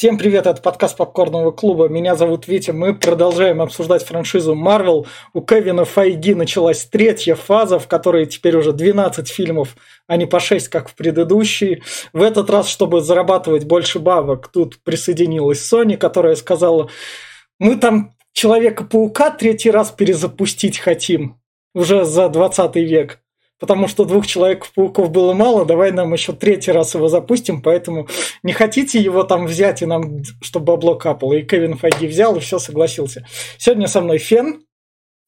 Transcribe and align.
Всем 0.00 0.16
привет, 0.16 0.46
это 0.46 0.62
подкаст 0.62 0.96
Попкорного 0.96 1.50
клуба. 1.50 1.90
Меня 1.90 2.16
зовут 2.16 2.48
Витя. 2.48 2.70
Мы 2.70 2.94
продолжаем 2.94 3.60
обсуждать 3.60 4.02
франшизу 4.02 4.54
Marvel. 4.54 5.06
У 5.34 5.42
Кевина 5.42 5.84
Файги 5.84 6.32
началась 6.32 6.86
третья 6.86 7.34
фаза, 7.34 7.78
в 7.78 7.86
которой 7.86 8.24
теперь 8.24 8.56
уже 8.56 8.72
12 8.72 9.28
фильмов, 9.28 9.76
а 10.06 10.16
не 10.16 10.24
по 10.24 10.40
6, 10.40 10.68
как 10.68 10.88
в 10.88 10.94
предыдущей. 10.94 11.82
В 12.14 12.22
этот 12.22 12.48
раз, 12.48 12.70
чтобы 12.70 13.02
зарабатывать 13.02 13.66
больше 13.66 13.98
бабок, 13.98 14.48
тут 14.48 14.82
присоединилась 14.82 15.70
Sony, 15.70 15.98
которая 15.98 16.34
сказала, 16.36 16.88
мы 17.58 17.76
там 17.76 18.16
Человека-паука 18.32 19.32
третий 19.32 19.70
раз 19.70 19.90
перезапустить 19.90 20.78
хотим 20.78 21.38
уже 21.74 22.06
за 22.06 22.30
20 22.30 22.74
век 22.76 23.20
потому 23.60 23.86
что 23.86 24.04
двух 24.04 24.26
Человеков-пауков 24.26 25.10
было 25.10 25.34
мало, 25.34 25.64
давай 25.64 25.92
нам 25.92 26.12
еще 26.12 26.32
третий 26.32 26.72
раз 26.72 26.94
его 26.94 27.08
запустим, 27.08 27.62
поэтому 27.62 28.08
не 28.42 28.52
хотите 28.52 28.98
его 28.98 29.22
там 29.22 29.46
взять 29.46 29.82
и 29.82 29.86
нам, 29.86 30.24
чтобы 30.40 30.66
бабло 30.66 30.96
капало. 30.96 31.34
И 31.34 31.44
Кевин 31.44 31.76
Файги 31.76 32.08
взял 32.08 32.34
и 32.36 32.40
все 32.40 32.58
согласился. 32.58 33.26
Сегодня 33.58 33.86
со 33.86 34.00
мной 34.00 34.18
Фен. 34.18 34.64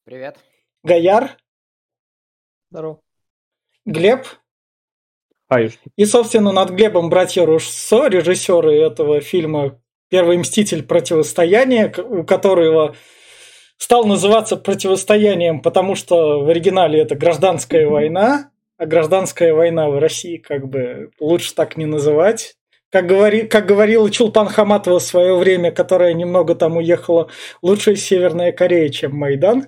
Привет. 0.03 0.37
Гаяр. 0.83 1.37
Здорово. 2.71 2.99
Глеб. 3.85 4.25
Аюшки. 5.47 5.91
И, 5.95 6.05
собственно, 6.05 6.51
над 6.51 6.71
Глебом 6.71 7.09
братья 7.09 7.45
Руссо, 7.45 8.07
режиссеры 8.07 8.73
этого 8.73 9.21
фильма 9.21 9.79
«Первый 10.09 10.37
мститель. 10.37 10.83
Противостояние», 10.83 11.93
у 11.97 12.23
которого 12.23 12.95
стал 13.83 14.05
называться 14.05 14.55
противостоянием, 14.55 15.59
потому 15.61 15.95
что 15.95 16.39
в 16.39 16.47
оригинале 16.47 17.01
это 17.01 17.15
гражданская 17.15 17.85
война, 17.85 18.49
а 18.77 18.85
гражданская 18.85 19.53
война 19.53 19.89
в 19.89 19.99
России 19.99 20.37
как 20.37 20.69
бы 20.69 21.11
лучше 21.19 21.53
так 21.53 21.75
не 21.75 21.85
называть. 21.85 22.55
Как, 22.89 23.07
говори, 23.07 23.41
как 23.41 23.65
говорила 23.65 24.09
Чулпан 24.09 24.47
Хаматова 24.47 24.99
в 24.99 25.03
свое 25.03 25.35
время, 25.35 25.73
которая 25.73 26.13
немного 26.13 26.55
там 26.55 26.77
уехала, 26.77 27.29
лучше 27.61 27.97
Северная 27.97 28.53
Корея, 28.53 28.87
чем 28.87 29.17
Майдан. 29.17 29.67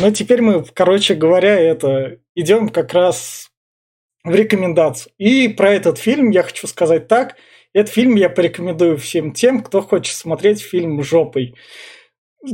Но 0.00 0.10
теперь 0.10 0.40
мы, 0.40 0.64
короче 0.72 1.14
говоря, 1.14 1.60
это 1.60 2.16
идем 2.34 2.70
как 2.70 2.94
раз 2.94 3.50
в 4.24 4.34
рекомендацию. 4.34 5.12
И 5.18 5.48
про 5.48 5.70
этот 5.70 5.98
фильм 5.98 6.30
я 6.30 6.44
хочу 6.44 6.66
сказать 6.66 7.08
так. 7.08 7.36
Этот 7.74 7.92
фильм 7.92 8.14
я 8.14 8.30
порекомендую 8.30 8.96
всем 8.96 9.34
тем, 9.34 9.62
кто 9.62 9.82
хочет 9.82 10.16
смотреть 10.16 10.62
фильм 10.62 11.02
жопой 11.02 11.56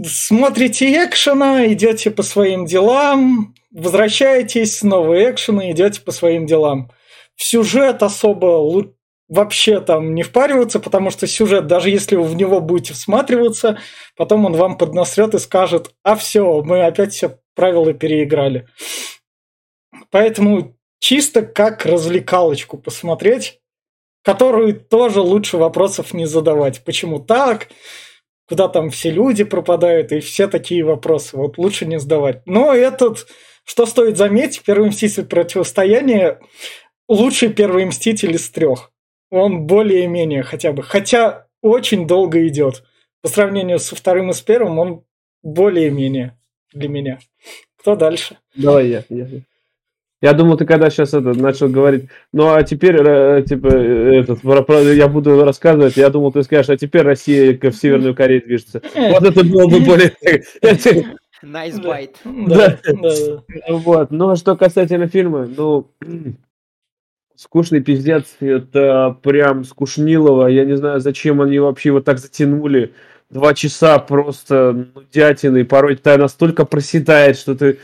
смотрите 0.05 1.05
экшена, 1.05 1.67
идете 1.73 2.11
по 2.11 2.23
своим 2.23 2.67
делам, 2.67 3.55
возвращаетесь, 3.71 4.83
новые 4.83 5.31
экшены, 5.31 5.71
идете 5.71 6.01
по 6.01 6.13
своим 6.13 6.47
делам. 6.47 6.91
В 7.37 7.45
сюжет 7.45 8.03
особо 8.03 8.93
вообще 9.29 9.81
там 9.81 10.15
не 10.15 10.23
впариваться, 10.23 10.81
потому 10.81 11.11
что 11.11 11.27
сюжет, 11.27 11.67
даже 11.67 11.91
если 11.91 12.17
вы 12.17 12.25
в 12.25 12.37
него 12.37 12.61
будете 12.61 12.95
всматриваться, 12.95 13.79
потом 14.17 14.45
он 14.45 14.55
вам 14.55 14.79
поднасрет 14.79 15.35
и 15.35 15.39
скажет, 15.39 15.93
а 16.03 16.15
все, 16.17 16.63
мы 16.63 16.85
опять 16.85 17.13
все 17.13 17.39
правила 17.55 17.93
переиграли. 17.93 18.69
Поэтому 20.11 20.77
чисто 20.99 21.43
как 21.43 21.85
развлекалочку 21.85 22.79
посмотреть, 22.79 23.61
которую 24.23 24.79
тоже 24.79 25.21
лучше 25.21 25.57
вопросов 25.57 26.13
не 26.13 26.27
задавать. 26.27 26.85
Почему 26.85 27.19
так? 27.19 27.69
Куда 28.49 28.69
там 28.69 28.91
все 28.91 29.11
люди 29.11 29.45
пропадают 29.45 30.13
и 30.13 30.21
все 30.21 30.47
такие 30.47 30.85
вопросы. 30.85 31.37
Вот 31.37 31.59
лучше 31.59 31.87
не 31.87 31.99
сдавать. 31.99 32.43
Но 32.47 32.73
этот, 32.73 33.27
что 33.65 33.87
стоит 33.87 34.17
заметить, 34.17 34.63
первый 34.63 34.91
мститель 34.91 35.27
противостояния 35.27 36.41
лучший 37.09 37.53
первый 37.53 37.85
мститель 37.85 38.35
из 38.35 38.49
трех. 38.51 38.93
Он 39.31 39.67
более-менее 39.67 40.43
хотя 40.43 40.73
бы. 40.73 40.83
Хотя 40.83 41.47
очень 41.63 42.07
долго 42.07 42.47
идет. 42.47 42.85
По 43.23 43.29
сравнению 43.29 43.79
со 43.79 43.97
вторым 43.97 44.31
и 44.31 44.33
с 44.33 44.41
первым, 44.41 44.79
он 44.79 45.05
более-менее 45.43 46.39
для 46.73 46.89
меня. 46.89 47.19
Кто 47.79 47.97
дальше? 47.97 48.39
Давай 48.55 48.89
я. 48.89 49.05
я. 49.09 49.27
Я 49.27 49.41
думал, 50.33 50.57
ты 50.57 50.65
когда 50.65 50.89
сейчас 50.89 51.13
это 51.13 51.35
начал 51.35 51.69
говорить, 51.69 52.09
ну 52.33 52.55
а 52.55 52.63
теперь, 52.63 52.97
э, 52.97 53.45
типа, 53.47 53.69
этот, 53.69 54.43
я 54.95 55.09
буду 55.09 55.45
рассказывать, 55.45 55.97
я 55.97 56.09
думал, 56.09 56.33
ты 56.33 56.43
скажешь, 56.43 56.71
а 56.71 56.77
теперь 56.77 57.03
Россия 57.03 57.59
в 57.61 57.73
Северную 57.73 58.15
Корею 58.15 58.43
движется. 58.43 58.81
Вот 58.95 59.23
это 59.23 59.45
было 59.45 59.69
бы 59.69 59.81
более... 59.81 60.13
Nice 61.43 61.81
bite. 61.81 62.17
Да, 62.49 62.79
вот. 63.69 64.11
Ну, 64.11 64.31
а 64.31 64.37
что 64.37 64.57
касательно 64.57 65.07
фильма, 65.07 65.47
ну, 65.47 65.91
скучный 67.37 67.81
пиздец, 67.83 68.37
это 68.41 69.17
прям 69.23 69.65
скучнилово, 69.65 70.47
я 70.47 70.65
не 70.65 70.77
знаю, 70.77 71.01
зачем 71.01 71.43
они 71.43 71.59
вообще 71.59 71.91
его 71.91 72.01
так 72.01 72.19
затянули. 72.19 72.95
Два 73.29 73.55
часа 73.55 73.99
просто 73.99 74.87
ну, 74.95 75.03
дятины, 75.13 75.65
порой 75.65 75.97
ты 75.97 76.17
настолько 76.17 76.65
проседает, 76.65 77.37
что 77.37 77.55
ты 77.55 77.79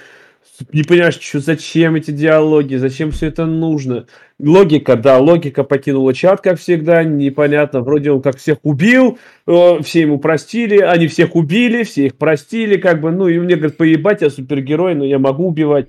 не 0.73 0.83
понимаешь, 0.83 1.19
что, 1.21 1.41
зачем 1.41 1.95
эти 1.95 2.11
диалоги, 2.11 2.77
зачем 2.77 3.11
все 3.11 3.29
это 3.29 3.47
нужно. 3.47 4.07
Логика, 4.39 4.97
да, 4.97 5.19
логика 5.19 5.65
покинула 5.65 6.15
чат, 6.15 6.41
как 6.41 6.59
всегда, 6.59 7.05
непонятно. 7.05 7.81
Вроде 7.81 8.11
он 8.11 8.23
как 8.23 8.39
всех 8.39 8.59
убил, 8.63 9.19
все 9.47 10.01
ему 10.01 10.19
простили, 10.19 10.79
они 10.79 11.07
всех 11.07 11.37
убили, 11.37 11.85
все 11.85 12.07
их 12.07 12.17
простили, 12.17 12.77
как 12.77 13.01
бы, 13.01 13.11
ну, 13.11 13.29
и 13.29 13.39
мне 13.39 13.57
говорят, 13.57 13.77
поебать, 13.77 14.23
я 14.23 14.31
супергерой, 14.31 14.95
но 14.95 15.05
я 15.05 15.19
могу 15.19 15.49
убивать. 15.49 15.89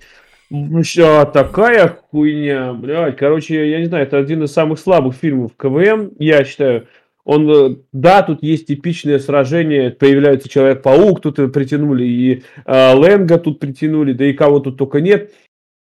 А, 0.52 1.26
такая 1.26 1.88
хуйня, 2.12 2.74
блядь. 2.74 3.18
Короче, 3.18 3.72
я 3.72 3.80
не 3.80 3.86
знаю, 3.86 4.06
это 4.06 4.20
один 4.20 4.44
из 4.44 4.52
самых 4.52 4.80
слабых 4.80 5.16
фильмов 5.16 5.52
КВМ, 5.58 6.12
я 6.20 6.44
считаю. 6.46 6.88
Он, 7.26 7.50
э, 7.50 7.76
да, 7.94 8.22
тут 8.22 8.44
есть 8.44 8.68
типичное 8.68 9.20
сражение, 9.20 9.92
появляется 9.92 10.50
Человек-паук, 10.50 11.22
тут 11.22 11.36
притянули 11.54 12.04
и 12.04 12.44
э, 12.66 12.94
Лэнга 12.94 13.40
тут 13.40 13.60
притянули, 13.60 14.14
да 14.14 14.26
и 14.26 14.34
кого 14.34 14.60
тут 14.60 14.78
только 14.78 15.00
нет. 15.00 15.32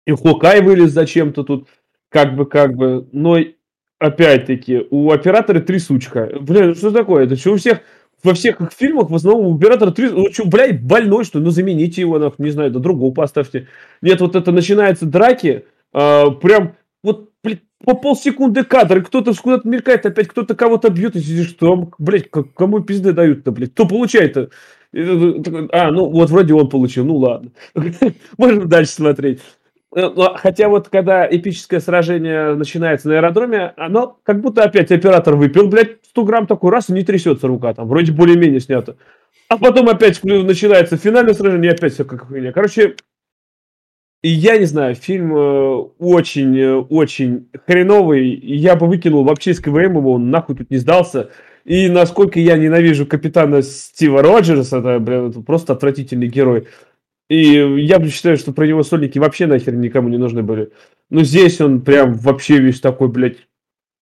И 0.08 0.12
Хокай 0.12 0.62
вылез 0.62 0.92
зачем-то 0.92 1.44
тут, 1.44 1.68
как 2.10 2.36
бы, 2.36 2.48
как 2.48 2.76
бы, 2.76 3.08
но 3.12 3.38
опять-таки, 4.00 4.88
у 4.90 5.12
оператора 5.12 5.60
три 5.60 5.78
сучка. 5.78 6.32
Блин, 6.40 6.74
что 6.74 6.92
такое? 6.92 7.26
Это 7.26 7.36
что 7.36 7.54
у 7.54 7.58
всех, 7.58 7.82
во 8.24 8.34
всех 8.34 8.60
их 8.62 8.72
фильмах 8.72 9.12
в 9.12 9.16
основном 9.16 9.46
у 9.46 9.56
оператора 9.56 9.92
три... 9.92 10.10
Ну 10.10 10.32
что, 10.32 10.46
блядь, 10.48 10.82
больной, 10.82 11.26
что 11.26 11.40
Ну 11.40 11.52
замените 11.52 12.02
его, 12.02 12.18
нахуй, 12.18 12.44
не 12.46 12.52
знаю, 12.52 12.72
да 12.72 12.80
другого 12.80 13.14
поставьте. 13.14 13.68
Нет, 14.02 14.20
вот 14.22 14.36
это 14.36 14.52
начинается 14.52 15.06
драки, 15.06 15.66
э, 15.94 16.24
прям, 16.42 16.76
вот, 17.04 17.29
по 17.86 17.96
полсекунды 17.96 18.64
кадр, 18.64 19.04
кто-то 19.04 19.34
куда-то 19.34 19.68
мелькает, 19.68 20.06
опять 20.06 20.28
кто-то 20.28 20.56
кого-то 20.56 20.90
бьет, 20.90 21.16
и 21.16 21.20
сидишь, 21.20 21.50
что, 21.50 21.90
блядь, 21.98 22.30
кому 22.30 22.82
пизды 22.82 23.14
дают-то, 23.14 23.52
блядь, 23.52 23.72
кто 23.72 23.88
получает-то? 23.88 24.50
А, 24.94 25.92
ну 25.92 26.10
вот 26.10 26.30
вроде 26.30 26.54
он 26.54 26.70
получил, 26.70 27.06
ну 27.06 27.16
ладно. 27.18 27.52
Можно 28.38 28.66
дальше 28.66 28.92
смотреть. 28.92 29.40
Э, 29.96 30.10
хотя 30.36 30.68
вот 30.68 30.90
когда 30.90 31.28
эпическое 31.30 31.80
сражение 31.80 32.56
начинается 32.56 33.08
на 33.08 33.16
аэродроме, 33.16 33.74
оно 33.78 34.20
как 34.24 34.42
будто 34.42 34.64
опять 34.64 34.92
оператор 34.92 35.36
выпил, 35.36 35.68
блядь, 35.68 35.98
100 36.10 36.24
грамм 36.26 36.48
такой 36.48 36.72
раз, 36.72 36.90
и 36.90 36.94
не 36.94 37.04
трясется 37.04 37.48
рука 37.48 37.74
там, 37.74 37.88
вроде 37.88 38.12
более-менее 38.12 38.60
снято. 38.60 38.98
А 39.48 39.58
потом 39.58 39.90
опять 39.90 40.24
начинается 40.24 40.98
финальное 40.98 41.34
сражение, 41.34 41.72
и 41.72 41.74
опять 41.74 41.94
все 41.94 42.04
как 42.04 42.28
хуйня. 42.28 42.52
Короче, 42.52 42.96
и 44.22 44.30
я 44.30 44.58
не 44.58 44.66
знаю, 44.66 44.96
фильм 44.96 45.32
очень-очень 45.98 47.50
э, 47.54 47.58
хреновый. 47.66 48.28
Я 48.30 48.76
бы 48.76 48.88
выкинул 48.88 49.24
вообще 49.24 49.52
из 49.52 49.62
КВМ 49.62 49.98
его, 49.98 50.14
он 50.14 50.30
нахуй 50.30 50.58
тут 50.58 50.70
не 50.70 50.78
сдался. 50.78 51.30
И 51.64 51.88
насколько 51.88 52.40
я 52.40 52.58
ненавижу 52.58 53.06
капитана 53.06 53.62
Стива 53.62 54.22
Роджерса, 54.22 54.80
это, 54.80 55.00
блин, 55.00 55.30
это 55.30 55.42
просто 55.42 55.74
отвратительный 55.74 56.28
герой. 56.28 56.68
И 57.30 57.44
я 57.82 58.04
считаю, 58.10 58.38
что 58.38 58.52
про 58.52 58.68
него 58.68 58.84
сольники 58.84 59.20
вообще 59.20 59.46
нахер 59.46 59.76
никому 59.76 60.10
не 60.10 60.18
нужны 60.18 60.44
были. 60.44 60.72
Но 61.10 61.24
здесь 61.24 61.62
он 61.62 61.82
прям 61.82 62.14
вообще 62.14 62.58
весь 62.58 62.82
такой, 62.82 63.08
блядь, 63.08 63.48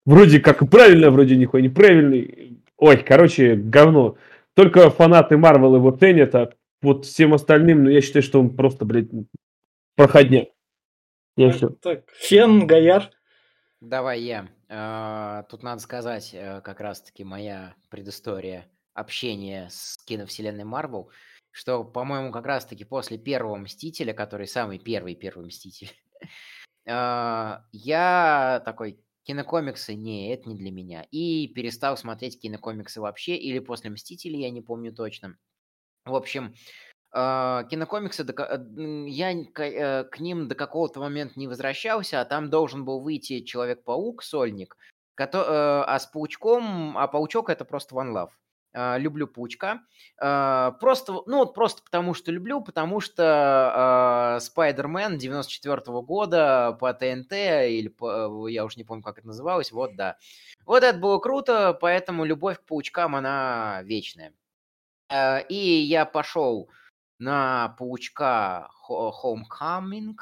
вроде 0.06 0.40
как 0.40 0.62
и 0.64 0.66
правильно, 0.66 1.12
вроде 1.12 1.36
нихуя 1.36 1.62
неправильный. 1.62 2.58
Ой, 2.78 2.98
короче, 2.98 3.56
говно. 3.56 4.16
Только 4.56 4.90
фанаты 4.90 5.38
Марвел 5.38 5.76
его 5.76 5.92
ценят, 5.92 6.34
а 6.34 6.50
вот 6.82 7.06
всем 7.06 7.34
остальным, 7.34 7.84
ну, 7.84 7.90
я 7.90 8.02
считаю, 8.02 8.24
что 8.24 8.40
он 8.40 8.56
просто, 8.56 8.86
блядь, 8.86 9.10
проходняк. 9.98 10.50
Я 11.36 11.52
все. 11.52 11.70
Так, 11.70 12.10
Фен, 12.12 12.66
Гаяр. 12.66 13.12
Давай 13.82 14.22
я. 14.22 14.48
А, 14.70 15.44
тут 15.44 15.64
надо 15.64 15.82
сказать, 15.82 16.32
э, 16.34 16.62
как 16.62 16.80
раз-таки 16.80 17.24
моя 17.24 17.76
предыстория 17.90 18.70
общения 18.94 19.68
с 19.70 19.98
киновселенной 20.06 20.64
Марвел, 20.64 21.12
что, 21.52 21.84
по-моему, 21.84 22.32
как 22.32 22.46
раз-таки 22.46 22.86
после 22.86 23.18
первого 23.18 23.56
Мстителя, 23.58 24.14
который 24.14 24.48
самый 24.48 24.80
первый 24.80 25.16
первый 25.16 25.48
Мститель, 25.48 25.92
а, 26.88 27.66
я 27.72 28.62
такой, 28.66 29.00
кинокомиксы, 29.24 29.94
не, 29.94 30.34
это 30.34 30.50
не 30.50 30.56
для 30.56 30.72
меня. 30.72 31.06
И 31.12 31.48
перестал 31.48 31.98
смотреть 31.98 32.40
кинокомиксы 32.40 33.02
вообще, 33.02 33.36
или 33.36 33.60
после 33.60 33.90
Мстителей, 33.90 34.42
я 34.42 34.50
не 34.52 34.62
помню 34.62 34.94
точно. 34.94 35.38
В 36.06 36.16
общем, 36.16 36.56
кинокомиксы, 37.14 38.24
э, 38.24 39.06
я 39.08 39.32
э, 39.32 40.04
к 40.04 40.20
ним 40.20 40.48
до 40.48 40.56
какого-то 40.56 41.00
момента 41.00 41.40
не 41.40 41.48
возвращался, 41.48 42.22
а 42.22 42.26
там 42.26 42.50
должен 42.50 42.86
был 42.86 43.00
выйти 43.00 43.42
Человек-паук, 43.42 44.24
Сольник, 44.24 44.78
а 45.18 46.00
с 46.00 46.06
Паучком... 46.08 46.98
А 46.98 47.08
Паучок— 47.08 47.50
это 47.52 47.66
просто 47.66 47.96
One 47.96 48.14
Love. 48.14 48.30
А, 48.74 48.98
люблю 48.98 49.26
Паучка. 49.26 49.82
А, 50.20 50.72
просто, 50.74 51.24
ну 51.26 51.46
просто 51.48 51.82
потому, 51.82 52.14
что 52.14 52.32
люблю, 52.32 52.62
потому 52.62 53.00
что 53.00 54.38
Спайдермен 54.42 55.18
94 55.18 55.78
-го 55.78 56.04
года 56.04 56.78
по 56.80 56.94
ТНТ, 56.94 57.32
или 57.32 57.88
по, 57.88 58.48
я 58.48 58.66
уже 58.66 58.78
не 58.78 58.84
помню, 58.84 59.02
как 59.02 59.18
это 59.18 59.28
называлось, 59.28 59.72
вот, 59.72 59.96
да. 59.96 60.18
Вот 60.66 60.84
это 60.84 61.00
было 61.00 61.18
круто, 61.20 61.76
поэтому 61.80 62.26
любовь 62.26 62.60
к 62.60 62.66
Паучкам, 62.66 63.16
она 63.16 63.82
вечная. 63.84 64.34
И 65.50 65.56
я 65.56 66.06
пошел 66.06 66.70
на 67.20 67.76
Паучка 67.80 68.70
Homecoming 68.90 70.16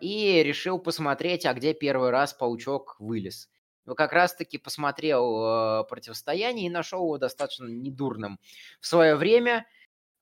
и 0.00 0.42
решил 0.44 0.78
посмотреть, 0.78 1.46
а 1.46 1.54
где 1.54 1.74
первый 1.74 2.10
раз 2.10 2.34
Паучок 2.34 2.96
вылез 2.98 3.48
как 3.94 4.12
раз-таки 4.12 4.58
посмотрел 4.58 5.80
э, 5.80 5.84
противостояние 5.88 6.66
и 6.66 6.70
нашел 6.70 7.04
его 7.04 7.18
достаточно 7.18 7.66
недурным. 7.66 8.38
В 8.80 8.86
свое 8.86 9.16
время, 9.16 9.66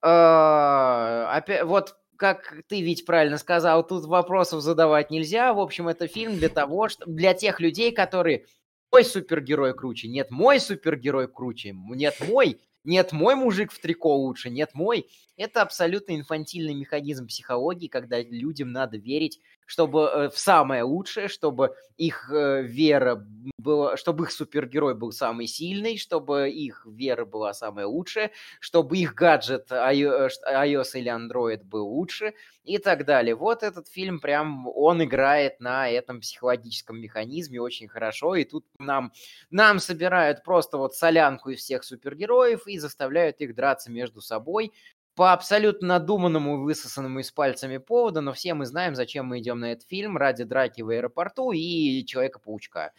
опять, 0.01 1.65
вот 1.65 1.97
как 2.17 2.63
ты 2.69 2.81
ведь 2.81 3.05
правильно 3.05 3.39
сказал, 3.39 3.87
тут 3.87 4.07
вопросов 4.07 4.63
задавать 4.63 5.11
нельзя. 5.11 5.53
В 5.53 5.61
общем, 5.61 5.89
это 5.89 6.07
фильм 6.07 6.39
для 6.39 6.49
того, 6.49 6.89
что 6.89 7.05
для 7.07 7.35
тех 7.35 7.61
людей, 7.61 7.93
которые 7.93 8.47
мой 8.93 9.05
супергерой 9.05 9.75
круче, 9.75 10.09
нет, 10.09 10.31
мой 10.31 10.61
супергерой 10.61 11.29
круче, 11.29 11.73
нет, 11.75 12.15
мой, 12.27 12.61
нет, 12.87 13.13
мой 13.13 13.35
мужик 13.35 13.73
в 13.73 13.81
трико 13.81 14.17
лучше, 14.17 14.51
нет, 14.51 14.71
мой. 14.75 15.09
Это 15.37 15.63
абсолютно 15.63 16.17
инфантильный 16.17 16.75
механизм 16.75 17.27
психологии, 17.27 17.89
когда 17.89 18.21
людям 18.23 18.73
надо 18.73 18.97
верить 18.97 19.41
чтобы 19.67 20.03
э, 20.03 20.31
в 20.31 20.39
самое 20.39 20.85
лучшее, 20.85 21.29
чтобы 21.29 21.75
их 21.97 22.31
э, 22.33 22.63
вера 22.63 23.27
была, 23.59 23.97
чтобы 23.97 24.25
их 24.25 24.31
супергерой 24.31 24.95
был 24.95 25.13
самый 25.13 25.47
сильный, 25.47 25.99
чтобы 25.99 26.49
их 26.51 26.87
вера 26.87 27.25
была 27.25 27.53
самая 27.53 27.87
лучшая, 27.87 28.31
чтобы 28.61 28.97
их 28.97 29.15
гаджет 29.15 29.71
iOS 29.71 30.91
или 30.95 31.13
Android 31.13 31.65
был 31.65 31.87
лучше 31.87 32.35
и 32.63 32.79
так 32.79 33.05
далее. 33.05 33.35
Вот 33.35 33.63
этот 33.63 33.89
фильм 33.89 34.21
прям, 34.21 34.69
он 34.69 35.03
играет 35.03 35.61
на 35.61 35.89
этом 35.89 36.21
психологическом 36.21 37.01
механизме 37.01 37.61
очень 37.61 37.89
хорошо, 37.89 38.37
и 38.37 38.45
тут 38.45 38.67
нам, 38.79 39.13
нам 39.51 39.79
собирают 39.79 40.43
просто 40.43 40.79
вот 40.79 40.95
солянку 40.95 41.51
из 41.51 41.61
всех 41.61 41.85
супергероев 41.85 42.67
и 42.67 42.79
заставляют 42.79 43.41
их 43.41 43.55
драться 43.55 43.91
между 43.91 44.21
собой, 44.21 44.73
по 45.17 45.33
абсолютно 45.33 45.89
надуманному, 45.89 46.63
высосанному 46.63 47.21
из 47.21 47.33
пальцами 47.33 47.79
поводу, 47.79 48.21
но 48.21 48.35
все 48.35 48.53
мы 48.53 48.67
знаем, 48.67 48.95
зачем 48.95 49.27
мы 49.27 49.39
идем 49.39 49.59
на 49.61 49.73
этот 49.73 49.89
фильм, 49.89 50.19
ради 50.19 50.45
драки 50.45 50.83
в 50.83 50.91
аэропорту 50.91 51.53
и 51.53 52.05
Человека-паучка. 52.05 52.93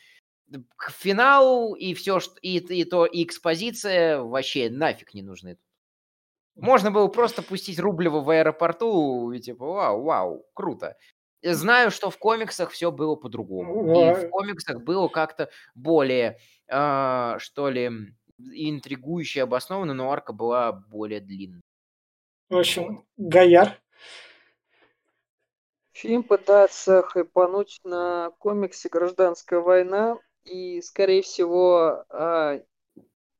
К 0.76 0.90
финалу 0.90 1.76
и 1.76 1.94
все, 1.94 2.20
и, 2.42 2.58
и 2.58 2.84
то, 2.86 3.06
и 3.06 3.24
экспозиция 3.24 4.20
вообще 4.20 4.70
нафиг 4.72 5.14
не 5.14 5.22
нужны. 5.22 5.58
Можно 6.56 6.90
было 6.90 7.08
просто 7.08 7.44
пустить 7.44 7.78
Рублева 7.78 8.22
в 8.22 8.30
аэропорту 8.32 9.32
и 9.32 9.40
типа, 9.40 9.66
вау, 9.66 10.02
вау, 10.02 10.46
круто. 10.56 10.98
Знаю, 11.44 11.92
что 11.92 12.10
в 12.10 12.18
комиксах 12.18 12.72
все 12.72 12.92
было 12.92 13.16
по-другому. 13.16 13.94
И 13.94 14.26
в 14.26 14.30
комиксах 14.30 14.82
было 14.82 15.08
как-то 15.08 15.52
более, 15.76 16.40
э, 16.68 17.36
что 17.38 17.70
ли, 17.70 17.92
интригующе 18.40 19.44
обосновано, 19.44 19.94
но 19.94 20.12
арка 20.12 20.34
была 20.34 20.72
более 20.72 21.20
длинной. 21.20 21.62
В 22.50 22.56
общем, 22.56 23.04
Гаяр. 23.18 23.78
Фильм 25.92 26.24
пытается 26.24 27.02
хайпануть 27.02 27.82
на 27.84 28.32
комиксе 28.40 28.88
«Гражданская 28.88 29.60
война», 29.60 30.18
и, 30.46 30.82
скорее 30.82 31.24
всего, 31.24 32.06
а, 32.10 32.62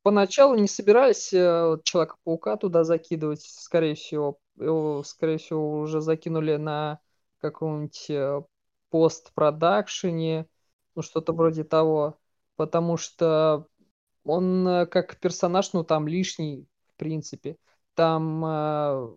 поначалу 0.04 0.56
не 0.56 0.68
собирались 0.68 1.32
э, 1.32 1.78
Человека-паука 1.84 2.58
туда 2.58 2.84
закидывать, 2.84 3.44
скорее 3.44 3.96
всего, 3.96 4.40
его, 4.58 5.04
скорее 5.04 5.38
всего, 5.38 5.80
уже 5.80 6.02
закинули 6.02 6.58
на 6.58 7.00
каком-нибудь 7.40 8.10
э, 8.10 8.42
постпродакшене, 8.90 10.48
ну, 10.96 11.02
что-то 11.02 11.32
вроде 11.32 11.64
того, 11.64 12.20
потому 12.58 12.98
что 12.98 13.68
он 14.26 14.68
э, 14.68 14.86
как 14.88 15.18
персонаж, 15.18 15.72
ну, 15.72 15.86
там 15.86 16.10
лишний, 16.10 16.68
в 16.88 16.96
принципе 16.98 17.56
там 17.98 18.46
э, 18.46 19.08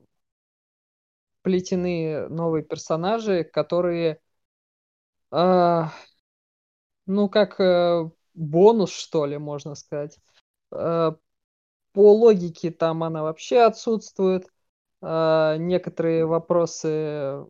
плетены 1.43 2.29
новые 2.29 2.65
персонажи, 2.65 3.45
которые, 3.45 4.21
э, 5.33 5.85
ну, 7.07 7.29
как 7.29 7.61
э, 7.61 8.11
бонус, 8.35 8.91
что 8.93 9.27
ли, 9.27 9.39
можно 9.39 9.75
сказать. 9.75 10.19
Э, 10.73 11.13
по 11.93 12.15
логике 12.15 12.71
там 12.71 13.05
она 13.05 13.23
вообще 13.23 13.61
отсутствует. 13.61 14.47
Э, 15.03 15.57
некоторые 15.59 16.27
вопросы 16.27 17.47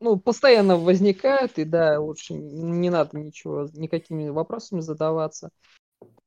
ну, 0.00 0.18
постоянно 0.18 0.76
возникают, 0.76 1.58
и 1.58 1.64
да, 1.64 1.98
лучше 2.00 2.34
не 2.34 2.90
надо 2.90 3.18
ничего, 3.18 3.68
никакими 3.74 4.28
вопросами 4.28 4.80
задаваться 4.80 5.50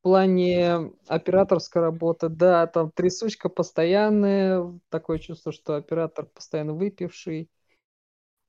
плане 0.02 0.92
операторской 1.08 1.82
работы, 1.82 2.30
да, 2.30 2.68
там 2.68 2.92
трясучка 2.92 3.50
постоянная, 3.50 4.80
такое 4.90 5.20
чувство, 5.20 5.52
что 5.52 5.76
оператор 5.76 6.26
постоянно 6.26 6.74
выпивший. 6.74 7.50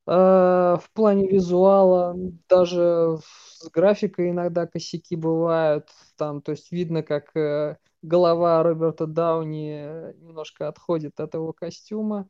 А, 0.06 0.78
в 0.78 0.90
плане 0.90 1.28
визуала, 1.28 2.14
даже 2.48 3.18
с 3.22 3.68
графикой 3.70 4.30
иногда 4.30 4.66
косяки 4.66 5.14
бывают. 5.16 5.88
Там, 6.16 6.42
то 6.42 6.52
есть 6.52 6.72
видно, 6.72 7.02
как 7.02 7.36
э, 7.36 7.76
голова 8.02 8.62
Роберта 8.62 9.06
Дауни 9.06 10.12
немножко 10.20 10.68
отходит 10.68 11.20
от 11.20 11.34
его 11.34 11.52
костюма. 11.52 12.28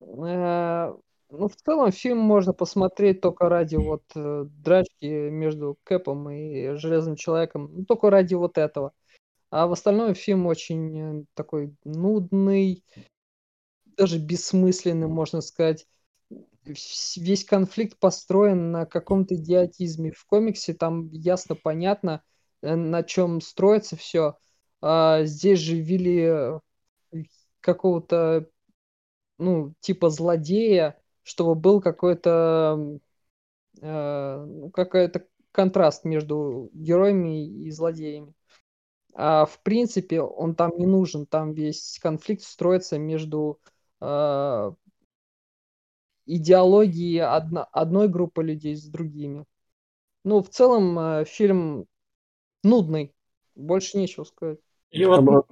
Э, 0.00 0.94
ну, 1.30 1.48
в 1.48 1.56
целом 1.56 1.90
фильм 1.92 2.18
можно 2.18 2.52
посмотреть 2.52 3.20
только 3.20 3.48
ради 3.48 3.76
вот 3.76 4.04
э, 4.14 4.44
драчки 4.48 5.30
между 5.30 5.78
Кэпом 5.84 6.30
и 6.30 6.76
Железным 6.76 7.16
Человеком, 7.16 7.70
ну, 7.72 7.84
только 7.84 8.10
ради 8.10 8.34
вот 8.34 8.58
этого. 8.58 8.92
А 9.50 9.66
в 9.66 9.72
остальном 9.72 10.14
фильм 10.14 10.46
очень 10.46 10.98
э, 10.98 11.24
такой 11.34 11.74
нудный, 11.84 12.84
даже 13.96 14.18
бессмысленный, 14.18 15.06
можно 15.06 15.40
сказать. 15.40 15.86
Весь 16.64 17.44
конфликт 17.44 17.98
построен 17.98 18.72
на 18.72 18.86
каком-то 18.86 19.34
идиотизме. 19.34 20.12
В 20.12 20.24
комиксе 20.26 20.72
там 20.74 21.10
ясно 21.10 21.54
понятно, 21.54 22.22
э, 22.62 22.74
на 22.74 23.02
чем 23.02 23.40
строится 23.40 23.96
все. 23.96 24.36
А 24.80 25.24
здесь 25.24 25.60
же 25.60 25.76
ввели 25.76 26.58
какого-то, 27.60 28.48
ну, 29.38 29.74
типа 29.80 30.10
злодея, 30.10 31.00
чтобы 31.24 31.56
был 31.56 31.80
какой-то 31.80 33.00
э, 33.80 34.44
ну, 34.46 34.70
какой-то 34.70 35.26
контраст 35.50 36.04
между 36.04 36.70
героями 36.72 37.46
и 37.46 37.70
злодеями. 37.70 38.34
А 39.14 39.46
в 39.46 39.62
принципе 39.62 40.20
он 40.20 40.54
там 40.54 40.72
не 40.76 40.86
нужен, 40.86 41.26
там 41.26 41.52
весь 41.52 41.98
конфликт 42.02 42.42
строится 42.42 42.98
между 42.98 43.60
э, 44.00 44.72
идеологией 46.26 47.20
одно, 47.20 47.68
одной 47.72 48.08
группы 48.08 48.42
людей 48.42 48.76
с 48.76 48.84
другими. 48.84 49.44
Ну, 50.24 50.42
в 50.42 50.48
целом 50.48 50.98
э, 50.98 51.24
фильм 51.26 51.86
нудный, 52.62 53.14
больше 53.54 53.98
нечего 53.98 54.24
сказать. 54.24 54.58
И 54.90 55.04
вот... 55.04 55.46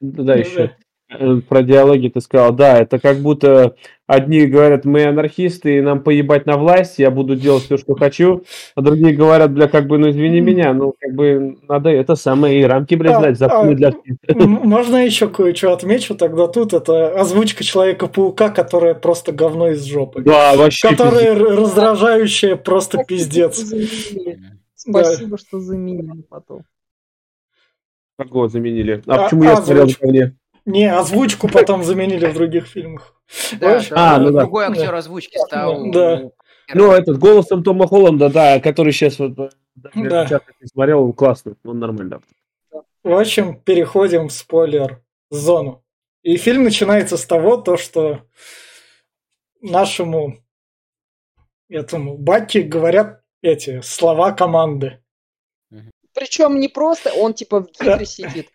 Да, 0.00 0.36
еще. 0.36 0.76
Э, 1.10 1.40
про 1.48 1.62
диалоги 1.62 2.08
ты 2.08 2.20
сказал, 2.20 2.52
да, 2.52 2.78
это 2.78 2.98
как 2.98 3.18
будто 3.18 3.74
одни 4.06 4.44
говорят, 4.44 4.84
мы 4.84 5.04
анархисты, 5.04 5.78
и 5.78 5.80
нам 5.80 6.02
поебать 6.02 6.44
на 6.44 6.58
власть, 6.58 6.98
я 6.98 7.10
буду 7.10 7.34
делать 7.34 7.64
все, 7.64 7.78
что 7.78 7.94
хочу, 7.94 8.44
а 8.74 8.82
другие 8.82 9.14
говорят, 9.14 9.50
бля, 9.50 9.68
как 9.68 9.86
бы, 9.86 9.96
ну 9.96 10.10
извини 10.10 10.40
меня, 10.40 10.74
ну 10.74 10.94
как 10.98 11.14
бы 11.14 11.56
надо 11.66 11.88
это 11.88 12.14
самое, 12.14 12.60
и 12.60 12.64
рамки, 12.64 12.94
блядь, 12.94 13.14
а, 13.14 13.20
знать, 13.20 13.38
законы 13.38 13.72
а, 13.72 13.74
для 13.74 13.92
всех. 13.92 14.36
Можно 14.36 14.96
еще 15.02 15.28
кое-что 15.28 15.72
отмечу 15.72 16.14
тогда 16.14 16.46
тут, 16.46 16.74
это 16.74 17.18
озвучка 17.18 17.64
Человека-паука, 17.64 18.50
которая 18.50 18.94
просто 18.94 19.32
говно 19.32 19.70
из 19.70 19.84
жопы. 19.84 20.22
Да, 20.22 20.56
вообще. 20.56 20.90
Которая 20.90 21.34
пиздец. 21.34 21.58
раздражающая 21.58 22.56
просто 22.56 23.04
пиздец. 23.04 23.64
Спасибо, 24.74 25.38
что 25.38 25.58
заменили 25.60 26.22
потом. 26.28 26.64
Кого 28.18 28.48
заменили? 28.48 29.02
А, 29.06 29.14
а 29.14 29.24
почему 29.24 29.44
я 29.44 29.56
смотрел 29.56 29.88
ко 29.98 30.06
не, 30.68 30.84
озвучку 30.84 31.48
потом 31.48 31.82
заменили 31.82 32.26
в 32.26 32.34
других 32.34 32.66
фильмах. 32.66 33.14
Да, 33.58 33.80
а, 33.92 34.18
ну, 34.18 34.30
да. 34.30 34.40
другой 34.40 34.66
актер 34.66 34.94
озвучки 34.94 35.38
стал. 35.46 35.90
Да. 35.90 36.30
Ну, 36.74 36.92
этот 36.92 37.18
голосом 37.18 37.62
Тома 37.62 37.86
Холланда, 37.86 38.28
да, 38.28 38.60
который 38.60 38.92
сейчас 38.92 39.18
вот 39.18 39.38
э, 39.38 39.48
да. 39.94 40.40
смотрел, 40.70 41.04
он 41.04 41.12
классный, 41.14 41.54
он 41.64 41.78
нормально. 41.78 42.20
В 43.02 43.18
общем, 43.18 43.58
переходим 43.60 44.28
в 44.28 44.32
спойлер-зону. 44.32 45.82
И 46.22 46.36
фильм 46.36 46.64
начинается 46.64 47.16
с 47.16 47.24
того, 47.24 47.56
то, 47.56 47.78
что 47.78 48.26
нашему 49.62 50.36
этому 51.70 52.18
Батти 52.18 52.58
говорят 52.58 53.22
эти 53.40 53.80
слова 53.80 54.32
команды. 54.32 55.02
Причем 56.14 56.58
не 56.60 56.68
просто 56.68 57.12
он 57.12 57.32
типа 57.32 57.60
в 57.60 57.70
гидре 57.70 58.04
сидит, 58.04 58.48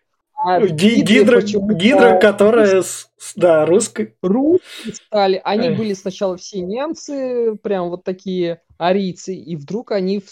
а 0.44 0.60
гидре 0.60 1.02
Гидра, 1.02 1.40
гидра, 1.40 2.18
которая, 2.18 2.82
с- 2.82 3.08
да, 3.36 3.64
русской. 3.66 4.14
русские 4.22 4.94
стали. 4.94 5.40
Они 5.42 5.68
Эх. 5.68 5.78
были 5.78 5.94
сначала 5.94 6.36
все 6.36 6.60
немцы, 6.60 7.54
прям 7.62 7.88
вот 7.88 8.04
такие 8.04 8.60
арийцы, 8.78 9.34
и 9.34 9.56
вдруг 9.56 9.92
они 9.92 10.20
в 10.20 10.24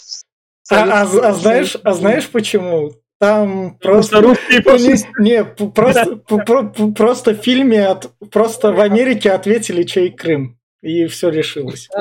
А, 0.71 1.01
а- 1.01 1.29
а 1.29 1.33
знаешь, 1.33 1.75
а 1.83 1.93
знаешь 1.93 2.27
почему? 2.29 2.91
Там 3.19 3.77
Просто 3.79 4.19
просто... 4.21 4.21
русские 4.21 4.57
Не, 4.57 4.63
фашисты. 4.63 5.09
не, 5.19 5.43
п- 5.45 5.67
просто, 5.69 6.15
просто 6.95 7.31
в 7.33 7.37
фильме, 7.37 7.87
от, 7.87 8.11
просто 8.31 8.71
в 8.73 8.79
Америке 8.81 9.31
ответили, 9.31 9.83
чей 9.83 10.11
Крым. 10.11 10.59
И 10.81 11.05
все 11.07 11.29
решилось. 11.29 11.87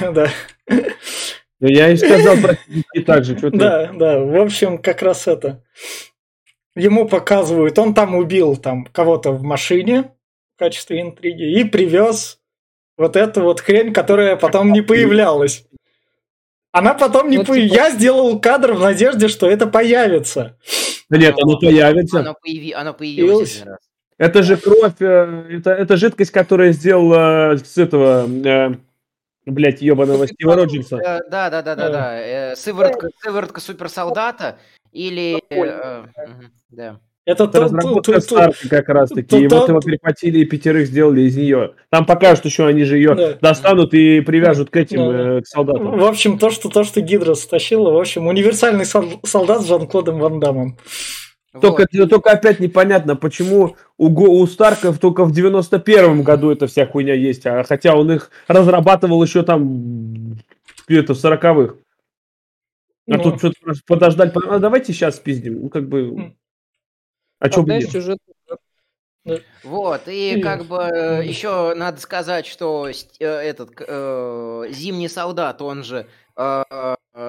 Да, 0.00 0.28
Ну, 1.60 1.68
Я 1.68 1.90
и 1.90 1.96
сказал 1.96 2.36
так 3.06 3.24
же. 3.24 3.36
да, 3.50 3.92
да. 3.92 4.18
В 4.20 4.36
общем, 4.40 4.78
как 4.78 5.02
раз 5.02 5.26
это. 5.26 5.62
Ему 6.76 7.06
показывают, 7.08 7.78
он 7.78 7.94
там 7.94 8.14
убил 8.16 8.56
там 8.56 8.84
кого-то 8.86 9.30
в 9.32 9.42
машине 9.42 10.10
в 10.56 10.58
качестве 10.58 11.00
интриги 11.00 11.58
и 11.60 11.64
привез 11.64 12.38
вот 12.96 13.16
эту 13.16 13.42
вот 13.42 13.60
хрень, 13.60 13.92
которая 13.92 14.36
потом 14.36 14.72
не 14.72 14.80
появлялась. 14.82 15.66
Она 16.72 16.94
потом 16.94 17.30
не 17.30 17.38
Ну, 17.38 17.44
появилась. 17.44 17.70
типа- 17.72 17.82
Я 17.84 17.90
сделал 17.90 18.40
кадр 18.40 18.72
в 18.72 18.80
надежде, 18.80 19.28
что 19.28 19.48
это 19.48 19.66
появится. 19.68 20.58
Да 21.08 21.18
нет, 21.18 21.36
оно 21.40 21.58
появится. 21.58 22.20
Оно, 22.20 22.34
появи- 22.44 22.72
оно 22.72 22.92
появилось 22.94 23.62
раз. 23.64 23.78
Это 24.18 24.42
же 24.42 24.56
кровь, 24.56 24.94
э, 25.00 25.46
это, 25.58 25.70
это 25.70 25.96
жидкость, 25.96 26.30
которая 26.32 26.72
сделала 26.72 27.56
с 27.56 27.76
этого, 27.78 28.26
э, 28.28 28.74
блядь, 29.44 29.82
ебаного 29.82 30.26
Стива 30.26 30.54
Роджерса. 30.56 30.96
Э, 30.96 31.20
Да, 31.30 31.50
да, 31.50 31.62
да, 31.62 31.74
да, 31.76 31.88
Э. 31.88 31.92
да. 31.92 32.20
Э, 32.52 32.56
Сыворотка, 32.56 33.08
сыворотка 33.22 33.60
суперсолдата 33.60 34.56
или... 34.94 35.42
э, 35.50 36.02
мгм, 36.26 36.50
Да. 36.70 36.98
Это 37.26 37.46
то- 37.48 37.60
разработка 37.62 38.12
то- 38.12 38.20
Старка 38.20 38.68
как 38.68 38.88
раз 38.90 39.08
таки. 39.08 39.28
то- 39.28 39.38
И 39.38 39.48
вот 39.48 39.66
то- 39.66 39.72
его 39.72 39.80
перехватили 39.80 40.40
и 40.40 40.44
пятерых 40.44 40.86
сделали 40.86 41.22
из 41.22 41.34
нее. 41.36 41.72
Там 41.90 42.04
покажут 42.04 42.44
еще, 42.44 42.66
они 42.66 42.84
же 42.84 42.96
ее 42.98 43.14
Да. 43.14 43.34
достанут 43.40 43.94
и 43.94 44.20
привяжут 44.20 44.68
к 44.68 44.76
этим, 44.76 44.98
Да. 44.98 45.38
э, 45.38 45.40
к 45.40 45.46
солдатам. 45.46 45.98
В 45.98 46.04
общем, 46.04 46.38
то, 46.38 46.50
что 46.50 46.68
то, 46.68 46.84
что 46.84 47.00
Гидра 47.00 47.32
стащила, 47.34 47.90
в 47.92 47.96
общем, 47.98 48.26
универсальный 48.26 48.84
сол- 48.84 49.20
солдат 49.24 49.62
с 49.62 49.68
Жан-Клодом 49.68 50.18
Ван 50.18 50.38
Дамом. 50.38 50.76
Только, 51.62 51.86
Вот. 51.92 52.10
только 52.10 52.30
опять 52.32 52.60
непонятно, 52.60 53.14
почему 53.16 53.76
у, 53.96 54.08
у 54.08 54.46
Старков 54.46 54.98
только 54.98 55.24
в 55.24 55.32
91 55.32 56.22
году 56.24 56.50
эта 56.50 56.66
вся 56.66 56.84
хуйня 56.84 57.14
есть, 57.14 57.46
а 57.46 57.62
хотя 57.62 57.94
он 57.96 58.10
их 58.12 58.30
разрабатывал 58.48 59.22
еще 59.22 59.42
там 59.44 60.36
это, 60.88 61.14
в 61.14 61.16
40-х. 61.16 61.76
А 63.10 63.18
тут 63.18 63.38
что-то 63.38 63.56
подождать. 63.86 64.32
А 64.48 64.58
давайте 64.58 64.92
сейчас 64.92 65.16
спиздим. 65.16 65.62
Ну, 65.62 65.68
как 65.68 65.88
бы... 65.88 66.34
А 67.38 67.50
что 67.50 67.62
бы 67.62 67.74
нет? 67.74 67.90
сюжет- 67.90 68.18
Вот, 69.62 70.02
и 70.06 70.40
как 70.42 70.66
бы 70.66 70.76
еще 71.24 71.74
надо 71.74 71.98
сказать, 72.00 72.44
что 72.46 72.88
э, 72.88 73.24
этот 73.24 73.70
э, 73.80 74.66
зимний 74.70 75.08
солдат, 75.08 75.62
он 75.62 75.82
же 75.82 75.96
э, 75.96 76.04
э, 76.04 76.23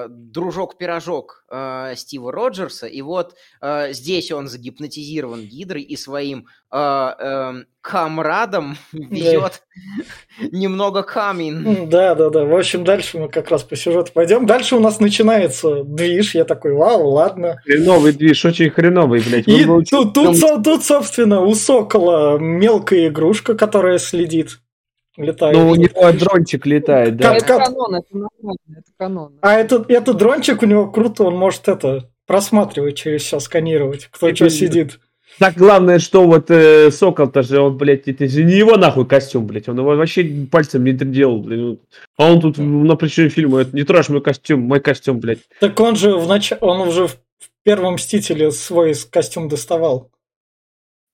дружок-пирожок 0.08 1.44
э, 1.50 1.92
Стива 1.96 2.32
Роджерса, 2.32 2.86
и 2.86 3.02
вот 3.02 3.34
э, 3.60 3.92
здесь 3.92 4.32
он 4.32 4.48
загипнотизирован 4.48 5.42
Гидрой 5.42 5.82
и 5.82 5.96
своим 5.96 6.46
э, 6.72 6.76
эм, 6.76 7.66
камрадом 7.80 8.76
везет 8.92 9.62
немного 10.52 11.02
камень. 11.04 11.88
Да, 11.88 12.16
да, 12.16 12.30
да. 12.30 12.44
В 12.44 12.54
общем, 12.56 12.84
дальше 12.84 13.18
мы 13.18 13.28
как 13.28 13.50
раз 13.50 13.62
по 13.62 13.76
сюжету 13.76 14.12
пойдем. 14.12 14.44
Дальше 14.46 14.74
у 14.74 14.80
нас 14.80 14.98
начинается 14.98 15.84
движ. 15.84 16.34
Я 16.34 16.44
такой, 16.44 16.72
вау, 16.72 17.08
ладно. 17.10 17.60
Хреновый 17.64 18.12
движ, 18.12 18.44
очень 18.44 18.70
хреновый, 18.70 19.20
блядь. 19.20 19.46
И 19.46 19.64
тут, 19.64 20.14
тут, 20.14 20.64
тут, 20.64 20.84
собственно, 20.84 21.42
у 21.42 21.54
Сокола 21.54 22.38
мелкая 22.38 23.08
игрушка, 23.08 23.54
которая 23.54 23.98
следит, 23.98 24.58
летает. 25.16 25.56
Ну, 25.56 25.70
у 25.70 25.74
него 25.74 26.12
дрончик 26.12 26.66
летает, 26.66 27.16
да. 27.16 27.36
Это 27.36 27.46
канон, 27.46 27.94
это 27.94 28.08
нормально, 28.12 28.58
это 28.70 28.92
канон. 28.96 29.38
А 29.40 29.54
этот, 29.54 29.90
этот 29.90 30.16
дрончик 30.16 30.62
у 30.62 30.66
него 30.66 30.90
круто, 30.90 31.24
он 31.24 31.36
может 31.36 31.68
это 31.68 32.10
просматривать 32.26 32.96
через 32.96 33.22
все, 33.22 33.40
сканировать, 33.40 34.08
кто 34.10 34.34
что 34.34 34.50
сидит. 34.50 34.98
Так 35.38 35.54
главное, 35.54 35.98
что 35.98 36.26
вот 36.26 36.50
э, 36.50 36.90
Сокол-то 36.90 37.42
же, 37.42 37.60
он, 37.60 37.76
блядь, 37.76 38.08
это 38.08 38.26
же 38.26 38.42
не 38.42 38.54
его 38.54 38.76
нахуй 38.76 39.06
костюм, 39.06 39.46
блядь. 39.46 39.68
Он 39.68 39.78
его 39.78 39.94
вообще 39.94 40.24
пальцем 40.50 40.84
не 40.84 40.92
делал, 40.92 41.42
блядь. 41.42 41.58
Ну, 41.58 41.78
А 42.16 42.32
он 42.32 42.40
тут 42.40 42.56
на 42.58 42.96
причине 42.96 43.28
фильма, 43.28 43.60
это 43.60 43.76
не 43.76 43.82
трожь 43.82 44.08
мой 44.08 44.22
костюм, 44.22 44.60
мой 44.60 44.80
костюм, 44.80 45.20
блядь. 45.20 45.40
Так 45.60 45.78
он 45.78 45.96
же 45.96 46.16
в 46.16 46.26
нач... 46.26 46.52
он 46.60 46.88
уже 46.88 47.08
в 47.08 47.18
первом 47.64 47.94
Мстителе 47.94 48.50
свой 48.50 48.94
костюм 49.10 49.48
доставал. 49.48 50.10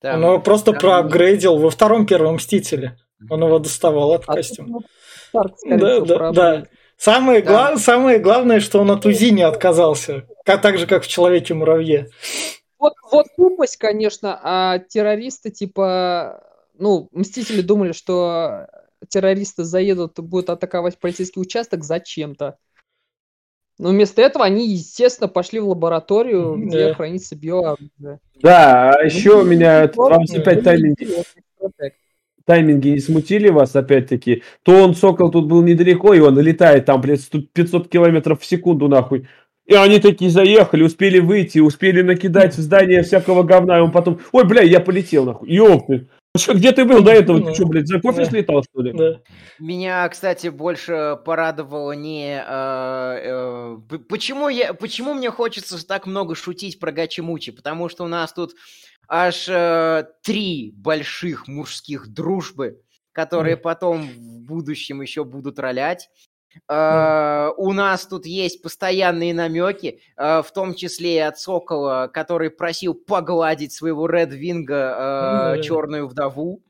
Там- 0.00 0.22
он 0.22 0.24
его 0.30 0.38
просто 0.40 0.72
там- 0.72 0.80
проапгрейдил 0.80 1.56
во 1.56 1.70
втором 1.70 2.06
первом 2.06 2.36
Мстителе. 2.36 2.98
Он 3.30 3.44
его 3.44 3.58
доставал, 3.58 4.14
этот 4.14 4.28
А 4.28 4.34
костюм. 4.34 4.84
Старк, 5.28 5.58
скорее 5.58 5.78
Да, 5.78 6.04
всего, 6.04 6.18
да, 6.18 6.32
да. 6.32 6.66
Самое, 6.96 7.42
Да. 7.42 7.50
гла- 7.50 7.76
самое 7.78 8.18
главное, 8.18 8.60
что 8.60 8.78
он 8.80 8.90
от 8.90 9.04
УЗИ 9.06 9.30
не 9.30 9.42
отказался. 9.42 10.26
Как, 10.44 10.62
так 10.62 10.78
же, 10.78 10.86
как 10.86 11.02
в 11.02 11.08
Человеке-муравье. 11.08 12.08
Вот, 12.78 12.94
вот 13.10 13.26
тупость, 13.36 13.76
конечно, 13.76 14.38
а 14.42 14.78
террористы 14.78 15.50
типа, 15.50 16.44
ну, 16.78 17.08
Мстители 17.12 17.60
думали, 17.62 17.92
что 17.92 18.66
террористы 19.08 19.64
заедут 19.64 20.18
и 20.18 20.22
будут 20.22 20.50
атаковать 20.50 20.98
полицейский 20.98 21.40
участок 21.42 21.82
зачем-то. 21.84 22.56
Но 23.78 23.88
вместо 23.88 24.22
этого 24.22 24.44
они, 24.44 24.68
естественно, 24.68 25.28
пошли 25.28 25.58
в 25.58 25.68
лабораторию, 25.68 26.56
где 26.56 26.88
Да. 26.88 26.94
хранится 26.94 27.34
биооружие. 27.34 28.20
Да, 28.40 28.90
а 28.90 29.02
еще 29.04 29.38
Ну, 29.38 29.44
меня 29.44 29.90
вот, 29.94 30.10
вам 30.10 30.24
да. 30.24 30.40
опять 30.40 30.62
тайминги, 32.44 32.88
не 32.88 32.98
смутили 33.00 33.48
вас, 33.48 33.74
опять-таки. 33.76 34.42
То 34.62 34.84
он, 34.84 34.94
Сокол, 34.94 35.30
тут 35.30 35.46
был 35.46 35.62
недалеко, 35.62 36.14
и 36.14 36.20
он 36.20 36.38
летает 36.38 36.84
там, 36.86 37.00
блядь, 37.00 37.20
100 37.20 37.40
500 37.52 37.88
километров 37.88 38.40
в 38.40 38.44
секунду, 38.44 38.88
нахуй. 38.88 39.28
И 39.66 39.74
они 39.74 40.00
такие 40.00 40.30
заехали, 40.30 40.82
успели 40.82 41.20
выйти, 41.20 41.60
успели 41.60 42.02
накидать 42.02 42.56
в 42.56 42.60
здание 42.60 43.02
всякого 43.02 43.42
говна, 43.42 43.78
и 43.78 43.80
он 43.80 43.92
потом, 43.92 44.20
ой, 44.32 44.44
бля, 44.44 44.62
я 44.62 44.80
полетел, 44.80 45.24
нахуй. 45.24 45.48
Ёпты. 45.48 46.08
Чё, 46.36 46.54
где 46.54 46.72
ты 46.72 46.86
был 46.86 47.02
до 47.02 47.12
этого? 47.12 47.42
Ты 47.42 47.54
что, 47.54 47.66
блядь, 47.66 47.86
за 47.86 48.00
кофе 48.00 48.24
да. 48.24 48.24
слетал, 48.24 48.62
что 48.62 48.82
ли? 48.82 48.92
Да. 48.92 49.20
Меня, 49.58 50.08
кстати, 50.08 50.48
больше 50.48 51.18
порадовало 51.26 51.92
не... 51.92 52.42
э, 52.42 53.76
э, 53.90 53.98
почему, 54.08 54.48
я, 54.48 54.72
почему 54.72 55.12
мне 55.12 55.30
хочется 55.30 55.86
так 55.86 56.06
много 56.06 56.34
шутить 56.34 56.80
про 56.80 56.90
Гачи-Мучи? 56.90 57.52
Потому 57.52 57.90
что 57.90 58.04
у 58.04 58.08
нас 58.08 58.32
тут 58.32 58.54
аж 59.08 59.48
э, 59.48 60.04
три 60.22 60.72
больших 60.76 61.48
мужских 61.48 62.08
дружбы, 62.08 62.80
которые 63.12 63.56
потом 63.56 64.08
в 64.08 64.40
будущем 64.46 65.02
еще 65.02 65.24
будут 65.24 65.58
ролять. 65.58 66.08
Э, 66.68 67.50
У 67.56 67.72
нас 67.72 68.06
тут 68.06 68.26
есть 68.26 68.62
постоянные 68.62 69.34
намеки, 69.34 70.00
э, 70.16 70.42
в 70.42 70.50
том 70.52 70.74
числе 70.74 71.16
и 71.16 71.18
от 71.18 71.38
Сокола, 71.38 72.10
который 72.12 72.50
просил 72.50 72.94
погладить 72.94 73.72
своего 73.72 74.06
Ред 74.06 74.32
Винга, 74.32 75.54
Да. 75.56 75.62
черную 75.62 76.06
вдову. 76.08 76.62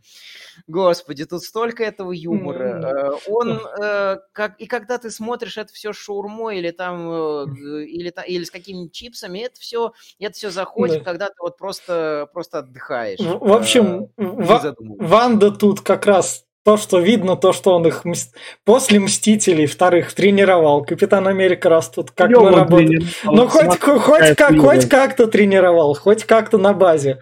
Господи, 0.66 1.24
тут 1.24 1.42
столько 1.42 1.84
этого 1.84 2.12
юмора. 2.12 2.80
Э, 2.82 3.30
Он, 3.30 3.60
э, 3.82 4.18
как, 4.32 4.58
и 4.58 4.66
когда 4.66 4.98
ты 4.98 5.10
смотришь 5.10 5.58
это 5.58 5.72
все 5.72 5.92
шаурмой 5.92 6.58
или 6.58 6.70
там, 6.70 7.10
э, 7.10 7.44
или, 7.84 8.12
или 8.26 8.44
с 8.44 8.50
какими-нибудь 8.50 8.92
чипсами, 8.92 9.40
это 9.40 9.58
все, 9.60 9.92
это 10.18 10.34
все 10.34 10.50
заходит, 10.50 10.98
Да. 10.98 11.04
когда 11.04 11.26
ты 11.28 11.34
вот 11.40 11.56
просто, 11.58 12.28
просто 12.32 12.58
отдыхаешь. 12.60 13.18
В, 13.20 13.38
в 13.38 13.52
общем, 13.52 14.08
э, 14.16 14.58
задумываясь. 14.60 15.10
Ванда 15.10 15.50
тут 15.50 15.80
как 15.80 16.06
раз 16.06 16.44
то, 16.64 16.76
что 16.76 17.00
видно, 17.00 17.36
то, 17.36 17.52
что 17.52 17.72
он 17.74 17.86
их 17.88 18.04
мс- 18.04 18.30
после 18.64 19.00
Мстителей 19.00 19.66
вторых 19.66 20.12
тренировал. 20.14 20.84
Капитан 20.84 21.26
Америка 21.26 21.68
раз 21.68 21.88
тут 21.90 22.12
как 22.12 22.30
работу. 22.30 22.76
блин, 22.76 23.08
Ну, 23.24 23.48
хоть, 23.48 23.80
хоть, 23.80 24.36
как, 24.36 24.56
хоть 24.56 24.88
как-то 24.88 25.26
тренировал, 25.26 25.94
хоть 25.94 26.22
как-то 26.22 26.58
на 26.58 26.72
базе. 26.72 27.20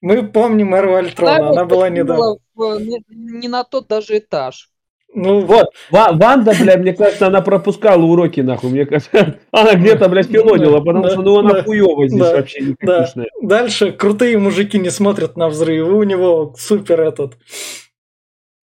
Мы 0.00 0.22
помним 0.28 0.74
Эру 0.74 0.94
Альтрона, 0.94 1.50
она 1.50 1.64
была 1.64 1.88
недавно. 1.88 2.36
в- 2.54 2.78
не, 2.80 3.02
не 3.08 3.48
на 3.48 3.64
тот 3.64 3.88
даже 3.88 4.18
этаж. 4.18 4.70
Ну, 5.14 5.40
Вот, 5.40 5.68
Ва- 5.90 6.12
Ванда, 6.12 6.52
блядь, 6.60 6.80
мне 6.80 6.92
кажется, 6.92 7.26
она 7.28 7.40
пропускала 7.40 8.02
уроки, 8.02 8.40
нахуй. 8.40 8.70
Мне 8.70 8.84
кажется, 8.84 9.38
она 9.50 9.74
где-то, 9.74 10.08
блядь, 10.08 10.28
пилонила, 10.28 10.80
потому 10.80 11.02
Да, 11.02 11.10
что, 11.10 11.22
ну, 11.22 11.38
она 11.38 11.54
да, 11.54 11.62
хуёвая 11.64 12.08
здесь 12.08 12.20
да, 12.20 12.36
вообще 12.36 12.60
да. 12.60 12.66
никакишная. 12.68 13.28
Дальше 13.42 13.92
крутые 13.92 14.38
мужики 14.38 14.78
не 14.78 14.90
смотрят 14.90 15.36
на 15.36 15.48
взрывы, 15.48 15.94
у 15.96 16.02
него 16.02 16.54
супер 16.58 17.00
этот... 17.00 17.38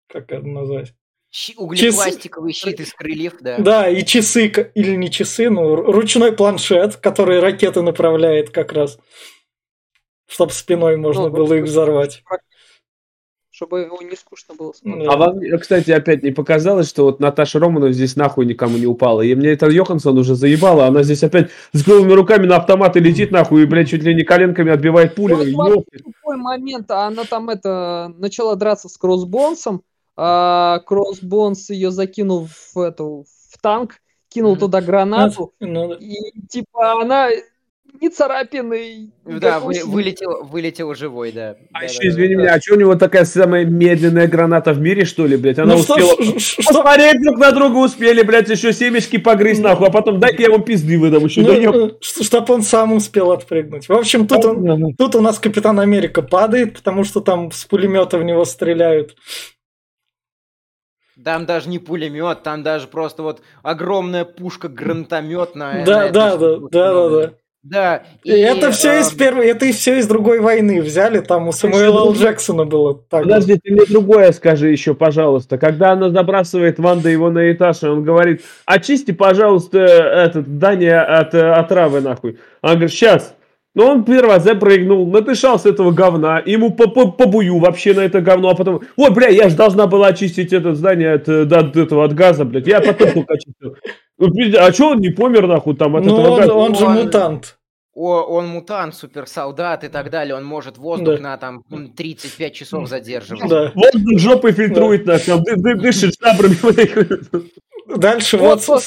Как 0.08 0.30
это 0.30 0.46
назвать? 0.46 0.92
Углепластиковый 1.56 2.52
щит 2.52 2.80
из 2.80 2.92
крыльев, 2.94 3.34
да. 3.40 3.56
Да, 3.58 3.88
и 3.88 4.04
часы, 4.04 4.46
или 4.74 4.94
не 4.94 5.10
часы, 5.10 5.50
ну, 5.50 5.74
ручной 5.74 6.32
планшет, 6.32 6.96
который 6.96 7.40
ракеты 7.40 7.82
направляет 7.82 8.50
как 8.50 8.72
раз, 8.72 8.98
чтобы 10.26 10.52
спиной 10.52 10.96
можно 10.96 11.24
Ну, 11.24 11.30
было 11.30 11.54
их 11.54 11.64
взорвать. 11.64 12.22
чтобы 13.50 13.80
его 13.80 13.98
не 14.02 14.14
скучно 14.16 14.54
было 14.54 14.72
смотреть. 14.74 15.08
А 15.08 15.16
вам, 15.16 15.40
кстати, 15.58 15.90
опять 15.90 16.22
не 16.22 16.30
показалось, 16.30 16.90
что 16.90 17.04
вот 17.04 17.20
Наташа 17.20 17.58
Романова 17.58 17.90
здесь 17.90 18.14
нахуй 18.14 18.44
никому 18.44 18.76
не 18.76 18.84
упала. 18.86 19.22
И 19.22 19.34
мне 19.34 19.48
это 19.52 19.70
Йоханссон 19.70 20.18
уже 20.18 20.34
заебала. 20.34 20.86
Она 20.86 21.02
здесь 21.02 21.22
опять 21.24 21.48
с 21.72 21.82
голыми 21.82 22.12
руками 22.12 22.46
на 22.46 22.56
автоматы 22.56 22.98
летит 23.00 23.30
нахуй 23.30 23.62
и, 23.62 23.66
блядь, 23.66 23.88
чуть 23.88 24.02
ли 24.02 24.14
не 24.14 24.24
коленками 24.24 24.72
отбивает 24.72 25.14
пули. 25.14 25.32
Вообще 25.54 25.98
тупой 26.04 26.36
момент, 26.36 26.90
а 26.90 27.06
она 27.06 27.24
там 27.24 27.48
это 27.48 28.12
начала 28.18 28.56
драться 28.56 28.90
с 28.90 28.98
Кроссбонсом, 28.98 29.82
а 30.16 30.80
Кроссбонс 30.80 31.70
ее 31.70 31.90
закинул 31.90 32.48
в 32.74 32.78
эту 32.78 33.24
в 33.50 33.58
танк, 33.62 33.94
кинул 34.28 34.58
туда 34.58 34.82
гранату, 34.82 35.54
Ну, 35.60 35.88
да. 35.88 35.94
и 35.98 36.16
типа 36.50 37.00
она 37.00 37.30
ни 38.00 38.08
царапины, 38.08 39.10
Да, 39.24 39.60
вы- 39.60 39.82
вылетел, 39.84 40.44
вылетел 40.44 40.94
живой, 40.94 41.32
да. 41.32 41.56
А 41.72 41.80
Да, 41.80 41.84
еще, 41.86 41.98
да, 41.98 42.02
да. 42.02 42.08
извини 42.08 42.34
меня, 42.36 42.54
а 42.54 42.60
что 42.60 42.74
у 42.74 42.78
него 42.78 42.94
такая 42.94 43.24
самая 43.24 43.64
медленная 43.64 44.26
граната 44.28 44.72
в 44.72 44.80
мире, 44.80 45.04
что 45.04 45.26
ли, 45.26 45.36
блядь? 45.36 45.58
Она 45.58 45.74
Ну, 45.74 45.82
что, 45.82 45.94
успела... 45.96 46.38
что, 46.38 46.62
Посмотреть 46.62 47.22
друг 47.22 47.38
на 47.38 47.52
друга 47.52 47.76
успели, 47.76 48.22
блядь, 48.22 48.48
еще 48.48 48.72
семечки 48.72 49.16
погрызть, 49.18 49.62
нахуй, 49.62 49.88
а 49.88 49.90
потом 49.90 50.20
дай-ка 50.20 50.42
я 50.42 50.48
ему 50.48 50.60
пизды 50.60 50.98
выдам 50.98 51.24
еще. 51.24 51.40
ну, 51.42 51.48
Да 51.48 51.86
э, 51.86 51.90
чтоб 52.00 52.50
он 52.50 52.62
сам 52.62 52.92
успел 52.92 53.30
отпрыгнуть. 53.30 53.88
В 53.88 53.92
общем, 53.92 54.26
тут, 54.26 54.44
он, 54.44 54.94
тут 54.96 55.14
у 55.14 55.20
нас 55.20 55.38
Капитан 55.38 55.78
Америка 55.80 56.22
падает, 56.22 56.74
потому 56.74 57.04
что 57.04 57.20
там 57.20 57.50
с 57.52 57.64
пулемета 57.64 58.18
в 58.18 58.24
него 58.24 58.44
стреляют. 58.44 59.16
Там 61.24 61.46
даже 61.46 61.68
не 61.70 61.78
пулемет, 61.78 62.42
там 62.42 62.62
даже 62.62 62.86
просто 62.88 63.22
вот 63.22 63.40
огромная 63.62 64.24
пушка 64.26 64.68
гранатометная. 64.68 65.84
Да, 65.84 66.08
да, 66.10 66.36
да, 66.36 66.56
да, 66.56 66.68
да, 66.92 67.08
да. 67.08 67.32
Да. 67.68 68.04
И 68.22 68.30
это 68.30 68.70
все 68.70 69.00
из 69.00 69.10
эм, 69.12 69.18
первой, 69.18 69.48
это 69.48 69.66
все 69.72 69.98
из 69.98 70.06
другой 70.06 70.40
войны 70.40 70.80
взяли. 70.80 71.20
Там 71.20 71.48
у 71.48 71.52
Самуэла 71.52 72.00
Л. 72.00 72.14
Джексона 72.14 72.64
было 72.64 72.94
так. 72.94 73.24
Подожди, 73.24 73.58
ты 73.62 73.72
мне 73.72 73.84
другое 73.88 74.30
скажи 74.32 74.70
еще, 74.70 74.94
пожалуйста. 74.94 75.58
Когда 75.58 75.92
она 75.92 76.10
забрасывает 76.10 76.78
Ванда 76.78 77.08
его 77.08 77.28
на 77.30 77.50
этаж, 77.50 77.82
и 77.82 77.86
он 77.86 78.04
говорит, 78.04 78.42
очисти, 78.66 79.10
пожалуйста, 79.10 79.78
это 79.80 80.42
здание 80.42 81.00
от 81.00 81.34
отравы, 81.34 82.00
нахуй. 82.00 82.38
Она 82.60 82.74
говорит, 82.74 82.92
сейчас. 82.92 83.34
Но 83.74 83.90
он 83.90 84.04
первый 84.04 84.30
раз 84.30 84.44
запрыгнул, 84.44 85.06
надышал 85.06 85.58
с 85.58 85.66
этого 85.66 85.90
говна, 85.90 86.42
ему 86.46 86.70
по, 86.70 86.88
по, 86.88 87.10
побую 87.10 87.58
вообще 87.58 87.92
на 87.92 88.00
это 88.00 88.22
говно, 88.22 88.48
а 88.48 88.54
потом, 88.54 88.80
ой, 88.96 89.10
бля, 89.10 89.28
я 89.28 89.50
же 89.50 89.56
должна 89.56 89.86
была 89.86 90.06
очистить 90.06 90.54
это 90.54 90.74
здание 90.74 91.12
от, 91.12 91.28
э, 91.28 91.42
от 91.42 91.76
этого, 91.76 92.04
от 92.06 92.14
газа, 92.14 92.46
блядь, 92.46 92.66
я 92.66 92.80
потом 92.80 93.12
только 93.12 93.34
очистил. 93.34 93.76
Ну, 94.18 94.28
А 94.58 94.72
что 94.72 94.92
он 94.92 95.00
не 95.00 95.10
помер, 95.10 95.46
нахуй, 95.46 95.76
там, 95.76 95.94
от 95.94 96.06
Ну, 96.06 96.18
этого 96.18 96.30
он, 96.30 96.40
газа? 96.40 96.54
он 96.54 96.74
же 96.74 96.88
мутант. 96.88 97.55
О, 97.96 98.20
он 98.20 98.46
мутант, 98.48 98.94
суперсолдат 98.94 99.82
и 99.82 99.88
так 99.88 100.10
далее. 100.10 100.34
Он 100.34 100.44
может 100.44 100.76
воздух 100.76 101.16
Да. 101.16 101.22
на 101.22 101.36
там 101.38 101.64
м, 101.70 101.88
35 101.94 102.52
часов 102.54 102.88
задерживать. 102.88 103.48
Да. 103.48 103.72
Воздух 103.74 104.18
жопой 104.18 104.52
фильтрует, 104.52 105.06
нахуй, 105.06 105.24
там, 105.24 105.42
ды- 105.42 105.56
ды- 105.56 105.76
дышит 105.76 106.14
жабрами. 106.20 106.56
Дальше 107.96 108.36
Вот 108.36 108.66
вот, 108.68 108.82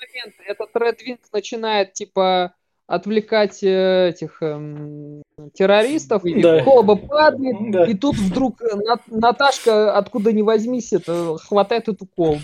момент. 0.00 0.34
Этот 0.48 0.74
Red 0.74 0.96
Wing 1.06 1.18
начинает, 1.32 1.92
типа, 1.92 2.54
отвлекать 2.88 3.62
э, 3.62 4.08
этих 4.08 4.42
эм, 4.42 5.22
террористов. 5.54 6.22
Да. 6.24 6.64
Колба 6.64 6.96
падает, 6.96 7.56
да. 7.70 7.84
и 7.86 7.94
тут 7.94 8.16
вдруг 8.16 8.60
э, 8.62 8.74
На- 8.74 8.98
Наташка, 9.06 9.96
откуда 9.96 10.32
ни 10.32 10.42
возьмись, 10.42 10.92
это, 10.92 11.36
хватает 11.38 11.88
эту 11.88 12.04
колбу. 12.04 12.40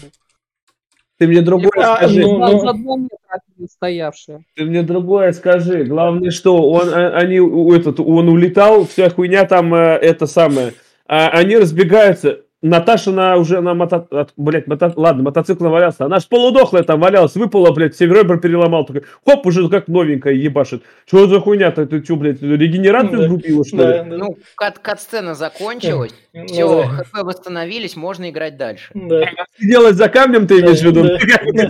Ты 1.18 1.26
мне 1.26 1.40
другое 1.40 1.70
А, 1.76 1.96
скажи. 1.96 2.20
ну, 2.20 2.38
ну. 2.38 2.60
За 2.60 2.72
два 2.74 2.96
метра 2.96 3.40
стоявшая. 3.70 4.44
Ты 4.54 4.64
мне 4.64 4.82
другое 4.82 5.32
скажи. 5.32 5.84
Главное, 5.84 6.30
что 6.30 6.70
он, 6.70 6.88
а- 6.92 7.16
они, 7.16 7.36
этот, 7.74 8.00
он 8.00 8.28
улетал, 8.28 8.86
вся 8.86 9.08
хуйня 9.08 9.44
там, 9.46 9.74
э, 9.74 9.96
это 9.96 10.26
самое. 10.26 10.74
А 11.06 11.28
они 11.28 11.56
разбегаются. 11.56 12.40
Наташа 12.62 13.12
на, 13.12 13.36
уже 13.36 13.60
на 13.60 13.74
мото... 13.74 14.06
от- 14.10 14.32
блядь, 14.36 14.66
мото... 14.66 14.92
ладно, 14.96 15.22
мотоцикл 15.22 15.62
навалялся. 15.64 16.06
Она 16.06 16.20
ж 16.20 16.26
полудохлая 16.26 16.82
там 16.84 17.00
валялась, 17.00 17.34
выпала, 17.36 17.70
блядь, 17.70 17.94
себе 17.94 18.14
ребра 18.20 18.38
переломал. 18.38 18.86
Такой, 18.86 19.02
хоп, 19.26 19.46
уже 19.46 19.68
как 19.68 19.88
новенькая 19.88 20.32
ебашит. 20.32 20.82
Что 21.06 21.26
за 21.28 21.38
хуйня-то? 21.40 21.86
Ты 21.86 22.02
что, 22.02 22.16
блядь, 22.16 22.40
регенерацию 22.42 23.18
Да. 23.18 23.26
срубила, 23.26 23.64
что 23.64 23.76
да, 23.76 24.02
ли? 24.04 24.10
да. 24.10 24.16
Ну, 24.16 24.38
кат- 24.56 24.78
кат-сцена 24.78 25.34
закончилась, 25.34 26.14
Ну, 26.32 26.46
все, 26.46 26.82
да. 26.82 27.04
хп 27.04 27.14
восстановились, 27.24 27.94
можно 27.94 28.30
играть 28.30 28.56
дальше. 28.56 28.90
Да. 28.94 29.28
Делать 29.60 29.96
за 29.96 30.08
камнем 30.08 30.46
ты 30.46 30.60
имеешь 30.60 30.80
в 30.80 30.84
виду? 30.84 31.02
Да. 31.02 31.68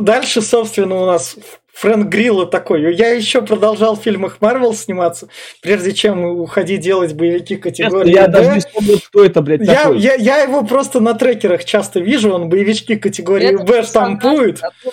Дальше, 0.00 0.42
собственно, 0.42 0.96
у 0.96 1.06
нас 1.06 1.36
Фрэнк 1.78 2.08
Грилла 2.08 2.44
такой. 2.44 2.92
Я 2.96 3.10
еще 3.10 3.40
продолжал 3.40 3.94
в 3.94 4.02
фильмах 4.02 4.40
Марвел 4.40 4.74
сниматься, 4.74 5.28
прежде 5.62 5.92
чем 5.92 6.24
уходить 6.24 6.80
делать 6.80 7.14
боевики 7.14 7.54
Честно, 7.54 7.62
категории 7.70 8.12
Я 8.12 8.26
«Б». 8.26 8.32
даже 8.32 8.50
не 8.54 8.60
вспомнил, 8.60 8.98
кто 8.98 9.24
это, 9.24 9.42
блядь, 9.42 9.60
Я, 9.60 9.84
такой. 9.84 10.00
я, 10.00 10.14
я 10.14 10.38
его 10.42 10.64
просто 10.64 10.98
на 10.98 11.14
трекерах 11.14 11.64
часто 11.64 12.00
вижу, 12.00 12.32
он 12.32 12.48
боевички 12.48 12.96
категории 12.96 13.54
Это 13.54 13.62
Б 13.62 13.82
штампует. 13.84 14.60
который- 14.60 14.92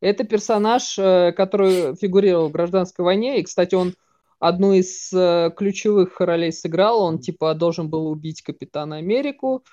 Это 0.00 0.24
персонаж, 0.24 0.98
э, 0.98 1.32
который 1.36 1.94
фигурировал 1.96 2.48
в 2.48 2.52
гражданской 2.52 3.04
войне. 3.04 3.40
И, 3.40 3.42
кстати, 3.42 3.74
он 3.74 3.94
одну 4.38 4.72
из 4.72 5.12
э, 5.12 5.50
ключевых 5.54 6.18
ролей 6.20 6.52
сыграл. 6.52 7.02
Он, 7.02 7.18
типа, 7.18 7.52
должен 7.54 7.90
был 7.90 8.06
убить 8.06 8.40
Капитана 8.40 8.96
Америку. 8.96 9.64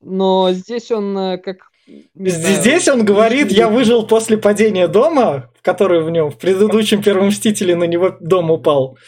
Но 0.00 0.52
здесь 0.52 0.92
он 0.92 1.18
э, 1.18 1.38
как... 1.38 1.71
не 1.86 2.30
знаю, 2.30 2.54
Здесь 2.60 2.88
он 2.88 3.04
говорит, 3.04 3.50
я 3.50 3.68
выжил 3.68 4.06
после 4.06 4.36
падения 4.38 4.88
дома, 4.88 5.50
который 5.62 6.02
в 6.02 6.10
нем, 6.10 6.30
в 6.30 6.38
предыдущем 6.38 7.02
Первом 7.02 7.28
Мстителе 7.28 7.74
на 7.76 7.84
него 7.84 8.16
дом 8.20 8.50
упал. 8.50 8.98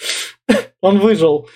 Он 0.80 0.98
выжил. 0.98 1.48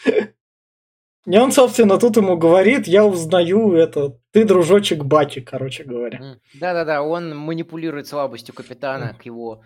И 1.26 1.36
он, 1.36 1.52
собственно, 1.52 1.98
тут 1.98 2.16
ему 2.16 2.38
говорит, 2.38 2.86
я 2.88 3.04
узнаю 3.04 3.74
это, 3.74 4.16
ты 4.32 4.44
дружочек 4.44 5.04
Баки, 5.04 5.40
короче 5.42 5.84
говоря. 5.84 6.36
Да-да-да, 6.54 7.02
он 7.02 7.36
манипулирует 7.36 8.06
слабостью 8.06 8.54
капитана 8.54 9.12
к 9.12 9.26
его 9.26 9.60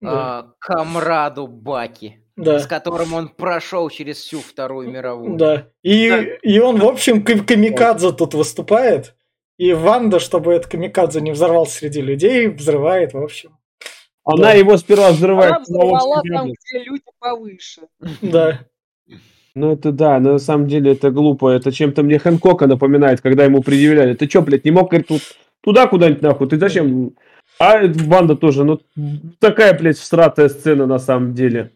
Да. 0.00 0.10
а, 0.12 0.52
комраду 0.60 1.48
Баки, 1.48 2.24
Да. 2.36 2.60
с 2.60 2.68
которым 2.68 3.14
он 3.14 3.30
прошел 3.30 3.90
через 3.90 4.18
всю 4.18 4.40
Вторую 4.40 4.90
мировую. 4.90 5.36
Да. 5.36 5.66
И, 5.82 6.06
и 6.42 6.60
он, 6.60 6.78
в 6.78 6.86
общем, 6.86 7.24
кам- 7.24 7.44
камикадзе 7.44 8.12
тут 8.12 8.34
выступает. 8.34 9.16
И 9.58 9.72
Ванда, 9.72 10.20
чтобы 10.20 10.54
этот 10.54 10.70
камикадзе 10.70 11.20
не 11.20 11.32
взорвался 11.32 11.78
среди 11.78 12.00
людей, 12.00 12.46
взрывает, 12.46 13.12
в 13.12 13.18
общем. 13.18 13.58
Она 14.24 14.52
его 14.52 14.76
сперва 14.76 15.10
взрывает. 15.10 15.52
Она 15.52 15.60
взорвала 15.60 16.22
там, 16.22 16.52
где 16.52 16.84
люди 16.84 17.02
повыше. 17.18 17.82
Да. 18.22 18.60
Ну 19.54 19.72
это 19.72 19.90
да, 19.90 20.20
но 20.20 20.34
на 20.34 20.38
самом 20.38 20.68
деле 20.68 20.92
это 20.92 21.10
глупо. 21.10 21.48
Это 21.48 21.72
чем-то 21.72 22.04
мне 22.04 22.20
Хэнкока 22.20 22.68
напоминает, 22.68 23.20
когда 23.20 23.44
ему 23.44 23.62
предъявляли. 23.62 24.14
Ты 24.14 24.28
чё, 24.28 24.42
блядь, 24.42 24.64
не 24.64 24.70
мог, 24.70 24.90
говорит, 24.90 25.08
тут 25.08 25.22
туда 25.62 25.88
куда-нибудь 25.88 26.22
нахуй? 26.22 26.48
Ты 26.48 26.58
зачем? 26.58 27.16
А 27.58 27.78
эта 27.78 28.04
банда 28.04 28.36
тоже, 28.36 28.62
ну 28.62 28.80
такая, 29.40 29.76
блядь, 29.76 29.98
всратая 29.98 30.48
сцена 30.48 30.86
на 30.86 31.00
самом 31.00 31.34
деле. 31.34 31.72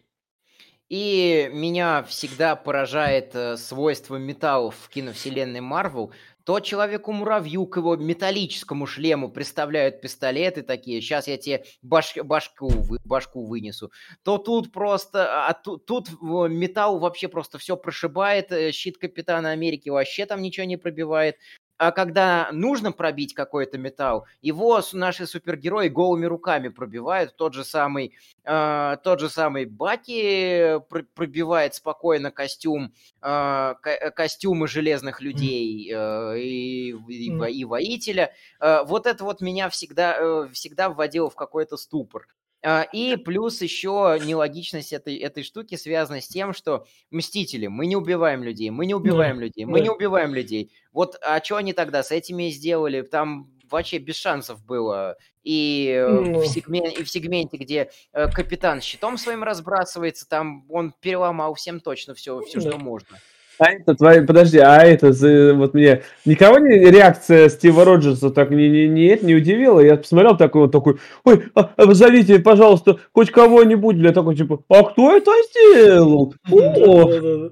И 0.87 1.49
меня 1.51 2.03
всегда 2.03 2.55
поражает 2.55 3.31
э, 3.33 3.57
свойство 3.57 4.17
металлов 4.17 4.75
в 4.79 4.89
киновселенной 4.89 5.59
Марвел. 5.59 6.11
То 6.45 6.59
человеку-муравью 6.59 7.65
к 7.67 7.77
его 7.77 7.95
металлическому 7.95 8.85
шлему 8.85 9.29
представляют 9.29 10.01
пистолеты 10.01 10.61
такие, 10.61 11.01
сейчас 11.01 11.27
я 11.27 11.37
тебе 11.37 11.63
баш- 11.81 12.21
башку, 12.21 12.67
вы- 12.67 12.99
башку 13.05 13.45
вынесу. 13.45 13.91
То 14.23 14.37
тут 14.37 14.71
просто, 14.73 15.47
а 15.47 15.53
ту- 15.53 15.77
тут 15.77 16.09
металл 16.21 16.99
вообще 16.99 17.29
просто 17.29 17.57
все 17.57 17.77
прошибает, 17.77 18.51
э, 18.51 18.71
щит 18.73 18.97
Капитана 18.97 19.51
Америки 19.51 19.89
вообще 19.89 20.25
там 20.25 20.41
ничего 20.41 20.65
не 20.65 20.77
пробивает. 20.77 21.37
А 21.83 21.91
когда 21.91 22.47
нужно 22.53 22.93
пробить 22.93 23.33
какой-то 23.33 23.77
металл, 23.77 24.25
его 24.41 24.81
наши 24.93 25.27
супергерои 25.27 25.89
голыми 25.89 26.25
руками 26.25 26.69
пробивают. 26.69 27.35
Тот 27.35 27.53
же 27.53 27.65
самый 27.65 28.13
а, 28.45 28.95
тот 29.03 29.19
же 29.19 29.29
самый 29.29 29.65
Баки 29.65 30.79
пр- 30.89 31.05
пробивает 31.13 31.75
спокойно 31.75 32.31
костюм, 32.31 32.93
а, 33.19 33.73
ко- 33.81 34.11
костюмы 34.11 34.69
железных 34.69 35.19
людей 35.19 35.91
э, 35.93 36.39
и, 36.39 36.91
и, 37.09 37.51
и 37.51 37.65
воителя. 37.65 38.31
А, 38.61 38.85
Вот 38.85 39.05
это 39.05 39.25
вот 39.25 39.41
меня 39.41 39.67
всегда, 39.67 40.15
э, 40.17 40.47
всегда 40.53 40.89
вводило 40.89 41.29
в 41.29 41.35
какой-то 41.35 41.75
ступор. 41.75 42.27
А, 42.65 42.83
И 42.93 43.17
плюс 43.17 43.61
еще 43.61 44.17
нелогичность 44.25 44.93
этой, 44.93 45.17
этой 45.17 45.43
штуки 45.43 45.75
связана 45.75 46.21
с 46.21 46.27
тем, 46.27 46.53
что 46.53 46.85
Мстители, 47.11 47.67
мы 47.67 47.85
не 47.87 47.95
убиваем 47.97 48.43
людей, 48.43 48.69
мы 48.69 48.85
не 48.85 48.95
убиваем 48.95 49.39
людей, 49.39 49.65
мы 49.65 49.79
да. 49.79 49.83
не 49.83 49.89
убиваем 49.89 50.33
людей. 50.33 50.71
Вот 50.93 51.17
а 51.21 51.43
что 51.43 51.57
они 51.57 51.73
тогда 51.73 52.03
с 52.03 52.11
этими 52.11 52.49
сделали? 52.49 53.01
Там 53.01 53.49
вообще 53.69 53.97
без 53.97 54.15
шансов 54.15 54.63
было. 54.63 55.17
И, 55.43 55.87
э, 55.93 56.07
Ну. 56.07 56.39
в, 56.39 56.45
сегмен- 56.45 56.89
и 56.99 57.03
в 57.03 57.09
сегменте, 57.09 57.57
где 57.57 57.89
э, 58.13 58.29
капитан 58.29 58.79
щитом 58.81 59.17
своим 59.17 59.43
разбрасывается, 59.43 60.27
там 60.29 60.65
он 60.69 60.93
переломал 61.01 61.55
всем 61.55 61.79
точно 61.81 62.13
все, 62.13 62.39
все 62.41 62.61
Да. 62.61 62.69
что 62.69 62.77
можно. 62.77 63.17
А 63.63 63.71
это 63.71 63.95
твои, 63.95 64.25
подожди, 64.25 64.57
а 64.57 64.83
это 64.83 65.13
за- 65.13 65.53
вот 65.53 65.73
мне 65.73 66.01
никого 66.25 66.59
не 66.59 66.91
реакция 66.91 67.47
Стива 67.47 67.85
Роджерса 67.85 68.29
так 68.29 68.49
не, 68.49 68.69
не, 68.69 68.87
не, 68.89 69.17
не 69.21 69.35
удивила? 69.35 69.79
Я 69.79 69.95
посмотрел 69.95 70.35
такой 70.35 70.63
вот 70.63 70.71
такой, 70.73 70.97
ой, 71.23 71.45
а, 71.55 71.71
а, 71.77 71.93
зовите, 71.93 72.39
пожалуйста, 72.39 72.97
хоть 73.13 73.31
кого-нибудь, 73.31 73.95
бля, 73.95 74.11
такой 74.11 74.35
типа, 74.35 74.59
а 74.67 74.83
кто 74.83 75.15
это 75.15 75.31
сделал? 75.49 76.33
О. 76.51 77.49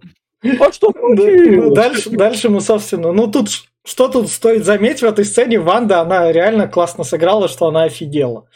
А 0.60 0.72
что 0.74 0.92
ну, 0.98 1.74
Дальше, 1.74 2.10
дальше 2.10 2.50
мы, 2.50 2.60
собственно, 2.60 3.14
ну 3.14 3.28
тут 3.28 3.48
что 3.86 4.10
тут 4.10 4.30
стоит 4.30 4.66
заметить 4.66 5.02
в 5.02 5.06
этой 5.06 5.24
сцене, 5.24 5.60
Ванда, 5.60 6.02
она 6.02 6.32
реально 6.32 6.68
классно 6.68 7.04
сыграла, 7.04 7.48
что 7.48 7.68
она 7.68 7.84
офигела. 7.84 8.48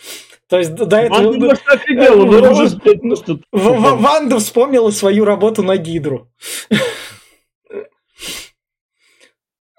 То 0.48 0.60
есть 0.60 0.76
до 0.76 0.98
этого... 0.98 1.32
Ванда 3.52 4.38
вспомнила 4.38 4.92
свою 4.92 5.26
работу 5.26 5.64
на 5.64 5.78
Гидру. 5.78 6.28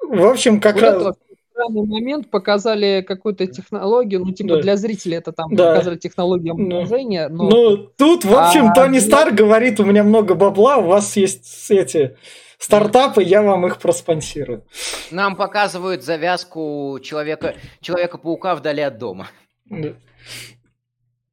В 0.09 0.27
общем, 0.27 0.61
как 0.61 0.75
Вот 0.75 0.83
раз... 0.83 0.95
это 1.03 1.15
странный 1.53 1.87
момент, 1.87 2.31
показали 2.31 3.03
какую-то 3.07 3.47
технологию, 3.47 4.25
ну, 4.25 4.33
типа, 4.33 4.57
Да. 4.57 4.63
для 4.63 4.77
зрителей 4.77 5.17
это 5.17 5.33
там 5.33 5.55
Да. 5.55 5.73
показали 5.75 5.97
технологию 5.97 6.55
Ну. 6.55 6.63
умножения, 6.65 7.29
но 7.29 7.49
Ну, 7.49 7.77
тут, 7.77 8.25
в 8.25 8.35
общем, 8.35 8.67
А, 8.69 8.75
Тони 8.75 8.99
Старк 8.99 9.35
говорит, 9.35 9.81
у 9.81 9.85
меня 9.85 10.05
много 10.05 10.35
бабла, 10.35 10.77
у 10.77 10.87
вас 10.87 11.17
есть 11.17 11.71
эти 11.71 12.17
стартапы, 12.59 13.23
я 13.23 13.43
вам 13.43 13.67
их 13.67 13.79
проспонсирую. 13.79 14.65
Нам 15.11 15.35
показывают 15.37 16.03
завязку 16.03 16.99
человека, 17.03 17.55
Человека-паука 17.81 18.55
вдали 18.55 18.83
от 18.83 18.99
дома. 18.99 19.29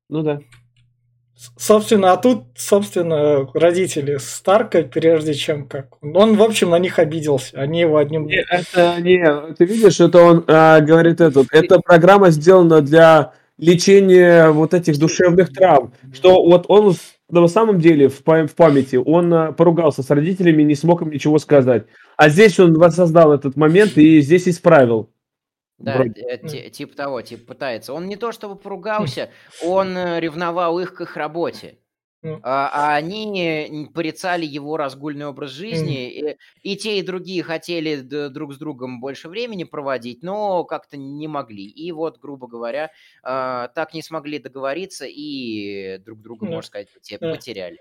Ну 0.09 0.21
да. 0.21 0.39
Собственно, 1.57 2.11
а 2.11 2.17
тут, 2.17 2.45
собственно, 2.55 3.47
родители 3.53 4.17
Старка, 4.17 4.83
прежде 4.83 5.33
чем 5.33 5.67
как... 5.67 5.87
Он, 6.01 6.35
в 6.35 6.43
общем, 6.43 6.69
на 6.69 6.79
них 6.79 6.99
обиделся. 6.99 7.59
Они 7.59 7.81
его 7.81 7.97
одним... 7.97 8.27
Не, 8.27 8.43
это 8.49 9.01
не, 9.01 9.53
ты 9.53 9.65
видишь, 9.65 9.99
это 9.99 10.21
он 10.21 10.43
а, 10.47 10.79
говорит 10.79 11.21
этот, 11.21 11.47
эта 11.51 11.79
программа 11.79 12.31
сделана 12.31 12.81
для 12.81 13.33
лечения 13.57 14.49
вот 14.49 14.73
этих 14.73 14.97
душевных 14.97 15.53
травм, 15.53 15.93
что 16.13 16.43
вот 16.43 16.65
он 16.67 16.95
на 17.29 17.47
самом 17.47 17.79
деле 17.79 18.09
в, 18.09 18.21
в 18.25 18.55
памяти, 18.55 18.95
он 18.95 19.33
а, 19.33 19.51
поругался 19.51 20.03
с 20.03 20.09
родителями, 20.09 20.63
не 20.63 20.75
смог 20.75 21.01
им 21.01 21.11
ничего 21.11 21.37
сказать, 21.39 21.85
а 22.17 22.29
здесь 22.29 22.59
он 22.59 22.73
воссоздал 22.73 23.33
этот 23.33 23.55
момент 23.55 23.97
и 23.97 24.21
здесь 24.21 24.47
исправил. 24.47 25.09
Да, 25.77 25.97
Вроде. 25.97 26.69
типа 26.69 26.95
того, 26.95 27.21
типа 27.21 27.45
пытается. 27.53 27.93
Он 27.93 28.07
не 28.07 28.15
то 28.15 28.31
чтобы 28.31 28.55
поругался, 28.55 29.31
он 29.63 29.97
э, 29.97 30.19
ревновал 30.19 30.79
их 30.79 30.93
к 30.93 31.01
их 31.01 31.17
работе. 31.17 31.79
Ну. 32.21 32.39
А, 32.41 32.69
а 32.93 32.95
они 32.95 33.89
порицали 33.93 34.45
его 34.45 34.77
разгульный 34.77 35.25
образ 35.25 35.51
жизни, 35.51 36.09
и, 36.09 36.37
и 36.61 36.77
те, 36.77 36.97
и 36.99 37.01
другие 37.01 37.43
хотели 37.43 37.97
друг 37.99 38.53
с 38.53 38.57
другом 38.57 39.01
больше 39.01 39.27
времени 39.27 39.65
проводить, 39.65 40.23
но 40.23 40.63
как-то 40.63 40.95
не 40.95 41.27
могли. 41.27 41.65
И 41.67 41.91
вот, 41.91 42.19
грубо 42.19 42.47
говоря, 42.47 42.91
а, 43.23 43.67
так 43.69 43.93
не 43.93 44.01
смогли 44.01 44.39
договориться 44.39 45.05
и 45.05 45.97
друг 45.97 46.21
друга, 46.21 46.45
Да. 46.45 46.51
можно 46.53 46.67
сказать, 46.67 46.87
потеряли. 47.19 47.79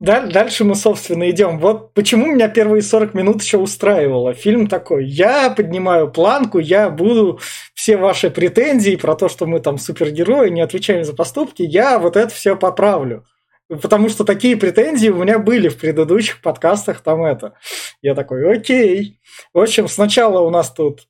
Даль- 0.00 0.32
Дальше 0.32 0.64
мы, 0.64 0.76
собственно, 0.76 1.28
идем. 1.30 1.58
Вот 1.58 1.92
почему 1.92 2.26
меня 2.26 2.48
первые 2.48 2.80
40 2.80 3.12
минут 3.12 3.42
еще 3.42 3.58
устраивало. 3.58 4.32
Фильм 4.32 4.66
такой, 4.66 5.06
я 5.06 5.50
поднимаю 5.50 6.10
планку, 6.10 6.58
я 6.58 6.88
буду 6.88 7.38
все 7.74 7.98
ваши 7.98 8.30
претензии 8.30 8.96
про 8.96 9.14
то, 9.14 9.28
что 9.28 9.44
мы 9.44 9.60
там 9.60 9.76
супергерои, 9.76 10.48
не 10.48 10.62
отвечаем 10.62 11.04
за 11.04 11.14
поступки, 11.14 11.62
я 11.62 11.98
вот 11.98 12.16
это 12.16 12.32
все 12.34 12.56
поправлю. 12.56 13.26
Потому 13.68 14.08
что 14.08 14.24
такие 14.24 14.56
претензии 14.56 15.10
у 15.10 15.22
меня 15.22 15.38
были 15.38 15.68
в 15.68 15.78
предыдущих 15.78 16.40
подкастах, 16.40 17.02
там 17.02 17.22
это. 17.22 17.54
Я 18.00 18.14
такой, 18.14 18.50
окей. 18.56 19.20
В 19.52 19.60
общем, 19.60 19.86
сначала 19.86 20.40
у 20.40 20.50
нас 20.50 20.72
тут 20.72 21.02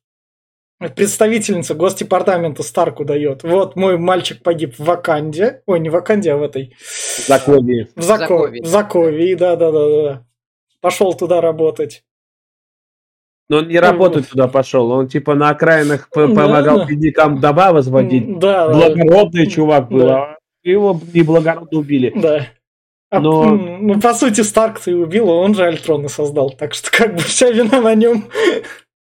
представительница 0.89 1.75
Госдепартамента 1.75 2.63
Старку 2.63 3.05
дает. 3.05 3.43
Вот 3.43 3.75
мой 3.75 3.97
мальчик 3.97 4.41
погиб 4.43 4.75
в 4.77 4.83
Ваканде. 4.83 5.61
Ой, 5.65 5.79
не 5.79 5.89
в 5.89 5.93
Ваканде, 5.93 6.33
а 6.33 6.37
в 6.37 6.43
этой 6.43 6.75
в 6.77 7.27
Зако... 7.27 7.53
Закове. 8.01 8.61
В 8.61 8.65
Закове, 8.65 9.35
да, 9.35 9.55
да, 9.55 9.71
да, 9.71 9.87
да. 10.03 10.25
Пошел 10.81 11.13
туда 11.13 11.41
работать. 11.41 12.03
Но 13.49 13.57
он 13.57 13.67
не 13.67 13.79
работать 13.79 14.29
туда 14.29 14.47
пошел, 14.47 14.89
он 14.91 15.07
типа 15.09 15.35
на 15.35 15.49
окраинах 15.49 16.07
Да. 16.15 16.27
помогал 16.27 16.85
беднякам 16.85 17.39
дома 17.41 17.73
возводить. 17.73 18.39
Да, 18.39 18.69
да, 18.69 18.73
Благородный 18.73 19.45
чувак 19.47 19.89
был, 19.89 20.07
Да. 20.07 20.15
а 20.23 20.37
его 20.63 20.99
неблагородно 21.13 21.79
убили. 21.79 22.13
да. 22.15 22.47
А, 23.13 23.19
Но- 23.19 23.43
м, 23.43 23.87
Ну, 23.87 23.99
по 23.99 24.13
сути, 24.13 24.39
Старк-то 24.39 24.89
и 24.89 24.93
убил, 24.93 25.29
а 25.29 25.35
он 25.35 25.53
же 25.53 25.65
Альтрона 25.65 26.07
создал. 26.07 26.51
Так 26.51 26.73
что 26.73 26.89
как 26.89 27.13
бы 27.15 27.19
вся 27.19 27.51
вина 27.51 27.81
на 27.81 27.93
нем. 27.93 28.29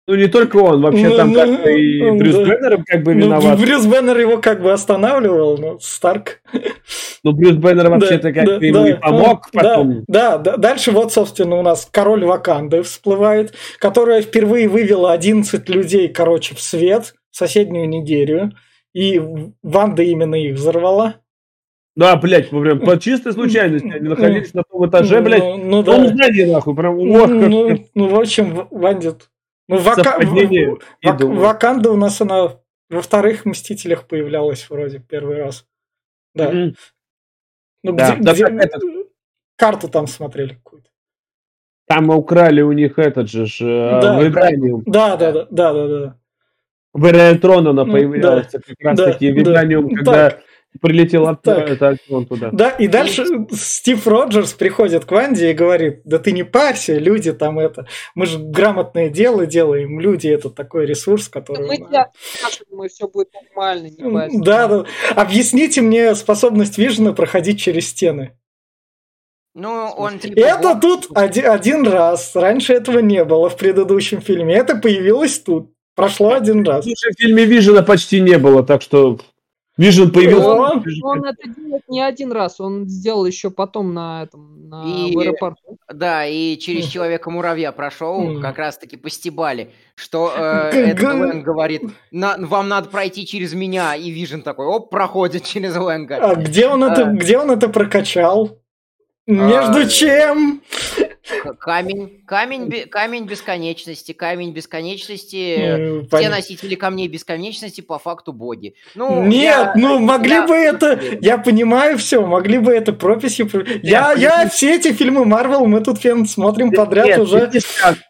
Ну 0.05 0.15
не 0.15 0.27
только 0.27 0.57
он, 0.57 0.81
вообще 0.81 1.07
Ну, 1.07 1.15
там 1.15 1.31
ну, 1.31 1.35
как-то 1.35 1.69
и 1.69 2.01
ну, 2.01 2.17
Брюс 2.17 2.35
да. 2.35 2.43
Беннер 2.43 2.83
как 2.85 3.03
бы 3.03 3.15
Ну, 3.15 3.25
виноват. 3.25 3.59
Брюс 3.59 3.85
Беннер 3.85 4.17
его 4.17 4.37
как 4.37 4.61
бы 4.61 4.73
останавливал, 4.73 5.57
но 5.57 5.79
Старк... 5.79 6.41
Ну 7.23 7.31
Брюс 7.31 7.55
Беннер 7.55 7.89
вообще-то 7.89 8.33
как-то 8.33 8.59
да, 8.59 8.65
ему 8.65 8.83
да, 8.83 8.89
и 8.89 8.93
помог 8.95 9.47
да, 9.53 9.61
потом. 9.61 10.03
Да, 10.07 10.37
да, 10.37 10.57
дальше 10.57 10.91
вот, 10.91 11.13
собственно, 11.13 11.55
у 11.55 11.61
нас 11.61 11.87
король 11.89 12.25
Ваканды 12.25 12.83
всплывает, 12.83 13.53
которая 13.79 14.21
впервые 14.21 14.67
вывела 14.67 15.13
11 15.13 15.69
людей, 15.69 16.09
короче, 16.09 16.53
в 16.53 16.59
свет, 16.59 17.13
в 17.31 17.37
соседнюю 17.37 17.87
Нигерию, 17.87 18.51
и 18.93 19.21
Ванда 19.63 20.03
именно 20.03 20.35
их 20.35 20.55
взорвала. 20.55 21.15
Да, 21.95 22.15
блядь, 22.17 22.51
мы 22.51 22.61
прям 22.61 22.79
по 22.81 22.99
чистой 22.99 23.31
случайности 23.33 23.87
они 23.87 24.09
находились 24.09 24.53
на 24.53 24.63
том 24.63 24.89
этаже, 24.89 25.21
блядь. 25.21 25.43
Ну, 25.43 25.57
ну 25.57 25.77
Ну, 25.77 25.83
да. 25.83 26.07
сзади, 26.07 26.41
нахуй, 26.41 26.75
прям, 26.75 26.97
Ну, 26.97 27.23
ох, 27.23 27.29
как 27.29 27.49
ну, 27.49 27.85
ну, 27.93 28.07
в 28.09 28.19
общем, 28.19 28.53
в- 28.53 28.67
Ванде... 28.71 29.13
Ну, 29.67 29.77
Вака... 29.77 30.17
Вак- 31.03 31.21
Ваканда 31.21 31.91
у 31.91 31.95
нас 31.95 32.19
она 32.21 32.57
во 32.89 33.01
вторых 33.01 33.45
Мстителях 33.45 34.07
появлялась 34.07 34.69
вроде 34.69 34.99
первый 34.99 35.37
раз. 35.37 35.65
Да. 36.35 36.51
м, 36.51 36.75
Ну, 37.83 37.93
Да, 37.93 38.15
где, 38.15 38.23
да 38.23 38.33
где- 38.33 38.45
этот- 38.65 38.83
Карту 39.55 39.87
там 39.87 40.07
смотрели 40.07 40.55
какую-то. 40.55 40.89
Там 41.87 42.09
украли 42.09 42.61
у 42.61 42.71
них 42.71 42.97
этот 42.97 43.29
же 43.29 43.45
э, 43.45 44.01
Да. 44.01 44.19
Вибраниум. 44.21 44.83
Да, 44.85 45.15
да, 45.17 45.31
да, 45.31 45.47
да, 45.51 45.73
да, 45.73 45.87
да. 45.87 46.19
В 46.93 47.05
Эретрон 47.07 47.67
она 47.67 47.83
Ну, 47.85 47.91
появлялась 47.91 48.47
как 48.51 48.63
раз 48.79 48.97
да, 48.97 49.11
таки 49.11 49.31
да. 49.31 49.35
Вибраниум, 49.39 49.93
когда 49.95 50.39
прилетел 50.81 51.27
от 51.27 51.41
Так. 51.41 51.69
это 51.69 51.89
Альтрон 51.89 52.25
туда. 52.25 52.49
Да, 52.51 52.69
и 52.69 52.87
дальше 52.87 53.25
Стив 53.51 54.05
Роджерс 54.07 54.53
приходит 54.53 55.05
к 55.05 55.11
Ванде 55.11 55.51
и 55.51 55.53
говорит, 55.53 56.01
да 56.03 56.19
ты 56.19 56.31
не 56.31 56.43
парься, 56.43 56.97
люди 56.97 57.31
там 57.33 57.59
это, 57.59 57.87
мы 58.15 58.25
же 58.25 58.39
грамотное 58.39 59.09
дело 59.09 59.45
делаем, 59.45 59.99
люди 59.99 60.27
это 60.27 60.49
такой 60.49 60.85
ресурс, 60.85 61.29
который... 61.29 61.67
мы 61.67 61.77
тебя 61.77 62.11
и 62.83 62.87
все 62.87 63.07
будет 63.07 63.29
нормально, 63.33 63.87
не 63.87 64.11
парься. 64.11 64.39
Да, 64.41 64.67
да. 64.67 64.85
Объясните 65.15 65.81
мне 65.81 66.15
способность 66.15 66.77
Вижена 66.77 67.13
проходить 67.13 67.59
через 67.59 67.89
стены. 67.89 68.37
Ну, 69.55 69.93
он 69.95 70.19
типа... 70.19 70.39
Это 70.39 70.79
тут 70.79 71.07
один, 71.13 71.45
один 71.45 71.87
раз. 71.87 72.35
Раньше 72.35 72.73
этого 72.73 72.99
не 72.99 73.23
было 73.23 73.49
в 73.49 73.57
предыдущем 73.57 74.19
фильме. 74.19 74.55
Это 74.55 74.75
появилось 74.75 75.39
тут. 75.39 75.71
Прошло 75.95 76.33
один 76.33 76.65
раз. 76.65 76.85
В 76.85 77.19
фильме 77.19 77.45
Вижена 77.45 77.83
почти 77.83 78.19
не 78.19 78.39
было, 78.39 78.63
так 78.63 78.81
что 78.81 79.19
Вижен 79.75 80.11
появился. 80.11 80.49
Он- 80.49 80.83
Он 81.01 81.25
это 81.25 81.47
делает 81.49 81.83
не 81.87 81.99
один 82.01 82.31
раз, 82.31 82.59
он 82.59 82.87
сделал 82.87 83.25
еще 83.25 83.49
потом 83.49 83.93
на 83.93 84.23
этом, 84.23 84.69
на, 84.69 84.83
И- 84.85 85.15
в 85.15 85.19
аэропорту. 85.19 85.77
Да, 85.91 86.25
и 86.27 86.57
через 86.57 86.85
Человека-муравья 86.87 87.71
прошел, 87.71 88.21
Мгм. 88.21 88.41
как 88.41 88.59
раз-таки 88.59 88.97
по 88.97 89.09
стебали, 89.09 89.71
что 89.95 90.31
э, 90.35 90.69
этот 90.69 91.03
Лэнг 91.03 91.43
говорит, 91.43 91.81
«На- 92.11 92.37
вам 92.37 92.69
надо 92.69 92.89
пройти 92.89 93.25
через 93.25 93.53
меня, 93.55 93.95
и 93.95 94.11
Вижен 94.11 94.43
такой, 94.43 94.67
оп, 94.67 94.91
проходит 94.91 95.43
через 95.43 95.75
Лэнга. 95.75 96.17
А 96.17 96.35
где 96.35 96.67
он 96.67 96.83
это, 96.83 97.07
А. 97.07 97.11
где 97.11 97.39
он 97.39 97.49
это 97.49 97.67
прокачал? 97.67 98.59
Между 99.25 99.79
А, 99.79 99.85
чем? 99.87 100.61
Камень, 101.59 102.21
камень, 102.25 102.87
камень 102.89 103.25
бесконечности, 103.25 104.11
камень 104.11 104.51
бесконечности, 104.51 105.55
М, 105.57 106.01
все 106.01 106.09
понятно. 106.09 106.35
носители 106.37 106.75
камней 106.75 107.07
бесконечности 107.07 107.81
по 107.81 107.97
факту 107.97 108.33
боги. 108.33 108.75
Ну, 108.93 109.23
Нет, 109.25 109.43
я- 109.43 109.73
ну 109.75 109.99
могли 109.99 110.33
я- 110.33 110.47
бы 110.47 110.53
это, 110.55 110.99
я 111.21 111.37
понимаю 111.37 111.97
все, 111.97 112.25
могли 112.25 112.57
бы 112.57 112.73
это 112.73 112.91
прописью. 112.91 113.49
про- 113.49 113.63
Я, 113.81 114.11
я 114.13 114.49
все 114.49 114.75
эти 114.75 114.91
фильмы 114.91 115.23
Марвел 115.25 115.65
мы 115.65 115.79
тут 115.81 115.99
фен 115.99 116.25
смотрим 116.25 116.71
подряд 116.71 117.05
Нет, 117.07 117.19
уже 117.19 117.49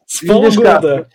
с 0.08 0.26
полгода. 0.26 1.08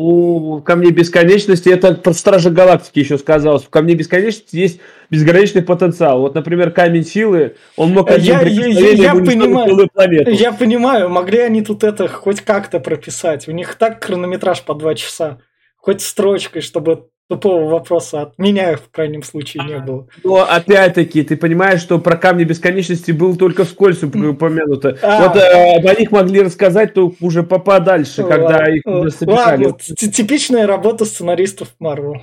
У 0.00 0.60
Камней 0.60 0.92
Бесконечности, 0.92 1.70
это 1.70 1.92
про 1.92 2.12
Стражи 2.12 2.50
Галактики 2.50 3.00
еще 3.00 3.18
сказалось, 3.18 3.64
в 3.64 3.68
Камне 3.68 3.94
Бесконечности 3.94 4.54
есть 4.54 4.80
безграничный 5.10 5.62
потенциал. 5.62 6.20
Вот, 6.20 6.36
например, 6.36 6.70
Камень 6.70 7.04
Силы, 7.04 7.56
он 7.76 7.90
мог 7.90 8.08
одним 8.08 8.34
Я- 8.34 8.42
я- 8.42 8.90
я 8.90 9.14
уничтожить 9.16 9.40
понимаю. 9.40 9.88
Я 10.30 10.52
понимаю, 10.52 11.08
могли 11.08 11.40
они 11.40 11.62
тут 11.62 11.82
это 11.82 12.06
хоть 12.06 12.42
как-то 12.42 12.78
прописать. 12.78 13.48
У 13.48 13.50
них 13.50 13.74
так 13.74 14.04
хронометраж 14.04 14.62
по 14.62 14.74
два 14.74 14.94
часа. 14.94 15.38
Хоть 15.76 16.00
строчкой, 16.00 16.62
чтобы 16.62 17.08
тупого 17.28 17.68
вопроса 17.68 18.22
от 18.22 18.38
меня, 18.38 18.76
в 18.76 18.90
крайнем 18.90 19.22
случае, 19.22 19.64
не 19.64 19.78
было. 19.78 20.08
Но 20.24 20.36
опять-таки, 20.48 21.22
ты 21.22 21.36
понимаешь, 21.36 21.80
что 21.80 21.98
про 21.98 22.16
камни 22.16 22.44
бесконечности 22.44 23.12
было 23.12 23.36
только 23.36 23.64
вскользь 23.64 24.02
упомянуто. 24.02 24.98
А. 25.02 25.28
Вот 25.28 25.36
э, 25.36 25.76
об 25.76 25.98
них 25.98 26.10
могли 26.10 26.42
рассказать 26.42 26.94
то 26.94 27.12
уже 27.20 27.42
по 27.42 27.58
подальше, 27.58 28.22
когда 28.24 28.58
Ладно, 28.58 28.70
их 28.70 28.86
уже 28.86 28.94
ладно, 28.96 29.10
запихали. 29.10 29.72
т- 29.72 30.10
типичная 30.10 30.66
работа 30.66 31.04
сценаристов 31.04 31.74
Марвел. 31.78 32.22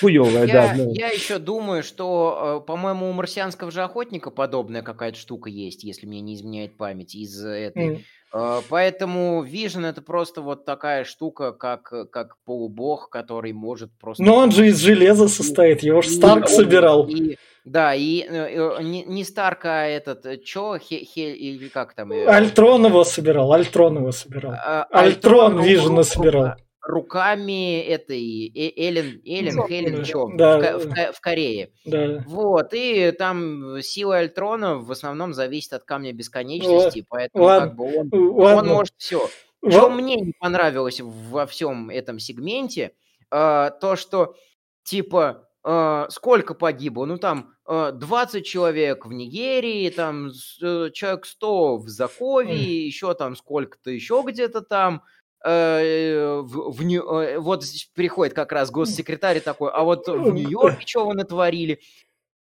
Хуевая, 0.00 0.46
Я, 0.46 0.52
да. 0.68 0.74
да. 0.74 0.90
я 0.94 1.08
еще 1.08 1.38
думаю, 1.38 1.82
что, 1.82 2.62
э, 2.62 2.66
по-моему, 2.66 3.10
у 3.10 3.12
марсианского 3.12 3.70
же 3.70 3.82
охотника 3.82 4.30
подобная 4.30 4.80
какая-то 4.80 5.18
штука 5.18 5.50
есть, 5.50 5.84
если 5.84 6.06
мне 6.06 6.22
не 6.22 6.34
изменяет 6.34 6.78
память, 6.78 7.14
из 7.14 7.44
этой. 7.44 7.86
М. 7.86 7.98
Э, 8.36 8.60
Поэтому 8.68 9.44
Vision 9.44 9.86
это 9.86 10.02
просто 10.02 10.42
вот 10.42 10.64
такая 10.64 11.04
штука, 11.04 11.52
как, 11.52 11.92
как 12.10 12.36
полубог, 12.44 13.08
который 13.10 13.52
может 13.52 13.90
просто... 13.98 14.22
Но 14.22 14.36
он 14.36 14.50
же 14.52 14.68
из 14.68 14.78
железа 14.78 15.28
состоит, 15.28 15.82
его 15.82 16.02
ж 16.02 16.06
И 16.06 16.10
Старк 16.10 16.48
собирал. 16.48 17.06
и- 17.08 17.36
да, 17.64 17.94
и 17.94 18.20
э, 18.20 18.76
э, 18.78 18.82
не, 18.82 19.02
не 19.04 19.24
Старк, 19.24 19.64
а 19.64 19.86
этот, 19.86 20.24
э, 20.26 20.36
чё, 20.38 20.78
Хе- 20.78 21.04
Хе- 21.04 21.34
или 21.34 21.68
как 21.68 21.94
там? 21.94 22.12
э, 22.12 22.24
Альтрон 22.26 22.86
его 22.86 23.02
собирал, 23.04 23.52
Альтрон 23.52 23.96
его 23.98 24.12
собирал. 24.12 24.52
а- 24.52 24.86
Альтрон 24.90 25.60
Вижена 25.60 26.00
ру- 26.00 26.04
собирал. 26.04 26.54
Руками 26.86 27.80
этой 27.80 28.46
э- 28.48 28.72
Эллен, 28.76 29.20
Эллен? 29.24 29.66
Хелен, 29.66 30.04
чё, 30.04 30.28
Да. 30.34 30.78
в, 30.78 30.84
в 30.86 31.12
в 31.12 31.20
Корее. 31.20 31.70
Да. 31.84 32.22
Вот, 32.26 32.68
и 32.72 33.10
там 33.12 33.80
сила 33.82 34.18
Альтрона 34.18 34.76
в 34.78 34.90
основном 34.92 35.34
зависит 35.34 35.72
от 35.72 35.84
камня 35.84 36.12
бесконечности, 36.12 37.04
поэтому 37.08 37.44
ладно, 37.44 37.68
как 37.68 37.76
бы 37.76 37.84
он, 37.84 38.08
Ладно. 38.12 38.58
он 38.62 38.68
может 38.78 38.94
все. 38.98 39.28
Ва- 39.62 39.70
Что 39.70 39.90
мне 39.90 40.16
не 40.16 40.32
понравилось 40.38 41.00
во 41.00 41.46
всем 41.46 41.90
этом 41.90 42.18
сегменте, 42.20 42.92
а, 43.30 43.70
то, 43.70 43.96
что 43.96 44.36
типа 44.84 45.48
а, 45.64 46.06
сколько 46.10 46.54
погибло? 46.54 47.04
Ну 47.06 47.18
там 47.18 47.52
а, 47.64 47.90
20 47.90 48.46
человек 48.46 49.06
в 49.06 49.12
Нигерии, 49.12 49.90
там 49.90 50.30
э, 50.62 50.90
человек 50.92 51.26
100 51.26 51.78
в 51.78 51.88
Закове, 51.88 52.86
еще 52.86 53.14
там 53.14 53.34
сколько-то 53.34 53.90
еще 53.90 54.22
где-то 54.24 54.60
там. 54.60 55.02
Э, 55.46 56.40
в, 56.40 56.72
в 56.72 56.82
Нью- 56.84 57.08
э, 57.20 57.38
вот 57.38 57.64
приходит 57.94 58.34
как 58.34 58.52
раз 58.52 58.70
госсекретарь 58.70 59.40
такой, 59.40 59.70
а 59.72 59.82
вот 59.84 60.06
в 60.08 60.32
Нью-Йорке 60.32 60.86
что 60.86 61.06
вы 61.06 61.14
натворили? 61.14 61.80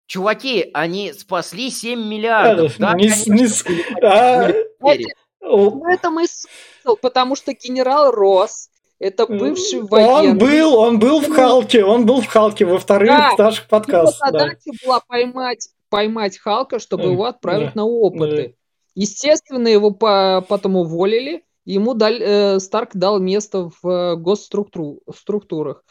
Чуваки, 0.08 0.70
они 0.74 1.14
спасли 1.14 1.70
7 1.72 2.00
миллиардов. 2.08 2.76
Да, 2.78 2.94
Не 2.94 3.10
конечно, 3.10 3.34
не 3.34 3.44
были 3.48 3.84
а, 4.04 4.44
потери, 4.44 4.66
потери. 4.80 5.16
о, 5.42 5.70
В 5.72 5.86
этом 5.88 6.20
и 6.20 6.28
смысл, 6.28 6.98
потому 7.02 7.36
что 7.36 7.54
генерал 7.54 8.12
Росс 8.12 8.70
это 9.00 9.26
бывший 9.28 9.82
военный. 9.82 10.32
Он 10.32 10.38
был, 10.38 10.76
он 10.76 11.00
был 11.00 11.20
в 11.22 11.30
Халке, 11.34 11.84
он 11.84 12.06
был 12.06 12.22
в 12.22 12.28
Халке 12.28 12.66
во 12.66 12.78
вторых 12.80 13.10
Да. 13.10 13.32
наших 13.38 13.62
Его 13.66 13.70
подкастах. 13.70 14.32
да. 14.32 14.40
задача 14.40 14.72
была 14.86 15.00
поймать, 15.08 15.70
поймать 15.90 16.38
Халка, 16.38 16.80
чтобы 16.80 17.06
его 17.06 17.26
отправить 17.26 17.74
да, 17.74 17.82
на 17.82 17.86
опыты. 17.86 18.56
Естественно, 18.94 19.68
его 19.68 19.92
по- 19.92 20.46
потом 20.48 20.78
уволили. 20.78 21.44
Ему 21.66 21.94
дал, 21.96 22.12
э, 22.14 22.60
Старк 22.60 22.92
дал 22.94 23.20
место 23.20 23.70
в 23.82 23.88
э, 23.90 24.16
госструктурах. 24.16 25.84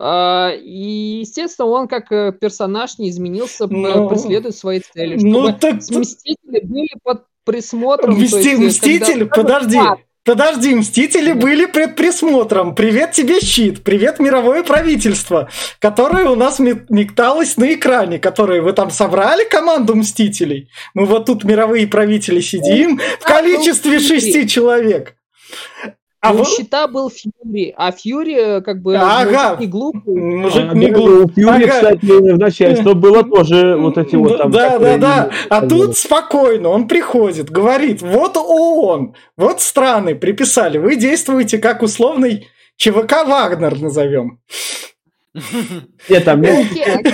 А, 0.00 0.52
и, 0.54 1.20
естественно, 1.20 1.68
он 1.68 1.88
как 1.88 2.10
э, 2.12 2.32
персонаж 2.32 2.98
не 2.98 3.10
изменился, 3.10 3.66
п- 3.66 3.74
Ну, 3.74 4.08
преследует 4.08 4.56
свои 4.56 4.80
цели. 4.80 5.18
Ну 5.20 5.52
так 5.52 5.74
Мстители 5.76 6.60
были 6.64 6.88
под 7.02 7.24
присмотром. 7.44 8.14
Мсти- 8.16 8.20
есть, 8.20 8.44
э, 8.46 8.56
Мститель, 8.66 9.28
когда- 9.28 9.42
подожди. 9.42 9.78
А, 9.78 9.96
Подожди, 10.24 10.74
Мстители 10.74 11.32
были 11.32 11.64
пред 11.64 11.96
присмотром. 11.96 12.74
Привет 12.74 13.12
тебе, 13.12 13.40
щит. 13.40 13.82
Привет, 13.82 14.18
мировое 14.18 14.62
правительство, 14.62 15.48
которое 15.78 16.28
у 16.28 16.34
нас 16.34 16.58
ме- 16.58 16.84
металось 16.90 17.56
на 17.56 17.72
экране, 17.72 18.18
которое 18.18 18.60
вы 18.60 18.74
там 18.74 18.90
собрали 18.90 19.48
команду 19.48 19.94
Мстителей. 19.96 20.68
Мы 20.92 21.06
вот 21.06 21.24
тут 21.26 21.44
мировые 21.44 21.86
правители 21.86 22.40
сидим 22.40 23.00
в 23.20 23.24
количестве 23.24 24.00
шести 24.00 24.46
человек. 24.46 25.14
А 26.20 26.32
у 26.32 26.38
вот 26.38 26.48
щита 26.48 26.88
был 26.88 27.10
Фьюри, 27.10 27.72
а 27.76 27.92
Фьюри 27.92 28.34
э, 28.34 28.60
как 28.60 28.82
бы 28.82 28.96
Ага. 28.96 29.50
мужик 29.50 29.60
не 29.60 29.66
глупый. 29.68 30.16
мужик 30.16 30.64
А, 30.68 30.74
не 30.74 30.86
да, 30.88 30.92
глуп. 30.98 31.24
У 31.26 31.28
Фьюри, 31.28 31.64
Ага. 31.64 31.68
кстати, 31.68 32.06
в 32.06 32.38
начальство 32.38 32.94
было 32.94 33.22
тоже 33.22 33.76
вот 33.76 33.98
эти 33.98 34.16
вот 34.16 34.36
там... 34.36 34.50
Да, 34.50 34.78
да, 34.80 34.98
да. 34.98 35.30
А 35.48 35.66
тут 35.66 35.96
спокойно, 35.96 36.70
он 36.70 36.88
приходит, 36.88 37.50
говорит, 37.50 38.02
вот 38.02 38.36
ООН, 38.36 39.14
вот 39.36 39.60
страны 39.60 40.16
приписали, 40.16 40.78
вы 40.78 40.96
действуете 40.96 41.58
как 41.58 41.82
условный 41.82 42.48
ЧВК 42.76 43.24
Вагнер 43.24 43.78
назовем. 43.80 44.40
Нет, 46.08 46.24
там 46.24 46.42
Ну, 46.42 46.64
нет. 46.74 47.06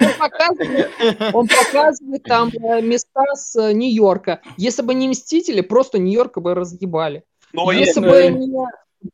он 0.00 0.10
показывает, 0.18 0.90
он 1.32 1.46
показывает 1.46 2.22
там 2.24 2.48
э, 2.48 2.82
места 2.82 3.22
с 3.34 3.54
э, 3.54 3.72
Нью-Йорка. 3.72 4.40
Если 4.56 4.82
бы 4.82 4.94
не 4.94 5.06
Мстители, 5.06 5.60
просто 5.60 5.98
Нью-Йорка 5.98 6.40
бы 6.40 6.54
разъебали. 6.54 7.22
Ну, 7.52 7.70
Если 7.70 8.00
бы 8.00 8.06
э, 8.08 8.28
не 8.30 8.52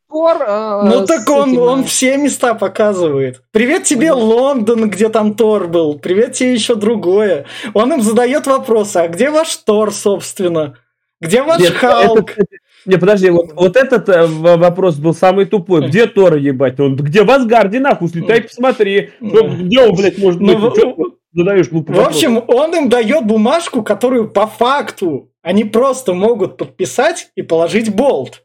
Тор... 0.08 0.36
э, 0.42 0.82
Ну 0.84 1.06
так 1.06 1.28
он, 1.28 1.50
этим, 1.52 1.60
он 1.60 1.80
э, 1.80 1.84
все 1.84 2.16
места 2.16 2.54
показывает. 2.54 3.42
Привет 3.52 3.84
тебе, 3.84 4.12
Лондон, 4.12 4.90
где 4.90 5.08
там 5.08 5.34
Тор 5.34 5.68
был. 5.68 5.98
Привет 5.98 6.32
тебе 6.32 6.52
еще 6.54 6.74
другое. 6.74 7.46
Он 7.74 7.92
им 7.92 8.00
задает 8.00 8.46
вопросы, 8.46 8.96
а 8.98 9.08
где 9.08 9.30
ваш 9.30 9.54
Тор, 9.56 9.92
собственно? 9.92 10.74
Где 11.20 11.42
ваш 11.42 11.60
Нет, 11.60 11.72
Халк? 11.74 12.30
это- 12.36 12.46
Не, 12.86 12.96
подожди, 12.96 13.30
вот, 13.30 13.52
вот 13.54 13.76
этот 13.76 14.08
э, 14.08 14.26
вопрос 14.26 14.96
был 14.96 15.14
самый 15.14 15.46
тупой. 15.46 15.86
Где 15.88 16.06
Тора, 16.06 16.36
ебать? 16.38 16.78
Он, 16.80 16.96
где 16.96 17.22
в 17.22 17.30
Асгарде, 17.30 17.80
нахуй, 17.80 18.08
слетай, 18.08 18.42
посмотри. 18.42 19.10
Да. 19.20 19.42
Где 19.42 19.80
он, 19.80 19.94
блядь, 19.94 20.18
может 20.18 20.40
Ну, 20.40 20.58
быть? 20.58 20.74
ты 20.74 20.94
задаешь 21.32 21.68
глупый 21.68 21.96
В 21.96 22.00
общем, 22.00 22.42
он 22.46 22.74
им 22.74 22.88
дает 22.88 23.26
бумажку, 23.26 23.82
которую 23.82 24.28
по 24.28 24.46
факту 24.46 25.30
они 25.44 25.64
просто 25.64 26.14
могут 26.14 26.56
подписать 26.56 27.30
и 27.36 27.42
положить 27.42 27.94
болт. 27.94 28.42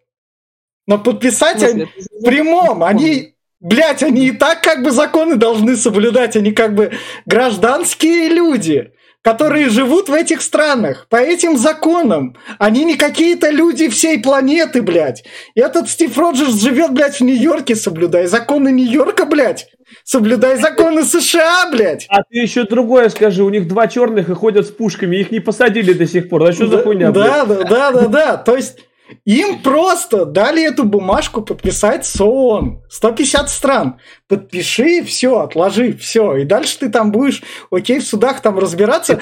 Но 0.86 1.00
подписать 1.00 1.60
смысле, 1.60 1.72
они 1.72 1.86
в 2.20 2.26
прямом, 2.26 2.84
они, 2.84 3.36
блядь, 3.62 4.04
они 4.04 4.28
и 4.28 4.32
так 4.32 4.62
как 4.62 4.84
бы 4.84 4.92
законы 4.92 5.38
должны 5.38 5.78
соблюдать, 5.78 6.36
они 6.36 6.52
как 6.52 6.76
бы 6.76 6.92
гражданские 7.26 8.28
люди, 8.28 8.92
которые 9.22 9.70
живут 9.70 10.10
в 10.10 10.14
этих 10.14 10.42
странах 10.42 11.08
по 11.10 11.16
этим 11.16 11.58
законам. 11.58 12.36
Они 12.58 12.84
не 12.84 12.98
какие-то 12.98 13.50
люди 13.50 13.88
всей 13.88 14.20
планеты, 14.20 14.82
блядь. 14.82 15.24
И 15.56 15.62
этот 15.62 15.90
Стив 15.90 16.18
Роджерс 16.18 16.56
живет, 16.56 16.92
блядь, 16.92 17.16
в 17.16 17.22
Нью-Йорке, 17.22 17.76
соблюдай 17.76 18.26
законы 18.26 18.72
Нью-Йорка, 18.72 19.26
блядь. 19.26 19.70
Соблюдай 20.04 20.58
законы 20.62 21.04
США, 21.04 21.70
блядь. 21.72 22.06
А 22.10 22.24
ты 22.24 22.38
еще 22.40 22.64
другое 22.64 23.10
скажи, 23.10 23.44
у 23.44 23.50
них 23.50 23.68
два 23.68 23.88
черных 23.88 24.30
и 24.30 24.34
ходят 24.34 24.68
с 24.68 24.72
пушками, 24.72 25.18
их 25.18 25.32
не 25.32 25.40
посадили 25.40 25.94
до 25.94 26.06
сих 26.08 26.30
пор. 26.30 26.46
Да 26.46 26.52
что 26.54 26.68
за 26.68 26.78
Да, 26.78 26.84
хуйня? 26.84 27.12
блядь? 27.12 27.26
Да, 27.26 27.46
да, 27.46 27.64
да, 27.64 27.92
да, 27.92 28.08
да. 28.08 28.38
То 28.38 28.56
есть 28.56 28.80
им 29.26 29.64
просто 29.64 30.26
дали 30.26 30.64
эту 30.64 30.84
бумажку 30.84 31.42
подписать 31.42 32.06
с 32.06 32.22
ООН. 32.22 32.84
150 32.90 33.50
стран. 33.50 34.00
Подпиши, 34.28 35.04
все, 35.04 35.40
отложи, 35.40 35.94
все. 35.94 36.36
И 36.36 36.44
дальше 36.46 36.78
ты 36.78 36.90
там 36.90 37.12
будешь, 37.12 37.42
окей, 37.72 38.00
в 38.02 38.06
судах 38.06 38.42
там 38.42 38.60
разбираться. 38.60 39.20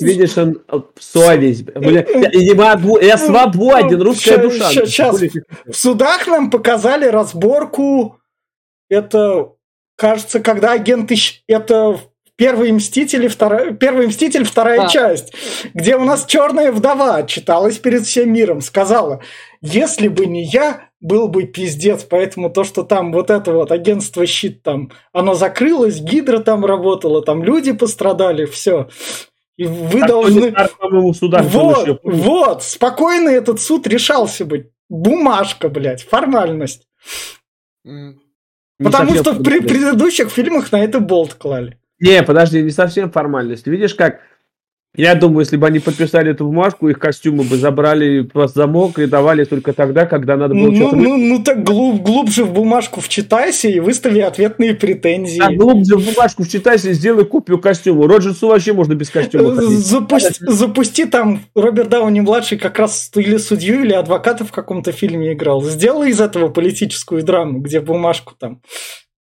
Видишь, 0.00 0.38
он 0.38 0.62
совесть. 0.98 1.64
Бля, 1.64 2.06
я, 2.32 2.54
могу, 2.54 2.98
я 2.98 3.18
свободен, 3.18 4.00
русская 4.00 4.36
Ща- 4.36 4.42
душа. 4.42 4.70
ща- 4.72 4.86
щас. 4.86 5.20
В 5.66 5.74
судах 5.76 6.26
нам 6.26 6.50
показали 6.50 7.04
разборку. 7.04 8.16
Это, 8.88 9.48
кажется, 9.96 10.40
когда 10.40 10.72
агенты... 10.72 11.16
щ- 11.16 11.42
Это 11.48 11.98
Первый 12.36 12.70
Мститель, 12.70 13.28
вторая, 13.28 13.72
Первый 13.72 14.08
Мститель, 14.08 14.44
вторая 14.44 14.82
Да. 14.82 14.88
часть, 14.88 15.32
где 15.72 15.96
у 15.96 16.04
нас 16.04 16.26
черная 16.26 16.70
вдова 16.70 17.22
читалась 17.22 17.78
перед 17.78 18.04
всем 18.04 18.30
миром, 18.30 18.60
сказала, 18.60 19.22
если 19.62 20.08
бы 20.08 20.26
не 20.26 20.44
я, 20.44 20.90
был 21.00 21.28
бы 21.28 21.44
пиздец, 21.44 22.04
поэтому 22.04 22.50
то, 22.50 22.64
что 22.64 22.82
там 22.82 23.10
вот 23.12 23.30
это 23.30 23.52
вот 23.52 23.72
агентство 23.72 24.26
щит 24.26 24.62
там, 24.62 24.90
оно 25.14 25.32
закрылось, 25.34 25.98
Гидра 26.00 26.40
там 26.40 26.66
работала, 26.66 27.22
там 27.22 27.42
люди 27.42 27.72
пострадали, 27.72 28.44
все. 28.44 28.88
И 29.56 29.64
вы 29.64 30.06
должны... 30.06 30.50
в 30.52 31.14
судах 31.14 31.42
был 31.44 31.48
Вот, 31.60 31.86
еще, 31.86 31.98
вот, 32.02 32.62
спокойно 32.62 33.30
этот 33.30 33.60
суд 33.60 33.86
решался 33.86 34.44
бы. 34.44 34.70
Бумажка, 34.90 35.68
блядь, 35.70 36.02
формальность. 36.02 36.86
Потому 38.78 39.14
что 39.14 39.32
в 39.32 39.42
при- 39.42 39.60
предыдущих 39.60 40.30
фильмах 40.30 40.70
на 40.72 40.84
это 40.84 41.00
болт 41.00 41.34
клали. 41.34 41.78
Не, 41.98 42.22
подожди, 42.22 42.62
не 42.62 42.70
совсем 42.70 43.10
формальность. 43.10 43.66
Видишь, 43.66 43.94
как... 43.94 44.20
Я 44.96 45.14
думаю, 45.14 45.40
если 45.40 45.56
бы 45.56 45.66
они 45.66 45.78
подписали 45.78 46.30
эту 46.30 46.46
бумажку, 46.46 46.88
их 46.88 46.98
костюмы 46.98 47.44
бы 47.44 47.56
забрали 47.56 48.22
под 48.22 48.52
замок 48.52 48.98
и 48.98 49.06
давали 49.06 49.44
только 49.44 49.72
тогда, 49.72 50.06
когда 50.06 50.36
надо 50.36 50.54
было 50.54 50.70
Ну, 50.70 50.74
что-то... 50.76 50.96
ну, 50.96 51.16
ну 51.16 51.42
так 51.42 51.62
глуб- 51.62 52.02
глубже 52.02 52.44
в 52.44 52.52
бумажку 52.52 53.00
вчитайся 53.00 53.68
и 53.68 53.78
выстави 53.80 54.20
ответные 54.20 54.74
претензии. 54.74 55.40
А 55.40 55.52
глубже 55.52 55.96
в 55.96 56.04
бумажку 56.04 56.44
вчитайся 56.44 56.90
и 56.90 56.92
сделай 56.94 57.24
копию 57.24 57.58
костюма. 57.58 58.08
Роджерсу 58.08 58.48
вообще 58.48 58.72
можно 58.72 58.94
без 58.94 59.10
костюма 59.10 59.54
ходить. 59.54 59.78
Запусти, 59.78 60.34
запусти 60.40 61.04
там 61.04 61.40
Роберт 61.54 61.88
Дауни 61.90 62.20
младший 62.20 62.58
как 62.58 62.78
раз 62.78 63.10
или 63.14 63.36
судью, 63.36 63.84
или 63.84 63.92
адвоката 63.92 64.44
в 64.44 64.52
каком-то 64.52 64.92
фильме 64.92 65.32
играл. 65.34 65.62
Сделай 65.62 66.10
из 66.10 66.20
этого 66.20 66.48
политическую 66.48 67.22
драму, 67.22 67.60
где 67.60 67.80
бумажку 67.80 68.34
там. 68.38 68.60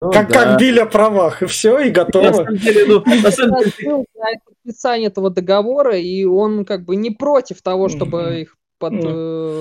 Ну 0.04 0.12
как, 0.12 0.28
да. 0.28 0.34
как 0.34 0.60
били 0.60 0.80
о 0.80 0.86
правах, 0.86 1.42
и 1.42 1.46
все, 1.46 1.80
и 1.80 1.86
На 1.86 1.92
готово. 1.92 2.34
самом 2.34 2.58
деле, 2.58 2.86
ну, 2.88 3.04
на 3.06 3.32
самом 3.32 3.64
деле, 3.64 4.06
подписание 4.46 5.08
этого 5.08 5.30
договора, 5.30 5.98
и 5.98 6.26
он 6.26 6.66
как 6.66 6.84
бы 6.84 6.98
не 6.98 7.12
против 7.12 7.62
того, 7.62 7.88
чтобы 7.88 8.42
их 8.42 8.58
под, 8.84 8.92
Ну, 8.94 9.10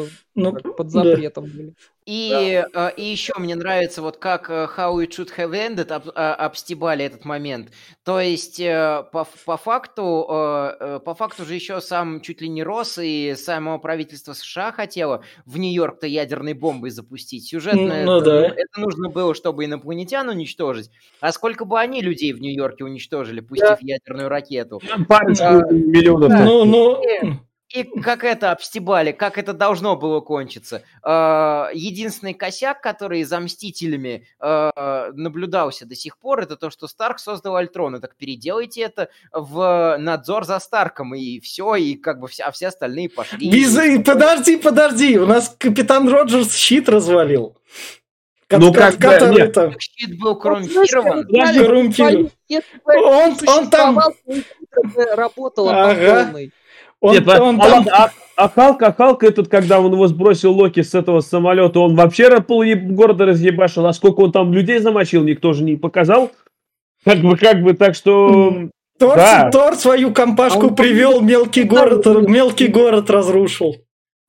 э, 0.04 0.06
Ну, 0.35 0.52
как 0.52 0.76
под 0.76 0.87
да. 0.88 1.04
запретом 1.04 1.44
были. 1.44 1.74
И, 2.04 2.64
э, 2.74 2.90
и 2.96 3.04
еще 3.04 3.32
мне 3.38 3.54
нравится 3.54 4.02
вот 4.02 4.16
как 4.16 4.50
э, 4.50 4.66
How 4.76 4.96
It 4.96 5.11
Should 5.11 5.28
Have 5.38 5.52
Ended 5.52 5.92
об- 5.92 6.11
а, 6.16 6.35
обстебали 6.35 7.04
этот 7.04 7.24
момент. 7.24 7.68
То 8.04 8.18
есть 8.18 8.58
э, 8.58 9.04
по, 9.12 9.24
по 9.46 9.56
факту, 9.56 10.26
по 11.04 11.14
факту 11.16 11.44
же 11.44 11.54
еще 11.54 11.80
сам 11.80 12.20
чуть 12.20 12.40
ли 12.40 12.48
не 12.48 12.64
Рос 12.64 12.98
и 13.00 13.35
само 13.37 13.78
правительство 13.78 14.32
США 14.32 14.72
хотело 14.72 15.22
в 15.46 15.58
Нью-Йорк-то 15.58 16.08
ядерной 16.08 16.54
бомбой 16.54 16.90
запустить. 16.90 17.46
Сюжетно 17.46 18.02
Ну 18.04 18.16
это, 18.18 18.24
да. 18.24 18.46
это 18.48 18.80
нужно 18.80 19.08
было, 19.08 19.32
чтобы 19.37 19.64
инопланетян 19.66 20.28
уничтожить. 20.28 20.90
А 21.20 21.30
сколько 21.30 21.64
бы 21.64 21.78
они 21.78 22.02
людей 22.02 22.32
в 22.32 22.40
Нью-Йорке 22.40 22.82
уничтожили, 22.85 23.38
пустив 23.40 23.78
ядерную 23.80 24.28
ракету? 24.28 24.80
Парочку 25.08 25.44
Да. 25.44 25.62
миллионов. 25.70 26.30
Да. 26.30 26.44
Ну, 26.44 26.64
ну, 26.64 27.00
И 27.74 27.85
как 28.02 28.22
это 28.24 28.50
обстебали, 28.52 29.12
как 29.12 29.38
это 29.38 29.52
должно 29.54 29.96
было 29.96 30.20
кончиться. 30.20 30.82
Э, 31.02 31.68
Единственный 31.72 32.35
косяк, 32.35 32.82
который 32.82 33.22
за 33.24 33.40
Мстителями 33.40 34.26
э, 34.40 35.11
наблюдался 35.14 35.87
до 35.87 35.94
сих 35.94 36.18
пор, 36.18 36.40
это 36.40 36.56
то, 36.56 36.70
что 36.70 36.87
Старк 36.87 37.18
создал 37.18 37.56
Альтрона. 37.56 38.00
Так 38.00 38.14
переделайте 38.16 38.82
это 38.82 39.08
в 39.32 39.96
надзор 39.98 40.44
за 40.44 40.58
Старком, 40.58 41.14
и 41.14 41.40
все, 41.40 41.74
и 41.76 41.94
как 41.94 42.20
бы 42.20 42.28
все, 42.28 42.44
а 42.44 42.50
все 42.52 42.68
остальные 42.68 43.08
пошли. 43.08 43.50
без- 43.50 43.78
и 43.78 43.98
подожди, 44.02 44.56
подожди, 44.56 45.18
у 45.18 45.26
нас 45.26 45.54
капитан 45.58 46.08
Роджерс 46.08 46.54
щит 46.54 46.88
развалил. 46.88 47.56
Ну, 48.50 48.70
как 48.74 48.96
бы, 48.96 49.00
который 49.00 49.35
нет. 49.35 49.52
там... 49.54 49.74
Щит 49.80 50.18
был 50.18 50.35
Вот, 50.35 50.42
коррумпирован. 50.42 51.26
знаешь, 51.26 51.56
Я 51.56 51.62
коррумпирован. 51.64 52.30
Он- 52.87 53.37
он 53.48 53.70
там- 53.70 53.94
по 53.94 54.12
Ага. 55.70 56.30
Он, 57.02 57.12
Нет, 57.14 57.28
а- 57.28 57.42
он 57.42 57.60
а, 57.60 57.68
там... 57.68 57.86
а- 57.92 58.10
а 58.34 58.48
Халк, 58.48 58.82
а 58.82 58.92
Халк 58.92 59.24
этот, 59.24 59.48
когда 59.48 59.78
он 59.80 59.92
его 59.92 60.06
сбросил 60.06 60.52
Локи 60.52 60.80
с 60.82 60.94
этого 60.94 61.20
самолета, 61.20 61.80
он 61.80 61.94
вообще 61.96 62.40
пол 62.40 62.62
города 62.74 63.26
разъебашил, 63.26 63.84
а 63.86 63.92
сколько 63.92 64.20
он 64.20 64.32
там 64.32 64.54
людей 64.54 64.78
замочил, 64.78 65.22
никто 65.22 65.52
же 65.52 65.64
не 65.64 65.76
показал. 65.76 66.30
Как 67.04 67.18
бы, 67.18 67.36
как 67.36 67.62
бы, 67.62 67.74
так 67.74 67.94
что... 67.94 68.68
Тор, 68.98 69.16
да. 69.16 69.50
Тор 69.50 69.74
свою 69.74 70.12
компашку 70.12 70.68
Он- 70.68 70.76
привел, 70.76 71.20
мелкий 71.20 71.64
город, 71.64 72.06
мелкий 72.28 72.68
город 72.68 73.10
разрушил. 73.10 73.76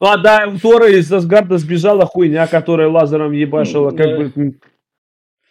А, 0.02 0.18
да, 0.18 0.50
у 0.54 0.58
Тора 0.58 0.90
из 0.90 1.12
Асгарда 1.14 1.58
сбежала 1.58 2.06
хуйня, 2.06 2.48
которая 2.48 2.90
лазером 2.90 3.32
ебашила, 3.32 3.92
как 3.92 4.08
Да. 4.08 4.18
бы... 4.18 4.54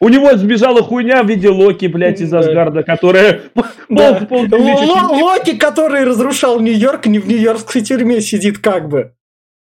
У 0.03 0.09
него 0.09 0.37
сбежала 0.37 0.83
хуйня 0.83 1.23
в 1.23 1.29
виде 1.29 1.49
Локи, 1.49 1.87
блядь, 1.87 2.21
из 2.21 2.31
Да. 2.31 2.41
Асгарда, 2.41 2.83
которая... 2.83 3.41
Да. 3.89 4.15
пол- 4.29 4.49
пол- 4.49 4.61
Ло- 4.61 5.17
Локи, 5.17 5.57
который 5.57 6.03
разрушал 6.03 6.59
Нью-Йорк, 6.59 7.07
не 7.07 7.21
в 7.21 7.29
нью-йоркской 7.29 7.83
тюрьме 7.83 8.21
сидит 8.21 8.59
как 8.59 8.89
бы. 8.89 9.13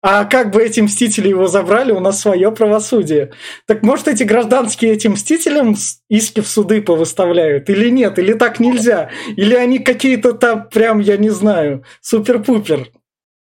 А 0.03 0.24
как 0.24 0.50
бы 0.50 0.62
эти 0.62 0.81
мстители 0.81 1.29
его 1.29 1.46
забрали, 1.46 1.92
у 1.92 2.00
нас 2.00 2.22
свое 2.22 2.50
правосудие. 2.53 3.33
Так 3.66 3.83
может 3.83 4.09
эти 4.09 4.22
гражданские 4.22 4.92
этим 4.94 5.12
мстителям 5.12 5.76
иски 6.09 6.40
в 6.40 6.48
суды 6.48 6.81
повыставляют? 6.81 7.68
Или 7.68 7.90
нет? 7.90 8.18
Или 8.18 8.33
так 8.33 8.61
нельзя? 8.61 9.11
Или 9.37 9.55
они 9.55 9.79
какие-то 9.79 10.33
там 10.33 10.70
прям, 10.70 11.00
я 11.00 11.18
не 11.18 11.29
знаю, 11.29 11.85
супер-пупер? 12.00 12.88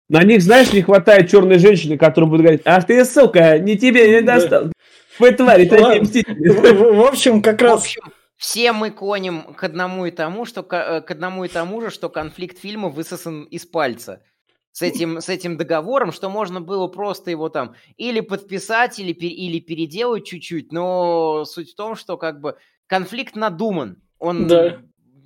На 0.09 0.23
них, 0.23 0.41
знаешь, 0.41 0.73
не 0.73 0.81
хватает 0.81 1.31
черной 1.31 1.59
женщины, 1.59 1.99
которая 1.99 2.31
будет 2.31 2.41
говорить, 2.41 2.63
ах 2.65 2.87
ты, 2.87 3.05
сука, 3.05 3.59
не 3.59 3.77
тебе 3.77 4.09
не 4.09 4.23
Да. 4.23 4.71
Вы 5.19 5.33
твари, 5.33 5.67
такие 5.67 5.87
Ладно. 5.87 6.03
мстители. 6.03 6.49
В, 6.49 7.07
общем, 7.07 7.43
как 7.43 7.61
В 7.61 7.65
раз... 7.65 7.83
общем, 7.83 8.03
все 8.37 8.73
мы 8.73 8.91
клоним 8.91 9.55
к 9.55 9.65
одному 9.65 10.07
и 10.07 10.11
тому, 10.11 10.45
что 10.45 10.61
э, 10.71 11.01
к 11.01 11.11
одному 11.11 11.45
и 11.45 11.49
тому 11.49 11.81
же, 11.81 11.91
что 11.91 12.09
конфликт 12.09 12.59
фильма 12.59 12.89
высосан 12.89 13.45
из 13.45 13.65
пальца. 13.65 14.23
С 14.73 14.83
этим, 14.83 15.23
с 15.23 15.31
этим 15.31 15.57
договором, 15.57 16.13
что 16.13 16.29
можно 16.29 16.61
было 16.61 16.87
просто 16.87 17.31
его 17.31 17.49
там 17.49 17.75
или 17.97 18.21
подписать, 18.21 18.99
или, 18.99 19.13
или 19.13 19.59
переделать 19.59 20.27
чуть-чуть, 20.27 20.71
но 20.71 21.47
суть 21.47 21.73
в 21.73 21.77
том, 21.77 21.97
что 21.97 22.19
как 22.19 22.43
бы 22.43 22.57
конфликт 22.87 23.37
надуман. 23.37 24.03
Он 24.19 24.47
Да. 24.47 24.79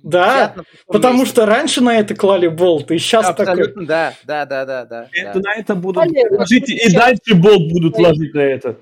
Да, 0.03 0.55
потому 0.87 1.19
месте. 1.19 1.31
что 1.31 1.45
раньше 1.45 1.83
на 1.83 1.99
это 1.99 2.15
клали 2.15 2.47
болт, 2.47 2.89
и 2.89 2.97
сейчас 2.97 3.27
такой... 3.27 3.45
Абсолютно, 3.45 3.85
да, 3.85 4.13
да, 4.23 4.45
да, 4.47 4.65
да, 4.65 4.85
да. 4.85 5.07
Это 5.13 5.39
да. 5.39 5.49
на 5.49 5.55
это 5.55 5.75
будут 5.75 5.97
Валера, 5.97 6.39
ложить, 6.39 6.69
и 6.69 6.91
дальше 6.91 7.35
болт 7.35 7.71
будут 7.71 7.99
ложить 7.99 8.33
на 8.33 8.39
это. 8.39 8.77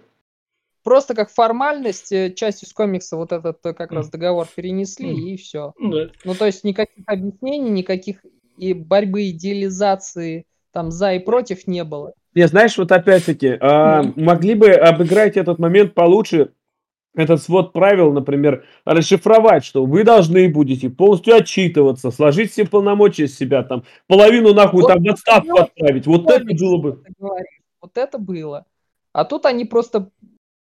Просто 0.83 1.13
как 1.13 1.29
формальность, 1.29 2.11
э, 2.11 2.33
часть 2.33 2.63
из 2.63 2.73
комикса 2.73 3.17
вот 3.17 3.31
этот 3.31 3.57
э, 3.65 3.73
как 3.73 3.91
раз 3.91 4.09
договор 4.09 4.47
перенесли, 4.53 5.33
и 5.33 5.37
все. 5.37 5.73
Да. 5.79 6.09
Ну, 6.23 6.35
то 6.35 6.45
есть 6.45 6.63
никаких 6.63 7.03
объяснений, 7.05 7.69
никаких 7.69 8.25
и 8.57 8.73
борьбы, 8.73 9.29
идеализации 9.29 10.45
там 10.71 10.91
за 10.91 11.13
и 11.13 11.19
против 11.19 11.67
не 11.67 11.83
было. 11.83 12.13
Не, 12.35 12.47
знаешь, 12.47 12.77
вот 12.77 12.91
опять-таки, 12.91 13.57
Ну. 13.59 14.13
могли 14.15 14.53
бы 14.53 14.69
обыграть 14.71 15.35
этот 15.35 15.57
момент 15.59 15.93
получше, 15.95 16.51
этот 17.15 17.41
свод 17.41 17.73
правил, 17.73 18.13
например, 18.13 18.65
расшифровать, 18.85 19.65
что 19.65 19.85
вы 19.85 20.03
должны 20.03 20.47
будете 20.47 20.89
полностью 20.89 21.35
отчитываться, 21.35 22.11
сложить 22.11 22.51
все 22.51 22.65
полномочия 22.65 23.27
с 23.27 23.35
себя, 23.35 23.63
там, 23.63 23.83
половину 24.07 24.53
нахуй 24.53 24.83
Вот 24.83 24.93
там 24.93 25.03
в 25.03 25.09
отставку 25.09 25.57
отправить. 25.57 26.05
Вот 26.05 26.29
это 26.29 26.45
было 26.45 26.77
бы. 26.77 27.03
Говоришь, 27.17 27.59
Вот 27.81 27.97
это 27.97 28.17
было. 28.19 28.65
А 29.11 29.25
тут 29.25 29.45
они 29.45 29.65
просто 29.65 30.11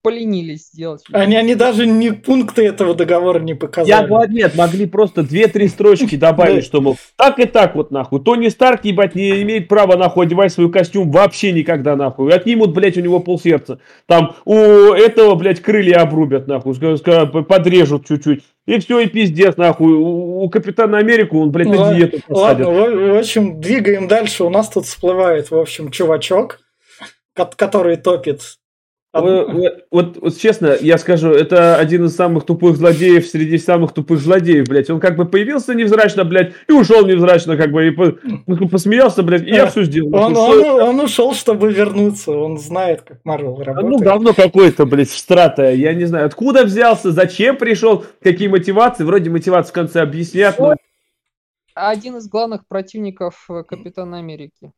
поленились 0.02 0.70
сделать. 0.72 1.04
Они, 1.12 1.36
они 1.36 1.56
даже 1.56 1.86
не 1.86 2.12
пункты 2.12 2.66
этого 2.66 2.96
договора 2.96 3.40
не 3.40 3.52
Я 3.52 3.58
показали. 3.58 4.08
говорю, 4.08 4.32
нет, 4.32 4.56
могли 4.56 4.86
просто 4.86 5.24
две-три 5.24 5.68
строчки 5.68 6.16
добавить, 6.18 6.64
что, 6.64 6.82
мол, 6.82 6.98
так 7.16 7.40
и 7.40 7.46
так 7.46 7.76
вот 7.76 7.92
нахуй. 7.92 8.22
Тони 8.24 8.48
Старк, 8.48 8.86
ебать, 8.86 9.16
не 9.16 9.42
имеет 9.42 9.68
права 9.68 9.98
нахуй 9.98 10.26
одевать 10.26 10.54
свой 10.54 10.72
костюм 10.72 11.12
вообще 11.12 11.52
никогда 11.52 11.96
нахуй. 11.96 12.32
Отнимут, 12.32 12.74
блядь, 12.74 12.98
у 12.98 13.02
него 13.02 13.20
полсердца. 13.20 13.80
Там 14.06 14.36
у 14.46 14.56
этого, 14.56 15.36
блядь, 15.36 15.62
крылья 15.62 16.02
обрубят 16.02 16.48
нахуй, 16.48 16.74
подрежут 17.44 18.08
чуть-уть. 18.08 18.44
И 18.66 18.80
все, 18.80 19.00
и 19.00 19.08
пиздец 19.08 19.56
нахуй. 19.58 19.94
У, 19.94 20.50
Капитана 20.50 20.98
Америку 20.98 21.42
он, 21.42 21.52
блядь, 21.52 21.68
на 21.68 21.94
диету 21.94 22.20
посадят. 22.28 22.68
Ладно, 22.68 23.14
в, 23.14 23.18
общем, 23.18 23.60
двигаем 23.62 24.08
дальше. 24.08 24.44
У 24.44 24.50
нас 24.50 24.70
тут 24.70 24.86
всплывает, 24.86 25.52
в 25.52 25.58
общем, 25.58 25.90
чувачок, 25.90 26.60
ко- 27.34 27.50
который 27.56 27.96
топит. 27.96 28.42
Э, 29.25 29.45
Вот, 29.51 29.73
вот- 29.91 30.17
вот 30.21 30.38
честно, 30.38 30.75
я 30.80 30.97
скажу, 30.97 31.30
это 31.32 31.75
один 31.77 32.06
из 32.06 32.15
самых 32.15 32.45
тупых 32.45 32.75
злодеев 32.77 33.25
среди 33.27 33.58
самых 33.58 33.93
тупых 33.93 34.19
злодеев, 34.19 34.67
блядь. 34.67 34.89
Он 34.89 34.99
как 34.99 35.15
бы 35.15 35.25
появился 35.25 35.73
невзрачно, 35.73 36.23
блядь, 36.23 36.53
и 36.67 36.71
ушел 36.71 37.06
невзрачно, 37.06 37.58
как 37.58 37.71
бы, 37.71 37.88
и 37.88 37.91
по- 37.91 38.15
ну, 38.45 38.67
посмеялся, 38.69 39.23
блядь, 39.23 39.43
и 39.43 39.49
я 39.51 39.67
все 39.67 39.84
сделал. 39.84 40.15
Он, 40.15 40.34
Ну, 40.34 40.39
он, 40.41 40.82
он 40.82 40.99
ушел, 40.99 41.34
чтобы 41.34 41.71
вернуться. 41.71 42.32
Он 42.32 42.58
знает, 42.58 43.01
как 43.01 43.19
Марвел 43.23 43.58
Ну, 43.58 43.63
работает. 43.63 44.01
говно 44.01 44.34
какое-то, 44.34 44.86
блядь, 44.86 45.10
стратое. 45.10 45.73
Я 45.75 45.93
не 45.93 46.06
знаю, 46.06 46.25
откуда 46.25 46.63
взялся, 46.63 47.12
зачем 47.12 47.58
пришел, 47.58 48.06
какие 48.21 48.47
мотивации. 48.47 49.03
Вроде 49.03 49.30
мотивацию 49.30 49.71
в 49.71 49.73
конце 49.75 50.01
объяснят, 50.01 50.58
но... 50.60 50.75
Один 51.80 52.17
из 52.17 52.27
главных 52.27 52.65
противников 52.67 53.45
э, 53.49 53.62
Капитана 53.63 54.17
Америки. 54.17 54.71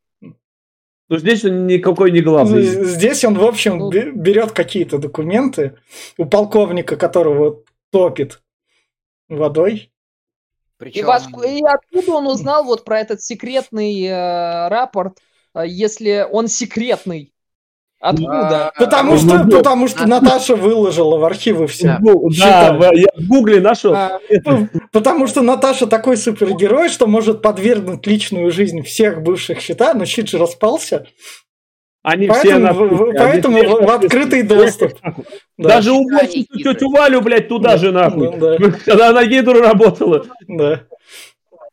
Но 1.10 1.18
здесь 1.18 1.44
он 1.44 1.68
никакой 1.68 2.12
не 2.12 2.22
главный. 2.22 2.62
Здесь 2.64 3.26
он, 3.26 3.34
в 3.38 3.44
общем, 3.44 3.78
Ну. 3.80 3.90
бе- 3.90 4.12
берет 4.12 4.52
какие-то 4.52 4.98
документы 5.00 5.76
у 6.18 6.26
полковника, 6.26 6.96
которого 6.96 7.64
топит 7.92 8.42
водой. 9.28 9.74
И, 9.74 9.90
Причем... 10.78 11.06
вас- 11.08 11.28
и 11.46 11.62
откуда 11.66 12.12
он 12.14 12.28
узнал 12.28 12.64
вот 12.64 12.86
про 12.86 13.00
этот 13.00 13.22
секретный 13.22 14.04
э, 14.06 14.68
рапорт, 14.70 15.18
э, 15.56 15.64
если 15.68 16.26
он 16.32 16.48
секретный? 16.48 17.34
Откуда? 18.02 18.70
А, 18.70 18.72
Потому 18.80 19.12
ну, 19.14 19.18
что, 19.18 19.44
ну, 19.44 19.52
потому 19.58 19.88
что 19.90 20.04
а- 20.04 20.08
Наташа 20.08 20.56
выложила 20.56 21.18
в 21.18 21.26
архивы 21.26 21.68
все. 21.68 21.98
Ну, 22.00 22.30
да, 22.40 22.74
в- 22.74 22.94
я 22.96 23.08
в 23.18 23.28
гугле 23.28 23.60
нашел. 23.60 23.94
А, 23.94 24.20
Потому 24.94 25.28
что 25.28 25.42
Наташа 25.42 25.86
такой 25.86 26.16
супергерой, 26.16 26.88
что 26.90 27.08
может 27.08 27.42
подвергнуть 27.42 28.08
личную 28.08 28.52
жизнь 28.52 28.84
всех 28.84 29.22
бывших 29.22 29.60
счета, 29.60 29.94
но 29.94 30.06
щит 30.06 30.30
же 30.30 30.38
распался. 30.38 31.08
Они 32.02 32.30
все 32.30 32.42
Поэтому, 32.42 32.60
нахуй, 32.66 32.88
в- 32.88 32.96
в- 32.98 33.10
они 33.10 33.18
поэтому 33.20 33.58
все 33.58 33.68
в- 33.68 33.86
в 33.86 33.90
открытый 33.92 34.44
доступ. 34.44 34.94
Да. 35.04 35.14
Даже 35.58 35.90
Да, 35.92 35.96
уборщицу 35.98 36.48
они 36.54 36.64
тетю 36.64 36.90
Валю, 36.92 37.20
блядь, 37.22 37.50
туда 37.50 37.76
же 37.76 37.92
нахуй. 37.92 38.32
Да, 38.38 38.58
да, 38.58 38.72
Когда 38.86 39.10
она 39.10 39.26
Гидру 39.26 39.60
работала. 39.60 40.26
да. 40.48 40.84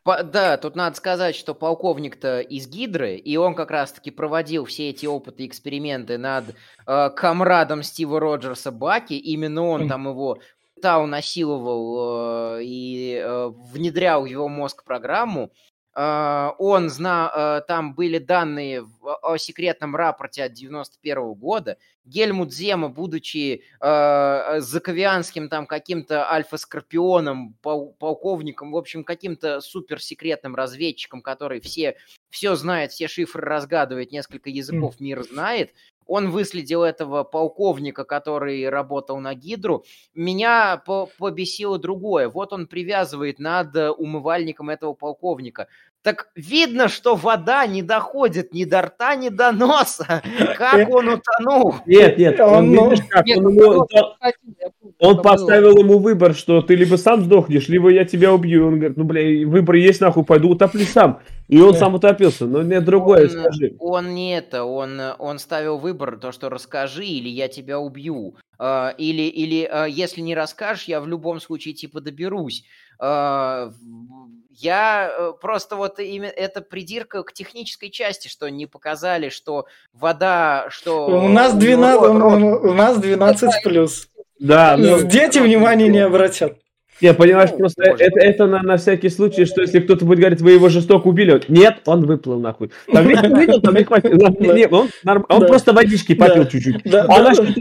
По- 0.07 0.23
Да, 0.23 0.57
тут 0.57 0.77
надо 0.77 0.95
сказать, 0.95 1.35
что 1.35 1.53
полковник-то 1.53 2.39
из 2.39 2.69
Гидры, 2.69 3.17
и 3.17 3.37
он 3.37 3.57
как 3.57 3.73
раз-таки 3.73 4.13
проводил 4.13 4.65
все 4.65 4.91
эти 4.91 5.05
опыты 5.05 5.43
и 5.43 5.47
эксперименты 5.49 6.17
над 6.17 6.55
э, 6.87 7.11
комрадом 7.11 7.83
Стива 7.83 8.21
Роджерса 8.21 8.71
Баки. 8.71 9.15
Именно 9.15 9.67
он 9.67 9.89
там 9.89 10.07
его 10.09 10.39
пытал, 10.77 11.09
насиловал 11.09 12.59
э, 12.59 12.63
и 12.63 13.21
э, 13.21 13.51
внедрял 13.73 14.23
в 14.23 14.27
его 14.27 14.49
мозг 14.49 14.85
программу. 14.85 15.51
Э, 15.97 16.51
он 16.59 16.91
знал, 16.91 17.31
э, 17.35 17.63
там 17.67 17.95
были 17.95 18.19
данные 18.19 18.87
о 19.23 19.37
секретном 19.39 19.97
рапорте 19.97 20.45
от 20.45 20.53
91 20.53 21.33
года. 21.35 21.79
Гельмут 22.05 22.53
Зема, 22.53 22.89
будучи 22.89 23.63
э, 23.81 24.61
заковианским 24.61 25.49
там 25.49 25.67
каким-то 25.67 26.31
альфа-скорпионом, 26.31 27.55
полковником, 27.63 28.71
в 28.71 28.77
общем, 28.77 29.03
каким-то 29.03 29.61
суперсекретным 29.61 30.55
разведчиком, 30.55 31.23
который 31.23 31.61
все, 31.61 31.97
все 32.31 32.55
знает, 32.55 32.93
все 32.93 33.09
шифры 33.09 33.43
разгадывает, 33.43 34.13
несколько 34.13 34.51
языков 34.51 35.01
мира 35.01 35.23
знает, 35.25 35.73
он 36.07 36.31
выследил 36.31 36.83
этого 36.83 37.25
полковника, 37.25 38.05
который 38.05 38.69
работал 38.69 39.19
на 39.19 39.35
Гидру. 39.35 39.85
Меня 40.15 40.83
побесило 41.19 41.79
другое. 41.79 42.29
Вот 42.29 42.53
он 42.53 42.67
привязывает 42.67 43.39
над 43.39 43.77
умывальником 43.99 44.71
этого 44.71 44.95
полковника. 44.95 45.69
Так 46.07 46.29
видно, 46.37 46.87
что 46.87 47.17
вода 47.17 47.67
не 47.67 47.83
доходит 47.83 48.55
ни 48.55 48.63
до 48.63 48.83
рта, 48.83 49.17
ни 49.17 49.29
до 49.29 49.51
носа. 49.51 50.23
Как 50.57 50.89
он 50.89 51.09
утонул? 51.09 51.75
Нет, 51.85 52.17
нет, 52.17 52.39
он, 52.39 52.79
он 52.79 52.91
видишь, 52.91 53.05
как 53.11 53.27
нет, 53.27 53.39
он, 53.39 53.53
ему, 53.53 53.89
он 55.01 55.21
поставил 55.21 55.77
ему 55.77 55.99
выбор, 55.99 56.33
что 56.37 56.63
ты 56.63 56.77
либо 56.77 56.95
сам 56.95 57.25
сдохнешь, 57.25 57.67
либо 57.67 57.89
я 57.91 58.05
тебя 58.05 58.33
убью. 58.33 58.69
Он 58.69 58.79
говорит, 58.79 58.97
ну, 58.97 59.03
бля, 59.03 59.45
выбор 59.49 59.75
есть, 59.75 60.01
нахуй, 60.01 60.25
пойду 60.25 60.51
утоплю 60.51 60.85
сам. 60.85 61.23
И 61.49 61.61
он 61.61 61.73
да. 61.73 61.79
сам 61.81 61.97
утопился. 61.97 62.47
Но 62.47 62.63
нет, 62.63 62.85
другое, 62.85 63.25
он, 63.25 63.31
скажи. 63.31 63.75
Он 63.81 64.15
не 64.15 64.37
это, 64.37 64.63
он, 64.63 65.01
он 65.19 65.41
ставил 65.41 65.79
выбор, 65.79 66.19
то, 66.19 66.31
что 66.31 66.49
расскажи, 66.51 67.05
или 67.05 67.29
я 67.29 67.49
тебя 67.49 67.81
убью. 67.81 68.37
Uh, 68.61 68.95
или, 68.97 69.23
или 69.23 69.69
uh, 69.69 69.91
если 69.91 70.21
не 70.21 70.37
расскажешь, 70.37 70.85
я 70.85 71.01
в 71.01 71.09
любом 71.09 71.41
случае 71.41 71.75
типа 71.75 72.01
доберусь. 72.01 72.65
Я 74.59 75.13
э, 75.13 75.33
просто 75.39 75.77
вот 75.77 75.99
именно 75.99 76.31
это 76.31 76.63
придирка 76.63 77.23
к 77.23 77.33
технической 77.35 77.91
части, 77.91 78.29
что 78.29 78.49
не 78.49 78.67
показали, 78.67 79.29
что 79.29 79.67
вода, 79.93 80.69
что... 80.71 81.07
У 81.07 81.29
нас 81.29 81.53
12, 81.55 82.03
у 82.03 82.73
нас 82.73 82.99
12 82.99 83.63
плюс. 83.63 84.09
Да. 84.39 84.77
Ну, 84.79 85.03
Дети 85.03 85.39
внимания 85.41 85.89
не 85.89 85.99
обратят. 85.99 86.59
Не, 87.03 87.13
понимаешь, 87.13 87.51
ну, 87.53 87.59
просто 87.59 87.83
это, 87.83 88.21
это 88.21 88.47
на, 88.47 88.63
на 88.63 88.79
всякий 88.79 89.11
случай, 89.11 89.45
что 89.45 89.61
если 89.61 89.81
кто-то 89.81 90.07
будет 90.07 90.21
говорить, 90.21 90.41
вы 90.41 90.53
его 90.53 90.71
жестоко 90.71 91.09
убили, 91.09 91.43
нет, 91.49 91.83
он 91.85 92.07
выплыл 92.07 92.41
нахуй. 92.41 92.71
Там 92.91 93.07
видел, 93.39 93.61
там 93.61 93.75
не 93.75 93.85
хватит. 93.85 94.15
Нет, 94.41 94.73
он, 94.73 94.89
он 95.05 95.47
просто 95.47 95.75
водички 95.75 96.15
попил 96.15 96.47
чуть-чуть. 96.47 96.87
А 96.95 97.23
насчет 97.23 97.55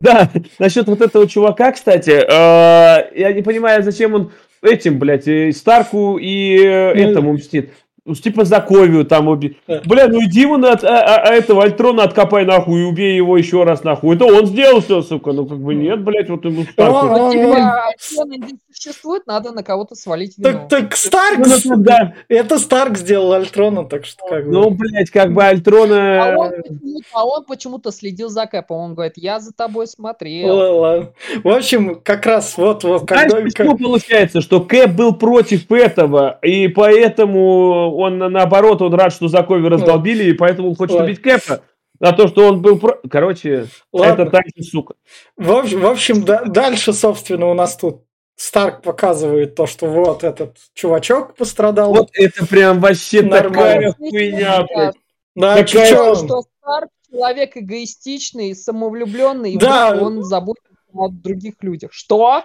да, 0.00 0.30
насчет 0.60 0.86
вот 0.86 1.00
этого 1.00 1.26
чувака, 1.26 1.72
кстати, 1.72 2.10
э, 2.10 3.18
я 3.18 3.32
не 3.32 3.42
понимаю, 3.42 3.82
зачем 3.82 4.14
он 4.14 4.30
этим, 4.62 4.98
блядь, 4.98 5.56
Старку 5.56 6.18
и 6.18 6.58
э, 6.58 6.94
ну, 6.94 7.00
этому 7.00 7.32
мстит. 7.32 7.70
Ну, 8.08 8.14
типа 8.14 8.46
Заковию 8.46 9.04
там 9.04 9.28
убить. 9.28 9.58
Бля, 9.66 10.08
ну 10.08 10.24
иди 10.24 10.40
ему 10.40 10.56
на, 10.56 10.72
а, 10.72 10.76
а, 10.82 11.16
а 11.28 11.34
этого 11.34 11.62
Альтрона 11.62 12.04
откопай 12.04 12.46
нахуй 12.46 12.80
и 12.80 12.84
убей 12.84 13.14
его 13.14 13.36
еще 13.36 13.64
раз 13.64 13.84
нахуй. 13.84 14.16
Это 14.16 14.24
он 14.24 14.46
сделал 14.46 14.80
все, 14.80 15.02
сука. 15.02 15.32
Ну 15.32 15.44
как 15.44 15.58
бы 15.58 15.74
нет, 15.74 16.02
блядь, 16.02 16.30
вот 16.30 16.42
ему 16.46 16.64
Старку. 16.64 17.06
Ну, 17.06 17.30
типа, 17.30 17.84
Альтрона 17.84 18.34
не 18.34 18.58
существует, 18.72 19.26
надо 19.26 19.52
на 19.52 19.62
кого-то 19.62 19.94
свалить 19.94 20.38
вину. 20.38 20.52
Так, 20.52 20.68
так 20.68 20.96
Старк, 20.96 21.46
ну, 21.66 21.76
да. 21.76 22.14
это 22.28 22.58
Старк 22.58 22.96
сделал 22.96 23.34
Альтрона, 23.34 23.84
так 23.84 24.06
что 24.06 24.26
как 24.26 24.46
бы. 24.46 24.52
Ну, 24.52 24.70
блядь, 24.70 25.10
как 25.10 25.34
бы 25.34 25.44
Альтрона... 25.44 26.32
А 26.32 26.36
он 26.38 26.50
почему-то, 26.50 27.04
а 27.12 27.24
он 27.24 27.44
почему-то 27.44 27.92
следил 27.92 28.30
за 28.30 28.46
Кэпом, 28.46 28.78
он 28.78 28.94
говорит, 28.94 29.14
я 29.16 29.38
за 29.38 29.52
тобой 29.52 29.86
смотрел. 29.86 30.78
Ладно. 30.78 31.12
В 31.44 31.48
общем, 31.48 32.00
как 32.02 32.24
раз 32.24 32.56
вот... 32.56 32.84
вот 32.84 33.02
Знаешь, 33.06 33.30
когда... 33.30 33.44
почему 33.44 33.76
получается, 33.76 34.40
что 34.40 34.62
Кэп 34.62 34.92
был 34.92 35.14
против 35.14 35.70
этого, 35.70 36.38
и 36.40 36.68
поэтому 36.68 37.97
он 37.98 38.18
наоборот, 38.18 38.80
он 38.82 38.94
рад, 38.94 39.12
что 39.12 39.28
Закови 39.28 39.68
раздолбили, 39.68 40.24
и 40.24 40.32
поэтому 40.32 40.70
он 40.70 40.76
хочет 40.76 40.96
Ой. 40.96 41.04
убить 41.04 41.22
Кэпа. 41.22 41.62
А 42.00 42.12
то, 42.12 42.28
что 42.28 42.46
он 42.46 42.62
был... 42.62 42.78
Про... 42.78 43.00
Короче, 43.10 43.66
Ладно. 43.92 44.22
это 44.22 44.30
так 44.30 44.44
же, 44.54 44.62
сука. 44.62 44.94
В 45.36 45.50
общем, 45.50 45.80
в 45.80 45.86
общем 45.86 46.24
да, 46.24 46.44
дальше, 46.44 46.92
собственно, 46.92 47.46
у 47.46 47.54
нас 47.54 47.76
тут 47.76 48.04
Старк 48.36 48.82
показывает 48.82 49.56
то, 49.56 49.66
что 49.66 49.86
вот 49.86 50.22
этот 50.22 50.56
чувачок 50.74 51.34
пострадал. 51.34 51.92
Вот 51.92 52.10
это 52.12 52.46
прям 52.46 52.78
вообще 52.78 53.22
Нормально. 53.22 53.92
такая 53.92 53.94
хуйня, 53.94 54.62
блядь. 54.62 54.94
Да, 55.34 55.56
такая... 55.56 56.14
что 56.14 56.42
Старк 56.42 56.90
человек 57.10 57.56
эгоистичный, 57.56 58.54
самовлюбленный, 58.54 59.56
да. 59.56 59.96
и 59.96 59.98
он 59.98 60.22
заботится 60.22 60.68
о 60.92 61.08
других 61.08 61.54
людях. 61.62 61.92
Что? 61.92 62.44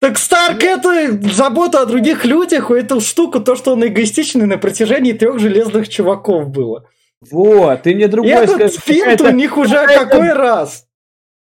Так 0.00 0.18
Старк 0.18 0.62
это 0.62 1.18
забота 1.32 1.80
о 1.80 1.86
других 1.86 2.24
людях, 2.24 2.70
у 2.70 2.74
этого 2.74 3.00
штука, 3.00 3.40
то, 3.40 3.56
что 3.56 3.72
он 3.72 3.86
эгоистичный 3.86 4.46
на 4.46 4.58
протяжении 4.58 5.12
трех 5.12 5.38
железных 5.38 5.88
чуваков 5.88 6.48
было. 6.48 6.86
Вот, 7.30 7.82
ты 7.82 7.94
мне 7.94 8.08
другой 8.08 8.32
Этот 8.32 8.74
финт 8.74 9.20
у 9.22 9.30
них 9.30 9.56
уже 9.56 9.86
какой 9.86 10.32
раз? 10.32 10.86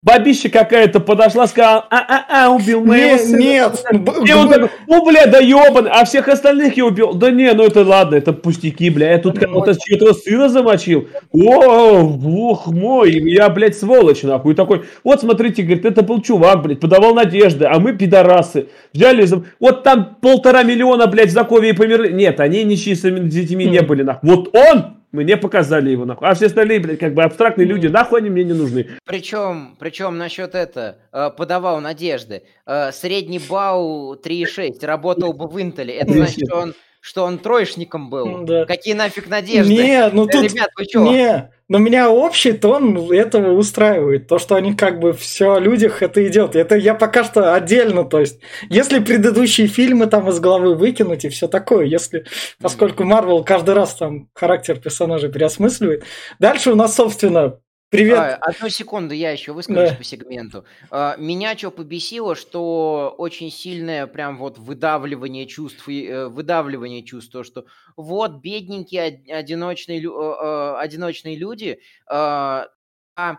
Бабища 0.05 0.49
какая-то 0.49 0.99
подошла, 0.99 1.47
сказала, 1.47 1.87
а-а-а, 1.89 2.51
убил 2.51 2.85
моего 2.85 3.17
сына. 3.19 3.37
Нет, 3.39 3.85
И 4.27 4.33
он 4.33 4.49
такой, 4.49 4.69
ну, 4.89 5.07
бля, 5.07 5.27
да 5.27 5.39
ебан, 5.39 5.89
а 5.89 6.05
всех 6.05 6.27
остальных 6.27 6.77
я 6.77 6.87
убил. 6.87 7.15
Да 7.15 7.31
не, 7.31 7.53
ну 7.53 7.65
это 7.65 7.85
ладно, 7.85 8.17
это 8.17 8.33
пустяки, 8.33 8.91
бля, 8.91 9.13
я 9.13 9.19
тут 9.19 9.39
кого-то 9.39 9.77
чьего-то 9.79 10.15
сына 10.15 10.49
замочил. 10.49 11.07
О, 11.31 12.03
бог 12.03 12.67
мой, 12.67 13.13
я, 13.13 13.49
блядь, 13.49 13.79
сволочь, 13.79 14.25
нахуй. 14.25 14.55
И 14.55 14.57
такой, 14.57 14.83
вот 15.05 15.21
смотрите, 15.21 15.63
говорит, 15.63 15.85
это 15.85 16.03
был 16.03 16.21
чувак, 16.21 16.63
блядь, 16.63 16.81
подавал 16.81 17.15
надежды, 17.15 17.67
а 17.67 17.79
мы 17.79 17.93
пидорасы. 17.93 18.71
Взяли, 18.93 19.25
вот 19.61 19.85
там 19.85 20.17
полтора 20.21 20.65
миллиона, 20.65 21.07
блядь, 21.07 21.29
в 21.29 21.33
Закове 21.33 21.75
померли. 21.75 22.11
Нет, 22.11 22.41
они 22.41 22.65
ничьи 22.65 22.97
с 22.97 23.03
детьми 23.03 23.67
не 23.67 23.83
были, 23.83 24.03
нахуй. 24.03 24.29
Вот 24.29 24.57
он 24.57 25.02
мне 25.13 25.37
показали 25.37 25.91
его 25.91 26.05
нахуй. 26.05 26.27
А 26.27 26.35
все 26.35 26.47
остальные, 26.47 26.81
блядь, 26.81 26.99
как 26.99 27.15
бы 27.15 27.23
абстрактные 27.23 27.67
люди, 27.67 27.87
нахуй 27.87 28.21
они 28.21 28.31
мне 28.31 28.45
не 28.45 28.55
нужны. 28.55 28.89
Причем, 29.05 29.77
причем 29.79 30.19
насчет 30.19 30.55
это, 30.55 30.99
э, 31.13 31.31
подавал 31.37 31.81
надежды. 31.81 32.43
Э, 32.67 32.91
средний 32.93 33.39
балл 33.39 34.17
3,6, 34.17 34.85
работал 34.85 35.33
бы 35.35 35.47
в 35.47 35.61
Интеле. 35.61 35.95
Это 35.95 36.13
значит, 36.13 36.47
что 36.47 36.57
он 36.57 36.75
что 37.05 37.25
он 37.25 37.39
троечником 37.39 38.11
был. 38.11 38.45
Да. 38.45 38.65
Какие 38.65 38.95
нафиг 38.95 39.29
надежды? 39.29 39.75
Не, 39.75 40.09
ну 40.11 40.25
тут... 40.25 40.45
Ребят, 40.45 40.71
вы 40.77 40.87
чё? 40.87 41.03
Не, 41.03 41.51
но 41.73 41.79
меня 41.79 42.11
общий 42.11 42.53
тон 42.53 43.11
этого 43.11 43.53
устраивает. 43.53 44.27
То, 44.27 44.39
что 44.39 44.57
они 44.57 44.75
как 44.75 45.01
бы 45.01 45.15
все 45.15 45.55
о 45.55 45.59
людях, 45.59 46.03
это 46.03 46.23
идет. 46.29 46.55
Это 46.55 46.77
я 46.77 46.93
пока 46.93 47.25
что 47.25 47.55
отдельно, 47.55 48.05
то 48.05 48.21
есть, 48.21 48.41
если 48.69 48.99
предыдущие 48.99 49.69
фильмы 49.69 50.07
там 50.07 50.29
из 50.29 50.39
головы 50.39 50.75
выкинуть 50.75 51.25
и 51.25 51.31
все 51.31 51.49
такое, 51.49 51.87
если, 51.87 52.27
поскольку 52.61 53.05
Марвел 53.05 53.43
каждый 53.43 53.75
раз 53.75 53.95
там 53.95 54.29
характер 54.35 54.81
персонажа 54.81 55.31
переосмысливает. 55.31 56.05
Дальше 56.39 56.73
у 56.73 56.75
нас, 56.75 56.95
собственно, 56.95 57.59
Привет. 57.93 58.19
А, 58.19 58.35
одну 58.37 58.71
секунду, 58.71 59.13
я 59.13 59.33
еще 59.33 59.53
выскажусь 59.53 59.91
да. 59.91 59.97
по 59.97 60.03
сегменту. 60.03 60.65
А, 60.91 61.15
меня 61.19 61.55
что 61.59 61.71
побесило, 61.71 62.35
что 62.35 63.15
очень 63.19 63.51
сильное 63.51 64.07
прям 64.07 64.39
вот 64.39 64.57
выдавливание 64.57 65.45
чувств, 65.45 65.87
э, 65.91 66.27
выдавливание 66.29 67.03
чувств, 67.03 67.31
то, 67.31 67.45
что 67.45 67.67
вот 67.95 68.41
бедненькие 68.41 69.23
одиночные, 69.29 70.01
э, 70.01 70.07
э, 70.09 70.77
одиночные 70.79 71.37
люди, 71.37 71.81
а, 72.07 72.69
а 73.15 73.37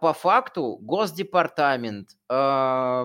по 0.00 0.14
факту 0.14 0.78
Госдепартамент, 0.80 2.16
э, 2.30 3.04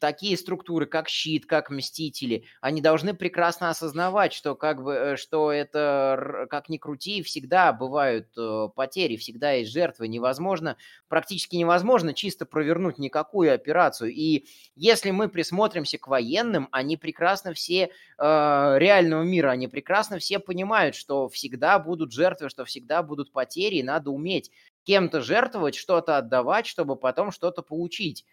такие 0.00 0.36
структуры, 0.36 0.84
как 0.84 1.08
Щит, 1.08 1.46
как 1.46 1.70
Мстители, 1.70 2.44
они 2.60 2.82
должны 2.82 3.14
прекрасно 3.14 3.70
осознавать, 3.70 4.34
что 4.34 4.54
как 4.54 4.82
бы, 4.82 4.92
э, 4.92 5.16
что 5.16 5.50
это, 5.50 6.46
как 6.50 6.68
ни 6.68 6.76
крути, 6.76 7.22
всегда 7.22 7.72
бывают 7.72 8.28
э, 8.36 8.68
потери, 8.74 9.16
всегда 9.16 9.52
есть 9.52 9.72
жертвы, 9.72 10.08
невозможно, 10.08 10.76
практически 11.08 11.56
невозможно 11.56 12.12
чисто 12.12 12.44
провернуть 12.44 12.98
никакую 12.98 13.54
операцию. 13.54 14.10
И 14.12 14.46
если 14.76 15.12
мы 15.12 15.30
присмотримся 15.30 15.96
к 15.96 16.06
военным, 16.06 16.68
они 16.70 16.98
прекрасно 16.98 17.54
все, 17.54 17.84
э, 17.84 17.90
реального 18.18 19.22
мира, 19.22 19.50
они 19.50 19.68
прекрасно 19.68 20.18
все 20.18 20.38
понимают, 20.38 20.96
что 20.96 21.30
всегда 21.30 21.78
будут 21.78 22.12
жертвы, 22.12 22.50
что 22.50 22.66
всегда 22.66 23.02
будут 23.02 23.32
потери, 23.32 23.76
и 23.76 23.82
надо 23.82 24.10
уметь 24.10 24.50
кем-то 24.84 25.20
жертвовать, 25.20 25.74
что-то 25.74 26.16
отдавать, 26.16 26.66
чтобы 26.66 26.96
потом 26.96 27.32
что-то 27.32 27.62
получить. 27.62 28.24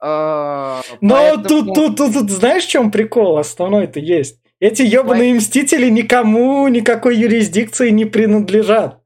А, 0.00 0.82
Но 1.00 1.14
Поэтому... 1.14 1.48
тут, 1.48 1.74
тут, 1.74 1.96
тут, 1.96 2.12
тут 2.12 2.30
знаешь, 2.30 2.64
в 2.64 2.68
чем 2.68 2.90
прикол 2.90 3.38
основной-то 3.38 4.00
есть? 4.00 4.40
Эти 4.60 4.82
ебаные 4.82 5.34
мстители 5.34 5.88
никому 5.88 6.66
никакой 6.68 7.16
юрисдикции 7.16 7.90
не 7.90 8.04
принадлежат. 8.04 9.00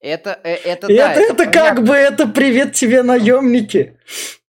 Это, 0.00 0.38
э, 0.42 0.54
это, 0.54 0.86
это, 0.86 0.88
да, 0.88 1.12
это, 1.12 1.32
это 1.32 1.46
как 1.46 1.84
бы 1.84 1.94
это 1.94 2.26
привет 2.26 2.72
тебе 2.72 3.02
наемники. 3.02 3.98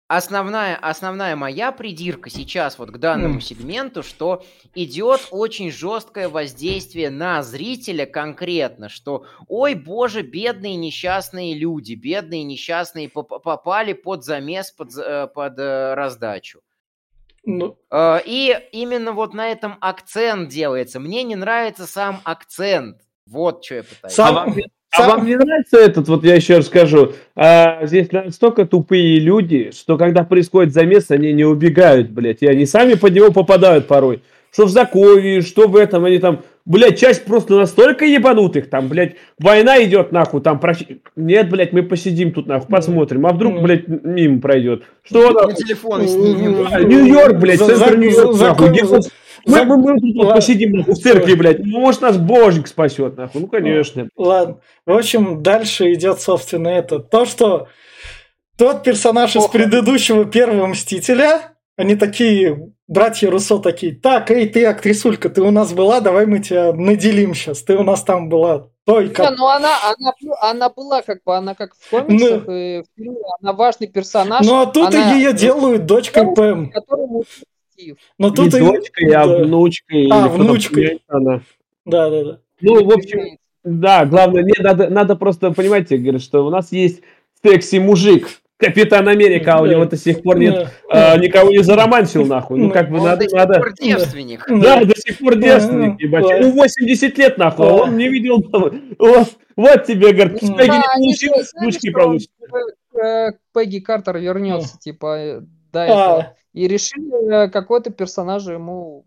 Основная, 0.09 0.74
основная 0.74 1.36
моя 1.36 1.70
придирка 1.70 2.30
сейчас 2.30 2.78
вот 2.78 2.90
к 2.90 2.96
данному 2.96 3.40
сегменту, 3.40 4.02
что 4.02 4.42
идет 4.74 5.28
очень 5.30 5.70
жесткое 5.70 6.30
воздействие 6.30 7.11
на 7.11 7.42
зрителя 7.42 8.06
конкретно, 8.06 8.88
что 8.88 9.26
ой, 9.48 9.74
боже, 9.74 10.22
бедные 10.22 10.76
несчастные 10.76 11.52
люди, 11.52 11.92
бедные 11.92 12.42
несчастные 12.42 13.11
попали 13.11 13.92
под 13.92 14.24
замес, 14.24 14.70
под, 14.70 14.96
э, 14.96 15.26
под 15.26 15.59
э, 15.59 15.92
раздачу. 15.92 16.62
Ну... 17.44 17.78
Э, 17.90 18.20
и 18.24 18.56
именно 18.72 19.12
вот 19.12 19.34
на 19.34 19.48
этом 19.48 19.76
акцент 19.82 20.48
делается. 20.48 21.00
Мне 21.00 21.22
не 21.22 21.36
нравится 21.36 21.86
сам 21.86 22.22
акцент. 22.24 23.02
Вот 23.26 23.62
что 23.62 23.74
я 23.74 23.82
пытаюсь. 23.82 24.14
Сам... 24.14 24.54
А 24.91 25.07
вам 25.07 25.26
не 25.26 25.36
нравится 25.36 25.78
этот, 25.78 26.09
вот 26.09 26.24
я 26.24 26.34
еще 26.34 26.57
раз 26.57 26.66
скажу, 26.66 27.12
а, 27.36 27.84
здесь 27.86 28.11
настолько 28.11 28.64
тупые 28.64 29.20
люди, 29.20 29.70
что 29.76 29.99
когда 29.99 30.24
происходит 30.24 30.72
замес, 30.72 31.11
они 31.11 31.32
не 31.32 31.45
убегают, 31.45 32.11
блядь, 32.11 32.43
и 32.43 32.47
они 32.47 32.64
сами 32.64 32.95
под 32.95 33.12
него 33.12 33.30
попадают 33.30 33.86
порой. 33.86 34.22
Что 34.51 34.64
в 34.64 34.70
Закове, 34.70 35.43
что 35.43 35.68
в 35.68 35.76
этом, 35.76 36.07
они 36.07 36.18
там, 36.18 36.41
блядь, 36.64 36.99
часть 36.99 37.26
просто 37.26 37.57
настолько 37.57 38.07
ебанутых, 38.07 38.70
там, 38.70 38.89
блядь, 38.89 39.16
война 39.39 39.82
идет, 39.84 40.11
нахуй, 40.11 40.41
там, 40.41 40.59
проч... 40.59 40.84
нет, 41.16 41.51
блядь, 41.51 41.74
мы 41.74 41.82
посидим 41.82 42.32
тут, 42.32 42.47
нахуй, 42.47 42.68
посмотрим, 42.68 43.26
а 43.26 43.32
вдруг, 43.34 43.61
блядь, 43.61 43.86
мимо 43.86 44.41
пройдет. 44.41 44.84
Что, 45.03 45.32
на 45.32 45.53
телефоны 45.53 46.09
снимем. 46.09 46.89
Нью-Йорк, 46.89 47.36
блядь, 47.36 47.61
центр 47.61 47.99
Нью-Йорка, 47.99 48.70
мы, 49.49 49.64
мы, 49.64 49.76
мы 49.76 50.01
тут 50.01 50.14
вот 50.16 50.34
посидим 50.34 50.82
в 50.82 50.94
церкви, 50.94 51.34
блядь. 51.34 51.59
Ну, 51.64 51.80
может, 51.80 52.03
нас 52.03 52.16
божник 52.16 52.68
спасет, 52.68 53.16
нахуй. 53.16 53.40
Ну, 53.40 53.46
конечно. 53.49 54.09
Ладно. 54.16 54.61
В 54.86 54.92
общем, 54.92 55.42
дальше 55.42 55.92
идет, 55.94 56.20
собственно, 56.20 56.68
это. 56.68 56.99
То, 56.99 57.24
что 57.24 57.68
тот 58.57 58.82
персонаж 58.82 59.36
из 59.36 59.46
предыдущего 59.46 60.24
первого 60.24 60.66
Мстителя, 60.66 61.55
они 61.76 61.96
такие, 61.96 62.72
братья 62.86 63.30
Руссо 63.30 63.59
такие, 63.59 63.94
так, 63.94 64.30
эй, 64.30 64.49
ты, 64.49 64.64
актрисулька, 64.66 65.30
ты 65.30 65.42
у 65.42 65.51
нас 65.51 65.72
была, 65.72 66.01
давай 66.01 66.26
мы 66.26 66.40
тебя 66.40 66.72
наделим 66.72 67.34
сейчас. 67.34 67.62
Ты 67.62 67.76
у 67.76 67.82
нас 67.82 68.03
там 68.03 68.28
была 68.28 68.68
как... 68.88 69.30
Не, 69.30 69.36
ну 69.36 69.46
она, 69.49 69.70
она, 69.82 70.12
она 70.40 70.70
была 70.70 71.03
как 71.03 71.18
бы, 71.24 71.36
она 71.36 71.55
как 71.55 71.74
в 71.74 71.90
комиксах 71.90 72.46
ну, 72.46 72.53
и 72.53 72.82
в 72.82 72.84
фильме, 72.96 73.18
она 73.40 73.53
важный 73.53 73.86
персонаж. 73.86 74.46
Ну, 74.46 74.61
а 74.61 74.66
тут 74.66 74.94
она... 74.94 75.12
ее 75.12 75.32
делают 75.32 75.84
дочкой 75.84 76.34
Пэм. 76.34 76.70
Которому 76.70 77.24
Стив. 77.78 77.96
Но 78.18 78.30
тут 78.30 78.54
и 78.54 78.58
дочкой, 78.58 79.12
а 79.12 79.26
внучкой. 79.26 80.08
А, 80.10 80.28
внучкой. 80.28 81.00
Она. 81.06 81.42
Да, 81.84 82.10
да, 82.10 82.24
да. 82.24 82.40
Ну, 82.60 82.84
в 82.84 82.92
общем, 82.92 83.38
да, 83.62 84.04
главное, 84.04 84.42
не 84.42 84.60
надо, 84.60 84.88
надо 84.90 85.14
просто, 85.14 85.52
понимаете, 85.52 85.96
говорит, 85.96 86.22
что 86.22 86.44
у 86.44 86.50
нас 86.50 86.72
есть 86.72 87.02
секси-мужик, 87.42 88.28
Капитан 88.56 89.06
Америка, 89.06 89.54
а 89.54 89.62
у 89.62 89.66
него 89.66 89.84
до 89.84 89.96
сих 89.96 90.20
пор 90.20 90.36
нет, 90.38 90.72
а, 90.90 91.16
никого 91.16 91.52
не 91.52 91.62
заромансил, 91.62 92.26
нахуй. 92.26 92.58
Ну, 92.58 92.72
как 92.72 92.90
бы 92.90 93.00
надо... 93.00 93.28
до 93.28 93.36
надо... 93.36 93.54
сих 93.54 93.62
пор 93.62 93.72
девственник. 93.74 94.44
Да, 94.48 94.84
до 94.84 94.94
сих 94.96 95.18
пор 95.18 95.36
девственник, 95.36 96.00
ебать. 96.00 96.40
Ну, 96.40 96.50
80 96.50 97.18
лет, 97.18 97.38
нахуй, 97.38 97.68
а 97.68 97.72
он 97.72 97.96
не 97.96 98.08
видел... 98.08 98.44
Вот, 98.50 98.74
вот 99.54 99.84
тебе, 99.84 100.12
говорит, 100.12 100.40
Пегги 100.40 100.98
не 100.98 101.12
получил, 101.12 101.32
внучки 101.54 101.90
получит. 101.90 102.30
Пегги 103.54 103.78
Картер 103.78 104.18
вернется, 104.18 104.76
типа, 104.80 105.44
до 105.72 105.80
этого. 105.80 106.36
И 106.53 106.66
решили 106.66 107.44
э, 107.44 107.51
какой-то 107.51 107.90
персонажа 107.90 108.53
ему 108.53 109.05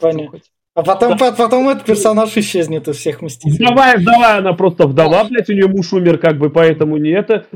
Понятно. 0.00 0.40
А 0.74 0.82
потом, 0.84 1.16
да. 1.16 1.32
потом 1.32 1.68
этот 1.68 1.84
персонаж 1.84 2.36
исчезнет 2.36 2.86
из 2.86 2.96
всех 2.98 3.20
мстителей. 3.20 3.66
Вдова, 3.66 3.94
вдова, 3.96 4.36
она 4.36 4.52
просто 4.52 4.86
вдова, 4.86 5.24
блядь, 5.24 5.50
у 5.50 5.52
нее 5.52 5.66
муж 5.66 5.92
умер, 5.92 6.18
как 6.18 6.38
бы, 6.38 6.50
поэтому 6.50 6.98
не 6.98 7.10
это. 7.10 7.46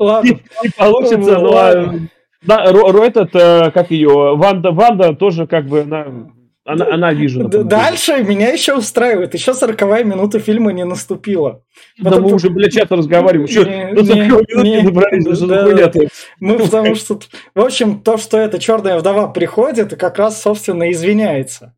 Ладно. 0.00 0.28
Не 0.62 0.70
получится, 0.76 1.38
но... 1.38 2.08
Да, 2.42 2.64
этот, 2.64 3.34
э, 3.34 3.70
как 3.72 3.90
ее, 3.90 4.36
Ванда, 4.36 4.70
Ванда 4.70 5.14
тоже 5.14 5.46
как 5.46 5.66
бы, 5.66 5.80
она 5.82 6.28
она, 6.66 6.86
она 6.92 7.12
вижу. 7.12 7.44
Дальше 7.44 8.24
меня 8.24 8.48
еще 8.48 8.74
устраивает. 8.74 9.34
Еще 9.34 9.54
сороковая 9.54 10.02
минута 10.02 10.40
фильма 10.40 10.72
не 10.72 10.84
наступила. 10.84 11.62
Да 11.98 12.10
Потом... 12.10 12.24
мы 12.24 12.34
уже, 12.34 12.50
блядь, 12.50 12.72
часто 12.74 12.96
разговариваем. 12.96 13.48
Еще 13.48 13.64
до 13.94 14.04
40 14.04 14.28
минут 14.28 14.64
не 14.64 14.82
добрались. 14.82 15.38
Да, 15.38 15.68
да, 15.68 15.92
Мы 16.40 16.58
потому 16.58 16.96
что... 16.96 17.20
В 17.54 17.60
общем, 17.60 18.00
то, 18.00 18.18
что 18.18 18.36
эта 18.36 18.58
черная 18.58 18.98
вдова 18.98 19.28
приходит, 19.28 19.92
и 19.92 19.96
как 19.96 20.18
раз, 20.18 20.42
собственно, 20.42 20.90
извиняется. 20.90 21.76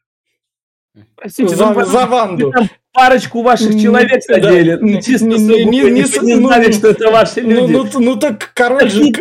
Простите, 1.17 1.55
за, 1.55 1.71
ну, 1.71 1.85
за 1.85 2.07
Ванду. 2.07 2.53
Парочку 2.93 3.43
ваших 3.43 3.81
человек 3.81 4.23
задели. 4.27 4.75
Да, 4.75 4.79
ну, 4.81 5.01
чисто 5.03 5.27
не, 5.27 5.37
не, 5.37 5.65
не, 5.65 5.81
не, 5.83 5.91
не 5.91 6.05
знали, 6.05 6.67
ну, 6.67 6.73
что 6.73 6.89
это 6.89 7.11
ваши 7.11 7.43
ну, 7.43 7.51
люди. 7.51 7.73
Ну, 7.73 7.85
ну, 7.93 8.01
ну 8.01 8.17
так 8.17 8.53
король 8.55 8.91
же... 8.91 9.13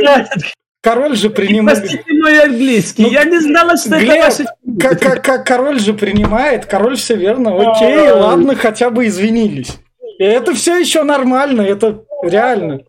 Король 0.87 1.17
же 1.17 1.29
принимает... 1.29 1.79
Простите 1.79 2.13
мой 2.13 2.39
английский, 2.39 3.03
ну, 3.03 3.11
я 3.11 3.25
не 3.25 3.39
знала, 3.39 3.75
что 3.75 3.99
Глеб, 3.99 4.09
это 4.09 4.25
ваши... 4.25 4.45
Как, 4.79 5.21
как, 5.21 5.45
король 5.45 5.81
же 5.81 5.93
принимает, 5.93 6.65
король 6.65 6.95
все 6.95 7.17
верно, 7.17 7.73
окей, 7.73 8.09
ладно, 8.11 8.55
хотя 8.55 8.89
бы 8.89 9.05
извинились. 9.07 9.79
И 10.17 10.23
это 10.23 10.53
все 10.53 10.77
еще 10.77 11.03
нормально, 11.03 11.61
это 11.61 12.03
реально. 12.23 12.83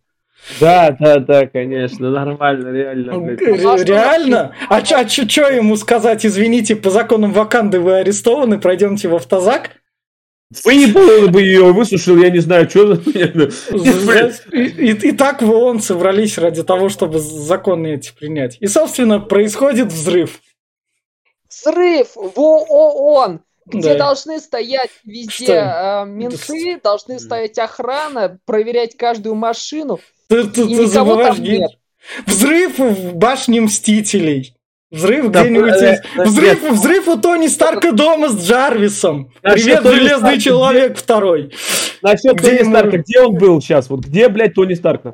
Да, 0.60 0.96
да, 1.00 1.18
да, 1.18 1.46
конечно, 1.48 2.08
нормально, 2.10 2.68
реально. 2.68 3.36
Реально? 3.82 4.52
А 4.68 4.84
что 4.84 5.46
а 5.48 5.50
ему 5.50 5.74
сказать, 5.74 6.24
извините, 6.24 6.76
по 6.76 6.90
законам 6.90 7.32
Ваканды 7.32 7.80
вы 7.80 7.96
арестованы, 7.96 8.60
пройдемте 8.60 9.08
в 9.08 9.16
автозак? 9.16 9.70
Выебал 10.64 11.28
бы 11.28 11.42
ее, 11.42 11.72
высушил, 11.72 12.16
я 12.16 12.30
не 12.30 12.38
знаю, 12.38 12.70
что 12.70 12.94
за 12.94 14.32
и, 14.50 14.62
и, 14.62 15.08
и 15.08 15.12
так 15.12 15.42
в 15.42 15.50
ООН 15.50 15.80
собрались 15.82 16.38
ради 16.38 16.62
того, 16.62 16.88
чтобы 16.88 17.18
законы 17.18 17.94
эти 17.94 18.14
принять. 18.14 18.56
И, 18.60 18.66
собственно, 18.66 19.20
происходит 19.20 19.88
взрыв. 19.88 20.40
Взрыв 21.50 22.14
в 22.14 22.40
ООН, 22.40 23.40
где 23.66 23.92
да. 23.92 23.98
должны 23.98 24.40
стоять 24.40 24.90
везде 25.04 25.30
что? 25.30 25.52
э, 25.52 26.06
менты, 26.06 26.80
должны 26.82 27.18
стоять 27.18 27.58
охрана, 27.58 28.38
проверять 28.46 28.96
каждую 28.96 29.34
машину. 29.34 30.00
Ты, 30.28 30.44
ты, 30.44 30.62
и 30.62 30.76
ты 30.76 30.86
никого 30.86 31.22
там 31.22 31.42
нет. 31.42 31.72
Взрыв 32.26 32.78
в 32.78 33.14
башне 33.16 33.60
Мстителей. 33.60 34.57
Взрыв 34.90 35.30
да, 35.30 35.42
где-нибудь 35.42 35.82
э, 35.82 35.90
есть. 35.90 36.02
Э, 36.16 36.24
взрыв, 36.24 36.70
взрыв 36.70 37.08
у 37.08 37.18
Тони 37.18 37.46
Старка 37.48 37.92
дома 37.92 38.30
с 38.30 38.42
Джарвисом. 38.42 39.30
Привет, 39.42 39.82
Тони 39.82 39.96
Железный 39.96 40.18
Старка, 40.18 40.40
Человек 40.40 40.92
где... 40.92 41.00
второй. 41.00 41.52
Насчет 42.00 42.36
где 42.36 42.56
Тони 42.56 42.70
Старка, 42.70 42.98
где 42.98 43.20
он 43.20 43.34
был 43.34 43.60
сейчас? 43.60 43.90
Вот 43.90 44.00
где, 44.00 44.28
блядь, 44.28 44.54
Тони 44.54 44.72
Старка? 44.72 45.12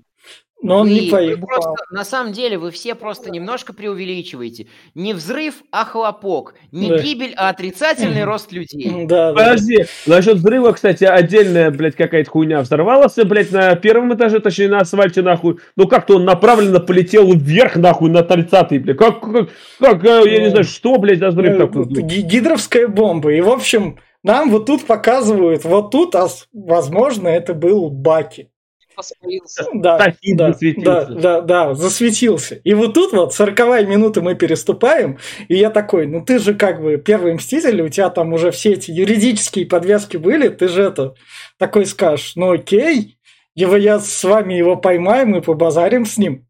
Но 0.65 0.79
он 0.79 0.89
вы, 0.89 0.95
не 0.95 1.11
поехал. 1.11 1.47
Просто, 1.47 1.75
на 1.91 2.05
самом 2.05 2.33
деле 2.33 2.57
вы 2.57 2.71
все 2.71 2.95
просто 2.95 3.31
немножко 3.31 3.75
преувеличиваете. 3.75 4.67
Не 4.95 5.13
взрыв, 5.13 5.57
а 5.71 5.85
хлопок. 5.85 6.55
Не 6.73 6.89
да. 6.89 6.99
гибель, 6.99 7.35
а 7.37 7.51
отрицательный 7.51 8.25
рост 8.25 8.51
людей. 8.51 9.05
Да, 9.07 9.35
Подожди, 9.35 9.85
да. 10.07 10.17
насчет 10.17 10.37
взрыва, 10.37 10.73
кстати, 10.73 11.05
отдельная, 11.05 11.71
блядь, 11.71 11.97
какая-то 11.97 12.31
хуйня 12.31 12.63
взорвалась, 12.63 13.15
блядь, 13.17 13.53
на 13.53 13.75
первом 13.77 14.15
этаже, 14.15 14.41
точнее, 14.41 14.69
на 14.69 14.79
асфальте, 14.79 15.21
нахуй. 15.21 15.59
Ну, 15.77 15.87
как-то 15.87 16.17
он 16.17 16.25
направленно 16.25 16.81
полетел 16.81 17.31
вверх, 17.35 17.77
нахуй, 17.77 18.09
на 18.09 18.21
30-й, 18.23 18.79
блядь. 18.79 18.97
Как, 18.97 19.21
как, 19.21 19.51
как, 19.79 20.03
я 20.03 20.41
не 20.41 20.49
знаю, 20.49 20.65
что, 20.65 20.97
блядь, 20.97 21.19
за 21.19 21.29
взрыв 21.29 21.57
э, 21.57 21.59
такой? 21.59 21.85
Гидровская 21.85 22.89
бомба. 22.89 23.35
И, 23.35 23.43
в 23.43 23.51
общем, 23.51 23.99
нам 24.23 24.51
вот 24.51 24.65
тут 24.65 24.87
показывают, 24.87 25.65
вот 25.65 25.91
тут, 25.91 26.15
возможно, 26.55 27.29
это 27.29 27.53
был 27.53 27.91
Баки 27.91 28.49
воспалился. 28.97 29.65
Да, 29.75 29.99
да, 29.99 30.55
да, 30.77 31.05
да, 31.05 31.41
да, 31.41 31.75
засветился. 31.75 32.57
И 32.57 32.75
вот 32.75 32.95
тут 32.95 33.13
вот 33.13 33.35
40 33.35 33.87
минуты 33.87 34.23
мы 34.23 34.35
переступаем, 34.35 35.19
и 35.49 35.57
я 35.57 35.71
такой, 35.71 36.07
ну 36.07 36.25
ты 36.25 36.39
же 36.39 36.55
как 36.55 36.83
бы 36.83 36.97
первый 36.97 37.35
Мститель, 37.35 37.83
у 37.83 37.89
тебя 37.89 38.11
там 38.11 38.33
уже 38.33 38.51
все 38.51 38.73
эти 38.73 38.91
юридические 38.91 39.67
подвязки 39.67 40.17
были, 40.17 40.49
ты 40.49 40.69
же 40.69 40.83
это 40.83 41.15
такой 41.59 41.87
скажешь, 41.87 42.33
ну 42.37 42.53
окей, 42.53 43.19
его 43.55 43.77
я 43.77 44.01
с 44.01 44.25
вами 44.25 44.55
его 44.55 44.77
поймаем 44.77 45.37
и 45.37 45.41
побазарим 45.41 46.07
с 46.07 46.19
ним. 46.19 46.47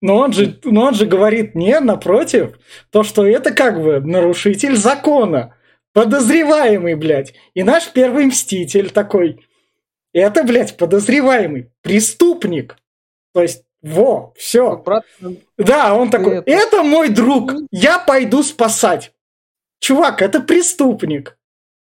Но 0.00 0.18
он 0.18 0.32
же, 0.32 0.58
но 0.64 0.82
он 0.82 0.94
же 0.94 1.06
говорит, 1.06 1.54
не, 1.54 1.78
напротив, 1.80 2.58
то, 2.90 3.02
что 3.02 3.26
это 3.26 3.52
как 3.52 3.82
бы 3.82 4.00
нарушитель 4.00 4.76
закона, 4.76 5.56
подозреваемый, 5.92 6.94
блядь. 6.94 7.34
И 7.54 7.62
наш 7.62 7.90
первый 7.92 8.26
мститель 8.26 8.90
такой, 8.90 9.45
это, 10.20 10.44
блядь, 10.44 10.76
подозреваемый, 10.76 11.70
преступник. 11.82 12.76
То 13.34 13.42
есть, 13.42 13.64
во, 13.82 14.32
все. 14.36 14.82
Да, 15.58 15.94
он 15.94 16.10
такой, 16.10 16.38
это... 16.38 16.50
это 16.50 16.82
мой 16.82 17.08
друг, 17.08 17.52
я 17.70 17.98
пойду 17.98 18.42
спасать. 18.42 19.12
Чувак, 19.80 20.22
это 20.22 20.40
преступник. 20.40 21.38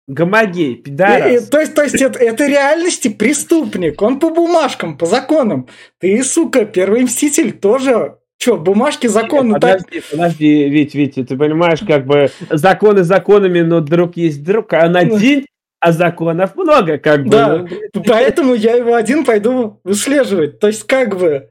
Гомогей, 0.06 0.76
пидорас. 0.76 1.48
то 1.48 1.60
есть, 1.60 1.74
то 1.74 1.82
есть 1.82 2.00
это, 2.00 2.18
это 2.18 2.46
реальности 2.46 3.08
преступник. 3.08 4.00
Он 4.02 4.18
по 4.18 4.30
бумажкам, 4.30 4.98
по 4.98 5.06
законам. 5.06 5.68
Ты, 5.98 6.22
сука, 6.24 6.66
первый 6.66 7.04
мститель 7.04 7.52
тоже 7.52 8.18
Че, 8.38 8.56
бумажки, 8.56 9.06
законы 9.06 9.54
подожди, 9.54 10.00
так... 10.00 10.10
Подожди, 10.10 10.68
Вить, 10.68 10.94
Вить, 10.94 11.14
ты 11.14 11.36
понимаешь, 11.36 11.80
как 11.86 12.04
бы 12.04 12.30
законы 12.50 13.02
законами, 13.02 13.60
но 13.60 13.80
друг 13.80 14.16
есть 14.16 14.42
друг, 14.42 14.72
а 14.72 14.88
на 14.88 15.02
ну. 15.02 15.18
день 15.18 15.46
а 15.84 15.92
законов 15.92 16.56
много, 16.56 16.96
как 16.96 17.24
бы. 17.24 17.30
Да, 17.30 17.66
поэтому 18.06 18.54
я 18.54 18.72
его 18.72 18.94
один 18.94 19.22
пойду 19.22 19.80
выслеживать. 19.84 20.58
То 20.58 20.68
есть, 20.68 20.84
как 20.84 21.18
бы, 21.18 21.50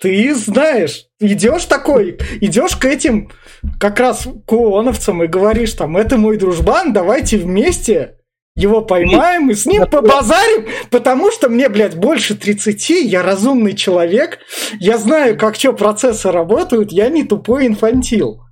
ты 0.00 0.34
знаешь, 0.34 1.06
идешь 1.20 1.66
такой, 1.66 2.18
идешь 2.40 2.76
к 2.76 2.86
этим 2.86 3.30
как 3.78 4.00
раз 4.00 4.26
к 4.46 4.52
ООНовцам 4.52 5.24
и 5.24 5.26
говоришь 5.26 5.74
там, 5.74 5.98
это 5.98 6.16
мой 6.16 6.38
дружбан, 6.38 6.94
давайте 6.94 7.36
вместе 7.36 8.16
его 8.56 8.80
поймаем 8.80 9.50
и 9.50 9.54
с 9.54 9.66
ним 9.66 9.86
побазарим, 9.86 10.66
потому 10.90 11.30
что 11.30 11.50
мне, 11.50 11.68
блядь, 11.68 11.96
больше 11.96 12.34
30, 12.34 12.88
я 13.04 13.22
разумный 13.22 13.74
человек, 13.74 14.38
я 14.80 14.96
знаю, 14.96 15.36
как 15.36 15.56
что 15.56 15.74
процессы 15.74 16.30
работают, 16.30 16.90
я 16.90 17.10
не 17.10 17.24
тупой 17.24 17.66
инфантил. 17.66 18.43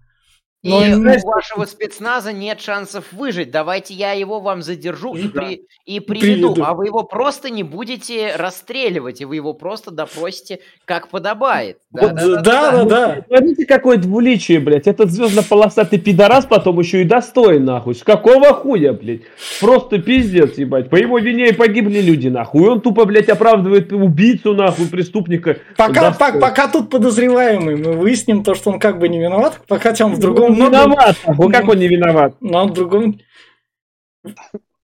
И 0.62 0.68
Ну, 0.70 0.84
и 0.84 0.94
у 0.94 1.02
вашего 1.26 1.64
спецназа 1.64 2.32
нет 2.32 2.60
шансов 2.60 3.06
выжить. 3.12 3.50
Давайте 3.50 3.94
я 3.94 4.12
его 4.12 4.38
вам 4.38 4.62
задержу 4.62 5.14
и, 5.16 5.24
Да. 5.24 5.40
при- 5.42 5.62
и 5.86 5.98
приведу. 5.98 6.52
Приведу. 6.54 6.62
А 6.64 6.74
вы 6.74 6.86
его 6.86 7.02
просто 7.02 7.50
не 7.50 7.64
будете 7.64 8.36
расстреливать, 8.36 9.20
и 9.20 9.24
вы 9.24 9.34
его 9.34 9.54
просто 9.54 9.90
допросите, 9.90 10.60
как 10.84 11.08
подобает. 11.08 11.78
Вот, 11.90 12.14
да, 12.14 12.36
да, 12.42 12.84
да. 12.84 13.24
Смотрите, 13.26 13.66
какое 13.66 13.96
двуличие, 13.96 14.60
блядь. 14.60 14.86
Этот 14.86 15.10
звездно-полосатый 15.10 15.98
пидорас 15.98 16.46
потом 16.46 16.78
еще 16.78 17.02
и 17.02 17.04
достоин, 17.04 17.64
нахуй. 17.64 17.96
С 17.96 18.04
какого 18.04 18.54
хуя, 18.54 18.92
блядь? 18.92 19.22
Просто 19.60 19.98
пиздец, 19.98 20.58
ебать. 20.58 20.88
По 20.90 20.94
его 20.96 21.18
вине 21.18 21.48
и 21.48 21.52
погибли 21.52 22.00
люди, 22.00 22.28
нахуй. 22.28 22.62
И 22.62 22.68
он 22.68 22.80
тупо, 22.80 23.04
блядь, 23.04 23.28
оправдывает 23.28 23.92
убийцу, 23.92 24.54
нахуй, 24.54 24.86
преступника. 24.86 25.56
Пока, 25.76 26.12
по- 26.12 26.38
пока 26.38 26.68
тут 26.68 26.88
подозреваемый, 26.88 27.74
мы 27.74 27.92
выясним 27.94 28.44
то, 28.44 28.54
что 28.54 28.70
он 28.70 28.78
как 28.78 29.00
бы 29.00 29.08
не 29.08 29.18
виноват, 29.18 29.60
хотя 29.68 30.06
он 30.06 30.14
в 30.14 30.20
Он 30.52 30.58
другом 30.70 30.90
виноват, 30.90 31.16
нахуй. 31.26 31.52
Как 31.52 31.68
он 31.68 31.78
не 31.78 31.88
виноват? 31.88 32.36
Но 32.40 32.62
он 32.64 32.70
в 32.70 32.74
другом... 32.74 33.20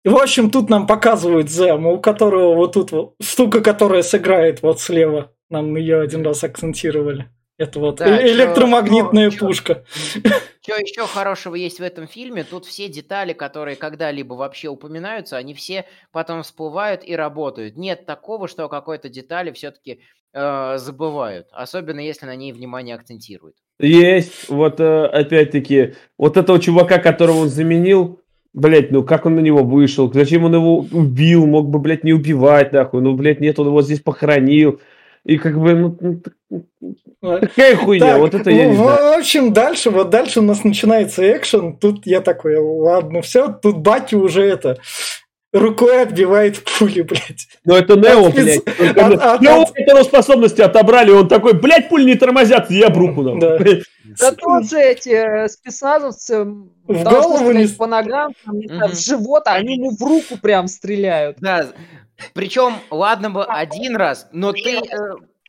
В 0.06 0.16
общем, 0.18 0.51
тут 0.51 0.70
нам 0.70 0.86
показывают 0.86 1.49
Зема, 1.49 1.89
у 1.91 1.99
которого 1.99 2.56
вот 2.56 2.74
тут 2.74 2.91
вот 2.91 3.16
штука, 3.22 3.62
которая 3.62 4.04
сыграет 4.04 4.62
вот 4.62 4.82
слева. 4.82 5.32
Нам 5.49 5.76
ее 5.78 6.01
один 6.01 6.26
раз 6.26 6.43
акцентировали. 6.43 7.30
Это 7.58 7.80
вот 7.80 7.97
Да, 7.97 8.20
э- 8.20 8.32
электромагнитная 8.32 9.30
чё- 9.30 9.45
пушка. 9.45 9.86
Что 10.62 10.76
еще 10.76 11.06
хорошего 11.06 11.56
есть 11.56 11.80
в 11.80 11.84
этом 11.84 12.08
фильме? 12.08 12.43
Тут 12.43 12.66
все 12.66 12.89
детали, 12.89 13.34
которые 13.34 13.76
когда-либо 13.76 14.34
вообще 14.34 14.70
упоминаются, 14.70 15.38
они 15.38 15.54
все 15.54 15.86
потом 16.12 16.41
всплывают 16.43 17.04
и 17.06 17.16
работают. 17.16 17.78
Нет 17.78 18.06
такого, 18.06 18.47
что 18.47 18.68
какой-то 18.70 19.08
детали 19.08 19.51
все-таки 19.51 20.01
забывают. 20.34 21.47
Особенно 21.51 21.99
если 21.99 22.26
на 22.26 22.36
ней 22.36 22.51
внимание 22.51 22.95
акцентируют. 22.95 23.56
Есть, 23.80 24.49
вот 24.49 24.80
э, 24.80 25.05
опять-таки, 25.05 25.93
вот 26.17 26.38
этого 26.38 26.59
чувака, 26.59 26.99
которого 26.99 27.39
он 27.39 27.49
заменил, 27.49 28.19
блять, 28.53 28.91
ну 28.91 29.03
как 29.03 29.26
он 29.26 29.36
на 29.36 29.39
него 29.39 29.63
вышел, 29.63 30.11
зачем 30.13 30.43
он 30.43 30.55
его 30.55 30.78
убил, 30.91 31.45
мог 31.47 31.69
бы, 31.69 31.80
блядь, 31.80 32.03
не 32.03 32.13
убивать, 32.13 32.71
нахуй, 32.71 33.01
ну, 33.01 33.13
блядь, 33.15 33.41
нет, 33.41 33.59
он 33.59 33.67
его 33.67 33.82
здесь 33.82 33.99
похоронил, 33.99 34.80
и 35.26 35.38
как 35.38 35.59
бы, 35.59 35.74
ну, 35.74 35.97
ну, 35.99 36.21
так- 36.21 37.41
такая 37.41 37.76
хуйня, 37.78 38.05
Так, 38.11 38.19
вот 38.19 38.34
это 38.36 38.51
я 38.51 38.65
не 38.65 38.78
ну, 38.78 38.84
знаю. 38.84 39.15
В 39.15 39.19
общем, 39.19 39.53
дальше, 39.53 39.89
вот 39.89 40.09
дальше 40.09 40.41
у 40.41 40.43
нас 40.43 40.63
начинается 40.63 41.24
экшен. 41.36 41.78
Тут 41.78 42.05
я 42.05 42.19
такой, 42.19 42.57
ладно, 42.57 43.21
все, 43.21 43.47
тут 43.47 43.78
Баки 43.78 44.15
уже 44.15 44.43
это 44.43 44.78
рукой 45.54 46.01
отбивает 46.01 46.64
пули, 46.64 47.01
блядь. 47.01 47.47
Ну 47.64 47.76
это 47.76 47.95
Нео, 47.95 48.28
от 48.28 48.34
блядь. 48.34 48.58
от- 48.68 49.22
от- 49.22 49.41
Нео 49.41 49.62
от- 49.62 49.78
его 49.78 50.04
способности 50.04 50.62
отобрали, 50.62 51.12
он 51.12 51.28
такой, 51.28 51.54
блядь, 51.54 51.89
пуль 51.89 52.06
не 52.06 52.16
тормозят, 52.16 52.70
я 52.72 52.89
в 52.89 52.97
руку, 52.97 53.22
нахуй. 53.22 53.39
Да. 53.39 53.58
Да 54.20 54.32
тоже 54.34 54.80
эти 54.80 55.10
э, 55.10 55.47
спецназовцы 55.47 56.43
В 56.43 57.04
голову 57.04 57.51
не- 57.51 57.68
по 57.68 57.88
ногам, 57.88 58.34
там, 58.45 58.60
не 58.60 58.68
знаю, 58.68 58.91
в 58.91 58.99
живот, 58.99 59.43
а 59.47 59.54
они 59.54 59.76
ему 59.76 59.95
в 59.95 60.01
руку 60.01 60.38
прям 60.41 60.68
стреляют. 60.68 61.38
Да, 61.39 61.68
причем, 62.34 62.74
ладно 62.91 63.30
бы 63.30 63.43
один 63.45 63.95
раз, 63.95 64.28
но 64.32 64.51
ты 64.51 64.78
э, 64.78 64.82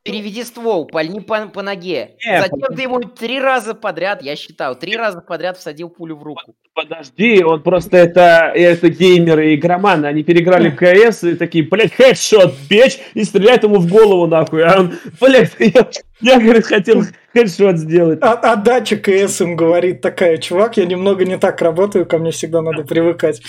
переведи 0.02 0.44
ствол, 0.44 0.86
пальни 0.86 1.20
по, 1.20 1.46
по 1.48 1.62
ноге. 1.62 2.16
Не, 2.24 2.40
Затем 2.42 2.76
ты 2.76 2.82
ему 2.82 3.00
три 3.00 3.40
раза 3.40 3.74
подряд, 3.74 4.22
я 4.22 4.36
считал, 4.36 4.74
три 4.76 4.96
раза 4.96 5.20
подряд 5.20 5.58
всадил 5.58 5.88
пулю 5.88 6.16
в 6.16 6.22
руку. 6.22 6.54
Подожди, 6.74 7.44
он 7.44 7.62
просто 7.62 7.98
это, 7.98 8.50
это 8.52 8.88
геймеры 8.88 9.52
и 9.52 9.54
игроманы, 9.54 10.06
они 10.06 10.24
переиграли 10.24 10.70
в 10.70 10.76
КС 10.76 11.22
и 11.22 11.36
такие, 11.36 11.64
блядь, 11.64 11.94
хедшот, 11.94 12.52
бечь, 12.68 12.98
и 13.14 13.22
стреляет 13.22 13.62
ему 13.62 13.76
в 13.76 13.88
голову, 13.88 14.26
нахуй. 14.26 14.64
А 14.64 14.80
он, 14.80 14.94
блядь, 15.20 15.52
я, 15.60 15.88
я 16.20 16.40
говорит, 16.40 16.66
хотел 16.66 17.04
хедшот 17.34 17.78
сделать. 17.78 18.18
А, 18.22 18.32
а 18.32 18.56
дача 18.56 18.96
КС 18.96 19.40
им 19.40 19.56
говорит 19.56 20.00
такая, 20.00 20.38
чувак, 20.38 20.76
я 20.76 20.86
немного 20.86 21.24
не 21.24 21.36
так 21.36 21.60
работаю, 21.60 22.06
ко 22.06 22.18
мне 22.18 22.30
всегда 22.30 22.62
надо 22.62 22.84
привыкать. 22.84 23.42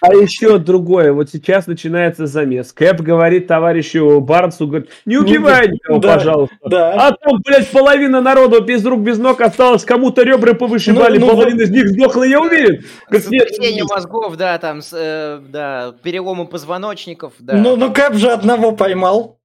А 0.00 0.12
еще 0.12 0.58
другое, 0.58 1.12
вот 1.12 1.30
сейчас 1.30 1.66
начинается 1.66 2.26
замес. 2.26 2.72
Кэп 2.72 3.00
говорит 3.00 3.46
товарищу 3.46 4.20
Барнсу, 4.20 4.66
говорит, 4.66 4.90
не 5.06 5.16
убивай 5.16 5.68
его, 5.68 5.98
да, 5.98 6.14
пожалуйста. 6.14 6.56
Да. 6.66 6.92
А 6.92 7.12
там, 7.12 7.40
блядь, 7.44 7.68
половина 7.68 8.20
народа 8.20 8.60
без 8.60 8.84
рук, 8.84 9.00
без 9.00 9.18
ног 9.18 9.40
осталось, 9.40 9.84
кому-то 9.84 10.22
ребра 10.22 10.54
повышибали, 10.54 11.18
Ну, 11.18 11.26
ну, 11.26 11.32
половина 11.32 11.62
из 11.62 11.70
них 11.70 11.88
сдохла, 11.88 12.24
я 12.24 12.40
уверен. 12.44 12.84
Сотрясение 13.10 13.84
мозгов, 13.84 14.36
да, 14.36 14.58
там, 14.58 14.82
с, 14.82 14.92
э, 14.92 15.40
да, 15.48 15.94
переломы 16.02 16.46
позвоночников, 16.46 17.34
да. 17.38 17.54
Ну, 17.54 17.76
ну 17.76 17.92
Кэп 17.92 18.14
же 18.14 18.30
одного 18.30 18.72
поймал. 18.72 19.38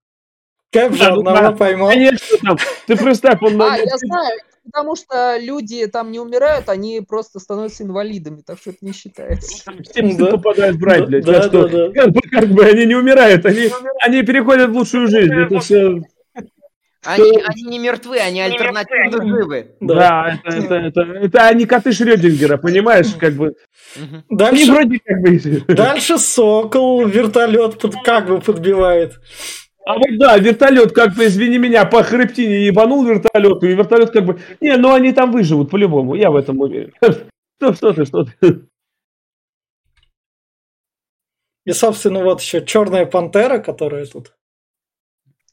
Кэп 0.71 0.93
же 0.93 0.99
Да, 0.99 1.09
ну 1.09 1.19
одного 1.19 1.49
да. 1.49 1.51
поймал. 1.53 1.89
Конечно, 1.89 2.37
там, 2.43 2.57
ты 2.87 2.95
представь, 2.95 3.41
он... 3.41 3.61
А, 3.61 3.77
я 3.77 3.97
знаю, 3.97 4.39
потому 4.65 4.95
что 4.95 5.37
люди 5.39 5.87
там 5.87 6.11
не 6.11 6.19
умирают, 6.19 6.69
они 6.69 7.01
просто 7.01 7.39
становятся 7.39 7.83
инвалидами, 7.83 8.41
так 8.45 8.59
что 8.59 8.71
это 8.71 8.79
не 8.81 8.93
считается. 8.93 9.71
Все 9.81 10.03
псы 10.03 10.17
Да. 10.17 10.31
попадают 10.31 10.77
в 10.77 10.83
рай, 10.83 11.05
Да, 11.07 11.19
да, 11.21 11.41
что, 11.43 11.67
да, 11.67 11.87
да. 11.87 11.93
Как, 11.93 12.11
бы, 12.11 12.21
как 12.29 12.47
бы 12.49 12.65
они 12.65 12.85
не 12.85 12.95
умирают, 12.95 13.45
они, 13.45 13.69
они 14.03 14.21
переходят 14.23 14.69
в 14.69 14.73
лучшую 14.73 15.07
жизнь. 15.07 15.33
Это 15.33 15.59
все... 15.59 16.01
Они, 17.05 17.41
они 17.45 17.63
не 17.63 17.79
мертвы, 17.79 18.17
они 18.17 18.41
альтернативно 18.41 19.25
живы. 19.25 19.75
Да. 19.79 19.95
Да, 19.95 20.39
это, 20.43 20.57
это, 20.57 20.75
это, 20.75 21.01
это 21.01 21.47
они 21.47 21.65
коты 21.65 21.93
Шрёдингера, 21.93 22.57
понимаешь, 22.57 23.13
как 23.17 23.35
бы. 23.35 23.55
Мгм. 23.95 24.23
Они 24.27 24.37
Дальше, 24.37 24.71
вроде 24.71 24.99
как 25.05 25.21
бы... 25.21 25.73
дальше 25.73 26.17
Сокол 26.17 27.05
вертолет 27.07 27.79
под, 27.79 27.95
как 28.03 28.27
бы 28.27 28.41
подбивает. 28.41 29.13
А 29.85 29.93
вот 29.93 30.17
да, 30.19 30.37
вертолет, 30.37 30.91
как 30.91 31.15
бы, 31.15 31.25
извини 31.25 31.57
меня, 31.57 31.85
по 31.85 32.03
хребтине 32.03 32.65
ебанул 32.65 33.05
вертолету, 33.05 33.65
и 33.65 33.75
вертолет 33.75 34.11
как 34.11 34.25
бы... 34.25 34.39
Не, 34.59 34.75
ну 34.75 34.93
они 34.93 35.13
там 35.13 35.31
выживут 35.31 35.71
по-любому, 35.71 36.15
я 36.15 36.29
в 36.29 36.35
этом 36.35 36.59
уверен. 36.59 36.93
Что, 37.01 37.73
что 37.73 37.93
ты, 37.93 38.05
что 38.05 38.25
ты? 38.25 38.61
И, 41.65 41.71
собственно, 41.71 42.23
вот 42.23 42.41
еще 42.41 42.65
Черная 42.65 43.05
пантера, 43.05 43.59
которая 43.59 44.05
тут. 44.05 44.33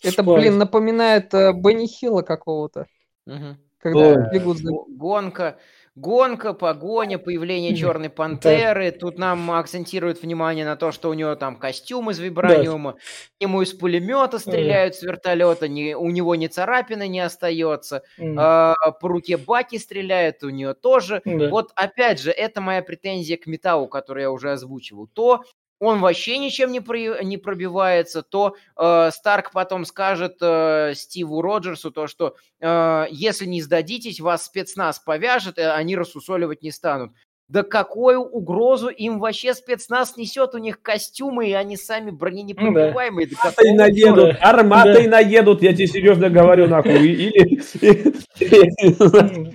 Это, 0.02 0.22
Ой. 0.22 0.40
блин, 0.40 0.58
напоминает 0.58 1.32
э, 1.34 1.52
Бенни 1.52 1.86
Хилла 1.86 2.22
какого-то, 2.22 2.86
Мгм. 3.26 3.58
когда 3.78 4.08
Ой. 4.08 4.30
бегут 4.32 4.58
за... 4.58 4.70
Го- 4.70 4.86
Гонка, 4.88 5.58
гонка, 5.94 6.52
погоня, 6.52 7.18
появление 7.18 7.74
черной 7.76 8.10
пантеры. 8.10 8.90
Тут 8.90 9.18
нам 9.18 9.50
акцентируют 9.50 10.22
внимание 10.22 10.64
на 10.64 10.76
то, 10.76 10.92
что 10.92 11.08
у 11.10 11.14
него 11.14 11.34
там 11.36 11.56
костюм 11.56 12.10
из 12.10 12.18
вибраниума, 12.18 12.96
ему 13.40 13.62
из 13.62 13.72
пулемета 13.72 14.38
стреляют 14.38 14.94
с 14.94 15.02
вертолета, 15.02 15.68
ни- 15.68 15.94
у 15.94 16.08
него 16.10 16.34
ни 16.34 16.46
царапины 16.48 17.08
не 17.08 17.20
остается, 17.20 18.02
М, 18.18 18.36
а, 18.38 18.74
по 19.00 19.08
руке 19.08 19.36
Баки 19.38 19.78
стреляют, 19.78 20.42
у 20.42 20.50
нее 20.50 20.74
тоже. 20.74 21.22
да. 21.24 21.48
Вот 21.48 21.72
опять 21.74 22.20
же, 22.20 22.30
это 22.30 22.60
моя 22.60 22.82
претензия 22.82 23.36
к 23.38 23.46
металлу, 23.46 23.86
которую 23.88 24.22
я 24.22 24.30
уже 24.30 24.52
озвучивал. 24.52 25.06
То 25.08 25.42
он 25.78 26.00
вообще 26.00 26.38
ничем 26.38 26.72
не, 26.72 26.80
при- 26.80 27.24
не 27.24 27.36
пробивается, 27.36 28.22
то 28.22 28.56
э, 28.76 29.10
Старк 29.12 29.52
потом 29.52 29.84
скажет 29.84 30.36
э, 30.40 30.92
Стиву 30.94 31.42
Роджерсу 31.42 31.90
то, 31.90 32.06
что 32.06 32.34
э, 32.60 33.04
если 33.10 33.46
не 33.46 33.60
сдадитесь, 33.62 34.20
вас 34.20 34.44
спецназ 34.44 34.98
повяжет, 34.98 35.58
и 35.58 35.62
они 35.62 35.96
рассусоливать 35.96 36.62
не 36.62 36.70
станут. 36.70 37.12
Да 37.48 37.62
какую 37.62 38.22
угрозу 38.22 38.88
им 38.88 39.20
вообще 39.20 39.54
спецназ 39.54 40.16
несет? 40.16 40.56
У 40.56 40.58
них 40.58 40.82
костюмы, 40.82 41.48
и 41.48 41.52
они 41.52 41.76
сами 41.76 42.10
броненепробиваемые. 42.10 43.28
Да 43.28 43.36
Арматой 43.40 43.72
наедут, 43.72 44.36
арматой 44.40 45.06
наедут, 45.06 45.62
я 45.62 45.72
тебе 45.72 45.86
серьезно 45.86 46.28
говорю, 46.28 46.66
нахуй. 46.66 47.06
Или... 47.08 47.62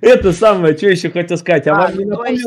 Это 0.01 0.31
самое, 0.31 0.77
что 0.77 0.87
еще 0.87 1.09
хотел 1.09 1.37
сказать. 1.37 1.67
А 1.67 1.73
А, 1.73 1.87
вам 1.87 1.97
не 1.97 2.05
ну, 2.05 2.23
есть- 2.23 2.45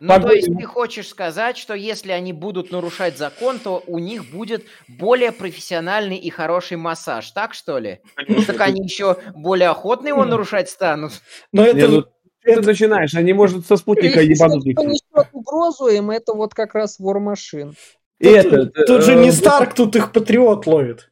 Ну, 0.00 0.18
то 0.18 0.32
есть 0.32 0.48
ты 0.48 0.64
хочешь 0.64 1.08
сказать, 1.08 1.58
что 1.58 1.74
если 1.74 2.10
они 2.12 2.32
будут 2.32 2.70
нарушать 2.70 3.18
закон, 3.18 3.58
то 3.58 3.84
у 3.86 3.98
них 3.98 4.30
будет 4.30 4.64
более 4.88 5.30
профессиональный 5.30 6.16
и 6.16 6.30
хороший 6.30 6.78
массаж, 6.78 7.30
так 7.32 7.52
что 7.52 7.78
ли? 7.78 8.00
Так 8.46 8.60
они 8.62 8.82
еще 8.82 9.18
более 9.34 9.68
охотно 9.68 10.08
его 10.08 10.24
нарушать 10.24 10.70
станут. 10.70 11.12
Но 11.52 11.64
это, 11.64 11.76
Не, 11.76 11.86
ну, 11.86 12.02
Ты 12.42 12.52
это- 12.52 12.62
начинаешь, 12.62 13.14
они, 13.14 13.34
может, 13.34 13.66
со 13.66 13.76
спутника 13.76 14.20
Если 14.20 14.42
ебанут. 14.42 14.62
кто 14.62 14.84
несет 14.84 15.28
угрозу 15.32 15.88
им, 15.88 16.10
это 16.10 16.32
вот 16.32 16.54
как 16.54 16.74
раз. 16.74 16.98
И 16.98 18.26
это, 18.26 18.66
тут 18.66 19.02
же 19.02 19.12
э, 19.12 19.22
не 19.22 19.30
Старк, 19.30 19.74
тут 19.74 19.96
их 19.96 20.12
Патриот 20.12 20.66
ловит. 20.66 21.10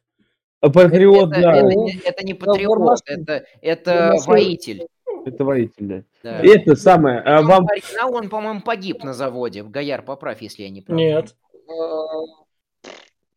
Патриот, 0.61 1.31
это, 1.31 1.41
да, 1.41 1.55
это 1.55 1.67
не, 1.67 1.99
это 2.03 2.25
не 2.25 2.33
патриот, 2.33 2.99
это, 3.05 3.45
это 3.61 4.15
воитель. 4.25 4.87
Это 5.29 5.43
воитель, 5.43 6.05
да. 6.23 6.41
И 6.41 6.47
это 6.47 6.75
самое, 6.75 7.19
а 7.19 7.41
вам... 7.41 7.65
по 7.65 7.73
оригиналу 7.73 8.17
он, 8.17 8.29
по-моему, 8.29 8.61
погиб 8.61 9.03
на 9.03 9.13
заводе. 9.13 9.63
Гояр, 9.63 10.01
поправь, 10.03 10.41
если 10.41 10.63
я 10.63 10.69
не 10.69 10.81
прав. 10.81 10.97
Нет. 10.97 11.35
Э, 11.67 12.89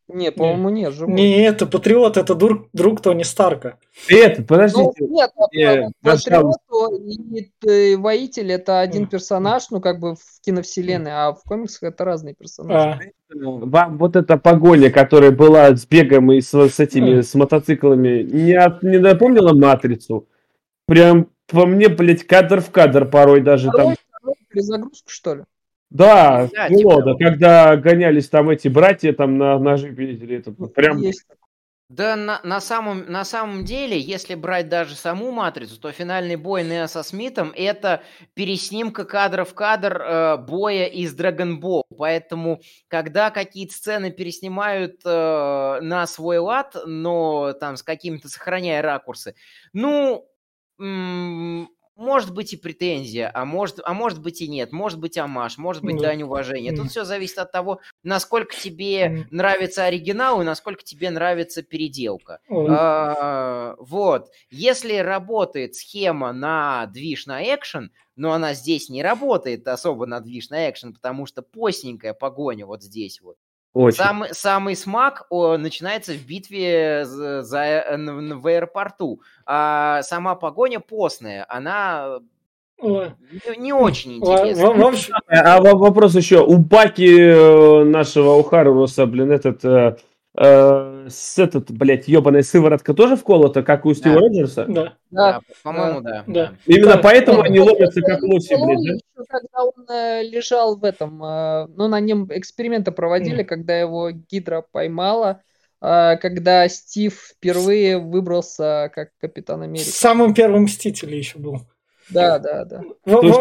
Не, 0.09 0.31
по-моему, 0.31 0.69
нет, 0.69 0.93
живой. 0.93 1.13
Не, 1.13 1.43
это 1.45 1.65
Патриот, 1.65 2.17
это 2.17 2.35
друг, 2.35 2.67
друг 2.73 3.01
Тони 3.01 3.23
Старка. 3.23 3.77
Это, 4.09 4.41
Ну, 4.41 4.47
подождите. 4.47 5.05
нет, 5.07 5.31
Не, 5.53 5.63
а. 5.85 5.89
Патриот 6.01 6.55
и 7.31 7.51
э, 7.65 7.95
Воитель 7.97 8.51
это 8.51 8.81
один 8.81 9.07
персонаж, 9.07 9.69
ну, 9.71 9.79
как 9.79 9.99
бы 9.99 10.15
в 10.15 10.41
киновселенной, 10.45 11.11
а 11.13 11.33
в 11.33 11.41
комиксах 11.43 11.83
это 11.83 12.03
разные 12.03 12.35
персонажи. 12.35 13.13
А, 13.31 13.35
Вам 13.35 13.97
вот 13.97 14.15
эта 14.15 14.37
погоня, 14.37 14.91
которая 14.91 15.31
была 15.31 15.73
с 15.75 15.85
бегом 15.87 16.31
и 16.33 16.41
с, 16.41 16.53
с 16.53 16.79
этими, 16.79 17.21
с 17.21 17.33
мотоциклами, 17.33 18.23
не, 18.23 18.53
от- 18.53 18.83
не 18.83 18.97
напомнила 18.97 19.53
«Матрицу»? 19.53 20.27
Прям 20.85 21.29
по 21.53 21.65
мне, 21.65 21.87
блядь, 21.87 22.25
кадр 22.25 22.59
в 22.59 22.71
кадр 22.71 23.05
порой 23.05 23.41
даже 23.41 23.69
там. 23.71 23.95
Перезагрузку, 24.49 25.09
что 25.09 25.35
ли? 25.35 25.43
Да, 25.89 26.49
Да, 26.51 26.69
было, 26.69 26.77
типа- 26.77 27.03
да, 27.03 27.25
когда 27.25 27.75
гонялись 27.77 28.27
там 28.27 28.49
эти 28.49 28.67
братья 28.67 29.13
там 29.13 29.37
на 29.37 29.59
ножи 29.59 29.89
видели, 29.89 30.37
это 30.37 30.51
прям 30.51 30.97
Есть. 30.97 31.25
Да, 31.89 32.15
на, 32.15 32.39
на 32.43 32.59
самом, 32.59 33.05
на 33.11 33.23
самом 33.23 33.65
деле, 33.65 33.99
если 33.99 34.33
брать 34.33 34.67
даже 34.67 34.95
саму 34.95 35.31
матрицу, 35.31 35.79
то 35.79 35.91
финальный 35.91 36.37
бой 36.37 36.63
Нео 36.63 36.87
со 36.87 37.03
Смитом 37.03 37.53
это 37.55 38.01
переснимка 38.33 39.05
кадр 39.05 39.45
в 39.45 39.53
кадр 39.53 40.01
э, 40.01 40.37
боя 40.37 40.85
из 40.85 41.15
Dragon 41.15 41.59
Ball. 41.59 41.83
Поэтому, 41.95 42.61
когда 42.87 43.29
какие-то 43.29 43.75
сцены 43.75 44.11
переснимают 44.11 45.01
э, 45.05 45.79
на 45.81 46.07
свой 46.07 46.39
лад, 46.39 46.75
но 46.87 47.53
там 47.53 47.77
с 47.77 47.83
какими-то 47.83 48.27
сохраняя 48.27 48.81
ракурсы, 48.81 49.35
ну, 49.71 50.27
может 50.77 52.33
быть 52.33 52.53
и 52.53 52.57
претензия, 52.57 53.29
а 53.33 53.45
может, 53.45 53.79
а 53.83 53.93
может 53.93 54.19
быть 54.21 54.41
и 54.41 54.47
нет, 54.47 54.71
может 54.71 54.99
быть 54.99 55.17
амаш, 55.17 55.57
может 55.57 55.83
быть 55.83 55.97
Да. 55.97 56.01
дань 56.01 56.23
уважения. 56.23 56.73
Тут 56.73 56.89
все 56.89 57.03
зависит 57.05 57.37
от 57.37 57.51
того, 57.51 57.81
насколько 58.03 58.55
тебе 58.55 59.13
нравится 59.29 59.85
оригинал 59.85 60.41
и 60.41 60.45
насколько 60.45 60.83
тебе 60.83 61.11
нравится 61.11 61.61
переделка. 61.61 62.39
А, 62.65 63.75
Вот. 63.79 64.29
Если 64.49 64.95
работает 64.97 65.75
схема 65.75 66.33
на 66.33 66.87
движ 66.87 67.25
на 67.27 67.43
экшен, 67.43 67.91
но 68.15 68.31
она 68.33 68.53
здесь 68.53 68.89
не 68.89 69.03
работает 69.03 69.67
особо 69.67 70.05
на 70.05 70.19
движ 70.19 70.49
на 70.49 70.69
экшен, 70.69 70.93
потому 70.93 71.25
что 71.25 71.41
постненькая 71.41 72.13
погоня 72.13 72.65
вот 72.65 72.81
здесь 72.83 73.21
вот. 73.21 73.37
Очень. 73.73 73.97
Самый, 73.97 74.29
самый 74.33 74.75
смак 74.75 75.25
о, 75.29 75.57
начинается 75.57 76.13
в 76.13 76.25
битве 76.25 77.05
за, 77.05 77.41
за, 77.41 77.59
э, 77.63 77.93
н- 77.95 78.39
в 78.39 78.47
аэропорту. 78.47 79.21
А 79.45 80.01
сама 80.03 80.35
погоня 80.35 80.79
постная, 80.79 81.45
она 81.49 82.19
не, 82.81 83.57
не 83.57 83.73
очень 83.73 84.17
интересная. 84.17 84.73
в 84.73 84.85
общем, 84.85 85.13
А 85.27 85.61
во- 85.61 85.77
вопрос 85.77 86.15
еще. 86.15 86.43
У 86.45 86.57
Баки 86.57 87.07
э, 87.17 87.83
нашего, 87.85 88.33
у 88.33 88.43
Харуса, 88.43 89.05
блин, 89.05 89.31
этот, 89.31 89.63
э, 90.37 91.07
с 91.09 91.37
этот, 91.39 91.71
блядь, 91.71 92.07
ебаная 92.07 92.41
сыворотка 92.41 92.93
тоже 92.93 93.15
вколота, 93.15 93.63
как 93.63 93.85
у 93.85 93.93
Стива 93.93 94.15
Да. 94.15 94.21
Роджерса? 94.21 94.65
да. 94.67 94.73
Да, 94.73 94.93
Да. 95.11 95.39
по-моему, 95.63 96.01
да. 96.01 96.23
да. 96.25 96.33
да. 96.33 96.53
Именно 96.65 96.93
Да. 96.93 96.97
поэтому 96.97 97.37
Ну, 97.39 97.43
они 97.43 97.59
ломятся 97.59 98.01
как 98.01 98.21
лоси, 98.23 98.55
блядь, 98.55 98.99
да? 99.15 99.23
когда 99.29 99.63
он 99.63 99.85
э, 99.89 100.23
лежал 100.23 100.77
в 100.77 100.83
этом, 100.83 101.23
э, 101.23 101.67
ну, 101.75 101.87
на 101.87 101.99
нем 101.99 102.27
эксперименты 102.29 102.91
проводили, 102.91 103.43
когда 103.43 103.77
его 103.77 104.11
Гидра 104.11 104.65
поймала, 104.71 105.41
э, 105.81 106.17
когда 106.17 106.67
Стив 106.67 107.13
впервые 107.35 107.99
выбрался 107.99 108.91
как 108.93 109.09
Капитан 109.19 109.61
Америка. 109.61 109.89
Самым 109.89 110.33
первым 110.33 110.63
Мстителем 110.63 111.17
еще 111.17 111.39
был. 111.39 111.61
Да, 112.09 112.39
да, 112.39 112.65
да. 112.65 112.83
То 113.05 113.21
есть 113.21 113.39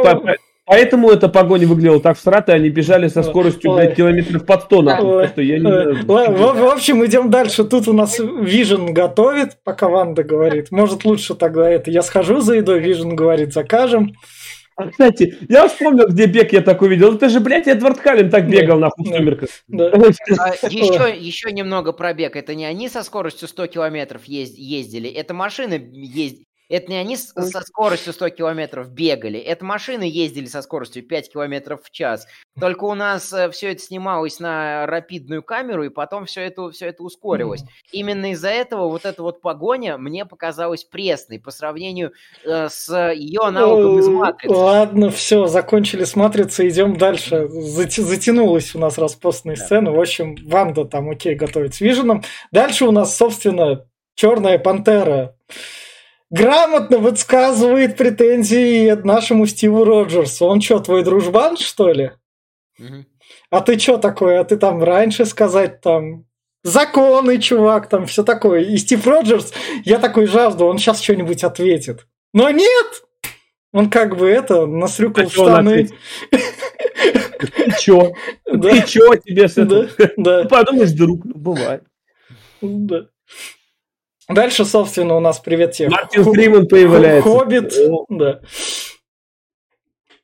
поэтому 0.72 1.10
эта 1.10 1.28
погоня 1.28 1.66
выглядела 1.66 2.00
так 2.00 2.16
всратая, 2.16 2.56
они 2.56 2.70
бежали 2.70 3.08
со 3.08 3.22
скоростью, 3.22 3.70
Ой. 3.70 3.76
блядь, 3.76 3.96
километров 3.96 4.46
под 4.46 4.62
100, 4.62 4.82
нахуй, 4.82 5.10
просто 5.18 5.42
я 5.42 5.58
не 5.58 6.02
в, 6.02 6.06
в 6.06 6.72
общем, 6.72 7.04
идем 7.04 7.30
дальше. 7.30 7.64
Тут 7.64 7.88
у 7.88 7.92
нас 7.92 8.18
Вижен 8.18 8.94
готовит, 8.94 9.58
пока 9.64 9.88
Ванда 9.88 10.22
говорит. 10.24 10.70
Может, 10.70 11.04
лучше 11.04 11.34
тогда 11.34 11.68
это. 11.68 11.90
Я 11.90 12.02
схожу 12.02 12.40
за 12.40 12.54
едой, 12.54 12.80
Вижен 12.80 13.14
говорит, 13.14 13.52
закажем. 13.52 14.14
А, 14.74 14.88
кстати, 14.88 15.36
я 15.50 15.68
вспомнил, 15.68 16.08
где 16.08 16.24
бег 16.24 16.52
я 16.54 16.62
такой 16.62 16.88
видел. 16.88 17.14
Это 17.14 17.28
же, 17.28 17.40
блядь, 17.40 17.68
Эдвард 17.68 17.98
Каллен 18.00 18.30
так 18.30 18.46
Да. 18.46 18.50
бегал, 18.50 18.78
нахуй, 18.78 19.04
в 19.04 19.10
Да. 19.10 19.16
сумерках. 19.18 19.48
Да. 19.68 19.90
А 20.38 20.68
еще, 20.68 21.14
еще 21.14 21.52
немного 21.52 21.92
пробег. 21.92 22.36
Это 22.36 22.54
не 22.54 22.64
они 22.64 22.88
со 22.88 23.02
скоростью 23.02 23.48
100 23.48 23.66
километров 23.66 24.24
ез- 24.24 24.56
ездили, 24.56 25.10
это 25.10 25.34
машины 25.34 25.74
ездили. 25.92 26.46
Это 26.72 26.90
не 26.90 26.96
они 26.96 27.16
с- 27.16 27.32
со 27.34 27.60
скоростью 27.60 28.12
100 28.14 28.30
километров 28.30 28.90
бегали, 28.90 29.38
это 29.38 29.64
машины 29.64 30.04
ездили 30.04 30.46
со 30.46 30.62
скоростью 30.62 31.02
5 31.02 31.30
километров 31.32 31.80
в 31.84 31.90
час. 31.90 32.26
Только 32.58 32.84
у 32.84 32.94
нас 32.94 33.32
все 33.52 33.72
это 33.72 33.78
снималось 33.82 34.40
на 34.40 34.86
рапидную 34.86 35.42
камеру, 35.42 35.84
и 35.84 35.90
потом 35.90 36.24
все 36.24 36.40
это, 36.42 36.70
все 36.70 36.86
это 36.88 37.02
ускорилось. 37.02 37.62
Именно 37.92 38.32
из-за 38.32 38.48
этого 38.48 38.88
вот 38.88 39.04
эта 39.04 39.22
вот 39.22 39.40
погоня 39.42 39.98
мне 39.98 40.24
показалась 40.24 40.84
пресной 40.84 41.38
по 41.38 41.50
сравнению 41.50 42.12
э, 42.44 42.68
с 42.70 42.88
ее 43.12 43.40
аналогом 43.42 43.98
из 43.98 44.08
«Матрицы». 44.08 44.54
Ладно, 44.54 45.10
все, 45.10 45.46
закончили 45.46 46.04
с 46.04 46.16
Матрицы, 46.16 46.68
идем 46.68 46.96
дальше. 46.96 47.48
Затянулась 47.48 48.74
у 48.74 48.78
нас 48.78 48.96
распостная 48.98 49.56
Да. 49.56 49.64
сцена. 49.64 49.92
В 49.92 50.00
общем, 50.00 50.36
Ванда 50.46 50.84
там, 50.86 51.10
окей, 51.10 51.34
готовит 51.34 51.74
с 51.74 51.80
Виженом. 51.80 52.22
Дальше 52.50 52.86
у 52.86 52.90
нас, 52.90 53.16
собственно, 53.16 53.84
Черная 54.14 54.58
Пантера 54.58 55.36
грамотно 56.32 56.98
высказывает 56.98 57.96
претензии 57.96 58.90
нашему 59.06 59.46
Стиву 59.46 59.84
Роджерсу. 59.84 60.46
Он 60.46 60.60
что, 60.60 60.80
твой 60.80 61.04
дружбан, 61.04 61.56
что 61.56 61.92
ли? 61.92 62.10
А 63.50 63.60
ты 63.60 63.78
что 63.78 63.98
такое? 63.98 64.40
А 64.40 64.44
ты 64.44 64.56
там 64.56 64.82
раньше 64.82 65.26
сказать 65.26 65.80
там 65.80 66.24
законы, 66.64 67.38
чувак, 67.38 67.88
там 67.88 68.06
все 68.06 68.24
такое. 68.24 68.62
И 68.62 68.76
Стив 68.78 69.06
Роджерс, 69.06 69.52
я 69.84 69.98
такой 69.98 70.26
жажду, 70.26 70.64
он 70.66 70.78
сейчас 70.78 71.00
что-нибудь 71.00 71.44
ответит. 71.44 72.06
Но 72.32 72.50
нет! 72.50 73.04
Он 73.72 73.88
как 73.88 74.16
бы 74.16 74.28
это, 74.28 74.66
насрюкал 74.66 75.26
А 75.26 75.30
штаны. 75.30 75.88
Ты 76.30 77.72
чё? 77.80 78.12
Да, 78.46 78.70
Ты 78.70 78.82
чё 78.86 79.14
тебе 79.16 79.48
с 79.48 79.54
да, 79.54 79.62
этого? 79.62 79.88
да, 80.16 80.44
Подумаешь, 80.44 80.92
друг, 80.92 81.24
ну, 81.24 81.34
бывает. 81.34 81.82
да. 82.60 83.06
Дальше, 84.34 84.64
собственно, 84.64 85.16
у 85.16 85.20
нас 85.20 85.38
привет 85.40 85.74
всем. 85.74 85.90
Мартин 85.90 86.24
Фриман 86.24 86.66
появляется. 86.66 87.28
Хоббит, 87.28 87.72
О, 87.88 88.06
да. 88.08 88.40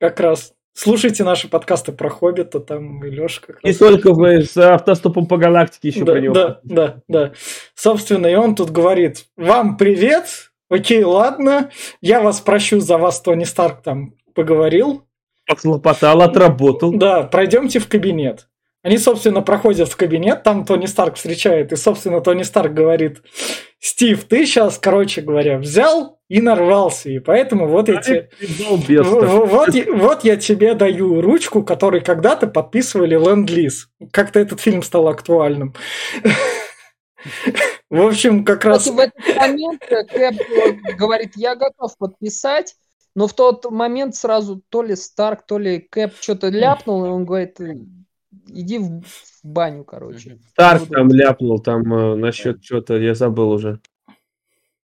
Как 0.01 0.21
раз. 0.21 0.53
Слушайте 0.75 1.25
наши 1.25 1.49
подкасты 1.49 1.91
про 1.91 2.09
Хоббита, 2.09 2.61
там 2.61 3.05
и 3.05 3.11
Леша 3.11 3.41
как 3.45 3.59
И 3.65 3.69
раз. 3.69 3.77
только 3.79 4.13
вы 4.13 4.45
с 4.45 4.57
автостопом 4.57 5.27
по 5.27 5.37
галактике 5.37 5.89
еще 5.89 6.05
да, 6.05 6.13
про 6.13 6.21
него. 6.21 6.35
Да, 6.35 6.61
да, 6.63 7.03
да. 7.09 7.33
Собственно, 7.75 8.29
и 8.29 8.37
он 8.37 8.55
тут 8.55 8.71
говорит, 8.71 9.25
вам 9.37 9.77
привет, 9.77 10.53
окей, 10.71 11.03
ладно, 11.03 11.71
я 12.01 12.21
вас 12.21 12.41
прощу 12.41 12.79
за 12.79 12.97
вас, 12.97 13.21
Тони 13.21 13.43
Старк 13.43 13.83
там 13.83 14.15
поговорил, 14.35 15.05
Похлопотал, 15.47 16.23
отработал. 16.23 16.93
да, 16.93 17.25
пройдемте 17.25 17.81
в 17.81 17.89
кабинет. 17.89 18.47
Они, 18.83 18.97
собственно, 18.97 19.43
проходят 19.43 19.89
в 19.89 19.97
кабинет, 19.97 20.45
там 20.45 20.65
Тони 20.65 20.87
Старк 20.87 21.17
встречает, 21.17 21.73
и, 21.73 21.77
собственно, 21.77 22.21
Тони 22.21 22.45
Старк 22.45 22.73
говорит, 22.73 23.23
Стив, 23.81 24.23
ты 24.25 24.47
сейчас, 24.47 24.79
короче 24.79 25.21
говоря, 25.21 25.59
взял 25.59 26.21
и 26.29 26.41
нарвался, 26.41 27.11
и 27.11 27.19
поэтому 27.19 27.67
вот 27.67 27.89
я 27.89 28.01
в- 28.01 29.47
Вот, 29.47 29.75
я- 29.75 29.93
вот 29.93 30.25
я 30.25 30.37
тебе 30.37 30.75
даю 30.75 31.21
ручку, 31.21 31.63
которой 31.65 32.01
когда-то 32.01 32.47
подписывали 32.47 33.17
ленд-лиз. 33.17 33.89
Как-то 34.13 34.39
этот 34.39 34.61
фильм 34.61 34.83
стал 34.83 35.09
актуальным. 35.09 35.75
В 37.91 38.01
общем, 38.07 38.45
как 38.45 38.65
раз... 38.65 38.87
В 38.87 38.99
этот 38.99 39.37
момент 39.37 39.83
э, 39.89 40.05
Кэп 40.05 40.41
э, 40.41 40.73
говорит, 40.95 41.33
я 41.37 41.57
готов 41.57 41.97
подписать, 41.99 42.75
но 43.15 43.27
в 43.27 43.33
тот 43.33 43.65
момент 43.71 44.15
сразу 44.15 44.63
то 44.69 44.83
ли 44.83 44.95
Старк, 44.95 45.45
то 45.47 45.59
ли 45.59 45.81
Кэп 45.81 46.13
что-то 46.21 46.49
ляпнул, 46.49 47.05
и 47.07 47.09
он 47.09 47.25
говорит, 47.25 47.59
«Э, 47.61 47.75
иди 48.49 48.79
в, 48.79 49.03
в 49.03 49.45
баню, 49.45 49.85
короче. 49.85 50.39
Буду. 50.57 50.87
там 50.87 51.09
ляпнул, 51.11 51.61
там 51.61 51.93
э, 51.95 52.15
насчет 52.17 52.61
чего-то, 52.63 52.97
я 52.97 53.15
забыл 53.15 53.51
уже. 53.51 53.81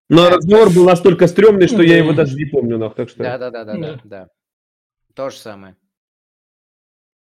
Но 0.09 0.29
разговор 0.29 0.69
был 0.69 0.85
настолько 0.85 1.27
стрёмный, 1.27 1.67
что 1.67 1.81
я 1.81 1.97
его 1.97 2.11
Да. 2.11 2.17
даже 2.23 2.35
не 2.37 2.45
помню, 2.45 2.77
нах, 2.77 2.95
так 2.95 3.09
что... 3.09 3.23
Да, 3.23 3.37
да, 3.37 3.49
да, 3.49 3.63
да, 3.63 3.73
Да. 3.73 3.79
да, 3.81 3.99
да. 4.03 4.27
То 5.15 5.29
же 5.29 5.37
самое. 5.37 5.75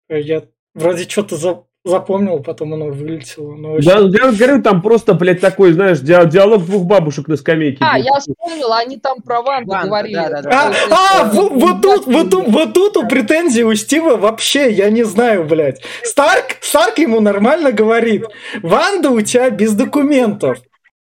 Я 0.08 0.46
вроде 0.74 1.08
что-то 1.08 1.36
за- 1.36 1.64
запомнил, 1.84 2.40
потом 2.42 2.72
оно 2.74 2.86
вылетело. 2.86 3.54
но 3.54 3.78
Я, 3.78 4.00
очень- 4.02 4.12
я 4.16 4.32
говорю, 4.32 4.62
там 4.62 4.80
просто, 4.80 5.14
блядь, 5.14 5.40
такой, 5.40 5.72
знаешь, 5.72 6.00
ди- 6.00 6.26
диалог 6.30 6.64
двух 6.64 6.84
бабушек 6.84 7.28
на 7.28 7.36
скамейке. 7.36 7.78
А, 7.80 7.96
был. 7.98 8.04
я 8.04 8.18
вспомнил, 8.20 8.72
они 8.72 8.96
там 8.98 9.20
про 9.20 9.42
Ванду 9.42 9.70
Ванда, 9.70 9.86
говорили. 9.88 10.14
да-да-да. 10.14 10.50
А, 10.50 10.70
То 10.70 10.72
есть, 10.72 10.88
а, 10.90 11.26
э, 11.26 11.30
вот, 11.34 11.52
вот 11.52 11.82
тут, 11.82 12.06
вот 12.06 12.30
тут, 12.30 12.48
вот 12.48 12.72
тут 12.74 12.96
у 12.96 13.06
претензий 13.06 13.64
у 13.64 13.74
Стива 13.74 14.16
вообще, 14.16 14.70
я 14.72 14.88
не 14.90 15.04
знаю, 15.04 15.44
блядь. 15.44 15.82
Старк, 16.02 16.56
Старк 16.60 16.98
ему 16.98 17.20
нормально 17.20 17.70
говорит. 17.72 18.24
Ванда 18.62 19.10
у 19.10 19.20
тебя 19.20 19.50
без 19.50 19.74
документов. 19.74 20.58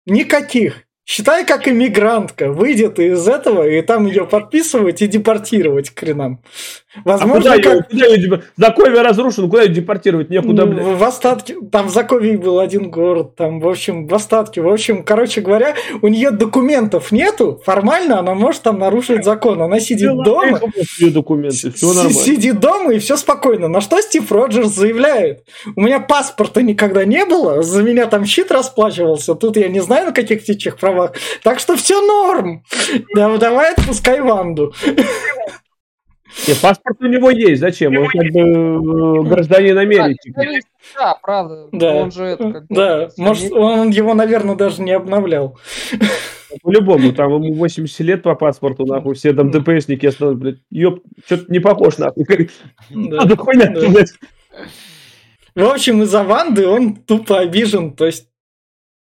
Никаких. 0.06 0.82
Считай, 1.04 1.44
как 1.44 1.66
иммигрантка. 1.66 2.52
Выйдет 2.52 3.00
из 3.00 3.26
этого, 3.26 3.66
и 3.66 3.82
там 3.82 4.06
ее 4.06 4.24
подписывать 4.24 5.02
и 5.02 5.08
депортировать 5.08 5.90
к 5.90 5.98
хренам. 5.98 6.40
А 6.94 7.00
Возможно, 7.04 7.52
куда 7.52 7.54
как... 7.56 7.64
ее, 7.64 7.82
куда 7.90 8.06
ее 8.06 8.28
депо- 8.28 8.42
Заковье 8.56 9.02
разрушен, 9.02 9.50
куда 9.50 9.62
ее 9.62 9.70
депортировать? 9.70 10.30
Некуда, 10.30 10.66
блядь. 10.66 10.84
В 10.84 11.02
остатке, 11.02 11.56
там 11.72 11.88
в 11.88 11.90
Заковье 11.90 12.38
был 12.38 12.60
один 12.60 12.90
город, 12.90 13.34
там, 13.34 13.60
в 13.60 13.68
общем, 13.68 14.06
в 14.06 14.14
остатке. 14.14 14.60
В 14.60 14.68
общем, 14.68 15.02
короче 15.02 15.40
говоря, 15.40 15.74
у 16.02 16.08
нее 16.08 16.30
документов 16.30 17.10
нету, 17.10 17.60
формально 17.64 18.20
она 18.20 18.34
может 18.34 18.62
там 18.62 18.78
нарушить 18.78 19.24
закон. 19.24 19.60
Она 19.60 19.80
сидит 19.80 20.10
Ну, 20.12 20.22
дома, 20.22 20.60
ее 21.00 21.10
документы, 21.10 21.72
все 21.72 21.86
нормально. 21.88 22.12
Сидит 22.12 22.60
дома 22.60 22.92
и 22.92 22.98
все 23.00 23.16
спокойно. 23.16 23.68
На 23.68 23.80
что 23.80 24.00
Стив 24.00 24.30
Роджерс 24.30 24.70
заявляет? 24.70 25.44
У 25.74 25.80
меня 25.80 25.98
паспорта 25.98 26.62
никогда 26.62 27.04
не 27.04 27.24
было, 27.24 27.62
за 27.62 27.82
меня 27.82 28.06
там 28.06 28.24
щит 28.24 28.52
расплачивался. 28.52 29.34
Тут 29.34 29.56
я 29.56 29.68
не 29.68 29.80
знаю, 29.80 30.06
на 30.06 30.12
каких 30.12 30.42
птичьих 30.42 30.76
правах. 30.78 30.91
Так 31.42 31.58
что 31.58 31.76
все 31.76 32.00
норм. 32.04 32.64
Да, 33.14 33.36
давай 33.38 33.72
отпускай 33.72 34.20
Ванду. 34.20 34.72
Нет, 36.48 36.58
паспорт 36.60 36.96
у 37.00 37.06
него 37.06 37.30
есть. 37.30 37.60
Зачем? 37.60 37.96
Он 37.96 38.06
как 38.08 38.32
бы 38.32 38.40
э, 38.40 39.28
гражданин 39.28 39.76
Америки. 39.78 40.32
Да, 40.96 41.14
правда. 41.22 41.68
Да, 41.72 41.94
Он 41.94 42.10
же 42.10 42.24
это 42.24 42.52
как 42.52 42.66
бы... 42.66 42.74
да. 42.74 43.08
Может, 43.18 43.52
он 43.52 43.90
его, 43.90 44.14
наверное, 44.14 44.56
даже 44.56 44.82
не 44.82 44.92
обновлял. 44.92 45.58
По-любому, 46.62 47.12
там 47.12 47.32
ему 47.32 47.54
80 47.54 48.00
лет 48.00 48.22
по 48.22 48.34
паспорту, 48.34 48.84
нахуй, 48.84 49.14
все 49.14 49.32
там 49.32 49.50
ДПСники 49.50 50.06
остановят, 50.06 50.38
блядь, 50.38 50.58
ёп, 50.70 51.00
что-то 51.24 51.50
не 51.50 51.60
похож, 51.60 51.98
нахуй. 51.98 52.50
Да. 52.90 53.16
Надо 53.16 53.36
хуйня, 53.36 53.70
Да. 53.70 53.88
блядь. 53.88 54.12
В 55.54 55.64
общем, 55.64 56.02
из-за 56.02 56.24
Ванды 56.24 56.66
он 56.66 56.96
тупо 56.96 57.40
обижен. 57.40 57.92
То 57.92 58.06
есть, 58.06 58.28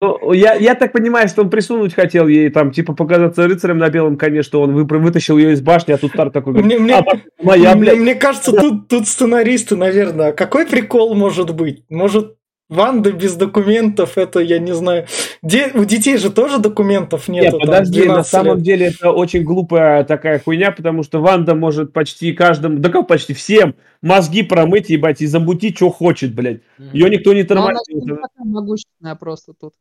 Ну, 0.01 0.31
я, 0.31 0.53
я 0.53 0.75
так 0.75 0.93
понимаю, 0.93 1.27
что 1.27 1.41
он 1.41 1.49
присунуть 1.49 1.93
хотел 1.93 2.27
ей, 2.27 2.49
там, 2.49 2.71
типа, 2.71 2.93
показаться 2.93 3.45
рыцарем 3.45 3.79
на 3.79 3.89
белом 3.89 4.15
коне, 4.17 4.43
что 4.43 4.61
он 4.61 4.71
выпро- 4.73 4.99
вытащил 4.99 5.37
ее 5.37 5.51
из 5.51 5.61
башни, 5.61 5.91
а 5.91 5.97
тут 5.97 6.13
Тар 6.13 6.29
такой, 6.31 6.53
говорит, 6.53 6.65
мне, 6.71 6.79
мне- 6.79 6.95
а, 6.95 7.03
моя, 7.43 7.75
мне, 7.75 7.93
мне 7.95 8.15
кажется, 8.15 8.53
тут, 8.53 8.87
тут 8.87 9.07
сценаристы, 9.09 9.75
наверное, 9.75 10.31
какой 10.31 10.65
прикол 10.65 11.15
может 11.15 11.53
быть? 11.53 11.83
Может, 11.89 12.35
Ванда 12.69 13.11
без 13.11 13.35
документов, 13.35 14.17
это, 14.19 14.39
я 14.41 14.59
не 14.59 14.73
знаю. 14.75 15.07
Де- 15.41 15.71
у 15.73 15.85
детей 15.85 16.17
же 16.17 16.29
тоже 16.31 16.59
документов 16.59 17.27
Нет, 17.27 17.45
нету. 17.45 17.57
там, 17.57 17.67
подожди, 17.67 17.99
на 18.01 18.05
12 18.05 18.29
самом 18.31 18.55
лет. 18.57 18.63
деле 18.63 18.85
это 18.89 19.11
очень 19.11 19.43
глупая 19.43 20.03
такая 20.03 20.37
хуйня, 20.39 20.71
потому 20.71 21.01
что 21.01 21.19
Ванда 21.19 21.55
может 21.55 21.93
почти 21.93 22.31
каждому, 22.31 22.77
да 22.77 22.89
как 22.89 23.07
почти 23.07 23.33
всем, 23.33 23.73
мозги 24.03 24.43
промыть, 24.43 24.91
ебать, 24.91 25.19
и 25.21 25.25
замутить, 25.25 25.77
что 25.77 25.89
хочет, 25.89 26.35
блядь. 26.35 26.61
Ее 26.93 27.09
никто 27.09 27.33
не 27.33 27.41
Но 27.41 27.55
она 27.55 27.79
тормозит. 27.79 27.95
не 27.95 28.01
такая 28.11 28.45
могущественная 28.45 29.15
просто 29.15 29.53
тут. 29.59 29.73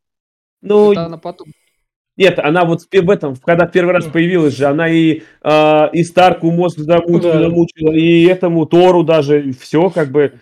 Ну, 0.61 0.93
Это 0.93 1.05
она 1.07 1.19
потом. 1.19 1.49
Нет, 2.17 2.39
она 2.41 2.65
вот 2.65 2.83
в 2.83 3.11
этом, 3.11 3.37
когда 3.37 3.67
первый 3.67 3.93
раз 3.95 4.07
появилась 4.07 4.57
же, 4.57 4.65
она 4.67 4.89
и, 4.89 5.23
а, 5.41 5.89
и 5.93 6.03
Старку 6.03 6.51
мозг 6.51 6.79
замучила, 6.79 7.35
Да. 7.35 7.43
замучила, 7.43 7.93
и 7.93 8.25
этому 8.25 8.67
Тору 8.67 9.05
даже, 9.05 9.53
все 9.53 9.89
как 9.89 10.11
бы. 10.11 10.41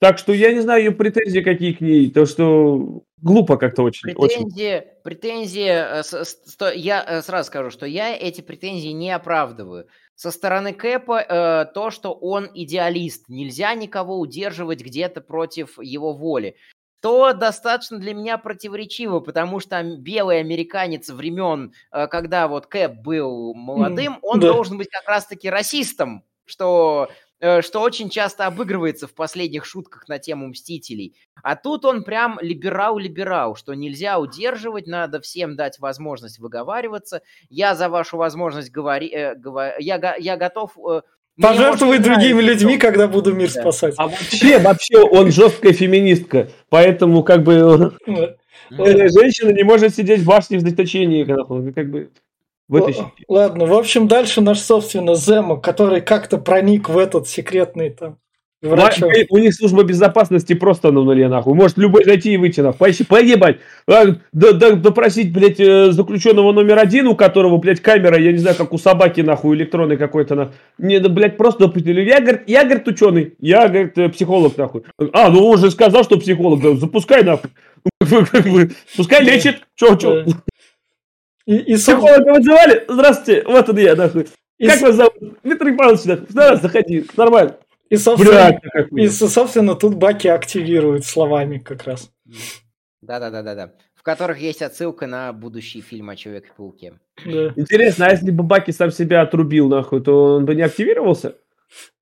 Так 0.00 0.18
что 0.18 0.32
я 0.32 0.52
не 0.52 0.60
знаю 0.60 0.84
ее 0.84 0.90
претензии 0.90 1.38
какие 1.38 1.72
к 1.72 1.80
ней, 1.80 2.10
то 2.10 2.26
что 2.26 3.04
глупо 3.22 3.56
как-то 3.56 3.82
очень. 3.84 4.12
очень. 4.16 4.42
Претензии, 4.44 4.82
претензии, 5.04 5.68
э, 6.00 6.02
с- 6.02 6.24
с- 6.24 6.72
я 6.74 7.02
э, 7.08 7.22
сразу 7.22 7.46
скажу, 7.46 7.70
что 7.70 7.86
я 7.86 8.14
эти 8.14 8.40
претензии 8.40 8.88
не 8.88 9.12
оправдываю. 9.12 9.86
Со 10.16 10.30
стороны 10.32 10.72
Кэпа 10.74 11.20
э, 11.22 11.64
то, 11.74 11.90
что 11.90 12.12
он 12.12 12.48
идеалист, 12.52 13.28
нельзя 13.28 13.72
никого 13.74 14.18
удерживать 14.18 14.82
где-то 14.84 15.20
против 15.20 15.78
его 15.80 16.12
воли. 16.12 16.56
То 17.04 17.34
достаточно 17.34 17.98
для 17.98 18.14
меня 18.14 18.38
противоречиво, 18.38 19.20
потому 19.20 19.60
что 19.60 19.82
белый 19.82 20.40
американец 20.40 21.10
времен, 21.10 21.74
э, 21.92 22.06
когда 22.06 22.48
вот 22.48 22.66
Кэп 22.66 22.92
был 22.92 23.52
молодым, 23.52 24.18
он 24.22 24.40
да. 24.40 24.50
должен 24.50 24.78
быть 24.78 24.88
как 24.88 25.06
раз-таки 25.06 25.50
расистом, 25.50 26.24
что, 26.46 27.10
э, 27.40 27.60
что 27.60 27.82
очень 27.82 28.08
часто 28.08 28.46
обыгрывается 28.46 29.06
в 29.06 29.12
последних 29.12 29.66
шутках 29.66 30.08
на 30.08 30.18
тему 30.18 30.46
Мстителей. 30.46 31.14
А 31.42 31.56
тут 31.56 31.84
он 31.84 32.04
прям 32.04 32.38
либерал-либерал, 32.40 33.54
что 33.54 33.74
нельзя 33.74 34.18
удерживать, 34.18 34.86
надо 34.86 35.20
всем 35.20 35.56
дать 35.56 35.78
возможность 35.80 36.38
выговариваться. 36.38 37.20
Я 37.50 37.74
за 37.74 37.90
вашу 37.90 38.16
возможность 38.16 38.70
говори, 38.70 39.12
э, 39.14 39.34
я, 39.78 40.16
я 40.16 40.36
готов... 40.38 40.74
может 41.36 42.02
другими 42.02 42.40
людьми, 42.40 42.78
когда 42.78 43.08
буду 43.08 43.34
мир 43.34 43.50
Да. 43.52 43.60
спасать. 43.60 43.94
А 43.96 44.06
вообще, 44.08 44.58
вообще 44.58 44.98
он 44.98 45.30
жесткая 45.30 45.72
феминистка, 45.72 46.48
поэтому 46.68 47.22
как 47.22 47.42
бы 47.42 47.92
э, 48.06 48.36
женщина 48.70 49.50
не 49.50 49.62
может 49.62 49.94
сидеть 49.94 50.20
в 50.20 50.26
башне 50.26 50.58
в 50.58 50.60
заточении, 50.60 51.24
когда 51.24 51.42
он, 51.42 51.72
как 51.72 51.90
бы 51.90 52.10
вытащить. 52.68 53.02
Ладно, 53.28 53.66
в 53.66 53.74
общем, 53.74 54.08
дальше 54.08 54.40
наш, 54.40 54.60
собственно, 54.60 55.14
Зема, 55.14 55.56
который 55.56 56.00
как-то 56.00 56.38
проник 56.38 56.88
в 56.88 56.98
этот 56.98 57.28
секретный 57.28 57.90
там 57.90 58.18
врач. 58.64 59.00
Ва- 59.00 59.12
У 59.30 59.38
них 59.38 59.54
служба 59.54 59.84
безопасности 59.84 60.54
просто 60.54 60.90
на 60.92 61.02
нуле, 61.02 61.28
нахуй. 61.28 61.54
Может 61.54 61.78
любой 61.78 62.04
зайти 62.04 62.32
и 62.34 62.36
выйти, 62.36 62.60
нахуй. 62.60 62.92
Поебать. 63.08 63.58
А, 63.86 64.04
Допросить, 64.32 65.32
блядь, 65.32 65.60
э, 65.60 65.92
заключенного 65.92 66.52
номер 66.52 66.78
один, 66.78 67.06
у 67.06 67.14
которого, 67.16 67.58
блядь, 67.58 67.80
камера, 67.80 68.18
я 68.18 68.32
не 68.32 68.38
знаю, 68.38 68.56
как 68.56 68.72
у 68.72 68.78
собаки, 68.78 69.20
нахуй, 69.20 69.56
электронный 69.56 69.96
какой-то, 69.96 70.34
нахуй. 70.34 70.54
Не, 70.78 70.98
да, 70.98 71.08
блядь, 71.08 71.36
просто 71.36 71.66
допустили. 71.66 72.00
Я, 72.02 72.20
говорит, 72.20 72.42
я, 72.46 72.64
говорит, 72.64 72.88
ученый. 72.88 73.34
Я, 73.38 73.68
говорит, 73.68 73.96
э, 73.98 74.08
психолог, 74.08 74.56
нахуй. 74.56 74.82
А, 75.12 75.30
ну 75.30 75.46
он 75.46 75.58
же 75.58 75.70
сказал, 75.70 76.04
что 76.04 76.18
психолог. 76.18 76.60
Да, 76.62 76.74
запускай, 76.76 77.22
нахуй. 77.22 77.50
Пускай 78.96 79.22
лечит. 79.24 79.62
Че, 79.76 79.96
че? 79.96 80.24
Да. 80.24 80.32
И, 81.46 81.74
Психолога 81.76 82.32
вызывали? 82.34 82.84
Здравствуйте, 82.88 83.44
вот 83.46 83.68
он 83.68 83.78
я, 83.78 83.94
нахуй. 83.94 84.26
Как 84.58 84.80
вас 84.80 84.94
зовут? 84.94 85.12
Дмитрий 85.42 85.72
Павлович, 85.72 86.04
нахуй. 86.04 86.26
Да, 86.30 86.56
заходи, 86.56 87.04
нормально. 87.16 87.56
И, 87.90 87.96
собственно, 87.96 88.60
и, 88.96 89.08
собственно, 89.08 89.74
тут 89.74 89.94
Баки 89.94 90.28
активирует 90.28 91.04
словами 91.04 91.58
как 91.58 91.84
раз. 91.84 92.10
Да-да-да-да-да. 93.02 93.72
В 93.94 94.02
которых 94.02 94.38
есть 94.40 94.62
отсылка 94.62 95.06
на 95.06 95.32
будущий 95.32 95.80
фильм 95.80 96.10
о 96.10 96.16
Человеке-пауке. 96.16 96.94
Да. 97.24 97.52
Интересно, 97.56 98.06
а 98.06 98.10
если 98.10 98.30
бы 98.30 98.42
Баки 98.42 98.70
сам 98.70 98.90
себя 98.90 99.22
отрубил, 99.22 99.68
нахуй, 99.68 100.02
то 100.02 100.34
он 100.36 100.44
бы 100.44 100.54
не 100.54 100.62
активировался? 100.62 101.36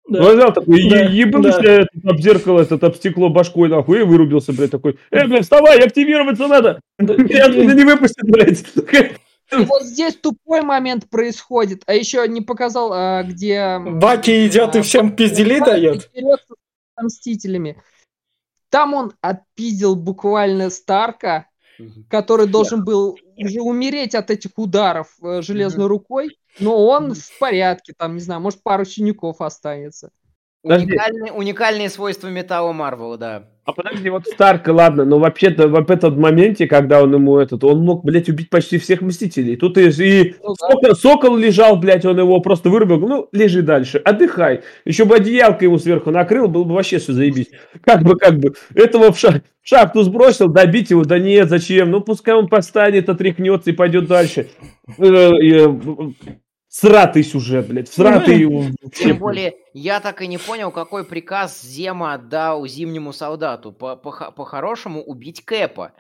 Да. 0.08 0.20
Ну, 0.20 0.34
взял 0.34 0.52
такой, 0.52 0.88
Да, 0.90 1.00
е- 1.04 1.16
ебал 1.16 1.42
да. 1.42 1.50
этот 1.62 1.88
об 2.04 2.18
зеркало, 2.18 2.60
этот 2.60 2.82
об 2.82 2.96
стекло 2.96 3.28
башкой, 3.28 3.68
нахуй, 3.68 4.00
и 4.00 4.02
вырубился, 4.02 4.52
блядь, 4.52 4.72
такой, 4.72 4.98
э, 5.12 5.26
блядь, 5.28 5.44
вставай, 5.44 5.78
активироваться 5.78 6.48
надо, 6.48 6.80
меня 6.98 7.46
отсюда 7.46 7.74
не 7.74 7.84
выпустят, 7.84 8.28
блядь. 8.28 8.64
И 9.52 9.64
вот 9.64 9.82
здесь 9.82 10.16
тупой 10.16 10.62
момент 10.62 11.08
происходит, 11.10 11.82
а 11.86 11.94
еще 11.94 12.26
не 12.26 12.40
показал, 12.40 12.92
а, 12.92 13.22
где... 13.22 13.78
Баки 13.78 14.46
идет 14.46 14.76
и 14.76 14.80
а, 14.80 14.82
всем 14.82 15.14
пизделей 15.14 15.60
Баки 15.60 15.70
дает. 15.70 16.10
с 16.12 17.02
Мстителями. 17.02 17.82
Там 18.70 18.94
он 18.94 19.12
отпиздил 19.20 19.96
буквально 19.96 20.70
Старка, 20.70 21.48
который 22.08 22.46
должен 22.46 22.84
был 22.84 23.18
уже 23.36 23.60
умереть 23.60 24.14
от 24.14 24.30
этих 24.30 24.52
ударов 24.56 25.08
э, 25.22 25.42
железной 25.42 25.86
рукой, 25.86 26.38
но 26.58 26.86
он 26.86 27.14
в 27.14 27.38
порядке, 27.38 27.92
там, 27.96 28.14
не 28.14 28.20
знаю, 28.20 28.40
может, 28.40 28.62
пару 28.62 28.84
синяков 28.84 29.40
останется. 29.40 30.10
Уникальные, 30.62 31.32
уникальные 31.32 31.88
свойства 31.90 32.28
металла 32.28 32.72
Марвела, 32.72 33.18
да. 33.18 33.48
А 33.64 33.72
подожди, 33.72 34.10
вот 34.10 34.26
Старка, 34.26 34.72
ладно, 34.72 35.04
но 35.04 35.20
вообще-то 35.20 35.68
в 35.68 35.90
этот 35.90 36.16
моменте, 36.16 36.66
когда 36.66 37.00
он 37.00 37.14
ему 37.14 37.38
этот, 37.38 37.62
он 37.62 37.84
мог, 37.84 38.04
блядь, 38.04 38.28
убить 38.28 38.50
почти 38.50 38.78
всех 38.78 39.02
Мстителей. 39.02 39.54
Тут 39.56 39.78
и, 39.78 39.88
и 39.88 40.34
Ну 40.42 40.54
да. 40.60 40.68
сокол, 40.68 40.94
сокол 40.96 41.36
лежал, 41.36 41.76
блядь, 41.76 42.04
он 42.04 42.18
его 42.18 42.40
просто 42.40 42.70
вырубил, 42.70 42.98
ну, 42.98 43.28
лежи 43.30 43.62
дальше, 43.62 43.98
отдыхай. 43.98 44.62
Еще 44.84 45.04
бы 45.04 45.14
одеялко 45.16 45.64
ему 45.64 45.78
сверху 45.78 46.10
накрыл, 46.10 46.48
было 46.48 46.64
бы 46.64 46.74
вообще 46.74 46.98
все 46.98 47.12
заебись. 47.12 47.50
Как 47.84 48.02
бы, 48.02 48.16
как 48.16 48.38
бы, 48.38 48.54
этого 48.74 49.12
в, 49.12 49.18
ша- 49.18 49.42
в 49.62 49.68
шахту 49.68 50.02
сбросил, 50.02 50.48
добить 50.48 50.90
его, 50.90 51.04
да 51.04 51.20
нет, 51.20 51.48
зачем? 51.48 51.92
Ну, 51.92 52.00
пускай 52.00 52.34
он 52.34 52.48
постанет, 52.48 53.08
отряхнется 53.08 53.70
и 53.70 53.74
пойдет 53.74 54.08
дальше. 54.08 54.48
Сратый 56.74 57.22
сюжет, 57.22 57.68
блядь, 57.68 57.90
всратый. 57.90 58.48
Тем 58.94 59.18
более, 59.18 59.56
я 59.74 60.00
так 60.00 60.22
и 60.22 60.26
не 60.26 60.38
понял, 60.38 60.70
какой 60.70 61.04
приказ 61.04 61.60
Зема 61.60 62.14
отдал 62.14 62.66
зимнему 62.66 63.12
солдату. 63.12 63.72
По- 63.72 63.94
по- 63.94 64.30
По-хорошему 64.32 65.02
убить 65.02 65.44
Кэпа. 65.44 65.92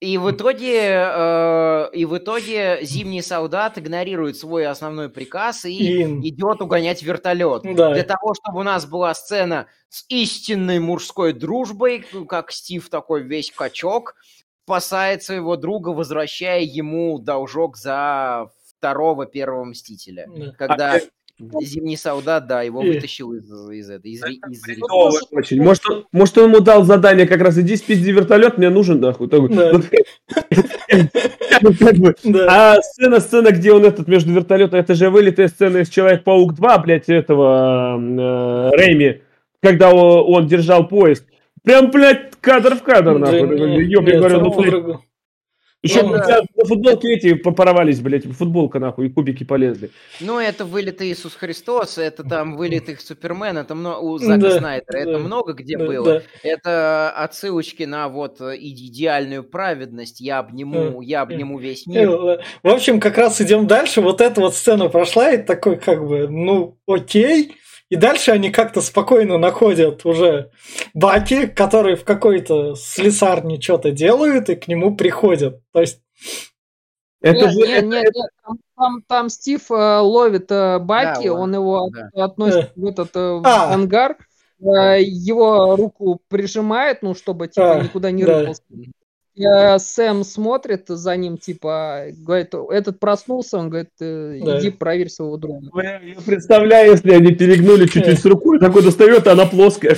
И 0.00 0.16
в 0.16 0.30
итоге, 0.30 0.80
э, 0.90 1.90
и 1.92 2.06
в 2.06 2.16
итоге 2.16 2.78
зимний 2.80 3.20
солдат 3.20 3.76
игнорирует 3.76 4.38
свой 4.38 4.66
основной 4.66 5.10
приказ 5.10 5.66
и 5.66 5.76
И- 5.76 6.28
идет 6.30 6.62
угонять 6.62 7.02
вертолет. 7.02 7.64
Да. 7.76 7.92
Для 7.92 8.04
того, 8.04 8.32
чтобы 8.32 8.60
у 8.60 8.62
нас 8.62 8.86
была 8.86 9.12
сцена 9.12 9.66
с 9.90 10.06
истинной 10.08 10.78
мужской 10.78 11.34
дружбой, 11.34 12.06
как 12.26 12.52
Стив 12.52 12.88
такой 12.88 13.22
весь 13.22 13.50
качок, 13.50 14.14
спасает 14.64 15.22
своего 15.22 15.56
друга, 15.56 15.90
возвращая 15.90 16.62
ему 16.62 17.18
должок 17.18 17.76
за 17.76 18.48
второго 18.80 19.26
первого 19.26 19.64
Мстителя. 19.64 20.26
Да. 20.34 20.52
Когда 20.56 20.94
А, 20.94 21.00
Зимний 21.62 21.96
солдат, 21.96 22.46
да, 22.46 22.62
его 22.62 22.82
И- 22.82 22.88
вытащил 22.94 23.32
из, 23.34 23.44
из, 23.70 23.90
этой- 23.90 24.10
из, 24.12 24.22
из 24.22 24.66
ри- 24.66 24.74
Бредово 24.76 25.12
очень. 25.32 25.62
Может, 25.62 25.86
он, 25.88 26.04
может, 26.12 26.38
он 26.38 26.50
ему 26.50 26.60
дал 26.60 26.84
задание 26.84 27.26
как 27.26 27.40
раз, 27.42 27.58
иди 27.58 27.76
спизди 27.76 28.10
вертолет, 28.10 28.56
мне 28.58 28.70
нужен, 28.70 29.00
нахуй. 29.00 29.28
Ну. 29.30 29.82
Да. 32.24 32.74
А 32.76 32.82
сцена, 32.82 33.20
сцена, 33.20 33.50
где 33.52 33.72
он 33.72 33.84
этот 33.84 34.08
между 34.08 34.32
вертолетом, 34.32 34.80
это 34.80 34.94
же 34.94 35.10
вылитая 35.10 35.48
сцена 35.48 35.78
из 35.78 35.88
Человек-паук 35.90 36.54
2, 36.54 36.78
блядь, 36.78 37.08
этого 37.10 37.98
э, 38.00 38.70
Рэйми, 38.76 39.20
когда 39.62 39.92
он, 39.92 40.46
держал 40.46 40.88
поезд. 40.88 41.26
Прям, 41.62 41.90
блядь, 41.90 42.30
кадр 42.40 42.76
в 42.76 42.82
кадр, 42.82 43.18
Да 43.18 43.30
нахуй. 43.30 43.84
ёб, 43.86 44.08
я 44.08 44.18
говорю, 44.18 44.40
ну. 44.40 45.00
Еще 45.82 46.00
Это- 46.00 46.08
у 46.08 46.12
тебя 46.18 46.40
на 46.56 46.64
футболке 46.66 47.14
эти 47.14 47.32
порвались, 47.34 48.00
блядь, 48.00 48.26
футболка 48.26 48.78
нахуй, 48.78 49.06
и 49.06 49.08
кубики 49.08 49.44
полезли. 49.44 49.90
Ну, 50.20 50.38
это 50.38 50.66
вылитый 50.66 51.10
Иисус 51.10 51.34
Христос, 51.34 51.96
это 51.96 52.22
там 52.22 52.56
вылитый 52.58 52.98
Супермен, 52.98 53.56
это 53.56 53.74
мно- 53.74 53.98
у 53.98 54.18
Зака 54.18 54.36
Да, 54.36 54.58
Снайдера, 54.58 54.98
это 54.98 55.12
да, 55.12 55.18
много 55.18 55.54
где 55.54 55.78
Да, 55.78 55.86
было. 55.86 56.04
да. 56.04 56.22
Это 56.42 57.10
отсылочки 57.10 57.84
на 57.84 58.08
вот 58.10 58.42
э, 58.42 58.56
иде- 58.58 58.90
идеальную 58.90 59.42
праведность, 59.42 60.20
я 60.20 60.40
обниму, 60.40 61.00
я 61.00 61.22
обниму 61.22 61.58
весь 61.58 61.86
мир. 61.86 62.10
Э, 62.10 62.38
В 62.62 62.68
общем, 62.68 63.00
как 63.00 63.16
раз 63.16 63.40
идем 63.40 63.66
дальше. 63.66 64.02
Вот 64.02 64.20
эта 64.20 64.42
вот 64.42 64.54
сцена 64.54 64.90
прошла, 64.90 65.30
и 65.32 65.38
такой 65.42 65.76
как 65.78 66.06
бы, 66.06 66.28
ну, 66.28 66.76
окей. 66.86 67.54
И 67.90 67.96
дальше 67.96 68.30
они 68.30 68.50
как-то 68.50 68.80
спокойно 68.80 69.36
находят 69.36 70.06
уже 70.06 70.50
Баки, 70.94 71.46
который 71.46 71.96
в 71.96 72.04
какой-то 72.04 72.76
слесарне 72.76 73.60
что-то 73.60 73.90
делают, 73.90 74.48
и 74.48 74.54
к 74.54 74.68
нему 74.68 74.94
приходят. 74.96 75.60
То 75.72 75.80
есть, 75.80 76.00
Это 77.20 77.46
Нет, 77.46 77.52
же... 77.52 77.58
нет, 77.58 77.84
нет, 77.84 78.04
нет, 78.14 78.30
там, 78.42 78.58
там- 78.76 79.02
там 79.06 79.28
Стив 79.28 79.70
э, 79.70 79.98
ловит 79.98 80.50
э, 80.50 80.78
Баки, 80.78 81.26
Да, 81.28 81.34
он, 81.34 81.40
он- 81.40 81.54
его 81.54 81.88
да. 82.14 82.24
относит 82.24 82.72
в 82.76 82.86
этот 82.86 83.10
э, 83.14 83.40
А. 83.44 83.74
ангар, 83.74 84.16
э, 84.60 85.02
его 85.02 85.76
руку 85.76 86.22
прижимает, 86.28 87.02
ну, 87.02 87.14
чтобы 87.14 87.48
типа 87.48 87.74
А, 87.76 87.80
никуда 87.82 88.10
не 88.10 88.24
да. 88.24 88.38
рыпался. 88.38 88.62
Э, 89.40 89.78
Сэм 89.78 90.24
смотрит 90.24 90.84
за 90.88 91.16
ним, 91.16 91.38
типа, 91.38 92.06
говорит, 92.18 92.52
этот 92.70 93.00
проснулся, 93.00 93.58
он 93.58 93.70
говорит, 93.70 93.90
э, 94.00 94.38
Да. 94.44 94.58
иди 94.58 94.70
проверь 94.70 95.08
своего 95.08 95.36
друга. 95.36 95.68
Бля, 95.72 96.00
Я 96.02 96.14
представляю, 96.24 96.92
если 96.92 97.12
они 97.12 97.32
перегнули 97.32 97.86
чуть-чуть 97.86 98.20
с 98.20 98.24
рукой, 98.24 98.58
такой 98.60 98.82
достает, 98.82 99.26
а 99.26 99.32
она 99.32 99.46
плоская. 99.46 99.94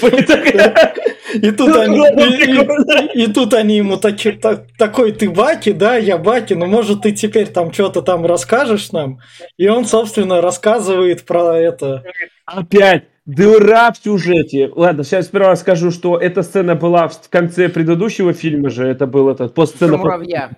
и 1.34 1.50
тут 1.50 1.76
они, 1.76 1.98
и- 1.98 3.16
и- 3.16 3.22
и 3.24 3.32
тут 3.32 3.54
они 3.54 3.76
ему 3.78 3.96
таки- 3.96 4.32
та- 4.32 4.64
такой, 4.78 5.12
ты 5.12 5.30
Баки, 5.30 5.72
да, 5.72 5.96
я 5.96 6.18
Баки, 6.18 6.54
ну 6.54 6.66
может 6.66 7.02
ты 7.02 7.12
теперь 7.12 7.46
там 7.48 7.72
что-то 7.72 8.02
там 8.02 8.26
расскажешь 8.26 8.92
нам? 8.92 9.18
И 9.56 9.66
он, 9.68 9.84
собственно, 9.86 10.40
рассказывает 10.40 11.24
про 11.24 11.58
это. 11.58 12.02
Опять 12.46 13.04
дыра 13.26 13.92
в 13.92 13.98
сюжете. 13.98 14.70
Ладно, 14.74 15.04
сейчас 15.04 15.26
сперва 15.26 15.54
скажу, 15.56 15.90
что 15.90 16.16
эта 16.18 16.42
сцена 16.42 16.74
была 16.74 17.08
в 17.08 17.28
конце 17.28 17.68
предыдущего 17.68 18.32
фильма 18.32 18.70
же, 18.70 18.86
это 18.86 19.06
был 19.06 19.28
этот 19.28 19.54
постсцена. 19.54 19.96
муравья. 19.96 20.50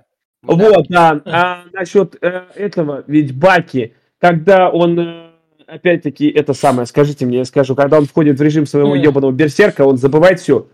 Вот, 0.42 0.86
да. 0.88 1.20
А 1.24 1.58
насчет 1.72 2.16
э, 2.20 2.42
этого, 2.54 3.04
ведь 3.06 3.34
Баки, 3.34 3.94
когда 4.20 4.68
он, 4.70 4.98
э, 4.98 5.30
опять-таки, 5.66 6.28
это 6.28 6.52
самое, 6.52 6.86
скажите 6.86 7.24
мне, 7.24 7.38
я 7.38 7.44
скажу, 7.44 7.74
когда 7.74 7.98
он 7.98 8.04
входит 8.06 8.38
в 8.38 8.42
режим 8.42 8.66
своего 8.66 8.94
Э. 8.94 8.98
ебаного 8.98 9.32
берсерка, 9.32 9.86
он 9.86 9.96
забывает 9.96 10.40
все. 10.40 10.68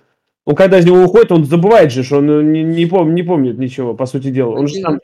Он 0.44 0.56
когда 0.56 0.78
из 0.78 0.86
него 0.86 1.02
уходит, 1.04 1.30
он 1.30 1.44
забывает 1.44 1.92
же, 1.92 2.02
что 2.02 2.18
он 2.18 2.30
э, 2.30 2.42
не, 2.42 2.62
не, 2.64 2.84
пом- 2.86 3.10
не 3.12 3.22
помнит 3.22 3.58
ничего, 3.58 3.94
по 3.94 4.06
сути 4.06 4.30
дела. 4.30 4.56
Он 4.56 4.66
же 4.66 4.74
сам, 4.80 4.98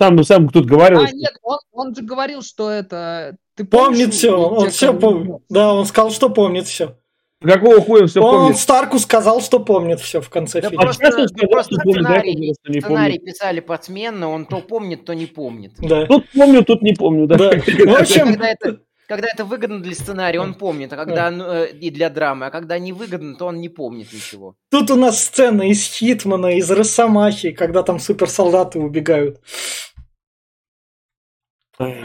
сам, 0.00 0.16
ну, 0.16 0.24
сам 0.24 0.48
тут 0.48 0.64
говорил. 0.66 1.00
А, 1.02 1.06
что- 1.06 1.16
нет, 1.16 1.32
он, 1.42 1.58
он 1.72 1.94
же 1.94 2.02
говорил, 2.02 2.42
что 2.42 2.70
это... 2.70 3.36
Ты 3.54 3.64
Помнит 3.64 3.98
помнишь, 3.98 4.14
все, 4.14 4.36
он 4.38 4.70
все 4.70 4.94
помнит. 4.94 5.42
Да, 5.50 5.74
он 5.74 5.84
сказал, 5.84 6.10
что 6.10 6.30
помнит 6.30 6.66
все. 6.66 6.96
Какого 7.42 7.80
хуя 7.80 8.02
он 8.02 8.08
все 8.08 8.20
Он 8.22 8.36
помнит? 8.40 8.56
Старку 8.58 8.98
сказал, 8.98 9.40
что 9.42 9.60
помнит 9.60 10.00
все 10.00 10.20
в 10.22 10.28
конце 10.30 10.60
Да 10.62 10.68
фильма. 10.70 10.82
просто- 10.84 11.06
А 11.06 11.10
сказал, 11.10 11.26
просто 11.50 11.74
что 11.74 11.82
помнит, 11.82 12.02
да, 12.02 12.08
сценарий- 12.10 12.54
что 12.62 12.72
не 12.72 12.80
Сценарий 12.80 13.18
помнит. 13.18 13.24
писали 13.34 13.60
подсменно, 13.60 14.30
он 14.30 14.46
то 14.46 14.60
помнит, 14.60 15.04
то 15.04 15.12
не 15.14 15.26
помнит. 15.26 15.72
Да. 15.78 16.06
Тут 16.06 16.24
помню, 16.34 16.64
тут 16.64 16.80
не 16.82 16.94
помню, 16.94 17.26
да. 17.26 17.36
Да. 17.36 17.50
В 17.96 18.00
общем, 18.00 18.26
Когда 18.28 18.48
это, 18.48 18.78
когда 19.08 19.28
это 19.32 19.44
выгодно 19.46 19.80
для 19.80 19.94
сценария, 19.94 20.38
он 20.40 20.52
помнит, 20.54 20.92
а 20.92 20.96
когда 20.96 21.30
ну, 21.30 21.44
э, 21.44 21.70
и 21.70 21.90
для 21.90 22.10
драмы, 22.10 22.46
а 22.46 22.50
когда 22.50 22.78
не 22.78 22.92
выгодно, 22.92 23.34
то 23.36 23.46
он 23.46 23.60
не 23.60 23.68
помнит 23.70 24.12
ничего. 24.12 24.54
тут 24.70 24.90
у 24.90 24.96
нас 24.96 25.22
сцена 25.24 25.62
из 25.62 25.82
Хитмана, 25.84 26.56
из 26.58 26.70
Росомахи, 26.70 27.52
когда 27.52 27.82
там 27.82 27.98
суперсолдаты 28.00 28.78
убегают. 28.78 29.40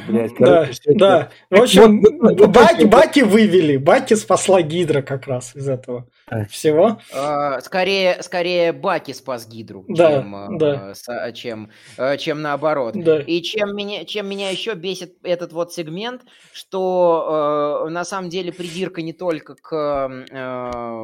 Блядь, 0.07 0.31
Да, 0.39 0.61
короче, 0.63 0.81
да. 0.93 1.29
В 1.49 1.61
общем, 1.61 2.01
Вот, 2.21 2.39
вот, 2.39 2.49
Баки, 2.49 2.83
вот. 2.83 2.91
Баки 2.91 3.19
вывели. 3.21 3.75
Баки 3.75 4.13
спасла 4.13 4.61
Гидра 4.61 5.01
как 5.01 5.27
раз 5.27 5.53
из 5.53 5.67
этого 5.67 6.07
всего. 6.49 6.99
А, 7.13 7.59
скорее, 7.59 8.23
скорее 8.23 8.71
Баки 8.71 9.11
спас 9.11 9.45
Гидру, 9.47 9.83
Да, 9.89 10.11
чем, 10.21 10.35
а, 10.35 10.47
да. 10.51 10.95
со- 10.95 11.31
чем, 11.33 11.71
э, 11.97 12.15
чем 12.17 12.41
наоборот. 12.41 12.93
Да. 12.95 13.19
И 13.19 13.41
чем 13.41 13.75
меня, 13.75 14.05
чем 14.05 14.29
меня 14.29 14.49
еще 14.49 14.75
бесит 14.75 15.17
этот 15.23 15.51
вот 15.51 15.73
сегмент, 15.73 16.21
что 16.53 17.87
на 17.89 18.05
самом 18.05 18.29
деле 18.29 18.53
придирка 18.53 19.01
не 19.01 19.11
только 19.13 19.55
к 19.55 20.07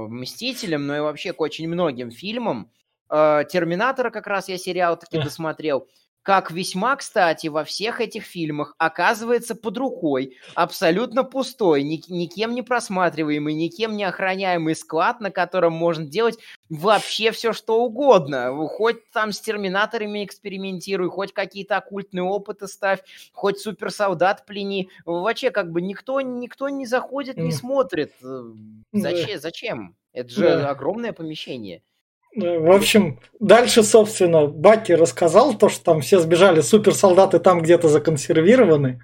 Мстителям, 0.09 0.87
но 0.87 0.95
и 0.95 0.99
вообще 1.01 1.33
к 1.33 1.41
очень 1.41 1.67
многим 1.67 2.11
фильмам. 2.11 2.71
Терминатора 3.09 4.09
как 4.09 4.27
раз 4.27 4.47
я 4.47 4.57
сериал 4.57 4.97
таки 4.97 5.19
досмотрел. 5.21 5.87
Как 6.23 6.51
весьма, 6.51 6.95
кстати, 6.97 7.47
во 7.47 7.63
всех 7.63 7.99
этих 7.99 8.23
фильмах 8.23 8.75
оказывается 8.77 9.55
под 9.55 9.75
рукой 9.77 10.37
абсолютно 10.53 11.23
пустой, 11.23 11.81
ни- 11.81 12.01
никем 12.11 12.53
не 12.53 12.61
просматриваемый, 12.61 13.55
никем 13.55 13.97
не 13.97 14.03
охраняемый 14.03 14.75
склад, 14.75 15.19
на 15.19 15.31
котором 15.31 15.73
можно 15.73 16.05
делать 16.05 16.37
вообще 16.69 17.31
все, 17.31 17.53
что 17.53 17.81
угодно. 17.83 18.51
Хоть 18.67 19.09
там 19.11 19.31
с 19.31 19.41
терминаторами 19.41 20.23
экспериментируй, 20.23 21.09
хоть 21.09 21.33
какие-то 21.33 21.77
оккультные 21.77 22.23
опыты 22.23 22.67
ставь, 22.67 22.99
хоть 23.33 23.59
суперсолдат 23.59 24.45
плени. 24.45 24.89
Вообще, 25.05 25.49
как 25.49 25.71
бы 25.71 25.81
никто, 25.81 26.21
никто 26.21 26.69
не 26.69 26.85
заходит, 26.85 27.37
не 27.37 27.51
смотрит. 27.51 28.13
Э. 28.23 28.43
Зачем? 28.93 29.39
Зачем? 29.39 29.95
Это 30.13 30.29
же 30.29 30.41
Да. 30.59 30.69
огромное 30.69 31.13
помещение. 31.13 31.81
Да, 32.35 32.59
В 32.59 32.71
общем, 32.71 33.19
дальше, 33.39 33.83
собственно, 33.83 34.47
Баки 34.47 34.93
рассказал 34.93 35.53
то, 35.55 35.69
что 35.69 35.83
там 35.83 36.01
все 36.01 36.19
сбежали, 36.19 36.61
суперсолдаты 36.61 37.39
там 37.39 37.61
где-то 37.61 37.89
законсервированы. 37.89 39.01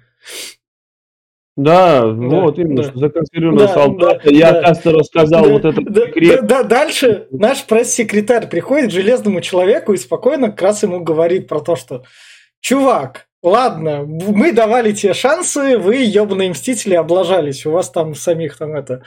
Да, 1.56 2.06
вот 2.06 2.56
именно, 2.58 2.84
да. 2.84 2.88
что 2.90 2.98
законсервированного 3.00 3.66
Да, 3.66 3.74
солдата. 3.74 4.20
да, 4.24 4.30
Я, 4.30 4.52
да. 4.52 4.92
рассказал 4.92 5.44
Да, 5.44 5.48
вот 5.50 5.64
этот 5.64 5.84
да, 5.92 6.06
секрет. 6.06 6.40
да, 6.46 6.62
да, 6.62 6.62
дальше 6.62 7.26
наш 7.32 7.64
пресс-секретарь 7.66 8.48
приходит 8.48 8.90
к 8.90 8.92
железному 8.92 9.40
человеку 9.40 9.92
и 9.92 9.96
спокойно 9.96 10.50
как 10.50 10.62
раз 10.62 10.84
ему 10.84 11.00
говорит 11.00 11.48
про 11.48 11.58
то, 11.60 11.74
что 11.74 12.04
чувак, 12.60 13.26
ладно, 13.42 14.04
мы 14.06 14.52
давали 14.52 14.92
тебе 14.92 15.14
шансы, 15.14 15.78
вы, 15.78 15.96
ебаные 15.96 16.50
мстители, 16.50 16.94
облажались, 16.94 17.66
у 17.66 17.72
вас 17.72 17.90
там 17.90 18.14
самих 18.14 18.56
там 18.56 18.76
это... 18.76 19.02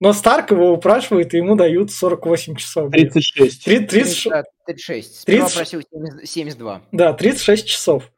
Но 0.00 0.12
Старк 0.12 0.52
его 0.52 0.72
упрашивает, 0.72 1.34
и 1.34 1.38
ему 1.38 1.56
дают 1.56 1.90
48 1.90 2.54
часов. 2.54 2.90
36. 2.90 3.64
Три- 3.64 3.80
30 3.80 4.30
Да, 4.30 4.44
36. 4.66 5.20
Сперва 5.20 5.46
30 5.46 5.56
просил 5.56 5.82
70 5.90 6.28
72. 6.28 6.82
Да, 6.92 7.12
36 7.12 7.66
часов. 7.66 8.10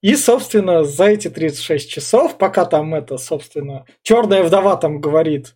И, 0.00 0.14
собственно, 0.16 0.84
за 0.84 1.06
эти 1.06 1.28
36 1.28 1.90
часов, 1.90 2.38
пока 2.38 2.64
там 2.64 2.94
это, 2.94 3.18
собственно, 3.18 3.84
черная 4.02 4.42
вдова 4.42 4.76
там 4.76 5.00
говорит 5.00 5.54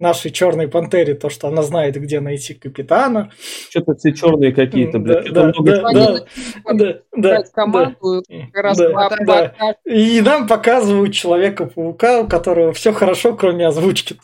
нашей 0.00 0.30
черной 0.30 0.66
пантере 0.68 1.14
то, 1.14 1.28
что 1.28 1.48
она 1.48 1.62
знает, 1.62 1.94
где 2.00 2.20
найти 2.20 2.54
капитана. 2.54 3.30
Что-то 3.70 3.94
все 3.94 4.12
черные 4.12 4.52
какие-то, 4.52 4.98
Да, 4.98 5.04
блядь. 5.04 5.32
Да, 5.32 5.44
много 5.44 5.70
да, 5.70 5.82
да. 5.92 5.92
Да, 5.92 6.74
да, 6.74 6.98
да. 7.16 7.42
команду, 7.52 8.22
Да, 8.52 8.72
по- 8.72 9.24
да. 9.24 9.54
по- 9.58 9.88
И 9.90 10.20
нам 10.20 10.46
показывают 10.48 11.12
Человека-паука, 11.14 12.20
у 12.22 12.28
которого 12.28 12.72
все 12.72 12.92
хорошо, 12.92 13.36
кроме 13.36 13.66
озвучки. 13.66 14.16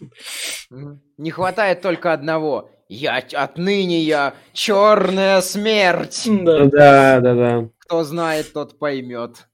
Не 1.19 1.31
хватает 1.31 1.81
только 1.83 2.13
одного. 2.13 2.71
Я 2.89 3.21
отныне 3.33 4.01
я 4.01 4.35
черная 4.53 5.41
смерть. 5.41 6.23
Да. 6.27 6.65
Да, 6.67 7.21
да, 7.21 7.35
да. 7.35 7.69
Кто 7.81 8.05
знает, 8.05 8.53
тот 8.53 8.79
поймет. 8.79 9.47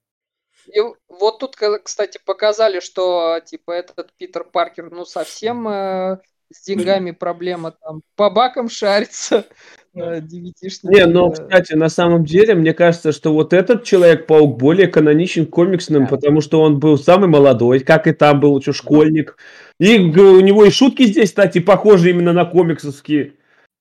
И 0.74 0.80
вот 1.08 1.38
тут, 1.38 1.56
кстати, 1.84 2.18
показали, 2.24 2.80
что 2.80 3.40
типа 3.44 3.72
этот 3.72 4.12
Питер 4.16 4.44
Паркер, 4.44 4.90
ну 4.90 5.04
совсем 5.04 5.68
э, 5.68 6.18
с 6.50 6.64
деньгами 6.64 7.10
проблема 7.10 7.72
там 7.72 8.02
по 8.16 8.30
бакам 8.30 8.68
шарится. 8.68 9.46
Э, 9.94 10.22
девятишник, 10.22 10.90
Не, 10.90 11.04
но, 11.04 11.30
кстати, 11.30 11.74
на 11.74 11.90
самом 11.90 12.24
деле, 12.24 12.54
мне 12.54 12.72
кажется, 12.72 13.12
что 13.12 13.34
вот 13.34 13.52
этот 13.52 13.84
Человек-паук 13.84 14.58
более 14.58 14.88
каноничен 14.88 15.44
комиксным, 15.44 16.04
Да. 16.04 16.08
потому 16.08 16.40
что 16.40 16.62
он 16.62 16.78
был 16.78 16.96
самый 16.96 17.28
молодой, 17.28 17.80
как 17.80 18.06
и 18.06 18.12
там 18.12 18.40
был 18.40 18.58
еще 18.58 18.72
школьник. 18.72 19.36
И 19.78 19.98
у 19.98 20.40
него 20.40 20.64
и 20.64 20.70
шутки 20.70 21.04
здесь, 21.04 21.28
кстати, 21.30 21.60
похожи 21.60 22.08
именно 22.10 22.32
на 22.32 22.46
комиксовские. 22.46 23.34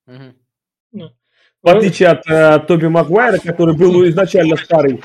Мгм. 0.06 0.36
В 1.64 1.70
отличие 1.70 2.10
от 2.10 2.28
э, 2.28 2.60
Тоби 2.68 2.88
Магуайра, 2.88 3.38
который 3.38 3.78
был 3.78 4.04
изначально 4.10 4.58
старый. 4.58 5.02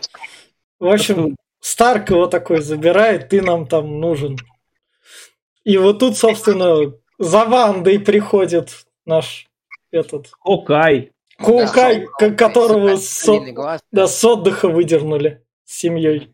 В 0.80 0.88
общем, 0.88 1.36
Старк 1.60 2.10
его 2.10 2.26
такой 2.26 2.60
забирает, 2.62 3.28
ты 3.28 3.42
нам 3.42 3.66
там 3.66 4.00
нужен. 4.00 4.36
И 5.64 5.76
вот 5.78 5.98
тут, 5.98 6.16
собственно, 6.16 6.92
за 7.18 7.44
Вандой 7.44 7.98
приходит 7.98 8.70
наш 9.04 9.46
этот 9.90 10.30
Окай. 10.44 11.12
Хоукай, 11.38 12.06
Да, 12.18 12.30
которого 12.30 12.96
с, 12.96 13.26
глаз. 13.52 13.80
да, 13.92 14.06
с 14.06 14.24
отдыха 14.24 14.68
выдернули 14.68 15.42
с 15.64 15.78
семьей. 15.80 16.32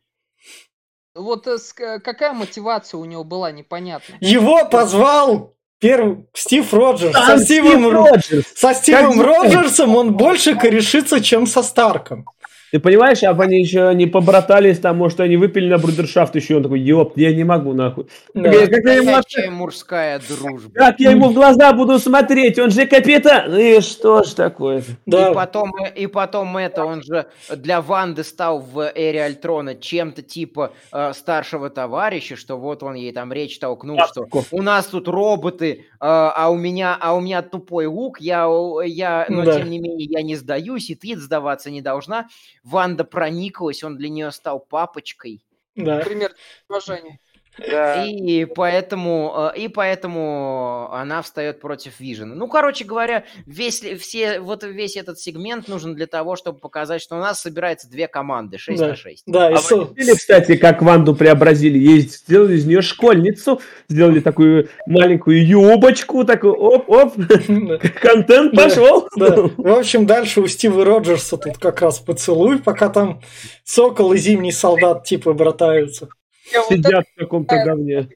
Вот 1.15 1.47
э, 1.49 1.57
к- 1.75 1.99
какая 2.01 2.33
мотивация 2.33 2.99
у 2.99 3.05
него 3.05 3.25
была, 3.25 3.51
непонятно. 3.51 4.15
Его 4.21 4.65
позвал 4.67 5.55
первый 5.81 6.27
Стив 6.35 6.73
Роджерс. 6.73 7.13
Там 7.15 7.39
Со 7.39 7.45
Стивом, 7.45 7.71
Стив 7.81 7.93
Ро- 7.93 8.07
Роджерс. 8.11 8.47
со 8.55 8.75
Стивом 8.75 9.19
Как 9.19 9.27
Роджерсом 9.27 9.97
он 9.97 10.15
больше 10.17 10.55
корешится, 10.55 11.21
чем 11.21 11.47
со 11.47 11.63
Старком. 11.63 12.25
Ты 12.73 12.81
понимаешь, 12.81 13.23
а 13.23 13.33
они 13.33 13.61
еще 13.61 13.93
не 13.95 14.07
побратались, 14.07 14.79
там, 14.79 14.97
может, 14.97 15.21
они 15.21 15.37
выпили 15.37 15.69
на 15.69 15.77
брудершафт 15.77 16.35
еще, 16.37 16.57
он 16.57 16.63
такой, 16.63 16.81
ёп, 16.81 17.19
я 17.19 17.35
не 17.35 17.45
могу, 17.45 17.75
нахуй. 17.75 18.07
Да. 18.33 18.51
Как, 18.51 18.71
как 18.71 18.85
я 18.87 18.95
ему, 18.95 19.57
мужская 19.57 20.19
дружба. 20.27 20.71
как 20.75 20.99
я 20.99 21.11
ему 21.11 21.29
в 21.29 21.35
глаза 21.35 21.75
буду 21.75 21.99
смотреть, 21.99 22.59
он 22.59 22.71
же 22.71 22.87
капитан. 22.87 23.51
Ну 23.51 23.59
И 23.59 23.83
что 23.83 24.23
ж 24.23 24.31
такое? 24.31 24.83
Да. 25.05 25.31
И 25.31 25.35
потом, 25.35 25.71
и 25.95 26.07
потом 26.07 26.57
это, 26.57 26.87
он 26.87 27.03
же 27.03 27.27
для 27.55 27.83
Ванды 27.83 28.25
стал 28.25 28.61
в 28.61 28.91
Эре 28.95 29.23
Альтрона 29.23 29.75
чем-то 29.75 30.23
типа 30.23 30.73
э, 30.93 31.13
старшего 31.13 31.69
товарища, 31.69 32.37
что 32.37 32.57
вот 32.57 32.83
он 32.83 32.95
ей 32.95 33.13
там 33.13 33.35
речь 33.35 33.59
толкнул, 33.59 33.99
что 34.11 34.27
у 34.51 34.63
нас 34.63 34.87
тут 34.87 35.09
роботы, 35.09 35.69
э, 35.83 35.83
а 36.01 36.49
у 36.51 36.57
меня, 36.57 36.97
а 36.99 37.15
у 37.15 37.21
меня 37.21 37.43
тупой 37.43 37.85
лук, 37.85 38.19
я, 38.19 38.49
я, 38.83 39.27
но 39.29 39.45
Да. 39.45 39.59
тем 39.59 39.69
не 39.69 39.79
менее 39.79 40.09
я 40.11 40.23
не 40.23 40.37
сдаюсь, 40.37 40.89
и 40.89 40.95
ты 40.95 41.19
сдаваться 41.19 41.71
не 41.71 41.83
должна. 41.83 42.29
Ванда 42.63 43.05
прониклась, 43.05 43.83
он 43.83 43.97
для 43.97 44.09
нее 44.09 44.31
стал 44.31 44.61
папочкой. 44.61 45.45
Да. 45.75 46.01
Пример 46.01 46.35
уважения. 46.69 47.19
И 47.59 48.47
поэтому, 48.55 49.51
э, 49.55 49.59
и 49.59 49.69
поэтому 49.69 50.89
она 50.93 51.21
встает 51.23 51.61
против 51.61 52.01
Вижена. 52.01 52.35
Ну, 52.35 52.49
короче 52.49 52.85
говоря, 52.85 53.25
весь, 53.47 53.81
все, 54.01 54.41
вот 54.41 54.65
весь 54.65 54.97
этот 54.97 55.19
сегмент 55.19 55.69
нужен 55.69 55.95
для 55.95 56.07
того, 56.07 56.37
чтобы 56.37 56.59
показать, 56.59 57.03
что 57.03 57.17
у 57.17 57.19
нас 57.21 57.41
собирается 57.43 57.91
две 57.91 58.09
команды, 58.09 58.57
6 58.59 58.81
Да. 58.81 58.89
на 58.89 58.97
6. 58.97 59.25
Да, 59.27 59.51
и 59.51 59.55
А 59.55 59.59
со- 59.59 59.77
вы 59.77 59.95
видели, 59.95 60.15
кстати, 60.15 60.57
как 60.57 60.81
Ванду 60.83 61.15
преобразили? 61.15 61.79
Есть, 61.79 62.25
сделали 62.27 62.57
из 62.57 62.65
нее 62.65 62.81
школьницу, 62.83 63.61
сделали 63.89 64.21
такую 64.21 64.69
маленькую 64.87 65.47
юбочку, 65.47 66.25
такую 66.25 66.55
оп-оп, 66.55 67.15
Да. 67.17 67.79
контент 68.01 68.55
Да, 68.55 68.65
пошел. 68.65 69.09
Да. 69.17 69.37
В 69.57 69.79
общем, 69.79 70.07
дальше 70.07 70.41
у 70.41 70.47
Стива 70.47 70.85
Роджерса 70.85 71.37
тут 71.37 71.59
как 71.59 71.83
раз 71.83 71.99
поцелуй, 71.99 72.59
пока 72.59 72.89
там 72.89 73.21
Сокол 73.65 74.13
и 74.15 74.17
Зимний 74.19 74.53
Солдат 74.53 75.05
типа 75.05 75.33
братаются. 75.35 76.09
Это- 76.51 76.69
Сидят 76.69 77.05
в 77.15 77.19
каком-то 77.19 77.63
говне. 77.65 78.09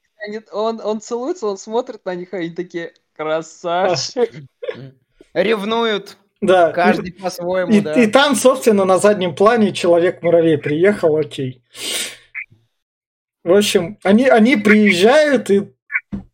он, 0.51 0.81
он 0.83 1.01
целуется, 1.01 1.47
он 1.47 1.57
смотрит 1.57 2.03
на 2.05 2.15
них, 2.15 2.33
и 2.33 2.37
они 2.37 2.49
такие, 2.49 2.93
красавчик. 3.15 4.29
Ревнуют, 5.33 6.17
Да. 6.41 6.71
каждый 6.71 7.13
по-своему, 7.13 7.71
И, 7.71 7.81
да. 7.81 7.93
и 7.93 8.07
там, 8.07 8.35
собственно, 8.35 8.85
на 8.85 8.97
заднем 8.97 9.35
плане 9.35 9.71
Человек-муравей 9.71 10.57
приехал, 10.57 11.15
окей. 11.17 11.61
В 13.43 13.53
общем, 13.53 13.97
они, 14.03 14.27
они 14.27 14.57
приезжают, 14.57 15.49
и 15.49 15.71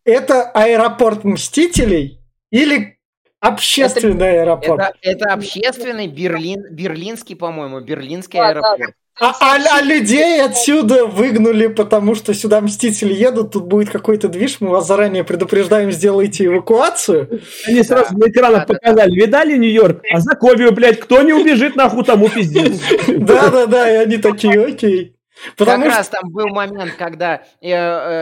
это 0.04 0.50
аэропорт 0.50 1.24
Мстителей 1.24 2.18
или 2.50 2.98
общественный 3.40 4.40
аэропорт? 4.40 4.80
Это, 4.80 4.98
это 5.02 5.32
общественный 5.34 6.08
Берлин, 6.08 6.64
берлинский, 6.74 7.36
по-моему, 7.36 7.80
берлинский 7.80 8.38
Да, 8.38 8.54
да, 8.54 8.60
аэропорт. 8.72 8.94
А, 9.20 9.30
а- 9.40 9.78
а 9.78 9.82
людей 9.82 10.42
отсюда 10.42 11.06
выгнали, 11.06 11.68
потому 11.68 12.16
что 12.16 12.34
сюда 12.34 12.60
Мстители 12.60 13.14
едут, 13.14 13.52
тут 13.52 13.64
будет 13.66 13.90
какой-то 13.90 14.28
движ, 14.28 14.56
мы 14.58 14.70
вас 14.70 14.88
заранее 14.88 15.22
предупреждаем, 15.22 15.92
сделайте 15.92 16.46
эвакуацию. 16.46 17.40
Они 17.68 17.82
сразу 17.84 18.18
на 18.18 18.28
экранах 18.28 18.66
Да, 18.66 18.74
да, 18.74 18.74
показали. 18.74 19.14
Видали 19.14 19.56
Нью-Йорк? 19.56 20.02
А 20.12 20.18
за 20.18 20.34
Ковию, 20.34 20.72
блядь, 20.72 20.98
кто 20.98 21.22
не 21.22 21.32
убежит, 21.32 21.76
нахуй 21.76 22.04
тому 22.04 22.28
пиздец. 22.28 22.80
Да-да-да, 23.08 23.88
и 23.92 23.96
они 23.96 24.16
такие, 24.18 24.64
окей. 24.64 25.13
Потому 25.56 25.82
как 25.84 25.90
что... 25.92 25.98
раз 25.98 26.08
там 26.08 26.30
был 26.30 26.48
момент, 26.48 26.94
когда 26.96 27.42
э, 27.60 27.70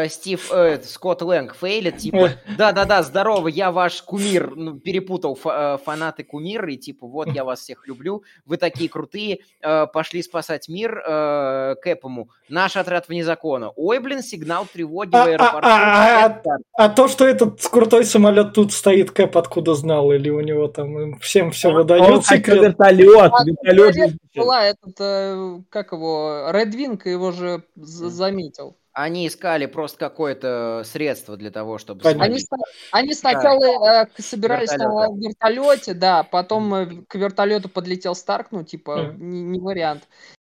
э, 0.05 0.09
Стив 0.09 0.51
э, 0.53 0.81
Скотт 0.83 1.23
Лэнг 1.23 1.55
фейлит, 1.55 1.99
типа, 1.99 2.31
да-да-да, 2.57 3.03
здорово, 3.03 3.49
я 3.49 3.71
ваш 3.71 4.03
кумир, 4.03 4.55
ну, 4.57 4.79
перепутал 4.79 5.35
фа- 5.35 5.79
э, 5.81 5.85
фанаты 5.85 6.25
кумир, 6.25 6.67
и 6.69 6.77
типа, 6.77 7.07
вот, 7.07 7.29
я 7.29 7.45
вас 7.45 7.61
всех 7.61 7.87
люблю, 7.87 8.23
вы 8.47 8.57
такие 8.57 8.89
крутые, 8.89 9.41
э, 9.61 9.87
пошли 9.93 10.23
спасать 10.23 10.69
мир 10.69 11.03
э, 11.07 11.75
Кэпому, 11.83 12.31
наш 12.49 12.77
отряд 12.77 13.09
вне 13.09 13.25
закона. 13.25 13.71
Ой, 13.77 13.99
блин, 13.99 14.23
сигнал 14.23 14.67
тревоги 14.73 15.11
в 15.11 15.15
А- 15.15 15.23
а- 15.23 15.27
аэропорту. 15.27 15.69
а- 15.69 16.27
Это 16.27 16.57
А 16.75 16.89
то, 16.89 17.09
что 17.09 17.27
этот 17.27 17.61
крутой 17.69 18.05
самолет 18.05 18.55
тут 18.55 18.73
стоит, 18.73 19.11
Кэп 19.11 19.37
откуда 19.37 19.75
знал, 19.75 20.13
или 20.13 20.31
у 20.31 20.41
него 20.41 20.67
там 20.69 21.19
всем 21.19 21.51
все 21.51 21.69
Он 21.69 21.75
выдает 21.75 22.25
секрет. 22.25 22.63
вертолет, 22.63 23.31
А, 23.33 23.45
вертолет. 23.45 23.95
вертолет 23.97 24.17
Была 24.35 24.65
этот, 24.65 24.95
э, 24.99 25.61
как 25.69 25.93
его, 25.93 26.47
Редвинг 26.53 27.01
его 27.11 27.32
же 27.32 27.62
заметил. 27.76 28.76
Они 28.94 29.26
искали 29.26 29.64
просто 29.66 29.96
какое-то 29.98 30.82
средство 30.84 31.38
для 31.38 31.50
того, 31.50 31.78
чтобы... 31.78 32.07
Они, 32.09 32.38
они 32.90 33.14
сначала 33.14 34.03
э, 34.03 34.07
к- 34.07 34.20
собирались 34.20 34.70
на 34.72 34.84
Вертолёта. 34.84 35.14
вертолете, 35.18 35.94
да, 35.94 36.22
потом 36.24 36.74
э, 36.74 36.86
к 37.09 37.14
вертолету 37.14 37.70
подлетел 37.70 38.14
Старк, 38.14 38.48
ну, 38.50 38.64
типа, 38.64 39.14
не, 39.16 39.40
не 39.42 39.59
вариант. 39.61 40.03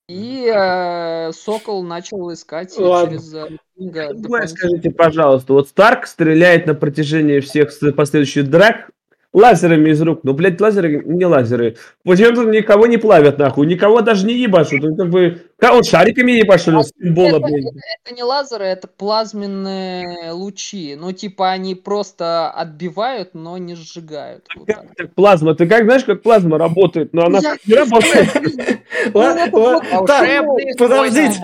И 0.08 0.50
э, 0.50 1.30
Сокол 1.32 1.82
начал 1.82 2.32
искать 2.32 2.74
Ладно. 2.78 3.18
через 3.18 3.34
э, 3.34 3.48
Другое 3.76 4.08
дополнительные- 4.14 4.48
скажите, 4.48 4.90
пожалуйста, 4.92 5.52
вот 5.52 5.68
Старк 5.68 6.06
стреляет 6.06 6.66
на 6.66 6.74
протяжении 6.74 7.40
всех 7.40 7.70
последующих 7.94 8.48
драк 8.48 8.88
лазерами 9.32 9.90
из 9.90 10.00
рук. 10.02 10.20
Ну, 10.22 10.32
блядь, 10.32 10.60
лазеры 10.60 11.02
не 11.04 11.24
лазеры. 11.26 11.76
Почему-то 12.04 12.44
никого 12.44 12.86
не 12.86 12.96
плавят, 12.96 13.38
нахуй, 13.38 13.66
никого 13.66 14.00
даже 14.00 14.26
не 14.26 14.34
ебашут. 14.34 14.82
Он 14.84 14.96
как 14.96 15.10
бы... 15.10 15.42
Как 15.58 15.74
он 15.74 15.82
шариками 15.82 16.32
ли, 16.32 16.84
с 16.84 16.92
это, 17.36 17.40
блядь. 17.40 17.64
это- 17.64 17.80
это 18.06 18.14
не 18.14 18.22
лазеры, 18.22 18.64
это 18.64 18.86
плазменные 18.88 20.30
лучи. 20.32 20.96
Ну, 20.98 21.12
типа, 21.12 21.50
они 21.50 21.74
просто 21.74 22.50
отбивают, 22.50 23.30
но 23.34 23.58
не 23.58 23.74
сжигают. 23.74 24.44
Вот 24.56 24.66
так. 24.66 24.76
Как, 24.86 24.96
как 24.96 25.14
плазма. 25.14 25.54
Ты 25.54 25.66
как 25.66 25.84
знаешь, 25.84 26.04
как 26.04 26.22
плазма 26.22 26.58
работает? 26.58 27.12
Но 27.12 27.26
она 27.26 27.40
не 27.66 27.74
работает. 27.74 28.28
Так, 29.12 29.52
Волшебные 29.52 30.74
подождите. 30.76 31.40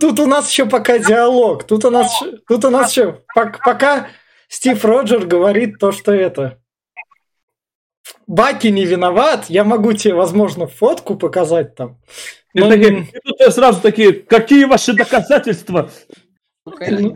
Тут- 0.00 0.18
у 0.20 0.26
нас 0.26 0.50
еще 0.50 0.66
пока 0.66 0.98
диалог. 0.98 1.64
Тут 1.64 1.84
у 1.84 1.90
нас, 1.90 2.10
щ- 2.18 2.38
тут 2.48 2.64
у 2.64 2.70
нас 2.70 2.90
еще 2.90 3.18
пок- 3.36 3.58
пока 3.64 4.08
Стив 4.50 4.84
Роджер 4.84 5.26
говорит 5.26 5.78
то, 5.78 5.92
что 5.92 6.12
это. 6.12 6.58
Баки 8.26 8.66
не 8.66 8.84
виноват. 8.84 9.46
Я 9.48 9.62
могу 9.62 9.92
тебе, 9.92 10.14
возможно, 10.14 10.66
фотку 10.66 11.14
показать 11.16 11.76
там. 11.76 11.98
И 12.52 12.58
Но, 12.58 12.68
такие- 12.68 13.02
и 13.12 13.20
тут 13.24 13.54
сразу 13.54 13.80
такие, 13.80 14.12
какие 14.12 14.64
ваши 14.64 14.92
доказательства? 14.92 15.88
Ну, 16.66 16.74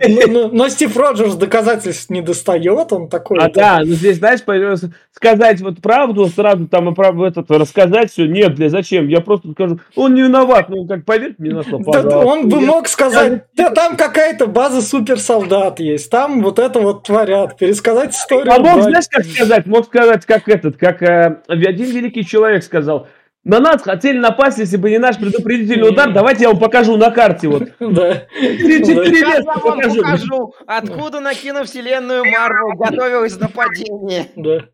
но- 0.09 0.27
но- 0.27 0.49
но 0.49 0.69
Стив 0.71 0.97
Роджерс 0.97 1.35
доказательств 1.35 2.09
не 2.09 2.23
достает. 2.23 2.93
Он 2.93 3.09
такой. 3.11 3.39
А 3.41 3.51
да, 3.51 3.81
ну 3.85 3.93
здесь, 3.93 4.17
знаешь, 4.17 4.43
появилось 4.43 4.83
сказать 5.13 5.61
вот 5.61 5.83
правду, 5.83 6.27
сразу 6.29 6.67
там 6.67 6.89
и 6.91 6.95
правду 6.95 7.25
этот 7.25 7.51
рассказать 7.51 8.11
все. 8.11 8.27
Нет, 8.27 8.57
бля, 8.57 8.71
зачем? 8.71 9.07
Я 9.07 9.21
просто 9.21 9.51
скажу, 9.53 9.81
он 9.97 10.15
не 10.15 10.23
виноват. 10.23 10.71
Ну, 10.71 10.87
как 10.87 11.05
поверьте 11.05 11.37
мне 11.39 11.55
на 11.55 11.63
слово, 11.63 11.85
Да 11.93 12.19
он 12.21 12.49
бы 12.49 12.61
мог 12.61 12.89
сказать, 12.89 13.45
да 13.55 13.69
там 13.69 13.97
какая-то 13.97 14.47
база 14.47 14.81
суперсолдат 14.81 15.79
есть, 15.79 16.11
там 16.11 16.43
вот 16.43 16.59
это 16.59 16.81
вот 16.81 17.03
творят, 17.03 17.59
пересказать 17.59 18.15
историю. 18.15 18.51
А 18.51 18.59
мог, 18.59 18.83
знаешь, 18.83 19.05
как 19.11 19.27
сказать? 19.27 19.67
Мог 19.67 19.85
сказать, 19.85 20.25
как 20.25 20.49
этот, 20.49 20.79
как 20.79 21.03
э, 21.03 21.43
один 21.49 21.91
великий 21.91 22.25
человек 22.25 22.63
сказал. 22.65 23.09
На 23.45 23.61
нас 23.61 23.83
хотели 23.83 24.19
напасть, 24.19 24.59
если 24.59 24.79
бы 24.79 24.91
не 24.91 24.99
наш 24.99 25.19
предупредительный 25.19 25.91
удар. 25.91 26.13
Давайте 26.13 26.45
я 26.45 26.49
вам 26.49 26.59
покажу 26.59 26.97
на 26.97 27.11
карте. 27.11 27.49
Вот. 27.49 27.69
Да. 27.79 28.27
Четыре 28.41 29.45
покажу. 29.45 30.03
покажу, 30.03 30.55
откуда 30.67 31.21
на 31.21 31.35
киновселенную 31.35 32.25
Марвел 32.25 32.77
готовилось 32.77 33.39
нападение. 33.39 34.27
Да. 34.35 34.65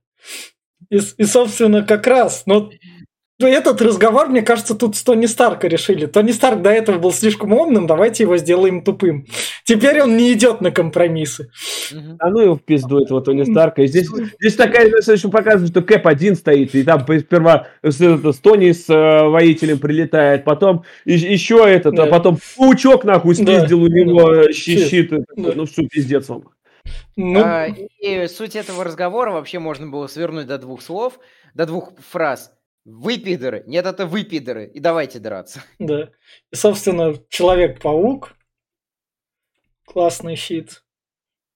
И, 0.88 0.98
и, 1.18 1.24
собственно, 1.24 1.82
как 1.82 2.06
раз, 2.06 2.44
но 2.46 2.70
этот 3.48 3.80
разговор, 3.82 4.28
мне 4.28 4.42
кажется, 4.42 4.74
тут 4.74 4.96
с 4.96 5.02
Тони 5.02 5.26
Старка 5.26 5.68
решили. 5.68 6.06
Тони 6.06 6.32
Старк 6.32 6.62
до 6.62 6.70
этого 6.70 6.98
был 6.98 7.12
слишком 7.12 7.52
умным, 7.52 7.86
давайте 7.86 8.24
его 8.24 8.36
сделаем 8.36 8.82
тупым. 8.82 9.26
Теперь 9.64 10.02
он 10.02 10.16
не 10.16 10.32
идет 10.32 10.60
на 10.60 10.70
компромиссы. 10.70 11.50
А 12.18 12.30
ну 12.30 12.40
его 12.40 12.56
в 12.56 12.62
пизду, 12.62 13.02
этого 13.02 13.20
Тони 13.22 13.44
Старка. 13.44 13.82
И 13.82 13.86
здесь, 13.86 14.08
здесь 14.40 14.56
такая, 14.56 14.88
знаешь, 14.88 15.06
еще 15.08 15.30
показывает, 15.30 15.70
что 15.70 15.82
Кэп 15.82 16.06
один 16.06 16.34
стоит, 16.36 16.74
и 16.74 16.82
там 16.82 17.00
сперва 17.02 17.68
с, 17.82 17.96
с 18.00 18.38
Тони 18.38 18.72
с 18.72 18.88
э, 18.88 19.28
воителем 19.28 19.78
прилетает, 19.78 20.44
потом 20.44 20.84
и- 21.04 21.12
еще 21.12 21.64
этот, 21.68 21.94
а 21.98 22.04
Да. 22.04 22.06
потом 22.06 22.38
паучок 22.56 23.04
нахуй 23.04 23.36
Да. 23.36 23.42
спиздил 23.60 23.82
у 23.82 23.86
него 23.88 24.32
Да. 24.34 24.42
э, 24.50 24.52
щит. 24.52 24.88
щит. 24.88 25.10
Да. 25.10 25.52
Ну 25.54 25.66
все, 25.66 25.82
пиздец 25.86 26.28
вам. 26.28 26.44
Ну, 27.16 27.40
А, 27.44 27.66
И 27.66 28.26
суть 28.28 28.56
этого 28.56 28.82
разговора 28.84 29.30
вообще 29.32 29.58
можно 29.58 29.86
было 29.86 30.06
свернуть 30.06 30.46
до 30.46 30.58
двух 30.58 30.80
слов, 30.82 31.18
до 31.54 31.66
двух 31.66 31.92
фраз. 32.10 32.52
Вы 32.84 33.18
пидоры. 33.18 33.62
Нет, 33.66 33.86
это 33.86 34.06
вы 34.06 34.24
пидоры. 34.24 34.66
И 34.66 34.80
давайте 34.80 35.18
драться. 35.18 35.62
да. 35.78 36.10
И, 36.50 36.56
собственно, 36.56 37.14
Человек-паук. 37.28 38.34
Классный 39.86 40.36
щит. 40.36 40.82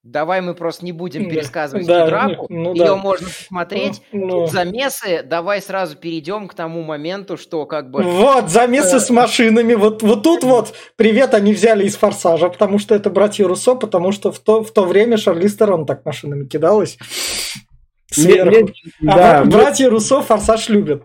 Давай 0.05 0.43
мы 0.43 0.55
просто 0.55 0.85
не 0.85 0.93
будем 0.93 1.31
пересказывать 1.31 1.87
Да, 1.87 2.03
эту 2.03 2.11
драку. 2.11 2.47
ну 2.51 2.75
Ее 2.75 2.85
да. 2.85 2.97
можно 2.97 3.27
посмотреть. 3.27 4.03
Ну, 4.13 4.43
Тут 4.43 4.51
замесы. 4.51 5.23
Давай 5.23 5.63
сразу 5.63 5.97
перейдем 5.97 6.47
к 6.47 6.53
тому 6.53 6.83
моменту, 6.83 7.39
что 7.39 7.65
как 7.65 7.91
бы... 7.91 8.03
Вот, 8.03 8.51
замесы 8.51 9.01
с 9.01 9.09
машинами. 9.09 9.73
Вот, 9.73 10.03
вот 10.03 10.23
тут 10.23 10.45
вот 10.45 10.75
привет 10.97 11.33
они 11.33 11.55
взяли 11.55 11.87
из 11.87 11.97
«Форсажа», 11.97 12.51
потому 12.51 12.79
что 12.79 12.95
это 12.95 13.09
братья 13.09 13.47
Руссо, 13.47 13.77
потому 13.77 14.13
что 14.13 14.31
в 14.31 14.41
то, 14.41 14.63
в 14.63 14.71
то 14.73 14.85
время 14.85 15.17
Шарли 15.17 15.47
Стерон 15.47 15.87
так 15.87 16.05
машинами 16.05 16.45
кидалась. 16.45 16.99
Мне- 18.17 18.25
Сверху. 18.25 18.51
мне- 19.01 19.13
А 19.13 19.17
да, 19.17 19.45
мне- 19.45 19.57
братья 19.57 19.89
Руссо 19.89 20.21
«Форсаж» 20.21 20.69
любят. 20.69 21.03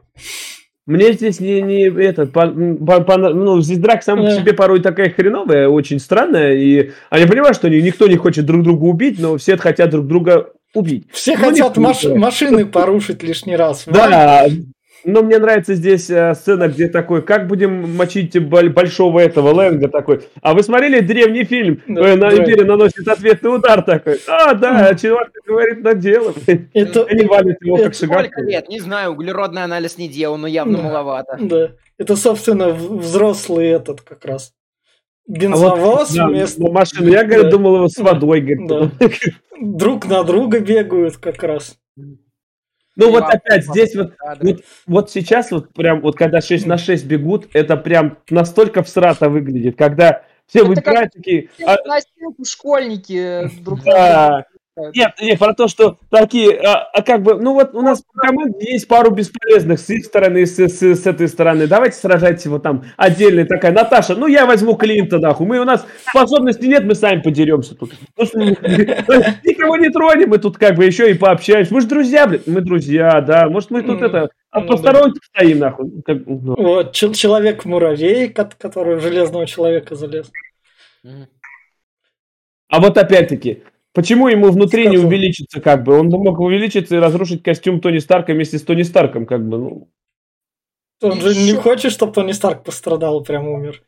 Мне 0.86 1.14
здесь 1.14 1.40
не, 1.40 1.62
не 1.62 1.84
этот, 2.04 2.32
по, 2.32 2.48
по, 2.48 3.02
по, 3.02 3.18
ну, 3.18 3.62
здесь 3.62 3.78
драка 3.78 4.02
сама 4.02 4.24
по 4.24 4.32
себе 4.32 4.54
порой 4.54 4.82
такая 4.82 5.12
хреновая, 5.12 5.68
очень 5.70 6.00
странная, 6.00 6.56
и 6.56 6.92
они 7.12 7.28
понимают, 7.28 7.56
что 7.56 7.70
никто 7.70 8.08
не 8.08 8.16
хочет 8.16 8.46
друг 8.48 8.64
друга 8.64 8.86
убить, 8.86 9.20
но 9.20 9.38
все 9.38 9.56
хотят 9.58 9.92
друг 9.92 10.08
друга 10.08 10.50
убить. 10.74 11.06
Все 11.12 11.38
ну, 11.38 11.46
хотят 11.46 11.78
маш- 11.78 12.16
машины 12.16 12.66
порушить 12.66 13.22
лишний 13.22 13.56
раз. 13.56 13.84
Да, 13.86 14.48
но 15.04 15.22
мне 15.22 15.38
нравится 15.38 15.76
здесь 15.76 16.10
э, 16.10 16.34
сцена, 16.36 16.68
где 16.68 16.88
такой, 16.88 17.22
как 17.22 17.48
будем 17.48 17.96
мочить 17.96 18.38
большого 18.42 19.20
этого 19.20 19.54
Лэнга 19.54 19.88
такой. 19.88 20.22
А 20.42 20.54
вы 20.54 20.64
смотрели 20.64 21.00
древний 21.00 21.44
фильм? 21.44 21.82
Да, 21.88 22.02
э, 22.02 22.16
на 22.16 22.32
Империя 22.32 22.66
наносит 22.66 23.08
ответный 23.08 23.56
удар 23.56 23.82
такой. 23.82 24.20
А, 24.28 24.54
да, 24.54 24.94
чувак 24.96 25.30
говорит, 25.46 25.84
на 25.84 25.94
дело. 25.94 26.34
Это, 26.74 27.06
Они 27.06 27.26
валят 27.26 27.58
его 27.62 27.78
это 27.78 27.86
как 27.86 27.94
шагар. 27.96 28.26
Сколько 28.26 28.42
лет? 28.42 28.70
Не 28.70 28.80
знаю, 28.80 29.12
углеродный 29.12 29.64
анализ 29.64 29.98
не 29.98 30.08
делал, 30.08 30.38
но 30.38 30.48
явно 30.48 30.78
да, 30.78 30.84
маловато. 30.84 31.38
Да, 31.40 31.72
это, 31.98 32.16
собственно, 32.16 32.70
взрослый 32.70 33.68
этот 33.68 34.02
как 34.02 34.26
раз. 34.26 34.54
Бензовоз 35.28 36.18
а 36.18 36.26
вот, 36.26 36.32
вместо... 36.32 36.64
Да, 36.64 36.72
машину. 36.72 37.10
Я, 37.10 37.24
говорю, 37.24 37.44
да. 37.44 37.52
думал, 37.52 37.76
его 37.76 37.88
с 37.88 37.98
водой. 37.98 38.42
Говорит, 38.42 38.68
да. 38.68 38.92
Друг 39.62 40.08
на 40.08 40.24
друга 40.24 40.60
бегают 40.60 41.18
как 41.18 41.44
раз. 41.44 41.78
Ну 43.00 43.12
вот 43.12 43.24
опять 43.24 43.66
здесь 43.66 43.96
вот, 43.96 44.14
вот, 44.42 44.62
вот 44.86 45.10
сейчас 45.10 45.52
вот 45.52 45.74
прям 45.74 46.02
вот 46.02 46.18
когда 46.18 46.42
6 46.42 46.66
на 46.66 46.78
6 46.78 47.06
бегут, 47.06 47.48
это 47.54 47.78
прям 47.78 48.18
настолько 48.30 48.84
всрато 48.84 49.30
выглядит, 49.30 49.78
когда 49.78 50.24
все 50.48 50.64
выбирают 50.64 51.14
такие... 51.14 51.50
А... 51.66 51.78
школьники 52.46 53.50
друг 53.62 53.84
да. 53.84 54.46
Нет, 54.94 55.14
нет, 55.22 55.40
про 55.40 55.54
то, 55.54 55.68
что 55.68 55.98
такие, 56.10 56.60
а, 56.60 56.84
а 56.94 57.02
как 57.02 57.22
бы, 57.22 57.40
ну 57.40 57.54
вот 57.54 57.74
у 57.74 57.82
нас 57.82 58.02
в 58.02 58.18
команде 58.18 58.72
есть 58.74 58.88
пару 58.88 59.12
бесполезных 59.12 59.80
с 59.80 59.90
их 59.90 60.06
стороны, 60.06 60.46
с, 60.46 60.58
с, 60.58 60.82
с 60.82 61.06
этой 61.06 61.28
стороны. 61.28 61.68
Давайте 61.68 61.98
сражайтесь 61.98 62.46
вот 62.48 62.64
там 62.64 62.84
отдельная 62.98 63.46
такая. 63.46 63.72
Наташа, 63.72 64.16
ну 64.16 64.28
я 64.28 64.46
возьму 64.46 64.76
Клинта, 64.76 65.20
нахуй. 65.20 65.48
Мы, 65.48 65.60
у 65.60 65.66
нас 65.66 65.86
способности 66.10 66.66
нет, 66.66 66.86
мы 66.86 66.96
сами 66.96 67.22
подеремся 67.22 67.76
тут. 67.76 67.92
Никого 68.18 69.78
не 69.78 69.90
тронем, 69.90 70.30
мы 70.30 70.38
тут 70.38 70.58
как 70.58 70.76
бы 70.76 70.86
еще 70.86 71.12
и 71.12 71.14
пообщаемся. 71.14 71.74
Мы 71.74 71.82
же 71.82 71.88
друзья, 71.88 72.28
блин. 72.28 72.42
Мы 72.46 72.62
друзья, 72.62 73.22
да. 73.22 73.50
Может, 73.50 73.72
мы 73.72 73.84
тут 73.84 74.02
это, 74.02 74.30
а 74.52 74.62
по 74.62 74.78
сторонке 74.78 75.20
стоим, 75.24 75.60
нахуй. 75.60 75.92
Ну. 76.08 76.56
Вот, 76.58 76.94
человек-муравей, 76.94 78.30
который 78.30 78.96
в 78.96 79.02
железного 79.02 79.46
человека 79.46 79.96
залез. 79.96 80.32
А 82.70 82.80
вот 82.80 82.98
опять-таки, 82.98 83.64
Почему 84.00 84.30
ему 84.30 84.50
внутри 84.50 84.88
не 84.88 84.98
увеличится, 84.98 85.60
как 85.60 85.84
бы? 85.84 86.00
Он 86.00 86.08
бы 86.08 86.24
мог 86.24 86.40
увеличиться 86.40 86.96
и 86.96 87.00
разрушить 87.00 87.44
костюм 87.44 87.82
Тони 87.82 87.98
Старка 87.98 88.32
вместе 88.32 88.58
с 88.58 88.64
Тони 88.64 88.84
Старком, 88.84 89.26
как 89.26 89.46
бы, 89.46 89.58
ну. 89.58 89.90
Он 91.02 91.20
же 91.20 91.36
не 91.36 91.52
хочет, 91.52 91.92
чтобы 91.92 92.14
Тони 92.14 92.32
Старк 92.32 92.64
пострадал, 92.64 93.22
прям 93.26 93.50
умер. 93.50 93.84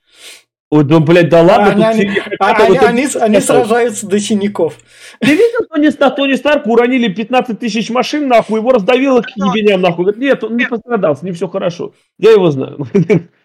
Ой, 0.70 0.84
да, 0.84 1.00
блядь, 1.00 1.30
да 1.30 1.42
ладно. 1.42 1.72
Они, 1.72 1.86
они, 1.86 2.12
они, 2.40 2.78
они, 2.78 3.08
они 3.22 3.40
сражаются 3.40 4.06
до 4.06 4.20
синяков. 4.20 4.80
Ты 5.22 5.32
видел, 5.32 5.66
Тони, 5.70 5.90
Тони 5.90 6.36
Старк 6.36 6.68
уронили 6.68 7.08
15 7.08 7.58
тысяч 7.58 7.90
машин, 7.90 8.28
нахуй, 8.28 8.60
его 8.60 8.72
раздавило 8.72 9.22
к 9.22 9.30
ебеням, 9.30 9.80
нахуй. 9.80 10.04
Говорит, 10.04 10.22
нет, 10.22 10.44
он 10.44 10.58
не 10.58 10.66
пострадал, 10.66 11.16
с 11.16 11.22
ним 11.22 11.36
все 11.36 11.48
хорошо. 11.48 11.94
Я 12.20 12.32
его 12.32 12.52
знаю. 12.52 12.86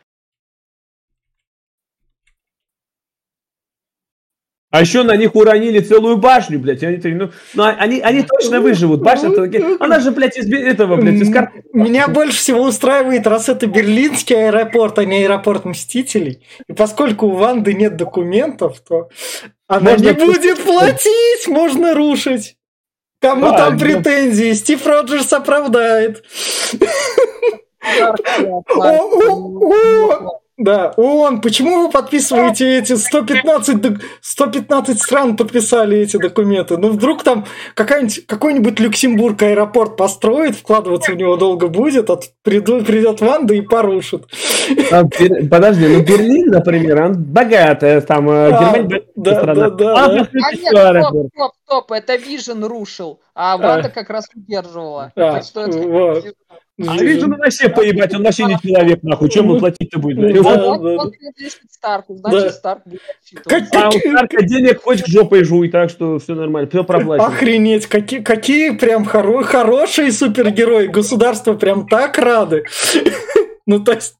А 4.76 4.80
еще 4.82 5.04
на 5.04 5.16
них 5.16 5.34
уронили 5.34 5.80
целую 5.80 6.18
башню, 6.18 6.58
блядь. 6.58 6.82
Они, 6.82 7.00
ну, 7.02 7.30
ну, 7.54 7.64
они, 7.64 8.00
они 8.00 8.22
точно 8.22 8.60
выживут. 8.60 9.00
Башня, 9.00 9.30
она 9.80 10.00
же, 10.00 10.10
блядь, 10.10 10.36
из 10.36 10.52
этого, 10.52 10.96
блядь, 10.96 11.14
из 11.14 11.32
кар... 11.32 11.50
Меня 11.72 12.08
больше 12.08 12.36
всего 12.36 12.60
устраивает, 12.60 13.26
раз 13.26 13.48
это 13.48 13.66
берлинский 13.66 14.36
аэропорт, 14.48 14.98
а 14.98 15.06
не 15.06 15.22
аэропорт 15.22 15.64
Мстителей. 15.64 16.46
И 16.68 16.74
поскольку 16.74 17.28
у 17.28 17.36
Ванды 17.36 17.72
нет 17.72 17.96
документов, 17.96 18.80
то 18.86 19.08
она 19.66 19.92
можно 19.92 20.08
не 20.08 20.12
будет 20.12 20.58
платить, 20.58 21.48
можно 21.48 21.94
рушить. 21.94 22.58
Кому 23.22 23.46
а, 23.46 23.56
там 23.56 23.78
претензии? 23.78 24.52
Стив 24.52 24.86
Роджерс 24.86 25.32
оправдает. 25.32 26.22
Да, 30.58 30.94
ООН, 30.96 31.42
почему 31.42 31.82
вы 31.82 31.90
подписываете 31.90 32.78
эти 32.78 32.94
115, 32.94 34.00
115 34.22 35.02
стран 35.02 35.36
подписали 35.36 35.98
эти 35.98 36.16
документы? 36.16 36.78
Ну, 36.78 36.92
вдруг 36.92 37.22
там 37.22 37.44
какой-нибудь 37.74 38.80
Люксембург 38.80 39.42
аэропорт 39.42 39.98
построит, 39.98 40.56
вкладываться 40.56 41.12
в 41.12 41.16
него 41.16 41.36
долго 41.36 41.68
будет, 41.68 42.08
а 42.08 42.18
придет, 42.42 42.86
придет 42.86 43.20
Ванда 43.20 43.52
и 43.52 43.60
порушит. 43.60 44.28
А, 44.90 45.04
подожди, 45.50 45.88
ну 45.88 46.02
Берлин, 46.02 46.46
например, 46.46 47.02
он 47.02 47.22
богатая, 47.22 48.00
там 48.00 48.26
а, 48.30 48.50
Германия 48.50 49.02
да, 49.14 49.34
страна. 49.34 49.68
Да, 49.68 49.70
да, 49.70 50.04
а, 50.04 50.08
да. 50.08 50.28
а 50.42 50.52
нет, 50.54 50.68
стоп, 50.68 51.26
стоп, 51.34 51.52
стоп, 51.66 51.92
это 51.92 52.16
Вижен 52.16 52.64
рушил, 52.64 53.20
а 53.34 53.58
Ванда 53.58 53.88
а. 53.88 53.90
как 53.90 54.08
раз 54.08 54.26
удерживала. 54.34 55.12
А, 55.16 55.34
так 55.34 55.44
что 55.44 55.66
это 55.66 55.78
вот. 55.78 56.24
А 56.78 56.96
Вижу 56.98 57.26
на 57.26 57.38
вообще 57.38 57.70
поебать, 57.70 58.14
он 58.14 58.22
вообще 58.22 58.44
не 58.44 58.58
человек, 58.62 59.02
нахуй. 59.02 59.30
Чем 59.30 59.50
он 59.50 59.60
платить-то 59.60 59.98
будет? 59.98 60.20
Да, 60.20 60.42
да, 60.42 60.78
да. 60.78 60.90
Он 60.96 61.12
Старку, 61.70 62.16
значит, 62.16 62.52
Старк 62.52 62.82
будет 62.84 63.00
А 63.74 63.88
у 63.88 63.92
Старка 63.92 64.42
денег 64.42 64.82
хоть 64.82 65.02
к 65.02 65.06
жопой 65.06 65.44
жуй, 65.44 65.70
так 65.70 65.88
что 65.88 66.18
все 66.18 66.34
нормально, 66.34 66.68
все 66.68 66.84
проплачено. 66.84 67.28
Охренеть, 67.28 67.86
какие, 67.86 68.20
какие 68.20 68.70
прям 68.70 69.06
хоро 69.06 69.42
хорошие 69.42 70.12
супергерои. 70.12 70.88
Государство 70.88 71.54
прям 71.54 71.86
так 71.86 72.18
рады. 72.18 72.64
Ну, 73.68 73.82
то 73.82 73.94
есть... 73.94 74.14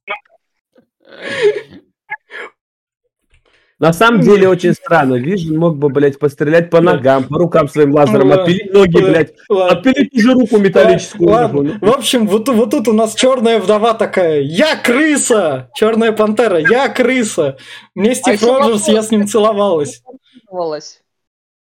На 3.79 3.93
самом 3.93 4.23
деле 4.23 4.49
очень 4.49 4.73
странно. 4.73 5.15
Вижен 5.15 5.59
мог 5.59 5.77
бы, 5.77 5.91
блядь, 5.91 6.19
пострелять 6.19 6.71
по 6.71 6.81
ногам, 6.81 7.25
по 7.25 7.39
рукам 7.39 7.69
своим 7.69 7.95
лазером, 7.95 8.33
отпилить 8.33 8.73
ноги, 8.73 9.03
блядь, 9.03 9.35
отпилить 9.49 10.15
уже 10.15 10.33
руку 10.33 10.57
металлическую. 10.57 11.29
Ладно. 11.29 11.79
В 11.83 11.91
общем, 11.91 12.27
вот, 12.27 12.49
вот 12.49 12.71
тут 12.71 12.89
у 12.89 12.95
нас 12.95 13.15
черная 13.15 13.59
вдова 13.59 13.93
такая. 13.93 14.41
Я 14.41 14.77
крыса! 14.77 15.71
Черная 15.75 16.13
пантера, 16.13 16.59
я 16.59 16.89
крыса! 16.89 17.59
Мне 17.95 18.15
Стив 18.15 18.43
а 18.43 18.61
Роджерс, 18.61 18.89
я 18.89 19.03
с 19.03 19.11
ним 19.11 19.27
целовалась. 19.27 20.03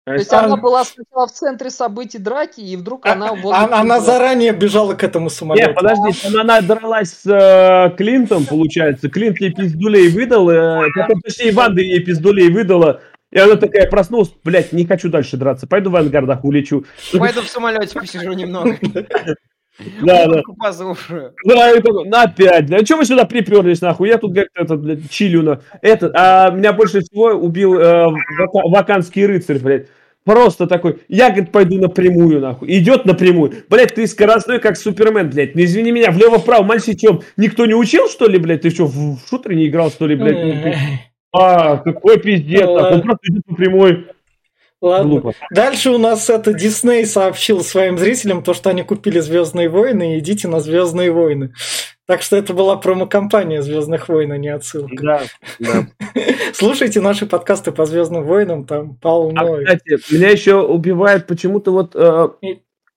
То 0.09 0.15
есть 0.15 0.33
а... 0.33 0.45
она 0.45 0.57
была 0.57 0.85
сначала 0.85 1.27
в 1.27 1.33
центре 1.33 1.71
событий 1.71 2.19
драки, 2.19 2.61
и 2.61 2.77
вдруг 2.77 3.07
а, 3.07 3.13
она... 3.13 3.29
А, 3.29 3.65
она, 3.65 3.81
она 3.81 4.01
заранее 4.01 4.53
бежала 4.53 4.95
к 4.95 5.05
этому 5.05 5.31
самолету. 5.31 5.69
Нет, 5.69 5.77
подожди, 5.77 6.37
она 6.37 6.61
дралась 6.61 7.11
с 7.11 7.27
э, 7.27 7.97
Клинтом, 7.97 8.47
получается. 8.47 9.09
Клинт 9.09 9.41
ей 9.41 9.53
пиздулей 9.53 10.09
выдал, 10.09 10.49
э, 10.51 10.89
потом, 10.95 11.21
точнее, 11.21 11.53
Ванда 11.53 11.81
ей 11.81 12.01
пиздулей 12.01 12.51
выдала, 12.51 13.01
и 13.31 13.39
она 13.39 13.57
такая 13.57 13.89
проснулась, 13.89 14.31
блядь, 14.43 14.73
не 14.73 14.87
хочу 14.87 15.11
дальше 15.11 15.37
драться, 15.37 15.67
пойду 15.67 15.91
в 15.91 15.97
ангардах 15.97 16.45
улечу. 16.45 16.85
Пойду 17.13 17.43
в 17.43 17.49
самолете 17.49 17.99
посижу 17.99 18.33
немного. 18.33 18.79
Да, 20.03 20.27
да. 20.27 20.43
Да, 21.45 21.71
и 21.73 21.81
такой, 21.81 22.09
на 22.09 22.23
опять, 22.23 22.67
бля, 22.67 22.85
что 22.85 22.97
вы 22.97 23.05
сюда 23.05 23.25
приперлись, 23.25 23.81
нахуй? 23.81 24.09
Я 24.09 24.19
тут 24.19 24.35
как-то 24.35 24.63
этот, 24.63 24.81
блядь, 24.81 25.09
чилю 25.09 25.43
на... 25.43 25.61
Это, 25.83 26.11
а 26.15 26.51
меня 26.51 26.73
больше 26.73 27.01
всего 27.01 27.27
убил 27.27 27.79
э, 27.79 28.07
ваканский 28.53 29.25
рыцарь, 29.25 29.61
блядь. 29.61 29.87
Просто 30.29 30.67
такой, 30.67 30.99
я, 31.09 31.31
говорит, 31.31 31.53
пойду 31.53 31.81
напрямую, 31.81 32.39
нахуй. 32.39 32.69
Идет 32.71 33.07
напрямую. 33.07 33.65
Блядь, 33.71 33.95
ты 33.95 34.07
скоростной, 34.07 34.61
как 34.61 34.77
Супермен, 34.77 35.31
блядь. 35.31 35.55
Не 35.55 35.65
извини 35.65 35.91
меня, 35.91 36.11
влево-вправо, 36.11 36.65
мальчичом. 36.65 37.23
Никто 37.39 37.65
не 37.65 37.73
учил, 37.73 38.11
что 38.11 38.27
ли, 38.27 38.39
блядь? 38.39 38.61
Ты 38.61 38.69
что, 38.69 38.85
в 38.85 39.21
шутере 39.27 39.57
не 39.57 39.69
играл, 39.69 39.91
что 39.91 40.07
ли, 40.07 40.17
блядь? 40.17 40.77
А, 41.33 41.79
какой 41.79 42.21
пиздец, 42.21 42.69
он 42.69 43.01
просто 43.01 43.21
идет 43.31 43.43
напрямую. 43.49 44.09
Ладно. 44.83 45.09
Глупо. 45.09 45.33
Дальше 45.51 45.89
у 45.93 45.99
нас 45.99 46.29
это 46.29 46.53
Дисней 46.53 47.07
сообщил 47.07 47.63
своим 47.63 47.97
зрителям 47.97 48.43
то, 48.43 48.53
что 48.53 48.69
они 48.69 48.83
купили 48.83 49.21
Звездные 49.21 49.71
войны, 49.71 50.17
и 50.17 50.19
идите 50.19 50.47
на 50.47 50.61
Звездные 50.61 51.11
войны. 51.11 51.55
Так 52.09 52.23
что 52.23 52.39
это 52.39 52.55
была 52.55 52.77
промо-компания 52.77 53.61
Звездных 53.61 54.09
войн, 54.09 54.33
а 54.33 54.39
не 54.39 54.49
отсылка. 54.49 54.97
Да, 55.03 55.23
да. 55.59 55.87
Слушайте 56.55 57.03
наши 57.03 57.27
подкасты 57.27 57.71
по 57.71 57.85
Звездным 57.85 58.25
войнам, 58.25 58.65
там 58.65 58.97
полно. 58.97 59.39
А, 59.39 59.59
кстати, 59.59 60.15
меня 60.15 60.31
еще 60.31 60.59
убивает 60.63 61.27
почему-то 61.27 61.71
вот 61.71 61.95
э, 61.95 62.29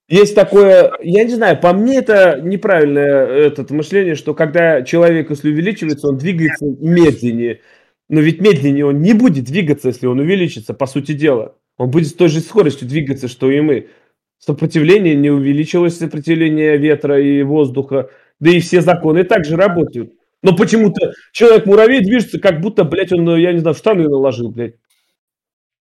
есть 0.07 0.33
такое, 0.33 0.93
я 1.01 1.25
не 1.25 1.35
знаю, 1.35 1.59
по 1.59 1.73
мне 1.73 1.97
это 1.97 2.39
неправильное 2.41 3.25
это 3.25 3.73
мышление, 3.73 4.15
что 4.15 4.33
когда 4.33 4.81
человек, 4.81 5.29
если 5.29 5.51
увеличивается, 5.51 6.07
он 6.07 6.17
двигается 6.17 6.65
медленнее. 6.65 7.59
Но 8.07 8.21
ведь 8.21 8.39
медленнее 8.39 8.85
он 8.85 9.01
не 9.01 9.13
будет 9.13 9.43
двигаться, 9.43 9.89
если 9.89 10.07
он 10.07 10.19
увеличится, 10.19 10.73
по 10.73 10.85
сути 10.85 11.11
дела. 11.11 11.55
Он 11.77 11.91
будет 11.91 12.07
с 12.07 12.13
той 12.13 12.29
же 12.29 12.39
скоростью 12.39 12.87
двигаться, 12.87 13.27
что 13.27 13.51
и 13.51 13.59
мы. 13.59 13.89
Сопротивление 14.37 15.15
не 15.15 15.29
увеличилось, 15.29 15.97
сопротивление 15.97 16.77
ветра 16.77 17.21
и 17.21 17.43
воздуха, 17.43 18.09
да 18.41 18.51
и 18.51 18.59
все 18.59 18.81
законы 18.81 19.23
также 19.23 19.55
работают. 19.55 20.11
Но 20.43 20.55
почему-то 20.55 21.13
человек-муравей 21.31 22.01
движется, 22.01 22.39
как 22.39 22.59
будто, 22.59 22.83
блядь, 22.83 23.13
он, 23.13 23.37
я 23.37 23.53
не 23.53 23.59
знаю, 23.59 23.75
в 23.75 23.77
штаны 23.77 24.03
наложил, 24.09 24.51
блядь. 24.51 24.75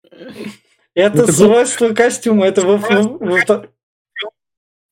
Это, 0.94 1.24
это 1.24 1.32
свойство 1.32 1.94
костюма, 1.94 2.48
это 2.48 2.66
во, 2.66 2.76
во, 2.76 3.02
во, 3.02 3.66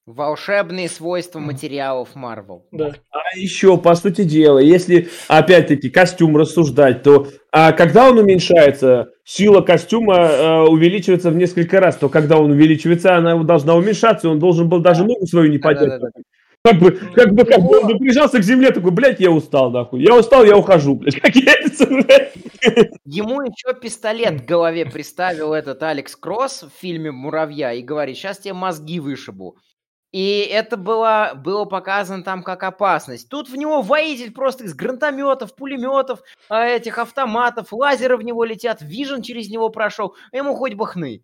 Волшебные 0.06 0.88
свойства 0.88 1.40
материалов 1.40 2.16
Marvel. 2.16 2.62
Да. 2.72 2.96
А 3.12 3.38
еще, 3.38 3.78
по 3.78 3.94
сути 3.96 4.24
дела, 4.24 4.60
если, 4.60 5.10
опять-таки, 5.28 5.90
костюм 5.90 6.38
рассуждать, 6.38 7.04
то 7.04 7.28
а 7.52 7.74
когда 7.74 8.10
он 8.10 8.18
уменьшается, 8.18 9.10
сила 9.26 9.60
костюма 9.60 10.16
э, 10.16 10.62
увеличивается 10.62 11.32
в 11.32 11.36
несколько 11.36 11.82
раз, 11.82 11.98
то 11.98 12.08
когда 12.08 12.38
он 12.38 12.52
увеличивается, 12.52 13.18
она 13.18 13.36
должна 13.44 13.76
уменьшаться, 13.76 14.30
и 14.30 14.32
он 14.32 14.40
должен 14.40 14.70
был 14.70 14.80
даже 14.80 15.04
ногу 15.04 15.28
свою 15.28 15.52
не 15.52 15.58
поднять. 15.58 16.00
Да-да-да. 16.00 16.22
Как 16.66 16.78
бы, 16.78 16.92
как 16.92 17.34
бы, 17.34 17.46
как 17.46 17.62
бы 17.62 17.80
он 17.80 17.98
прижался 18.00 18.38
к 18.40 18.44
земле, 18.44 18.72
такой, 18.72 18.92
блядь, 18.92 19.22
я 19.22 19.32
устал, 19.32 19.72
нахуй. 19.72 20.04
Я 20.04 20.16
устал, 20.16 20.44
я 20.44 20.58
ухожу, 20.58 20.96
блядь. 20.96 21.20
Как 21.20 21.34
яйца, 21.34 21.86
блядь. 21.88 22.34
Ему 23.06 23.42
еще 23.42 23.74
пистолет 23.80 24.42
к 24.42 24.46
голове 24.46 24.86
приставил 24.86 25.54
этот 25.54 25.82
Алекс 25.84 26.18
Кросс 26.18 26.64
в 26.64 26.70
фильме 26.70 27.12
«Муравья» 27.12 27.72
и 27.72 27.82
говорит, 27.82 28.18
сейчас 28.18 28.40
тебе 28.40 28.54
мозги 28.54 29.00
вышибу. 29.00 29.58
И 30.12 30.40
это 30.52 30.76
было, 30.76 31.34
было 31.36 31.64
показано 31.66 32.24
там 32.24 32.44
как 32.44 32.64
опасность. 32.64 33.30
Тут 33.30 33.48
в 33.48 33.56
него 33.56 33.82
воитель 33.82 34.34
просто 34.34 34.66
из 34.66 34.74
гранатометов, 34.74 35.56
пулеметов, 35.56 36.20
а, 36.50 36.66
этих 36.66 36.98
автоматов, 36.98 37.72
лазеры 37.72 38.18
в 38.18 38.24
него 38.24 38.44
летят, 38.44 38.82
вижен 38.82 39.22
через 39.22 39.50
него 39.50 39.70
прошел, 39.70 40.16
а 40.34 40.38
ему 40.38 40.56
хоть 40.56 40.74
бы 40.74 40.88
хны. 40.88 41.24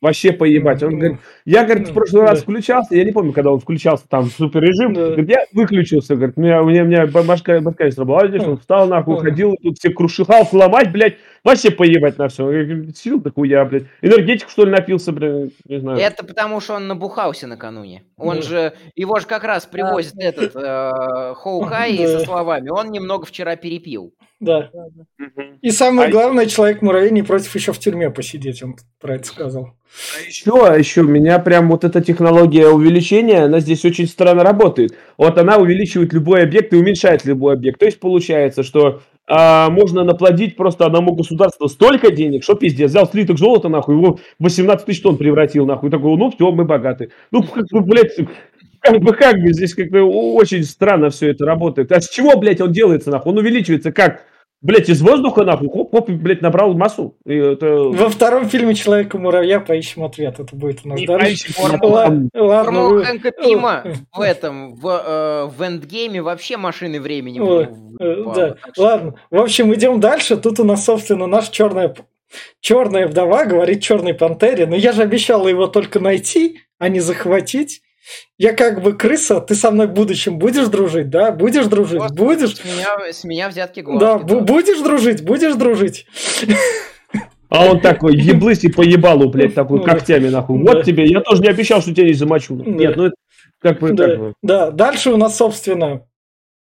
Вообще 0.00 0.32
поебать. 0.32 0.82
Он 0.82 0.98
говорит, 0.98 1.18
я, 1.44 1.64
говорит, 1.64 1.88
в 1.88 1.92
прошлый 1.92 2.22
раз 2.22 2.42
включался, 2.42 2.96
я 2.96 3.04
не 3.04 3.12
помню, 3.12 3.32
когда 3.32 3.50
он 3.50 3.60
включался 3.60 4.08
там 4.08 4.24
в 4.24 4.32
супер 4.32 4.62
режим, 4.62 4.94
говорит, 4.94 5.28
я 5.28 5.44
выключился, 5.52 6.16
говорит, 6.16 6.38
у 6.38 6.40
меня, 6.40 6.62
у 6.62 6.68
меня, 6.68 6.84
у 6.84 6.86
меня 6.86 7.06
башка, 7.06 7.60
башка 7.60 7.84
не 7.84 7.90
сработала, 7.90 8.50
он 8.50 8.56
встал 8.56 8.88
нахуй, 8.88 9.18
ходил, 9.18 9.56
тут 9.62 9.76
все 9.78 9.90
крушихал, 9.90 10.46
сломать, 10.46 10.90
блядь, 10.90 11.16
вообще 11.44 11.70
поебать 11.70 12.18
на 12.18 12.28
все. 12.28 12.50
Сил 12.94 13.20
такой 13.20 13.48
я, 13.48 13.64
блядь. 13.64 13.84
Энергетик, 14.02 14.48
что 14.48 14.64
ли, 14.64 14.70
напился, 14.70 15.12
блядь, 15.12 15.52
не 15.64 15.80
знаю. 15.80 15.98
Это 15.98 16.24
потому, 16.24 16.60
что 16.60 16.74
он 16.74 16.88
набухался 16.88 17.46
накануне. 17.46 18.02
Он 18.16 18.36
Да. 18.36 18.42
же, 18.42 18.72
его 18.94 19.18
же 19.20 19.26
как 19.26 19.44
раз 19.44 19.66
привозит 19.66 20.14
этот 20.18 20.54
э, 20.54 21.34
Хоукай 21.36 21.96
Да. 21.98 22.18
со 22.18 22.24
словами, 22.24 22.68
он 22.70 22.90
немного 22.90 23.26
вчера 23.26 23.56
перепил. 23.56 24.12
Да. 24.40 24.70
И 25.60 25.70
самое 25.70 26.08
А- 26.08 26.10
главное, 26.10 26.46
человек-муравей 26.46 27.10
не 27.10 27.22
против 27.22 27.54
еще 27.54 27.72
в 27.74 27.78
тюрьме 27.78 28.08
посидеть, 28.10 28.62
он 28.62 28.76
про 28.98 29.16
это 29.16 29.26
сказал. 29.26 29.74
А 30.16 30.26
еще, 30.26 30.66
а 30.66 30.78
еще, 30.78 31.02
меня 31.02 31.38
прям 31.40 31.68
вот 31.68 31.84
эта 31.84 32.00
технология 32.00 32.68
увеличения, 32.68 33.40
она 33.44 33.60
здесь 33.60 33.84
очень 33.84 34.06
странно 34.06 34.42
работает. 34.42 34.94
Вот 35.18 35.36
она 35.36 35.58
увеличивает 35.58 36.14
любой 36.14 36.42
объект 36.44 36.72
и 36.72 36.76
уменьшает 36.76 37.26
любой 37.26 37.52
объект. 37.54 37.80
То 37.80 37.84
есть 37.86 38.00
получается, 38.00 38.62
что 38.62 39.02
а, 39.32 39.70
можно 39.70 40.02
наплодить 40.02 40.56
просто 40.56 40.86
одному 40.86 41.14
государству 41.14 41.68
столько 41.68 42.10
денег, 42.10 42.42
что 42.42 42.54
пиздец. 42.54 42.90
Взял 42.90 43.08
слиток 43.08 43.38
золота, 43.38 43.68
нахуй, 43.68 43.94
его 43.94 44.18
в 44.40 44.42
18 44.44 44.84
тысяч 44.84 45.00
тонн 45.02 45.16
превратил, 45.16 45.66
нахуй. 45.66 45.88
Такой, 45.88 46.16
ну 46.16 46.32
все, 46.32 46.50
мы 46.50 46.64
богаты. 46.64 47.10
Ну, 47.30 47.42
как 47.54 47.64
бы, 47.70 47.80
блядь, 47.80 48.16
как 48.80 49.00
бы, 49.00 49.12
как 49.12 49.36
бы, 49.36 49.52
здесь 49.52 49.74
как-то 49.74 50.02
очень 50.02 50.64
странно 50.64 51.10
все 51.10 51.30
это 51.30 51.46
работает. 51.46 51.92
А 51.92 52.00
с 52.00 52.08
чего, 52.10 52.36
блядь, 52.40 52.60
он 52.60 52.72
делается, 52.72 53.10
нахуй? 53.10 53.30
Он 53.30 53.38
увеличивается 53.38 53.92
как? 53.92 54.24
Блядь, 54.62 54.90
из 54.90 55.00
воздуха, 55.00 55.44
нахуй, 55.44 55.68
хоп-хоп, 55.70 56.10
и, 56.10 56.12
блядь, 56.12 56.42
набрал 56.42 56.74
массу. 56.74 57.16
И 57.24 57.34
это... 57.34 57.66
Во 57.66 58.10
втором 58.10 58.46
фильме 58.48 58.74
Человека-муравья 58.74 59.58
поищем 59.60 60.04
ответ. 60.04 60.38
Это 60.38 60.54
будет 60.54 60.80
у 60.84 60.88
нас 60.90 61.00
Не 61.00 61.06
дальше. 61.06 61.50
Формула- 61.52 61.90
Ладно, 61.90 62.28
ладно, 62.34 63.02
Хэнка 63.04 63.30
Пима 63.30 63.84
в 64.14 64.20
этом, 64.20 64.74
в, 64.74 64.86
э, 64.86 65.46
в 65.46 65.62
эндгейме 65.62 66.20
вообще 66.20 66.56
машины 66.58 67.00
времени. 67.00 67.40
Ой, 67.40 67.68
Э, 68.00 68.22
Да, 68.34 68.56
ладно. 68.76 69.14
В 69.30 69.38
общем, 69.40 69.74
идем 69.74 69.98
дальше. 70.00 70.36
Тут 70.36 70.60
у 70.60 70.64
нас, 70.64 70.84
собственно, 70.84 71.26
наш 71.26 71.48
черная, 71.48 71.94
черная 72.60 73.06
вдова 73.08 73.44
говорит 73.46 73.82
черной 73.82 74.14
пантере. 74.14 74.66
Но 74.66 74.76
я 74.76 74.92
же 74.92 75.02
обещала 75.02 75.48
его 75.48 75.66
только 75.66 76.00
найти, 76.00 76.60
а 76.78 76.88
не 76.88 77.00
захватить. 77.00 77.82
Я 78.38 78.52
как 78.52 78.82
бы 78.82 78.94
крыса, 78.94 79.40
ты 79.40 79.54
со 79.54 79.70
мной 79.70 79.86
в 79.86 79.92
будущем 79.92 80.38
будешь 80.38 80.68
дружить, 80.68 81.10
да? 81.10 81.30
Будешь 81.32 81.66
дружить? 81.66 81.98
Просто 81.98 82.14
Будешь? 82.16 82.56
С 82.56 82.64
меня, 82.64 83.12
с 83.12 83.24
меня 83.24 83.48
взятки 83.48 83.80
Да, 83.80 84.18
глазки. 84.18 84.24
бу- 84.26 84.40
будешь 84.40 84.80
дружить? 84.80 85.22
Будешь 85.22 85.54
дружить? 85.54 86.06
А 87.48 87.66
он 87.66 87.80
такой, 87.80 88.14
еблысь 88.16 88.62
и 88.62 88.68
по 88.68 88.80
ебалу, 88.82 89.28
блядь, 89.28 89.54
такой, 89.54 89.78
Ну 89.80 89.84
да. 89.84 89.92
когтями, 89.94 90.28
нахуй. 90.28 90.62
Да. 90.64 90.72
Вот 90.72 90.84
тебе, 90.84 91.04
я 91.06 91.20
тоже 91.20 91.42
не 91.42 91.48
обещал, 91.48 91.82
что 91.82 91.92
тебя 91.92 92.06
не 92.06 92.12
замочу. 92.12 92.54
Да. 92.56 92.70
Нет, 92.70 92.96
ну, 92.96 93.06
это 93.06 93.14
как 93.60 93.80
бы, 93.80 93.88
как 93.88 93.96
Да, 93.96 94.16
бы. 94.16 94.34
да. 94.42 94.70
Дальше 94.70 95.10
у 95.10 95.16
нас, 95.16 95.36
собственно, 95.36 96.06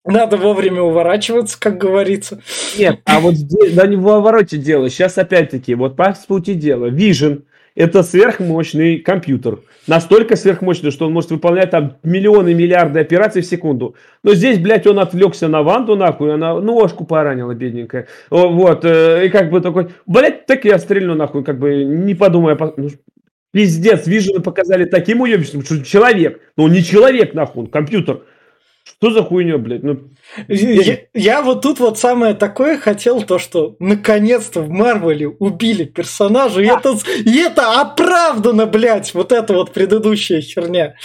надо 0.04 0.36
вовремя 0.36 0.82
уворачиваться, 0.82 1.58
как 1.60 1.78
говорится. 1.78 2.40
Нет, 2.76 3.00
а 3.04 3.20
вот 3.20 3.34
здесь, 3.34 3.72
да 3.72 3.86
не 3.86 3.94
в 3.96 4.00
вороте 4.02 4.58
дело. 4.58 4.90
Сейчас 4.90 5.16
опять-таки, 5.16 5.76
вот 5.76 5.96
по 5.96 6.12
сути 6.14 6.54
дела, 6.54 6.90
Vision 6.90 7.44
это 7.74 8.02
сверхмощный 8.02 8.98
компьютер. 8.98 9.60
Настолько 9.86 10.36
сверхмощный, 10.36 10.90
что 10.90 11.06
он 11.06 11.12
может 11.12 11.30
выполнять 11.30 11.70
там 11.70 11.96
миллионы, 12.02 12.54
миллиарды 12.54 13.00
операций 13.00 13.42
в 13.42 13.46
секунду. 13.46 13.96
Но 14.22 14.34
здесь, 14.34 14.58
блядь, 14.58 14.86
он 14.86 14.98
отвлекся 14.98 15.48
на 15.48 15.62
Ванду, 15.62 15.96
нахуй, 15.96 16.32
она 16.34 16.58
ножку 16.60 17.04
поранила, 17.04 17.52
бедненькая. 17.52 18.06
Вот, 18.30 18.84
э, 18.84 19.26
и 19.26 19.28
как 19.28 19.50
бы 19.50 19.60
такой, 19.60 19.88
блядь, 20.06 20.46
так 20.46 20.64
я 20.64 20.78
стрельну, 20.78 21.14
нахуй, 21.14 21.42
как 21.44 21.58
бы 21.58 21.84
не 21.84 22.14
подумая. 22.14 22.54
по- 22.54 22.74
ну, 22.76 22.88
Пиздец, 23.52 24.08
Vision 24.08 24.42
показали 24.42 24.84
таким 24.84 25.20
уебищем, 25.20 25.62
что 25.62 25.84
человек. 25.84 26.40
Ну, 26.56 26.66
не 26.68 26.82
человек, 26.82 27.34
нахуй, 27.34 27.64
он 27.64 27.66
компьютер. 27.68 28.22
Что 28.84 29.10
за 29.10 29.22
хуйня, 29.22 29.56
блядь? 29.56 29.82
Ну, 29.82 30.10
Я, 30.46 30.98
я 31.14 31.42
вот 31.42 31.62
тут 31.62 31.80
вот 31.80 31.98
самое 31.98 32.34
такое 32.34 32.76
хотел, 32.76 33.22
то 33.22 33.38
что 33.38 33.76
наконец-то 33.78 34.60
в 34.60 34.68
Марвеле 34.68 35.26
убили 35.28 35.84
персонажа, 35.84 36.60
и 36.60 36.66
это, 36.66 36.96
и 37.24 37.38
это 37.38 37.80
оправдано, 37.80 38.66
блядь, 38.66 39.14
вот 39.14 39.32
эта 39.32 39.54
вот 39.54 39.72
предыдущая 39.72 40.42
херня. 40.42 40.96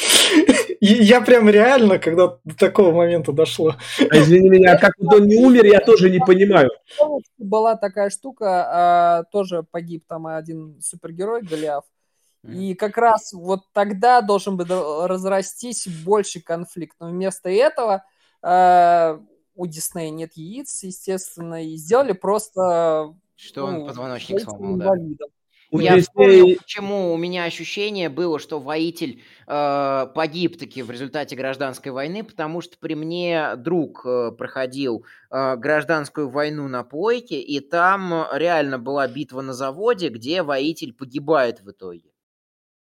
И 0.82 0.88
я 0.88 1.22
прям 1.22 1.50
реально, 1.50 2.00
когда 2.00 2.38
до 2.44 2.58
такого 2.58 2.92
момента 2.94 3.32
дошло. 3.32 3.76
а 4.00 4.18
извини 4.18 4.50
меня, 4.50 4.74
а 4.74 4.78
как 4.78 4.94
вот 4.98 5.22
он 5.22 5.28
не 5.28 5.36
умер, 5.36 5.66
я 5.66 5.80
тоже 5.80 6.10
не 6.10 6.20
понимаю. 6.20 6.70
Была 7.38 7.76
такая 7.76 8.10
штука, 8.10 8.66
а, 8.72 9.24
тоже 9.32 9.64
погиб 9.70 10.04
там 10.08 10.28
один 10.28 10.80
супергерой 10.82 11.42
Голиаф. 11.42 11.84
И 12.48 12.74
как 12.74 12.98
раз 12.98 13.34
вот 13.34 13.62
тогда 13.74 14.22
должен 14.22 14.56
бы 14.56 14.66
до- 14.66 15.08
разрастись 15.08 15.88
больший 16.06 16.42
конфликт. 16.42 16.96
Но 17.00 17.10
вместо 17.10 17.50
этого 17.50 18.06
а, 18.42 19.20
у 19.56 19.68
Диснея 19.68 20.10
нет 20.10 20.32
яиц, 20.36 20.84
естественно, 20.84 21.66
и 21.66 21.76
сделали 21.76 22.14
просто 22.14 23.14
Что 23.36 23.66
он 23.66 23.80
ну, 23.80 23.88
позвоночник 23.88 24.40
яйца 24.40 24.52
сломал, 24.52 24.78
да. 24.78 24.94
У 25.72 25.80
Я 25.80 26.02
вспомнил, 26.02 26.56
почему 26.58 27.14
у 27.14 27.18
меня 27.18 27.44
ощущение 27.44 28.10
было, 28.10 28.40
что 28.40 28.60
воитель 28.60 29.22
э, 29.46 30.08
погиб 30.16 30.58
таки 30.58 30.82
в 30.82 30.90
результате 30.90 31.36
гражданской 31.36 31.92
войны, 31.92 32.24
потому 32.24 32.62
что 32.62 32.80
при 32.80 32.96
мне 32.96 33.56
друг 33.56 34.04
э, 34.04 34.32
проходил 34.32 35.06
э, 35.30 35.56
гражданскую 35.58 36.30
войну 36.30 36.68
на 36.68 36.84
плойке, 36.84 37.40
и 37.40 37.60
там 37.60 38.12
э, 38.14 38.26
реально 38.34 38.80
была 38.80 39.08
битва 39.08 39.42
на 39.42 39.54
заводе, 39.54 40.10
где 40.10 40.42
воитель 40.42 40.92
погибает 40.92 41.62
в 41.62 41.70
итоге. 41.70 42.09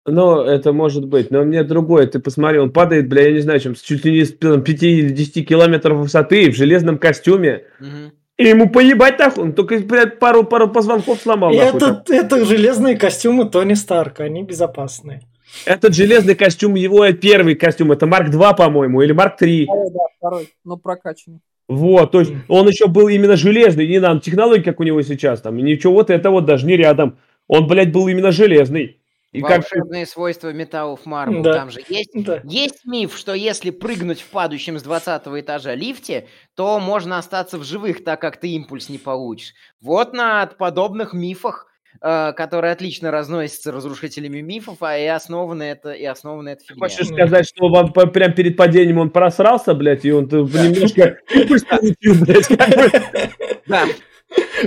Ну, 0.06 0.40
это 0.42 0.72
может 0.72 1.06
быть, 1.06 1.30
но 1.30 1.42
мне 1.42 1.64
другое. 1.64 2.06
Ты 2.06 2.20
посмотри, 2.20 2.58
он 2.58 2.70
падает, 2.70 3.08
бля, 3.08 3.24
я 3.24 3.32
не 3.32 3.40
знаю, 3.40 3.58
чем, 3.60 3.74
с 3.74 3.80
чуть 3.80 4.04
ли 4.04 4.12
не 4.12 4.24
с 4.24 4.32
там, 4.32 4.60
5-10 4.60 5.42
километров 5.42 5.98
высоты, 5.98 6.50
в 6.50 6.56
железном 6.56 6.98
костюме. 6.98 7.64
Мгм. 7.80 8.12
И 8.38 8.44
ему 8.44 8.68
поебать 8.68 9.18
нахуй, 9.18 9.44
он 9.44 9.52
только, 9.54 9.78
блядь, 9.78 10.18
пару, 10.18 10.44
пару 10.44 10.68
позвонков 10.68 11.20
сломал. 11.20 11.52
И 11.52 11.56
нахуй, 11.56 11.78
это, 11.78 11.94
там. 11.94 12.16
это 12.16 12.44
железные 12.44 12.96
костюмы 12.96 13.46
Тони 13.46 13.74
Старка, 13.74 14.24
они 14.24 14.42
безопасные. 14.42 15.22
Этот 15.64 15.94
железный 15.94 16.34
костюм, 16.34 16.74
его 16.74 17.10
первый 17.12 17.54
костюм, 17.54 17.92
это 17.92 18.06
Марк 18.06 18.30
2, 18.30 18.52
по-моему, 18.52 19.02
или 19.02 19.12
Марк 19.12 19.38
3. 19.38 19.64
Второй, 19.64 19.90
да, 19.90 20.00
второй, 20.18 20.48
но 20.64 20.76
прокачанный. 20.76 21.40
Вот, 21.68 22.12
то 22.12 22.20
есть 22.20 22.32
он 22.46 22.68
еще 22.68 22.86
был 22.86 23.08
именно 23.08 23.36
железный, 23.36 23.88
не 23.88 23.98
нам 23.98 24.20
технологии, 24.20 24.62
как 24.62 24.78
у 24.78 24.84
него 24.84 25.02
сейчас, 25.02 25.40
там, 25.40 25.58
и 25.58 25.62
ничего 25.62 25.94
вот 25.94 26.10
это 26.10 26.30
вот 26.30 26.44
даже 26.44 26.64
не 26.66 26.76
рядом. 26.76 27.18
Он, 27.48 27.66
блядь, 27.66 27.90
был 27.90 28.06
именно 28.06 28.30
железный. 28.30 29.00
И 29.36 29.42
как 29.42 29.58
Волшебные 29.70 30.06
свойства 30.06 30.52
металлов 30.52 31.04
Марвел, 31.06 31.42
Да. 31.42 31.52
там 31.54 31.70
же 31.70 31.80
есть. 31.88 32.10
Да. 32.14 32.40
Есть 32.44 32.84
миф, 32.84 33.16
что 33.16 33.34
если 33.34 33.70
прыгнуть 33.70 34.20
в 34.20 34.28
падающем 34.30 34.78
с 34.78 34.82
20 34.82 35.22
этажа 35.40 35.74
лифте, 35.74 36.28
то 36.54 36.80
можно 36.80 37.18
остаться 37.18 37.58
в 37.58 37.64
живых, 37.64 38.02
так 38.04 38.20
как 38.20 38.38
ты 38.38 38.48
импульс 38.48 38.88
не 38.88 38.98
получишь. 38.98 39.52
Вот 39.80 40.12
на 40.12 40.46
подобных 40.46 41.12
мифах, 41.12 41.66
э, 42.02 42.32
которые 42.34 42.72
отлично 42.72 43.10
разносятся 43.10 43.72
разрушителями 43.72 44.40
мифов, 44.40 44.78
а 44.82 44.98
и 44.98 45.06
основаны 45.06 45.62
это, 45.62 45.92
и 45.92 46.04
основаны 46.04 46.50
это 46.50 46.62
фигня. 46.64 46.80
Хочешь 46.88 47.06
сказать, 47.08 47.46
что 47.48 47.68
вам 47.68 47.92
по- 47.92 48.06
прям 48.06 48.32
перед 48.34 48.56
падением 48.56 48.98
он 48.98 49.10
просрался, 49.10 49.74
блядь, 49.74 50.04
и 50.04 50.12
он 50.12 50.24
немножко 50.26 51.18
получил, 51.28 52.24
блядь, 52.24 52.46
как. 52.48 53.30
Да, 53.66 53.84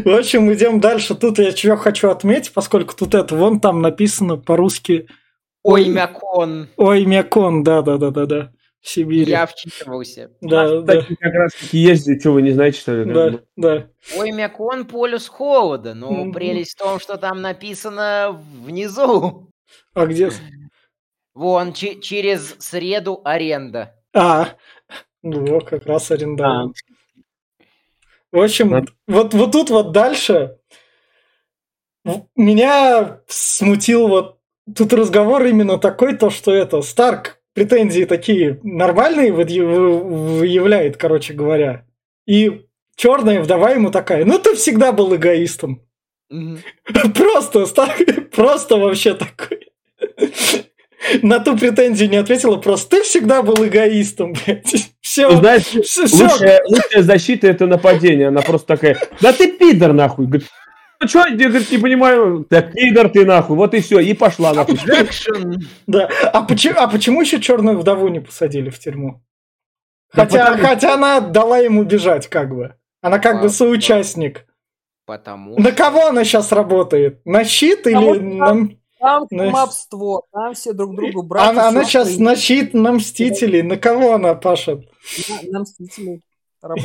В 0.05 0.09
общем, 0.09 0.51
идем 0.53 0.79
дальше. 0.79 1.15
Тут 1.15 1.39
я 1.39 1.51
чего 1.51 1.75
хочу 1.75 2.09
отметить, 2.09 2.53
поскольку 2.53 2.95
тут 2.95 3.13
это 3.15 3.35
вон 3.35 3.59
там 3.59 3.81
написано 3.81 4.37
по-русски 4.37 5.07
ой, 5.63 5.87
мякон, 5.89 6.69
Ой, 6.77 7.05
Мякон, 7.05 7.63
да-да-да-да-да. 7.63 8.51
В 8.81 8.87
Сибири. 8.89 9.29
я 9.29 9.45
вчитывался. 9.45 10.31
Да, 10.39 10.79
да, 10.81 11.01
Такие 11.01 11.17
как 11.17 11.33
раз 11.33 11.53
таки 11.53 11.77
ездят, 11.79 12.21
что 12.21 12.31
вы 12.31 12.41
не 12.43 12.51
знаете, 12.51 12.79
что 12.79 12.95
ли? 13.03 13.11
да, 13.13 13.39
да. 13.57 13.87
Ой, 14.17 14.31
мякон 14.31 14.85
полюс 14.85 15.27
холода, 15.27 15.93
но 15.93 16.09
Мгм. 16.11 16.31
прелесть 16.31 16.75
в 16.75 16.81
том, 16.81 16.97
что 16.99 17.17
там 17.17 17.41
написано 17.41 18.41
внизу. 18.63 19.51
А 19.93 20.05
где? 20.05 20.31
Вон, 21.33 21.73
че- 21.73 21.99
через 21.99 22.55
среду 22.59 23.19
аренда. 23.25 23.95
А, 24.13 24.47
ну, 25.23 25.59
как 25.59 25.85
раз 25.85 26.09
арендовал. 26.11 26.73
В 28.31 28.41
общем, 28.41 28.85
вот, 29.07 29.33
вот 29.33 29.51
тут 29.51 29.69
вот 29.69 29.91
дальше 29.91 30.57
меня 32.35 33.21
смутил 33.27 34.07
вот 34.07 34.39
тут 34.75 34.93
разговор 34.93 35.45
именно 35.45 35.77
такой, 35.77 36.15
то, 36.15 36.29
что 36.29 36.53
это 36.53 36.81
Старк 36.81 37.39
претензии 37.53 38.05
такие 38.05 38.59
нормальные 38.63 39.33
выявляет, 39.33 40.97
короче 40.97 41.33
говоря. 41.33 41.85
И 42.25 42.65
черная 42.95 43.41
вдова 43.41 43.71
ему 43.71 43.91
такая, 43.91 44.25
ну 44.25 44.39
ты 44.39 44.55
всегда 44.55 44.91
был 44.91 45.15
эгоистом. 45.15 45.81
Мгм. 46.29 46.59
Просто, 47.15 47.65
Старк, 47.65 47.97
просто 48.31 48.77
вообще 48.77 49.15
такой. 49.15 49.71
На 51.21 51.39
ту 51.39 51.57
претензию 51.57 52.09
не 52.09 52.17
ответила, 52.17 52.57
просто 52.57 52.97
ты 52.97 53.03
всегда 53.03 53.41
был 53.41 53.55
эгоистом, 53.65 54.33
блядь. 54.33 54.91
Все, 55.01 55.31
знаешь, 55.31 55.63
все, 55.63 56.05
все. 56.05 56.23
лучшая, 56.23 56.61
лучшая 56.67 57.01
защита 57.01 57.47
это 57.47 57.65
нападение. 57.65 58.27
Она 58.27 58.41
просто 58.41 58.67
такая, 58.67 58.97
да 59.21 59.33
ты 59.33 59.51
пидор 59.51 59.91
нахуй. 59.93 60.27
Говорит, 60.27 60.47
ну 61.01 61.07
что, 61.07 61.25
я 61.25 61.49
говорит, 61.49 61.71
не 61.71 61.77
понимаю. 61.79 62.45
Да 62.47 62.61
пидор 62.61 63.09
ты 63.09 63.25
нахуй. 63.25 63.55
Вот 63.55 63.73
и 63.73 63.79
все. 63.79 63.99
И 64.01 64.13
пошла 64.13 64.53
нахуй. 64.53 64.77
Да. 65.87 66.09
А 66.31 66.43
почему, 66.43 66.75
а 66.77 66.87
почему 66.87 67.21
еще 67.21 67.41
черную 67.41 67.79
вдову 67.79 68.07
не 68.09 68.19
посадили 68.19 68.69
в 68.69 68.77
тюрьму? 68.77 69.23
Да 70.13 70.25
Хотя, 70.25 70.45
потому- 70.45 70.63
хотя 70.67 70.93
она 70.93 71.19
дала 71.21 71.57
ему 71.57 71.83
бежать, 71.83 72.27
как 72.27 72.53
бы. 72.53 72.75
Она 73.01 73.17
как 73.17 73.37
А, 73.37 73.41
бы 73.43 73.49
соучастник. 73.49 74.45
Потому 75.05 75.57
На 75.57 75.71
кого 75.71 76.07
она 76.07 76.23
сейчас 76.23 76.51
работает? 76.51 77.25
На 77.25 77.43
щит 77.45 77.87
или 77.87 77.95
вот 77.95 78.21
на... 78.21 78.69
Там 78.99 79.27
Ну, 79.31 79.45
кумовство, 79.45 80.23
там 80.31 80.53
все 80.53 80.73
друг 80.73 80.95
другу 80.95 81.23
братья. 81.23 81.49
Она, 81.51 81.67
она 81.69 81.83
сейчас 81.85 82.17
на 82.17 82.35
щит, 82.35 82.73
на 82.73 82.91
Мстителей. 82.93 83.61
На 83.61 83.77
кого 83.77 84.13
она 84.13 84.35
пашет? 84.35 84.89
На- 85.29 85.51
на 85.51 85.59
Мстителей. 85.61 86.21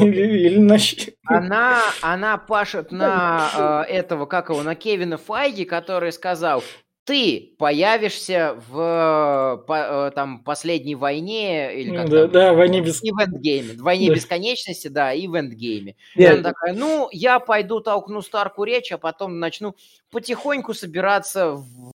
Или, 0.01 0.47
или 0.47 0.59
на 0.59 0.78
щит? 0.78 1.16
Она, 1.27 1.81
она 2.01 2.39
пашет 2.39 2.93
на 2.93 3.85
э, 3.89 3.93
этого, 3.93 4.27
как 4.27 4.51
его, 4.51 4.62
на 4.62 4.77
Кевина 4.77 5.19
Файги, 5.19 5.65
который 5.65 6.12
сказал, 6.12 6.62
ты 7.05 7.55
появишься 7.59 8.57
в 8.70 9.65
по- 9.66 10.07
э, 10.09 10.11
там 10.15 10.45
последней 10.45 10.95
войне 10.95 11.74
или 11.74 11.97
как 11.97 12.09
Да, 12.09 12.23
там? 12.23 12.31
да, 12.31 12.53
войне 12.55 12.81
без... 12.82 13.03
И 13.03 13.11
в 13.11 13.19
эндгейме. 13.19 13.73
В 13.74 13.82
войне 13.82 14.09
Да. 14.09 14.15
бесконечности, 14.15 14.86
да, 14.89 15.12
и 15.12 15.27
в 15.27 15.35
эндгейме. 15.35 15.97
И 16.15 16.20
Нет, 16.20 16.35
она 16.35 16.43
такая, 16.45 16.73
ну, 16.73 17.09
я 17.11 17.41
пойду 17.41 17.81
толкну 17.81 18.23
Старку 18.23 18.62
речь, 18.62 18.93
а 18.93 18.99
потом 18.99 19.41
начну 19.41 19.74
потихоньку 20.12 20.73
собираться 20.73 21.51
в 21.53 21.91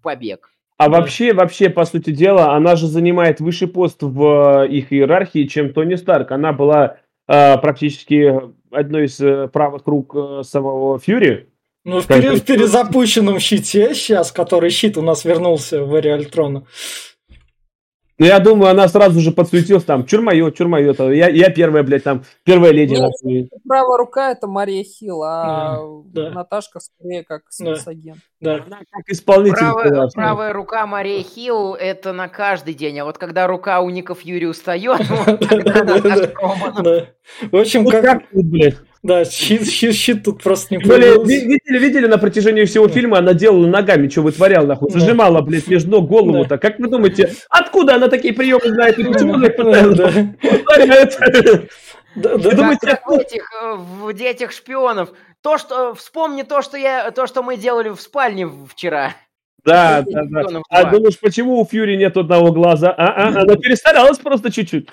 побег. 0.00 0.50
А 0.76 0.88
вообще, 0.88 1.34
вообще, 1.34 1.68
по 1.68 1.84
сути 1.84 2.10
дела, 2.10 2.54
она 2.54 2.74
же 2.74 2.86
занимает 2.86 3.40
высший 3.40 3.68
пост 3.68 3.98
в 4.00 4.64
э, 4.64 4.68
их 4.68 4.94
иерархии, 4.94 5.46
чем 5.46 5.74
Тони 5.74 5.96
Старк. 5.96 6.30
Она 6.30 6.54
была 6.54 6.96
э, 7.28 7.58
практически 7.58 8.34
одной 8.70 9.04
из 9.04 9.20
э, 9.20 9.48
правых 9.48 9.86
рук 9.86 10.14
э, 10.16 10.42
самого 10.42 10.98
Фьюри. 10.98 11.50
Ну, 11.84 12.00
в, 12.00 12.06
пере- 12.06 12.36
в 12.36 12.44
перезапущенном 12.44 13.38
щите 13.40 13.94
сейчас, 13.94 14.32
который 14.32 14.70
щит 14.70 14.96
у 14.96 15.02
нас 15.02 15.24
вернулся 15.26 15.84
в 15.84 15.94
Эре 15.94 16.14
Альтрона. 16.14 16.64
Ну, 18.20 18.26
я 18.26 18.38
думаю, 18.38 18.70
она 18.70 18.86
сразу 18.86 19.18
же 19.20 19.32
подсуетилась 19.32 19.84
там, 19.84 20.04
чур 20.04 20.20
моё, 20.20 20.50
чур 20.50 20.68
то 20.94 21.10
я, 21.10 21.30
я 21.30 21.48
первая, 21.48 21.82
блядь, 21.82 22.04
там, 22.04 22.22
первая 22.44 22.70
леди. 22.70 22.94
Ну. 22.94 23.48
Правая 23.66 23.96
рука 23.96 24.32
это 24.32 24.46
Мария 24.46 24.84
Хилл, 24.84 25.22
а 25.22 25.78
Да, 26.04 26.24
да. 26.24 26.30
Наташка 26.30 26.80
скорее 26.80 27.24
как 27.24 27.44
спецагент. 27.48 28.18
Да. 28.38 28.56
Она 28.66 28.80
как 28.90 29.08
исполнитель. 29.08 29.60
Правая, 29.60 29.90
была. 29.90 30.08
правая 30.08 30.52
рука 30.52 30.86
Мария 30.86 31.22
Хилл 31.22 31.74
это 31.74 32.12
на 32.12 32.28
каждый 32.28 32.74
день, 32.74 32.98
а 32.98 33.06
вот 33.06 33.16
когда 33.16 33.46
рука 33.46 33.80
у 33.80 33.88
Ника 33.88 34.14
Фьюри 34.14 34.44
устает. 34.44 35.00
Да. 36.82 37.06
В 37.50 37.56
общем, 37.56 37.86
как... 37.86 38.24
Да, 39.02 39.24
щит, 39.24 39.62
щит- 39.66 39.94
щит 39.94 40.24
тут 40.24 40.42
просто 40.42 40.74
не 40.74 40.78
появился. 40.82 41.22
ви- 41.24 41.40
видели, 41.46 41.78
видели 41.78 42.06
на 42.06 42.18
протяжении 42.18 42.64
всего 42.64 42.86
фильма, 42.88 43.18
она 43.18 43.32
делала 43.32 43.66
ногами, 43.66 44.08
что 44.08 44.20
вытворяла, 44.20 44.66
нахуй, 44.66 44.90
зажимала, 44.90 45.40
блядь, 45.40 45.68
между 45.68 45.90
ног 45.90 46.06
голову-то. 46.06 46.58
Как 46.58 46.78
вы 46.78 46.88
думаете, 46.88 47.34
откуда 47.48 47.94
она 47.94 48.08
такие 48.08 48.34
приемы 48.34 48.68
знает 48.68 48.98
и 48.98 49.04
почему 49.04 49.34
она 49.34 49.46
их 49.46 49.56
Да, 52.16 52.36
да. 52.36 52.50
думаете, 52.50 52.86
Как 52.88 53.06
в 53.06 53.12
этих, 53.12 53.50
э, 53.62 53.74
в 53.76 54.12
детях 54.12 54.52
шпионов. 54.52 55.10
То, 55.42 55.56
что 55.56 55.94
вспомни 55.94 56.42
то, 56.42 56.60
что 56.60 56.76
я, 56.76 57.10
то, 57.12 57.26
что 57.26 57.42
мы 57.42 57.56
делали 57.56 57.88
в 57.88 58.00
спальне 58.00 58.50
вчера. 58.68 59.14
Да, 59.64 60.02
да, 60.06 60.22
да. 60.24 60.60
А 60.70 60.84
думаешь, 60.90 61.18
почему 61.18 61.60
у 61.60 61.64
Фьюри 61.64 61.96
нет 61.96 62.16
одного 62.16 62.52
глаза? 62.52 62.90
А, 62.96 63.08
а, 63.08 63.28
она 63.28 63.56
перестаралась 63.56 64.18
просто 64.18 64.50
чуть-чуть. 64.50 64.88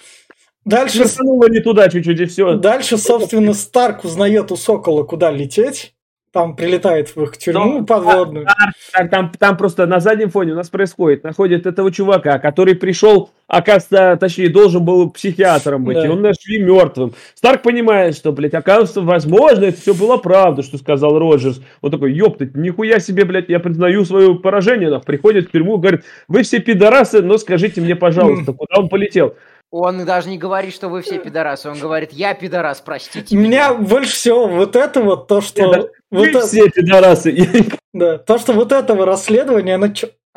Дальше, 0.68 1.08
Швырнула 1.08 1.50
не 1.50 1.60
туда 1.62 1.90
чуть-чуть, 1.90 2.20
и 2.20 2.26
все. 2.26 2.56
дальше, 2.56 2.98
собственно, 2.98 3.54
Старк 3.54 4.04
узнает 4.04 4.52
у 4.52 4.56
Сокола, 4.56 5.04
куда 5.04 5.32
лететь. 5.32 5.94
Там 6.34 6.56
прилетает 6.58 7.16
в 7.16 7.24
их 7.24 7.38
тюрьму 7.38 7.80
Ну, 7.80 7.86
подводную. 7.86 8.46
Так, 8.94 9.10
там, 9.10 9.32
там 9.40 9.58
просто 9.58 9.88
на 9.88 10.00
заднем 10.02 10.30
фоне 10.30 10.52
у 10.52 10.56
нас 10.56 10.70
происходит, 10.70 11.24
находит 11.24 11.66
этого 11.66 11.90
чувака, 11.90 12.38
который 12.38 12.76
пришел, 12.76 13.32
оказывается, 13.48 14.18
точнее, 14.20 14.50
должен 14.50 14.84
был 14.84 15.10
психиатром 15.10 15.86
быть, 15.86 15.96
Да. 15.96 16.06
и 16.06 16.10
он 16.10 16.22
нашли 16.22 16.60
мертвым. 16.62 17.14
Старк 17.34 17.64
понимает, 17.64 18.16
что, 18.16 18.34
блядь, 18.34 18.54
оказывается, 18.54 19.02
возможно, 19.02 19.66
это 19.66 19.80
все 19.82 19.94
было 19.96 20.18
правда, 20.18 20.62
что 20.64 20.78
сказал 20.78 21.18
Роджерс. 21.18 21.62
Он 21.82 21.90
такой, 21.92 22.12
ёптать, 22.14 22.56
нихуя 22.56 23.00
себе, 23.00 23.24
блядь, 23.24 23.48
я 23.50 23.60
признаю 23.60 24.04
свое 24.04 24.36
поражение, 24.36 24.90
нах, 24.90 25.06
приходит 25.06 25.48
в 25.48 25.52
тюрьму, 25.52 25.78
говорит, 25.78 26.04
вы 26.28 26.44
все 26.44 26.60
пидорасы, 26.60 27.22
но 27.22 27.38
скажите 27.38 27.80
мне, 27.82 27.96
пожалуйста, 27.96 28.52
куда 28.52 28.80
он 28.82 28.90
полетел? 28.90 29.34
Он 29.70 30.06
даже 30.06 30.30
не 30.30 30.38
говорит, 30.38 30.74
что 30.74 30.88
вы 30.88 31.02
все 31.02 31.20
пидорасы. 31.20 31.70
Он 31.70 31.78
говорит, 31.78 32.14
я 32.14 32.34
пидорас, 32.34 32.80
простите 32.80 33.36
Меня 33.36 33.74
больше 33.74 34.14
всего 34.14 34.48
вот 34.48 34.76
это 34.76 35.02
вот, 35.02 35.28
то, 35.28 35.42
что... 35.42 35.62
Это- 35.74 35.92
вот 36.10 36.22
Вы 36.22 36.30
это- 36.30 36.48
все 36.48 36.70
пидорасы. 36.70 37.36
Да, 37.94 38.20
то, 38.20 38.38
что 38.38 38.54
вот 38.54 38.72
этого 38.72 39.06
расследования, 39.08 39.76
оно, 39.76 39.88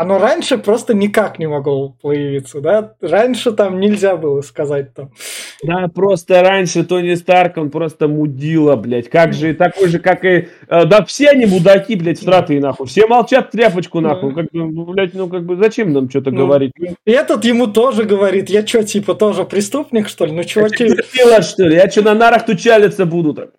оно 0.00 0.18
раньше 0.18 0.56
просто 0.56 0.94
никак 0.94 1.38
не 1.38 1.46
могло 1.46 1.94
появиться, 2.00 2.62
да? 2.62 2.94
Раньше 3.02 3.52
там 3.52 3.78
нельзя 3.80 4.16
было 4.16 4.40
сказать 4.40 4.94
там. 4.94 5.10
Да, 5.62 5.88
просто 5.94 6.40
раньше 6.42 6.84
Тони 6.84 7.12
Старк, 7.16 7.58
он 7.58 7.68
просто 7.68 8.08
мудила, 8.08 8.76
блядь. 8.76 9.10
Как 9.10 9.34
же, 9.34 9.52
такой 9.52 9.88
же, 9.88 9.98
как 9.98 10.24
и... 10.24 10.48
э, 10.68 10.84
Да 10.86 11.04
все 11.04 11.28
они 11.28 11.44
мудаки, 11.44 11.96
блядь, 11.96 12.18
всратые, 12.18 12.60
нахуй. 12.60 12.86
Все 12.86 13.06
молчат 13.06 13.50
тряпочку, 13.50 14.00
нахуй. 14.00 14.34
Как 14.34 14.46
бы, 14.46 14.70
ну, 14.70 14.84
блядь, 14.86 15.12
ну, 15.12 15.28
как 15.28 15.44
бы, 15.44 15.56
зачем 15.56 15.92
нам 15.92 16.08
что-то 16.08 16.30
Ну, 16.30 16.46
говорить? 16.46 16.72
И 17.04 17.10
этот 17.10 17.44
ему 17.44 17.66
тоже 17.66 18.04
говорит, 18.04 18.48
я 18.48 18.66
что, 18.66 18.82
типа, 18.82 19.14
тоже 19.14 19.44
преступник, 19.44 20.08
что 20.08 20.24
ли? 20.24 20.32
Ну, 20.32 20.44
чуваки, 20.44 20.88
Делать, 21.14 21.44
что 21.44 21.64
ли? 21.64 21.76
Я 21.76 21.90
что, 21.90 22.00
на 22.00 22.14
нарах 22.14 22.46
тучалиться 22.46 23.04
буду? 23.04 23.34
так? 23.34 23.50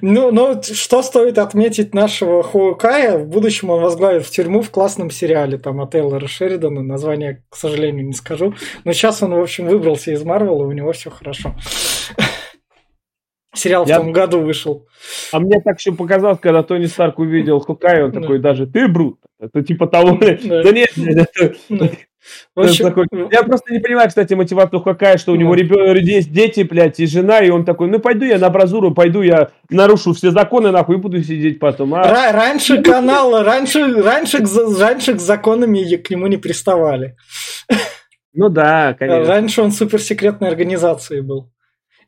ну, 0.00 0.32
ну, 0.32 0.60
что 0.60 1.02
стоит 1.02 1.38
отметить 1.38 1.94
нашего 1.94 2.42
Хоукая? 2.42 3.16
В 3.18 3.28
будущем 3.28 3.70
он 3.70 3.80
возглавит 3.80 4.26
в 4.26 4.30
тюрьму 4.32 4.60
в 4.62 4.70
классном 4.70 5.12
сериале, 5.12 5.56
там, 5.68 5.80
от 5.82 5.90
Тейлора 5.92 6.26
Шеридана, 6.26 6.82
название, 6.82 7.44
к 7.50 7.56
сожалению, 7.56 8.06
не 8.06 8.14
скажу. 8.14 8.54
Но 8.84 8.92
сейчас 8.92 9.22
он, 9.22 9.34
в 9.34 9.38
общем, 9.38 9.66
выбрался 9.66 10.12
из 10.12 10.24
Марвела, 10.24 10.64
у 10.64 10.72
него 10.72 10.92
все 10.92 11.10
хорошо. 11.10 11.54
Сериал 13.54 13.84
в 13.84 13.88
Я- 13.88 13.98
том 13.98 14.12
году 14.12 14.40
вышел. 14.40 14.86
А 15.32 15.40
мне 15.40 15.60
так 15.60 15.78
еще 15.78 15.92
показалось, 15.92 16.38
когда 16.40 16.62
Тони 16.62 16.86
Старк 16.86 17.18
увидел 17.18 17.58
Хукая, 17.60 18.06
он 18.06 18.12
такой 18.12 18.38
даже, 18.38 18.66
ты 18.66 18.88
брут. 18.88 19.18
Это 19.38 19.62
типа 19.62 19.86
того, 19.88 20.16
да 20.18 20.72
нет, 20.72 20.90
общем, 22.54 22.84
такой- 22.86 23.06
Я 23.30 23.42
просто 23.42 23.72
не 23.72 23.78
понимаю, 23.80 24.08
кстати, 24.08 24.34
мотивацию 24.34 24.80
Хокая, 24.80 25.16
что 25.18 25.32
у 25.32 25.36
него 25.36 25.50
Ну. 25.50 25.54
ребенок, 25.54 25.96
есть 25.98 26.32
дети, 26.32 26.60
блядь, 26.62 27.00
и 27.00 27.06
жена, 27.06 27.40
и 27.40 27.50
он 27.50 27.64
такой, 27.64 27.88
ну 27.88 27.98
пойду 27.98 28.24
я 28.24 28.38
на 28.38 28.50
бразуру, 28.50 28.92
пойду 28.94 29.22
я 29.22 29.50
нарушу 29.70 30.12
все 30.12 30.30
законы, 30.30 30.70
нахуй, 30.70 30.96
и 30.96 30.98
буду 30.98 31.22
сидеть 31.22 31.58
потом. 31.58 31.94
А, 31.94 32.02
Ра- 32.04 32.32
раньше 32.32 32.82
канал, 32.82 33.42
раньше, 33.42 34.02
раньше, 34.02 34.38
раньше 34.78 35.14
к 35.14 35.20
законами 35.20 35.78
и 35.80 35.96
к 35.96 36.10
нему 36.10 36.26
не 36.26 36.36
приставали. 36.36 37.16
ну 38.32 38.48
да, 38.48 38.94
конечно. 38.94 39.24
Раньше 39.26 39.62
он 39.62 39.72
суперсекретной 39.72 40.48
организацией 40.48 41.20
был. 41.22 41.50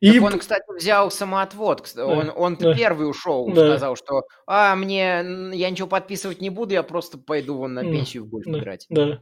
И 0.01 0.13
Так 0.19 0.23
он, 0.33 0.39
кстати, 0.39 0.65
взял 0.75 1.11
самоотвод. 1.11 1.93
Он, 1.99 2.33
он 2.35 2.57
да. 2.57 2.73
первый 2.75 3.07
ушел, 3.11 3.47
Да. 3.53 3.67
сказал, 3.73 3.97
что 3.97 4.23
а, 4.47 4.75
мне 4.75 5.23
я 5.53 5.69
ничего 5.69 5.89
подписывать 5.89 6.41
не 6.41 6.49
буду, 6.49 6.73
я 6.73 6.83
просто 6.83 7.19
пойду 7.19 7.59
вон 7.59 7.75
на 7.75 7.83
пенсию 7.83 8.25
в 8.25 8.29
гольф 8.31 8.47
Да. 8.47 8.59
играть. 8.59 8.87
да. 8.89 9.21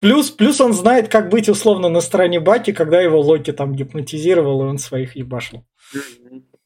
Плюс, 0.00 0.30
плюс 0.30 0.60
он 0.60 0.72
знает, 0.72 1.08
как 1.08 1.28
быть 1.28 1.48
условно 1.48 1.88
на 1.88 2.00
стороне 2.00 2.40
Баки, 2.40 2.72
когда 2.72 3.00
его 3.00 3.20
Локи 3.20 3.52
там 3.52 3.74
гипнотизировал, 3.74 4.62
и 4.62 4.66
он 4.66 4.78
своих 4.78 5.14
ебашил. 5.14 5.64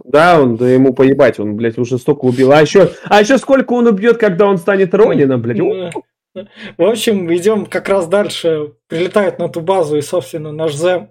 Да, 0.05 0.41
он, 0.41 0.57
да 0.57 0.69
ему 0.69 0.95
поебать, 0.95 1.41
он, 1.41 1.57
блядь, 1.57 1.79
уже 1.79 1.99
столько 1.99 2.27
убил. 2.27 2.53
А 2.53 2.61
еще, 2.61 2.93
а 3.05 3.21
еще 3.21 3.39
сколько 3.39 3.73
он 3.73 3.87
убьет, 3.87 4.19
когда 4.19 4.47
он 4.47 4.59
станет 4.59 4.95
Ронином, 4.95 5.41
блядь? 5.43 5.59
Да. 5.59 6.47
В 6.79 6.83
общем, 6.83 7.33
идем 7.35 7.67
как 7.67 7.89
раз 7.89 8.07
дальше. 8.07 8.75
Прилетает 8.89 9.39
на 9.39 9.49
ту 9.49 9.61
базу, 9.61 9.97
и, 9.97 10.03
собственно, 10.03 10.53
наш 10.53 10.75
Зем... 10.75 11.11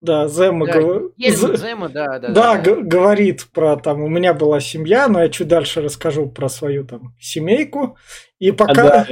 Да, 0.00 0.28
Зема... 0.28 0.66
Да, 0.66 0.80
гов- 0.82 1.12
З- 1.18 1.56
Зема, 1.56 1.88
да, 1.88 2.18
да. 2.18 2.28
Да, 2.28 2.58
г- 2.58 2.82
говорит 2.82 3.46
про 3.54 3.76
там, 3.76 4.02
у 4.02 4.08
меня 4.08 4.34
была 4.34 4.60
семья, 4.60 5.08
но 5.08 5.22
я 5.22 5.30
чуть 5.30 5.48
дальше 5.48 5.80
расскажу 5.80 6.28
про 6.28 6.50
свою 6.50 6.84
там 6.84 7.14
семейку. 7.18 7.96
И 8.38 8.50
А, 8.50 8.54
пока, 8.54 8.74
да. 8.74 9.06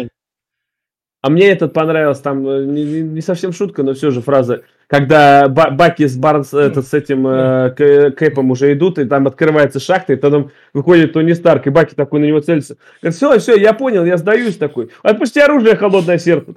А 1.23 1.31
мне 1.31 1.51
этот 1.51 1.73
понравился, 1.73 2.20
там 2.24 2.47
э, 2.49 2.65
не, 2.65 3.03
не- 3.03 3.20
совсем 3.20 3.53
шутка, 3.53 3.85
но 3.85 3.94
все 3.94 4.11
же 4.11 4.20
фраза, 4.20 4.65
когда 4.89 5.49
Ба- 5.49 5.70
Баки 5.70 6.05
с 6.05 6.16
Барнс, 6.16 6.53
этот, 6.53 6.85
с 6.85 6.93
этим 6.93 7.24
э, 7.28 8.11
Кэпом 8.11 8.51
уже 8.51 8.73
идут, 8.73 8.99
и 8.99 9.05
там 9.05 9.28
открывается 9.28 9.78
шахта, 9.78 10.15
и 10.15 10.16
потом 10.16 10.51
выходит 10.74 11.12
Тони 11.12 11.32
Старк, 11.32 11.69
и 11.69 11.70
Баки 11.70 11.94
такой 11.94 12.19
на 12.19 12.24
него 12.24 12.40
целится. 12.40 12.77
Говорит, 13.01 13.16
все, 13.16 13.39
все, 13.39 13.57
я 13.57 13.73
понял, 13.73 14.05
я 14.05 14.16
сдаюсь 14.16 14.57
такой. 14.57 14.90
Отпусти 15.05 15.39
оружие, 15.39 15.77
холодное 15.77 16.19
сердце. 16.19 16.53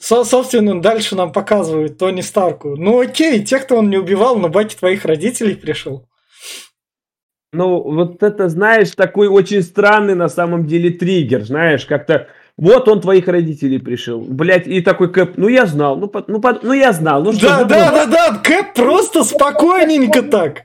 Со- 0.00 0.24
собственно, 0.24 0.82
дальше 0.82 1.14
нам 1.14 1.30
показывают 1.32 1.96
Тони 1.96 2.22
Старку. 2.22 2.74
Ну 2.76 2.98
окей, 2.98 3.44
тех-то 3.44 3.76
он 3.76 3.88
не 3.88 3.98
убивал, 3.98 4.36
но 4.36 4.48
баки 4.48 4.74
твоих 4.76 5.04
родителей 5.04 5.54
пришел. 5.54 6.08
Ну, 7.52 7.80
вот 7.82 8.22
это, 8.22 8.48
знаешь, 8.48 8.90
такой 8.90 9.28
очень 9.28 9.62
странный 9.62 10.14
на 10.14 10.28
самом 10.28 10.66
деле 10.66 10.90
триггер, 10.90 11.44
знаешь, 11.44 11.86
как-то 11.86 12.28
вот 12.58 12.88
он 12.88 13.00
твоих 13.00 13.26
родителей 13.28 13.78
пришел, 13.78 14.20
блядь, 14.20 14.66
и 14.66 14.82
такой 14.82 15.10
Кэп, 15.12 15.38
ну 15.38 15.48
я 15.48 15.64
знал, 15.64 15.96
ну, 15.96 16.08
по- 16.08 16.24
ну, 16.26 16.40
по- 16.40 16.58
ну 16.60 16.72
я 16.74 16.92
знал, 16.92 17.22
ну 17.22 17.32
что, 17.32 17.46
Да, 17.46 17.58
ну, 17.60 17.68
да, 17.68 17.90
да, 17.90 18.06
да, 18.06 18.38
Кэп 18.44 18.74
просто 18.74 19.24
спокойненько 19.24 20.22
так. 20.22 20.62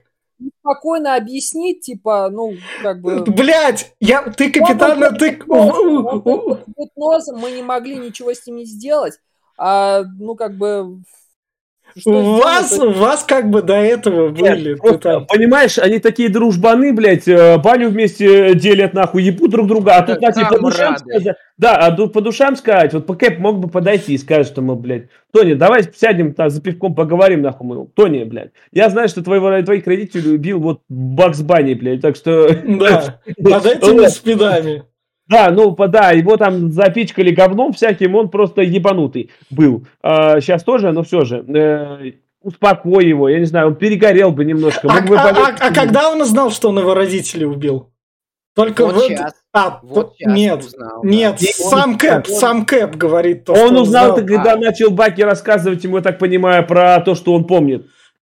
Спокойно 0.60 1.16
объяснить, 1.16 1.82
типа, 1.82 2.30
ну, 2.30 2.56
как 2.82 3.00
бы... 3.02 3.24
Блять, 3.24 3.94
я, 4.02 4.24
ты 4.24 4.52
капитально, 4.52 5.12
ты... 5.12 5.40
Он 5.48 6.04
был 6.22 6.60
гипнозом, 6.78 7.40
мы 7.40 7.52
не 7.52 7.62
могли 7.62 7.96
ничего 7.96 8.34
с 8.34 8.46
ним 8.46 8.58
не 8.58 8.66
сделать. 8.66 9.14
А, 9.58 10.04
ну, 10.20 10.36
как 10.36 10.58
бы... 10.58 10.98
что 11.98 12.12
У 12.12 12.38
вас, 12.38 12.80
у 12.80 12.92
вас 12.92 13.24
как 13.24 13.50
бы 13.50 13.62
до 13.62 13.76
этого 13.76 14.30
были. 14.30 14.42
Нет, 14.44 14.64
ты 14.64 14.76
просто, 14.76 15.00
там- 15.00 15.26
понимаешь, 15.28 15.78
они 15.78 16.00
такие 16.00 16.30
дружбаны, 16.30 16.94
блядь, 16.94 17.28
э, 17.28 17.58
баню 17.58 17.90
вместе 17.90 18.56
делят, 18.56 18.94
нахуй, 18.94 19.24
ебут 19.24 19.52
друг 19.52 19.68
друга, 19.68 19.98
а 19.98 20.02
тут, 20.04 20.16
кстати, 20.16 20.48
по 20.50 20.60
душам 20.60 20.98
сказать, 20.98 21.36
да, 21.58 21.78
а 21.78 21.92
ду- 21.92 22.10
по 22.10 22.22
душам 22.22 22.56
сказать, 22.56 22.94
вот 22.94 23.06
по 23.06 23.16
Кэп 23.16 23.40
мог 23.40 23.60
бы 23.60 23.70
подойти 23.70 24.14
и 24.14 24.18
сказать, 24.18 24.48
что 24.48 24.62
мы, 24.62 24.76
блядь, 24.76 25.08
Тони, 25.32 25.54
давай 25.54 25.84
сядем 25.96 26.34
там 26.34 26.50
за 26.50 26.62
пивком 26.62 26.96
поговорим, 26.96 27.42
нахуй, 27.42 27.68
мы, 27.68 27.88
Тони, 27.88 28.24
блядь, 28.24 28.52
я 28.72 28.90
знаю, 28.90 29.08
что 29.08 29.24
твоего, 29.24 29.62
твоих 29.62 29.86
родителей 29.88 30.36
убил 30.36 30.60
вот 30.60 30.82
Бакс 30.90 31.42
Банни, 31.42 31.74
блядь, 31.74 32.02
так 32.02 32.16
что... 32.16 32.50
Да, 32.54 33.20
под 33.44 33.66
этими 33.66 34.08
спидами. 34.08 34.84
Да, 35.34 35.52
ну, 35.52 35.76
да, 35.88 36.12
его 36.12 36.38
там 36.38 36.72
запичкали 36.72 37.32
говном 37.32 37.74
всяким, 37.74 38.16
он 38.16 38.30
просто 38.30 38.62
ебанутый 38.62 39.32
был. 39.50 39.86
сейчас 40.04 40.64
тоже, 40.64 40.92
но 40.92 41.04
все 41.04 41.26
же. 41.26 41.44
э, 41.48 42.12
успокой 42.42 43.08
его, 43.08 43.30
я 43.30 43.40
не 43.40 43.46
знаю, 43.46 43.68
он 43.68 43.76
перегорел 43.76 44.32
бы 44.32 44.44
немножко. 44.46 44.88
А, 44.92 45.02
бы 45.02 45.16
а- 45.18 45.30
а- 45.30 45.56
а 45.60 45.74
когда 45.74 46.10
он 46.12 46.22
узнал, 46.22 46.52
что 46.52 46.70
он 46.70 46.80
его 46.80 46.94
родителей 46.94 47.46
убил? 47.46 47.90
Только 48.56 48.86
Вот 48.86 48.96
в- 48.96 49.08
щас. 49.08 49.34
А, 49.54 49.80
Вот 49.82 50.10
то- 50.10 50.16
щас 50.20 50.34
нет, 50.36 50.60
узнал, 50.60 51.02
да. 51.02 51.10
нет, 51.10 51.42
Не, 51.42 51.48
сам 51.48 51.92
он- 51.92 51.98
Кэп, 51.98 52.26
он- 52.30 52.36
сам 52.36 52.66
Кэп 52.66 52.96
говорит 52.96 53.46
то, 53.46 53.54
Он 53.54 53.70
что 53.70 53.82
узнал, 53.82 54.12
это, 54.18 54.28
знал. 54.28 54.44
когда 54.44 54.56
начал 54.58 54.92
Баки 54.92 55.22
рассказывать 55.22 55.84
ему, 55.84 55.98
я 55.98 56.04
так 56.04 56.20
понимаю, 56.20 56.68
про 56.68 57.00
то, 57.00 57.16
что 57.16 57.34
он 57.34 57.46
помнит. 57.46 57.88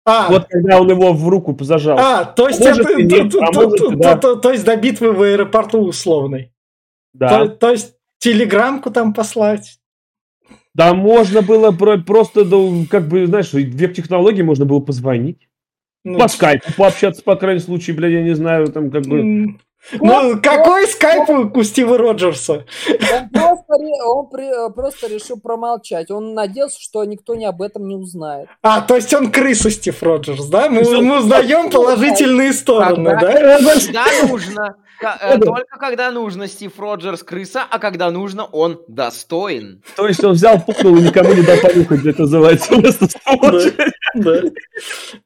А, 0.05 0.27
Вот 0.29 0.45
когда 0.49 0.79
он 0.81 0.89
его 0.89 1.13
в 1.13 1.27
руку 1.29 1.55
зажал. 1.61 1.97
а, 1.99 2.25
то 2.25 2.47
есть 2.49 2.59
Может 2.59 2.85
это- 2.89 3.01
нет, 3.01 3.31
то- 3.31 3.43
а 3.43 3.51
то- 3.51 3.61
может 3.61 3.77
то- 3.79 3.91
да. 3.95 4.15
то- 4.17 4.35
то 4.35 4.51
есть 4.51 4.65
до 4.65 4.75
битвы 4.75 5.11
в 5.13 5.21
аэропорту 5.23 5.79
условной. 5.79 6.51
Да. 7.13 7.29
То, 7.29 7.47
то 7.49 7.69
есть 7.71 7.95
телеграммку 8.19 8.91
там 8.91 9.13
послать. 9.13 9.79
Да, 10.73 10.93
можно 10.93 11.41
было 11.41 11.71
про- 11.71 11.97
просто, 11.97 12.45
ну, 12.45 12.85
как 12.89 13.07
бы, 13.07 13.25
знаешь, 13.27 13.51
век 13.53 13.93
технологий 13.93 14.43
можно 14.43 14.65
было 14.65 14.79
позвонить. 14.79 15.49
Ну, 16.03 16.17
По 16.17 16.27
скайпу 16.27 16.71
пообщаться, 16.77 17.21
по 17.23 17.35
крайней 17.35 17.59
случае, 17.59 17.95
блядь, 17.95 18.13
я 18.13 18.21
не 18.23 18.33
знаю, 18.35 18.67
там 18.71 18.89
как 18.89 19.03
бы... 19.05 19.19
м, 19.19 19.61
Ну, 19.99 20.39
какой 20.41 20.87
скайп 20.87 21.29
у 21.29 21.59
у 21.59 21.63
Стива 21.63 21.97
Роджерса? 21.97 22.65
Он 23.33 23.57
он 23.77 24.29
при- 24.29 24.67
э, 24.67 24.69
просто 24.71 25.07
решил 25.07 25.39
промолчать. 25.39 26.11
Он 26.11 26.33
надеялся, 26.33 26.79
что 26.81 27.03
никто 27.05 27.35
не 27.35 27.45
об 27.45 27.61
этом 27.61 27.87
не 27.87 27.95
узнает. 27.95 28.47
А, 28.61 28.81
то 28.81 28.95
есть 28.95 29.13
он 29.13 29.31
крыса 29.31 29.69
Стив 29.69 30.01
Роджерс, 30.03 30.45
да? 30.47 30.69
Мы, 30.69 30.81
мы 31.01 31.19
узнаем 31.19 31.69
положительные 31.69 32.53
стороны, 32.53 33.09
Когда- 33.11 33.33
да? 33.33 33.59
Когда 33.59 34.05
нужно, 34.27 34.75
э, 35.21 35.37
только 35.39 35.77
когда 35.79 36.11
нужно 36.11 36.47
Стив 36.47 36.77
Роджерс 36.79 37.23
крыса, 37.23 37.63
а 37.69 37.79
когда 37.79 38.11
нужно 38.11 38.45
он 38.45 38.81
достоин. 38.87 39.81
То 39.95 40.07
есть 40.07 40.23
он 40.23 40.33
взял, 40.33 40.59
пукнул 40.61 40.97
и 40.97 41.01
никому 41.01 41.33
не 41.33 41.41
дал 41.43 41.57
понюхать, 41.57 42.05
это 42.05 42.21
называется. 42.23 42.73
Просто. 43.39 43.91
Да. 44.13 44.41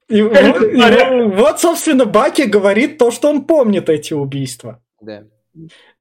И 0.10 0.22
вот, 0.22 1.60
собственно, 1.60 2.06
Баки 2.06 2.44
говорит 2.44 2.98
то, 2.98 3.12
что 3.12 3.30
он 3.30 3.46
помнит 3.46 3.90
эти 3.90 4.14
убийства. 4.14 4.82
Да. 5.02 5.24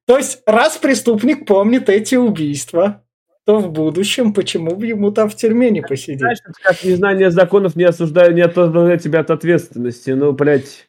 То 0.05 0.17
есть, 0.17 0.41
раз 0.45 0.77
преступник 0.77 1.45
помнит 1.45 1.89
эти 1.89 2.15
убийства, 2.15 3.03
то 3.45 3.59
в 3.59 3.71
будущем 3.71 4.33
почему 4.33 4.75
бы 4.75 4.87
ему 4.87 5.11
там 5.11 5.29
в 5.29 5.35
тюрьме 5.35 5.69
не 5.69 5.81
посидеть? 5.81 6.19
Знаешь, 6.19 6.39
как 6.61 6.83
незнание 6.83 7.31
законов 7.31 7.75
не 7.75 7.83
осуждает, 7.83 8.35
не 8.35 8.41
освобождает 8.41 9.01
тебя 9.01 9.19
от 9.21 9.31
ответственности. 9.31 10.11
Ну, 10.11 10.31
блядь. 10.31 10.87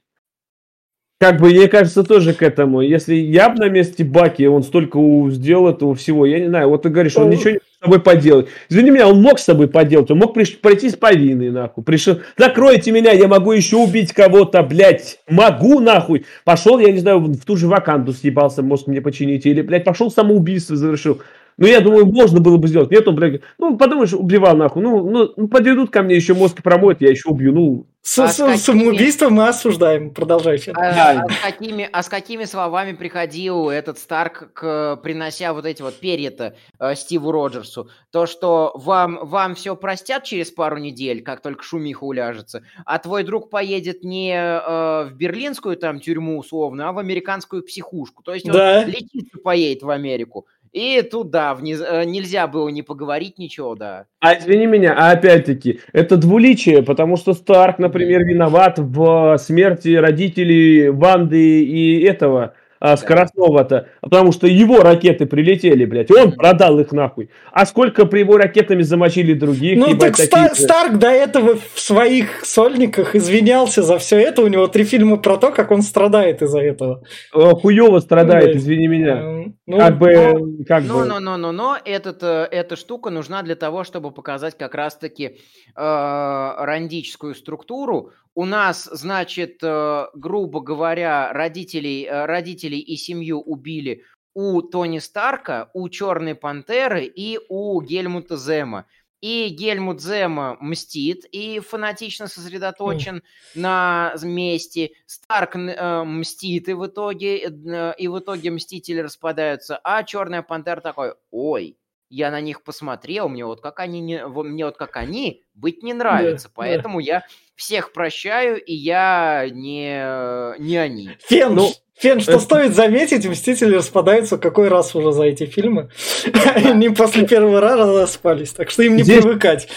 Как 1.18 1.40
бы, 1.40 1.48
мне 1.48 1.66
кажется, 1.66 2.02
тоже 2.04 2.34
к 2.34 2.42
этому. 2.42 2.82
Если 2.82 3.14
я 3.14 3.48
бы 3.48 3.56
на 3.58 3.70
месте 3.70 4.04
Баки, 4.04 4.42
он 4.44 4.62
столько 4.62 4.98
сделал 5.30 5.68
этого 5.70 5.94
всего, 5.94 6.26
я 6.26 6.38
не 6.40 6.48
знаю, 6.48 6.68
вот 6.68 6.82
ты 6.82 6.90
говоришь, 6.90 7.16
он 7.16 7.24
Ну. 7.24 7.32
ничего 7.32 7.50
не 7.50 7.54
мог 7.54 7.62
с 7.62 7.78
тобой 7.80 8.00
поделать. 8.00 8.48
Извини 8.68 8.90
меня, 8.90 9.08
он 9.08 9.22
мог 9.22 9.38
с 9.38 9.46
тобой 9.46 9.66
поделать, 9.68 10.10
он 10.10 10.18
мог 10.18 10.36
приш- 10.36 10.58
пройти 10.60 10.90
с 10.90 10.94
повинной, 10.94 11.50
нахуй. 11.50 11.82
Пришел, 11.84 12.18
закройте 12.36 12.90
меня, 12.92 13.12
я 13.12 13.28
могу 13.28 13.52
еще 13.52 13.76
убить 13.76 14.12
кого-то, 14.12 14.62
блядь. 14.62 15.20
Могу, 15.26 15.80
нахуй. 15.80 16.26
Пошел, 16.44 16.78
я 16.78 16.92
не 16.92 16.98
знаю, 16.98 17.20
в 17.20 17.44
ту 17.46 17.56
же 17.56 17.66
ваканту 17.66 18.12
съебался, 18.12 18.62
мозг 18.62 18.86
мне 18.86 19.00
почините. 19.00 19.48
Или, 19.48 19.62
блядь, 19.62 19.84
пошел 19.84 20.10
самоубийство 20.10 20.76
завершил. 20.76 21.22
Ну, 21.58 21.66
я 21.66 21.80
думаю, 21.80 22.04
можно 22.06 22.40
было 22.40 22.58
бы 22.58 22.68
сделать. 22.68 22.90
Нет, 22.90 23.08
он, 23.08 23.14
блядь, 23.16 23.40
ну, 23.58 23.76
подумаешь, 23.78 24.12
убивал 24.12 24.56
нахуй. 24.56 24.82
Ну, 24.82 25.08
ну, 25.10 25.32
ну, 25.36 25.48
подойдут 25.48 25.90
ко 25.90 26.02
мне, 26.02 26.14
еще 26.16 26.34
мозг 26.34 26.62
промоют, 26.62 27.00
я 27.00 27.10
еще 27.10 27.30
убью. 27.30 27.52
Ну, 27.52 27.86
С- 28.02 28.20
А 28.20 28.28
с- 28.28 28.34
с 28.34 28.38
какими- 28.38 28.56
Самоубийство 28.56 29.30
мы 29.30 29.48
осуждаем. 29.48 30.10
Продолжайте. 30.14 30.70
А, 30.76 30.94
Да. 30.94 31.24
а 31.28 31.28
с 31.32 31.40
какими, 31.40 31.88
а 31.92 32.02
с 32.04 32.08
какими 32.08 32.44
словами 32.44 32.92
приходил 32.92 33.68
этот 33.68 33.98
Старк, 33.98 34.52
к, 34.52 34.94
принося 35.02 35.52
вот 35.52 35.66
эти 35.66 35.82
вот 35.82 35.94
перья-то 35.98 36.54
э, 36.78 36.94
Стиву 36.94 37.32
Роджерсу? 37.32 37.88
То, 38.12 38.26
что 38.26 38.70
вам, 38.76 39.18
вам 39.26 39.56
все 39.56 39.74
простят 39.74 40.22
через 40.22 40.52
пару 40.52 40.76
недель, 40.78 41.20
как 41.24 41.40
только 41.42 41.64
шумиха 41.64 42.04
уляжется, 42.04 42.62
а 42.84 43.00
твой 43.00 43.24
друг 43.24 43.50
поедет 43.50 44.04
не 44.04 44.30
э, 44.36 45.06
в 45.08 45.14
берлинскую 45.16 45.76
там 45.76 45.98
тюрьму 45.98 46.38
условно, 46.38 46.88
а 46.90 46.92
в 46.92 46.98
американскую 46.98 47.64
психушку. 47.64 48.22
То 48.22 48.34
есть 48.34 48.46
он 48.46 48.52
Да. 48.52 48.84
лечиться 48.84 49.36
поедет 49.42 49.82
в 49.82 49.90
Америку. 49.90 50.46
И 50.76 51.00
тут, 51.00 51.30
да, 51.30 51.54
вниз- 51.54 51.80
э, 51.82 52.04
нельзя 52.04 52.46
было 52.46 52.68
не 52.68 52.82
поговорить 52.82 53.38
ничего, 53.38 53.74
да. 53.74 54.04
А 54.20 54.34
извини 54.36 54.66
меня, 54.66 54.94
а 54.94 55.12
опять-таки, 55.12 55.80
это 55.94 56.18
двуличие, 56.18 56.82
потому 56.82 57.16
что 57.16 57.32
Старк, 57.32 57.78
например, 57.78 58.24
виноват 58.24 58.78
в 58.78 59.38
смерти 59.38 59.94
родителей 59.94 60.90
Ванды 60.90 61.64
и 61.64 62.02
этого 62.02 62.52
а, 62.92 62.96
Скоростного-то, 62.96 63.88
потому 64.00 64.32
что 64.32 64.46
его 64.46 64.80
ракеты 64.80 65.26
прилетели, 65.26 65.84
блядь, 65.84 66.10
и 66.10 66.14
он 66.14 66.32
продал 66.32 66.78
их 66.80 66.92
нахуй. 66.92 67.30
А 67.52 67.66
сколько 67.66 68.06
при 68.06 68.20
его 68.20 68.36
ракетами 68.36 68.82
замочили 68.82 69.34
других, 69.34 69.78
Ну 69.78 69.88
ебать, 69.90 70.00
так 70.00 70.16
Ста- 70.16 70.48
таких, 70.48 70.56
Старк 70.64 70.98
до 70.98 71.08
этого 71.08 71.56
в 71.74 71.80
своих 71.80 72.44
сольниках 72.44 73.14
извинялся 73.14 73.82
за 73.82 73.98
все 73.98 74.18
это. 74.18 74.42
У 74.42 74.46
него 74.48 74.66
три 74.68 74.84
фильма 74.84 75.16
про 75.16 75.36
то, 75.36 75.50
как 75.50 75.70
он 75.70 75.82
страдает 75.82 76.42
из-за 76.42 76.60
этого. 76.60 77.02
хуёво 77.32 78.00
страдает, 78.00 78.52
Да. 78.52 78.58
извини 78.58 78.86
меня. 78.88 79.16
Эм, 79.20 79.56
ну, 79.66 79.78
Как 79.78 79.98
бы, 79.98 80.64
как 80.66 80.84
Но, 80.84 80.98
бы. 81.00 81.04
но, 81.06 81.20
но, 81.20 81.36
но, 81.36 81.52
но 81.52 81.76
этот, 81.84 82.22
э, 82.22 82.48
эта 82.50 82.76
штука 82.76 83.10
нужна 83.10 83.42
для 83.42 83.54
того, 83.56 83.84
чтобы 83.84 84.10
показать 84.12 84.56
как 84.56 84.74
раз-таки 84.74 85.36
э, 85.76 86.54
рандическую 86.58 87.34
структуру. 87.34 88.10
У 88.36 88.44
нас, 88.44 88.84
значит, 88.92 89.60
э, 89.62 90.06
грубо 90.12 90.60
говоря, 90.60 91.32
родителей, 91.32 92.04
э, 92.04 92.26
родителей 92.26 92.80
и 92.80 92.94
семью 92.96 93.40
убили 93.40 94.04
у 94.34 94.60
Тони 94.60 94.98
Старка, 94.98 95.70
у 95.72 95.88
Черной 95.88 96.34
Пантеры 96.34 97.06
и 97.06 97.40
у 97.48 97.80
Гельмута 97.80 98.36
Зема. 98.36 98.84
И 99.22 99.48
Гельмут 99.48 100.02
Зема 100.02 100.58
мстит 100.60 101.24
и 101.32 101.60
фанатично 101.60 102.28
сосредоточен 102.28 103.22
на 103.54 104.14
мести. 104.22 104.92
Старк 105.06 105.56
э, 105.56 106.04
мстит 106.04 106.68
и 106.68 106.74
в 106.74 106.86
итоге 106.86 107.38
э, 107.38 107.94
и 107.96 108.06
в 108.06 108.18
итоге 108.18 108.50
мстители 108.50 109.00
распадаются, 109.00 109.80
а 109.82 110.04
Черная 110.04 110.42
Пантера 110.42 110.82
такой, 110.82 111.14
ой, 111.30 111.78
я 112.08 112.30
на 112.30 112.40
них 112.40 112.62
посмотрел, 112.62 113.28
мне 113.28 113.44
вот 113.44 113.60
как 113.60 113.80
они 113.80 114.00
не, 114.00 114.26
вот 114.26 114.44
мне 114.46 114.64
вот 114.64 114.76
как 114.76 114.96
они 114.96 115.42
быть 115.54 115.82
не 115.82 115.92
нравится, 115.94 116.48
да. 116.48 116.52
поэтому 116.56 117.00
я 117.00 117.24
всех 117.54 117.92
прощаю 117.92 118.62
и 118.62 118.72
я 118.74 119.46
не 119.50 120.58
не 120.60 120.76
они. 120.76 121.10
Фен, 121.28 121.54
Ну, 121.54 121.70
Фен, 121.98 122.20
что 122.20 122.32
это- 122.32 122.40
стоит 122.40 122.74
заметить, 122.74 123.26
Мстители 123.26 123.74
распадаются 123.76 124.36
какой 124.36 124.68
раз 124.68 124.94
уже 124.94 125.12
за 125.12 125.24
эти 125.24 125.46
фильмы. 125.46 125.88
Они 126.54 126.90
после 126.90 127.26
первого 127.26 127.58
раза 127.60 128.02
распались, 128.02 128.52
так 128.52 128.68
что 128.70 128.82
им 128.82 128.96
не 128.96 129.02
Здесь- 129.02 129.22
привыкать. 129.24 129.68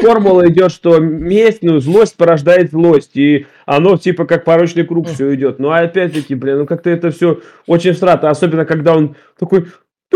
формула 0.00 0.48
идет, 0.48 0.72
что 0.72 0.98
месть, 0.98 1.62
ну, 1.62 1.78
злость 1.78 2.16
порождает 2.16 2.70
злость, 2.70 3.16
и 3.16 3.46
оно 3.66 3.96
типа 3.98 4.24
как 4.24 4.44
порочный 4.44 4.86
круг 4.86 5.08
все 5.08 5.34
идет. 5.34 5.58
Но 5.58 5.72
опять-таки, 5.72 6.34
блин, 6.34 6.58
ну 6.60 6.66
как-то 6.66 6.88
это 6.90 7.10
все 7.10 7.40
очень 7.66 7.92
страшно, 7.94 8.30
особенно 8.30 8.64
когда 8.64 8.94
он 8.96 9.16
такой, 9.38 9.66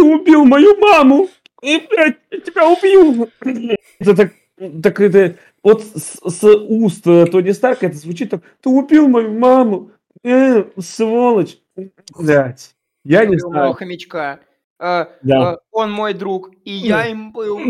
ты 0.01 0.07
убил 0.07 0.45
мою 0.45 0.77
маму, 0.79 1.29
и, 1.63 1.87
блядь, 1.91 2.17
я 2.31 2.41
тебя 2.41 2.69
убью. 2.69 3.29
Это 3.99 4.17
так, 4.17 4.33
так 4.83 5.01
это, 5.01 5.37
вот 5.63 5.83
с, 5.83 6.19
с 6.25 6.45
уст 6.45 7.07
э, 7.07 7.27
Тони 7.27 7.51
Старка 7.51 7.87
это 7.87 7.97
звучит 7.97 8.31
так, 8.31 8.41
ты 8.63 8.71
убил 8.71 9.09
мою 9.09 9.39
маму, 9.39 9.91
э, 10.25 10.65
сволочь. 10.79 11.59
Блядь, 12.19 12.75
я 13.05 13.27
не 13.27 13.39
знаю. 13.39 13.75
хомячка. 13.75 14.41
Э, 14.79 15.07
Да. 15.23 15.53
э, 15.53 15.57
он 15.71 15.93
мой 15.93 16.15
друг, 16.15 16.51
и 16.65 16.73
я 16.73 17.07
им 17.07 17.33
был. 17.33 17.61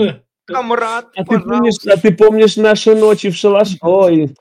Комрад, 0.47 1.07
А 1.15 1.25
ты, 1.25 1.39
помнишь, 1.39 1.87
а 1.87 1.97
ты 1.97 2.13
помнишь 2.13 2.57
наши 2.57 2.97
ночи 2.97 3.31
в 3.31 3.37
шалаш? 3.37 3.77
Ой, 3.83 4.35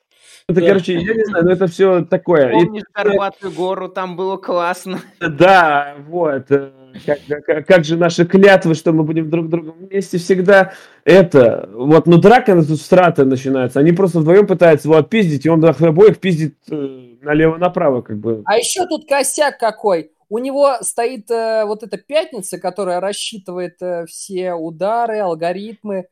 это, 0.48 0.60
Да. 0.62 0.68
короче, 0.68 0.94
я 0.94 1.14
не 1.14 1.24
знаю, 1.26 1.46
но 1.46 1.52
это 1.52 1.68
все 1.68 2.04
такое. 2.04 2.52
Помнишь 2.52 2.84
Горбатую 2.94 3.52
гору, 3.52 3.90
там 3.90 4.16
было 4.16 4.38
классно. 4.38 5.02
Да, 5.20 5.96
вот. 6.08 6.48
Э, 6.94 7.00
Как, 7.06 7.46
как- 7.46 7.68
как 7.68 7.84
же 7.86 7.98
наши 7.98 8.26
клятвы, 8.26 8.76
что 8.76 8.92
мы 8.92 9.04
будем 9.04 9.30
друг 9.30 9.50
другом 9.50 9.76
вместе 9.80 10.18
всегда. 10.18 10.74
Это, 11.04 11.70
вот, 11.74 12.06
ну 12.08 12.18
драка 12.18 12.56
на 12.56 12.64
тут 12.66 12.80
страта 12.82 13.26
начинается. 13.26 13.80
Они 13.80 13.92
просто 13.92 14.20
вдвоем 14.20 14.48
пытаются 14.48 14.88
его 14.88 14.98
отпиздить, 14.98 15.46
и 15.46 15.50
он 15.50 15.64
их 15.66 15.82
обоих 15.82 16.20
пиздит 16.20 16.56
э, 16.70 17.16
налево-направо, 17.22 18.02
как 18.02 18.18
бы. 18.18 18.42
А 18.46 18.58
еще 18.58 18.86
тут 18.88 19.08
косяк 19.08 19.58
какой. 19.60 20.12
У 20.30 20.38
него 20.38 20.76
стоит 20.82 21.30
э, 21.32 21.66
вот 21.66 21.84
эта 21.84 21.98
пятница, 21.98 22.60
которая 22.60 23.00
рассчитывает 23.00 23.82
э, 23.82 24.06
все 24.06 24.54
удары, 24.54 25.20
алгоритмы. 25.20 26.06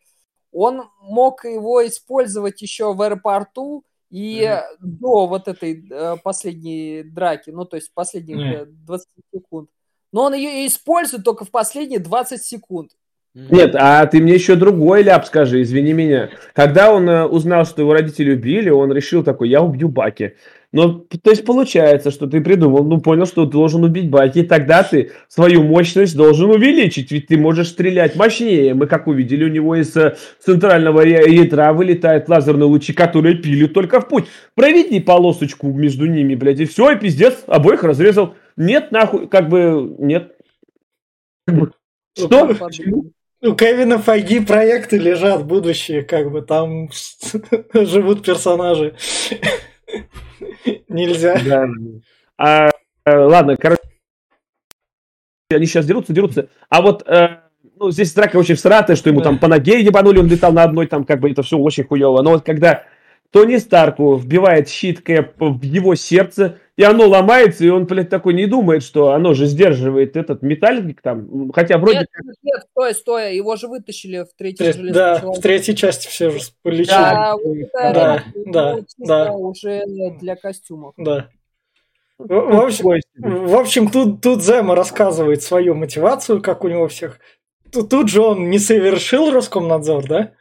Он 0.51 0.83
мог 1.01 1.45
его 1.45 1.85
использовать 1.85 2.61
еще 2.61 2.93
в 2.93 3.01
аэропорту 3.01 3.83
и 4.09 4.41
э, 4.41 4.61
до 4.79 5.27
вот 5.27 5.47
этой 5.47 5.85
э, 5.89 6.15
последней 6.23 7.03
драки, 7.03 7.49
ну, 7.49 7.65
то 7.65 7.75
есть 7.75 7.93
последних 7.93 8.37
э, 8.37 8.65
20 8.65 9.07
секунд. 9.33 9.69
Но 10.11 10.23
он 10.23 10.33
ее 10.33 10.67
использует 10.67 11.23
только 11.23 11.45
в 11.45 11.51
последние 11.51 11.99
20 11.99 12.41
секунд. 12.41 12.91
Нет, 13.51 13.75
а 13.75 14.03
ты 14.07 14.19
мне 14.19 14.33
еще 14.33 14.55
другой 14.55 15.03
ляп 15.03 15.25
скажи, 15.25 15.61
извини 15.61 15.93
меня. 15.93 16.29
Когда 16.53 16.91
он 16.91 17.07
э, 17.07 17.25
узнал, 17.25 17.65
что 17.65 17.83
его 17.83 17.93
родители 17.93 18.33
убили, 18.33 18.71
он 18.71 18.91
решил 18.91 19.23
такой, 19.23 19.49
я 19.49 19.61
убью 19.61 19.89
Баки. 19.89 20.33
Ну, 20.73 21.05
то 21.23 21.29
есть 21.29 21.45
получается, 21.45 22.09
что 22.09 22.27
ты 22.27 22.41
придумал, 22.41 22.83
ну, 22.83 22.99
понял, 22.99 23.25
что 23.25 23.45
должен 23.45 23.83
убить 23.83 24.09
Баки, 24.09 24.39
и 24.39 24.43
тогда 24.43 24.81
ты 24.81 25.11
свою 25.27 25.61
мощность 25.63 26.17
должен 26.17 26.49
увеличить, 26.49 27.11
ведь 27.11 27.27
ты 27.27 27.37
можешь 27.37 27.69
стрелять 27.69 28.15
мощнее. 28.15 28.73
Мы, 28.73 28.87
как 28.87 29.07
увидели, 29.07 29.45
у 29.45 29.49
него 29.49 29.75
из 29.75 29.95
э, 29.95 30.17
центрального 30.43 31.01
ядра 31.01 31.73
вылетают 31.73 32.27
лазерные 32.27 32.67
лучи, 32.67 32.91
которые 32.91 33.35
пилят 33.35 33.71
только 33.71 34.01
в 34.01 34.07
путь. 34.07 34.25
Проведи 34.55 34.99
полосочку 34.99 35.67
между 35.67 36.07
ними, 36.07 36.33
блядь, 36.33 36.59
и 36.59 36.65
все, 36.65 36.91
и 36.91 36.95
пиздец, 36.95 37.43
обоих 37.45 37.83
разрезал. 37.83 38.33
Нет, 38.57 38.91
нахуй, 38.91 39.27
как 39.27 39.49
бы, 39.49 39.95
нет. 39.99 40.35
Как 41.45 41.55
бы, 41.55 41.71
Что? 42.17 42.49
У 43.39 43.53
Кевина 43.53 43.99
Файги 43.99 44.39
проекты 44.39 44.97
лежат, 44.97 45.45
будущее, 45.45 46.01
как 46.01 46.31
бы 46.31 46.41
там 46.41 46.89
живут 47.73 48.25
персонажи. 48.25 48.95
Нельзя. 50.89 51.39
Да. 51.45 51.67
А, 52.39 52.69
э, 53.05 53.15
ладно, 53.15 53.55
короче, 53.55 53.81
они 55.51 55.67
сейчас 55.67 55.85
дерутся, 55.85 56.13
дерутся. 56.13 56.49
А 56.69 56.81
вот, 56.81 57.07
э, 57.07 57.41
ну, 57.75 57.91
здесь 57.91 58.11
драка 58.15 58.37
очень 58.37 58.55
всратая, 58.55 58.95
что 58.95 59.09
ему 59.09 59.21
там 59.21 59.37
по 59.37 59.47
ноге 59.47 59.81
ебанули, 59.81 60.17
он 60.17 60.27
летал 60.27 60.51
на 60.51 60.63
одной, 60.63 60.87
там, 60.87 61.05
как 61.05 61.19
бы, 61.19 61.29
это 61.29 61.43
все 61.43 61.59
очень 61.59 61.83
хуево. 61.83 62.23
Но 62.23 62.31
вот 62.31 62.43
когда 62.43 62.85
Тони 63.31 63.57
Старку 63.57 64.15
вбивает 64.15 64.69
щит 64.69 65.01
Кэп 65.01 65.33
в 65.39 65.61
его 65.63 65.95
сердце, 65.95 66.59
и 66.77 66.83
оно 66.83 67.07
ломается, 67.07 67.65
и 67.65 67.69
он, 67.69 67.85
блядь, 67.85 68.09
такой 68.09 68.33
не 68.33 68.45
думает, 68.45 68.83
что 68.83 69.11
оно 69.11 69.33
же 69.33 69.47
сдерживает 69.47 70.15
этот 70.15 70.41
металлик 70.43 71.01
там, 71.01 71.51
хотя 71.51 71.77
вроде 71.77 71.99
Нет, 71.99 72.07
нет, 72.23 72.35
нет, 72.43 72.61
стой, 72.71 72.93
стой, 72.93 73.35
его 73.35 73.55
же 73.55 73.67
вытащили 73.67 74.23
в 74.23 74.33
третьей 74.37 74.71
железной 74.71 74.93
Да, 74.93 75.15
в 75.15 75.21
человеке. 75.21 75.41
третьей 75.41 75.75
части 75.75 76.07
все 76.07 76.29
же 76.29 76.39
полечили. 76.61 76.87
Да, 76.87 77.35
Да, 77.73 78.23
да, 78.45 78.75
чисто 78.81 79.05
да. 79.05 79.31
уже 79.33 79.83
для 80.19 80.35
костюмов. 80.35 80.93
Да. 80.97 81.29
В, 82.17 82.27
в 82.27 82.61
общем, 82.65 83.01
в 83.17 83.55
общем, 83.55 83.89
тут, 83.89 84.21
тут 84.21 84.43
Зема 84.43 84.73
рассказывает 84.73 85.43
свою 85.43 85.75
мотивацию, 85.75 86.41
как 86.41 86.63
у 86.63 86.67
него 86.67 86.87
всех. 86.87 87.19
Тут, 87.71 87.89
тут 87.89 88.09
же 88.09 88.21
он 88.21 88.49
не 88.49 88.57
совершил 88.57 89.31
Роскомнадзор, 89.31 90.07
да? 90.07 90.31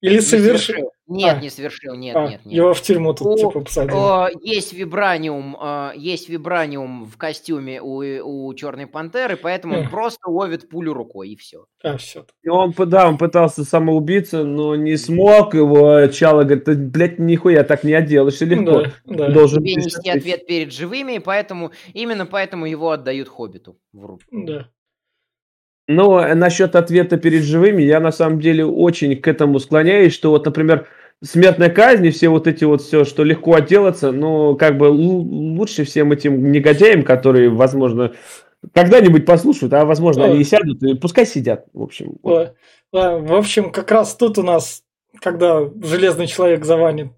Или 0.00 0.20
совершил? 0.20 0.92
Совершил. 1.10 1.16
Нет, 1.16 1.36
А. 1.36 1.40
не 1.40 1.50
совершил, 1.50 1.94
нет, 1.94 2.16
А, 2.16 2.28
нет, 2.28 2.40
нет. 2.44 2.54
Его 2.54 2.74
в 2.74 2.80
тюрьму 2.80 3.12
тут 3.14 3.26
О, 3.26 3.36
типа 3.36 3.60
посадили. 3.60 3.96
О, 3.96 4.28
есть 4.42 4.72
вибраниум, 4.72 5.56
э, 5.60 5.92
есть 5.96 6.28
вибраниум 6.28 7.04
в 7.06 7.16
костюме 7.16 7.80
у, 7.82 8.02
у 8.48 8.54
Черной 8.54 8.86
Пантеры, 8.86 9.36
поэтому 9.36 9.78
он 9.80 9.88
просто 9.88 10.30
ловит 10.30 10.68
пулю 10.68 10.94
рукой 10.94 11.30
и 11.30 11.36
все. 11.36 11.66
А, 11.82 11.96
все. 11.96 12.24
И 12.42 12.48
он, 12.48 12.72
да, 12.76 13.08
он 13.08 13.18
пытался 13.18 13.64
самоубиться, 13.64 14.44
но 14.44 14.76
не 14.76 14.96
смог 14.96 15.54
его. 15.54 16.06
Чало 16.08 16.44
говорит, 16.44 16.64
«Ты, 16.64 16.74
блядь, 16.74 17.18
нихуя 17.18 17.64
так 17.64 17.84
не 17.84 17.94
отделаешься 17.94 18.44
легко. 18.44 18.82
Да, 18.82 18.92
да. 19.04 19.28
Должен 19.30 19.62
Тебе 19.62 19.74
нести 19.76 20.08
ответ. 20.10 20.16
ответ 20.22 20.46
перед 20.46 20.72
живыми, 20.72 21.14
и 21.14 21.18
поэтому 21.18 21.72
именно 21.92 22.26
поэтому 22.26 22.66
его 22.66 22.90
отдают 22.90 23.28
Хоббиту 23.28 23.76
в 23.92 24.04
руки. 24.04 24.24
да. 24.30 24.68
Но 25.88 26.20
э, 26.24 26.34
насчет 26.34 26.76
ответа 26.76 27.16
перед 27.16 27.42
живыми, 27.42 27.82
я 27.82 27.98
на 27.98 28.12
самом 28.12 28.38
деле 28.40 28.64
очень 28.64 29.16
к 29.16 29.26
этому 29.26 29.58
склоняюсь, 29.58 30.14
что 30.14 30.30
вот, 30.30 30.44
например, 30.46 30.86
смертная 31.22 31.70
казнь 31.70 32.06
и 32.06 32.10
все 32.10 32.28
вот 32.28 32.46
эти 32.46 32.64
вот 32.64 32.82
все, 32.82 33.04
что 33.04 33.24
легко 33.24 33.54
отделаться, 33.54 34.12
ну, 34.12 34.56
как 34.56 34.78
бы 34.78 34.86
лу- 34.86 35.56
лучше 35.56 35.84
всем 35.84 36.12
этим 36.12 36.50
негодяям, 36.50 37.02
которые, 37.02 37.50
возможно, 37.50 38.12
когда-нибудь 38.72 39.26
послушают, 39.26 39.72
а 39.74 39.84
возможно, 39.84 40.24
они 40.26 40.40
и 40.40 40.44
сядут, 40.44 40.82
и 40.82 40.94
пускай 40.94 41.26
сидят, 41.26 41.66
в 41.72 41.82
общем. 41.82 42.16
Да. 42.22 42.52
Да, 42.92 43.18
В 43.18 43.34
общем, 43.34 43.70
как 43.70 43.90
раз 43.92 44.16
тут 44.16 44.38
у 44.38 44.42
нас, 44.42 44.82
когда 45.20 45.60
Железный 45.82 46.26
Человек 46.26 46.64
заванит, 46.64 47.08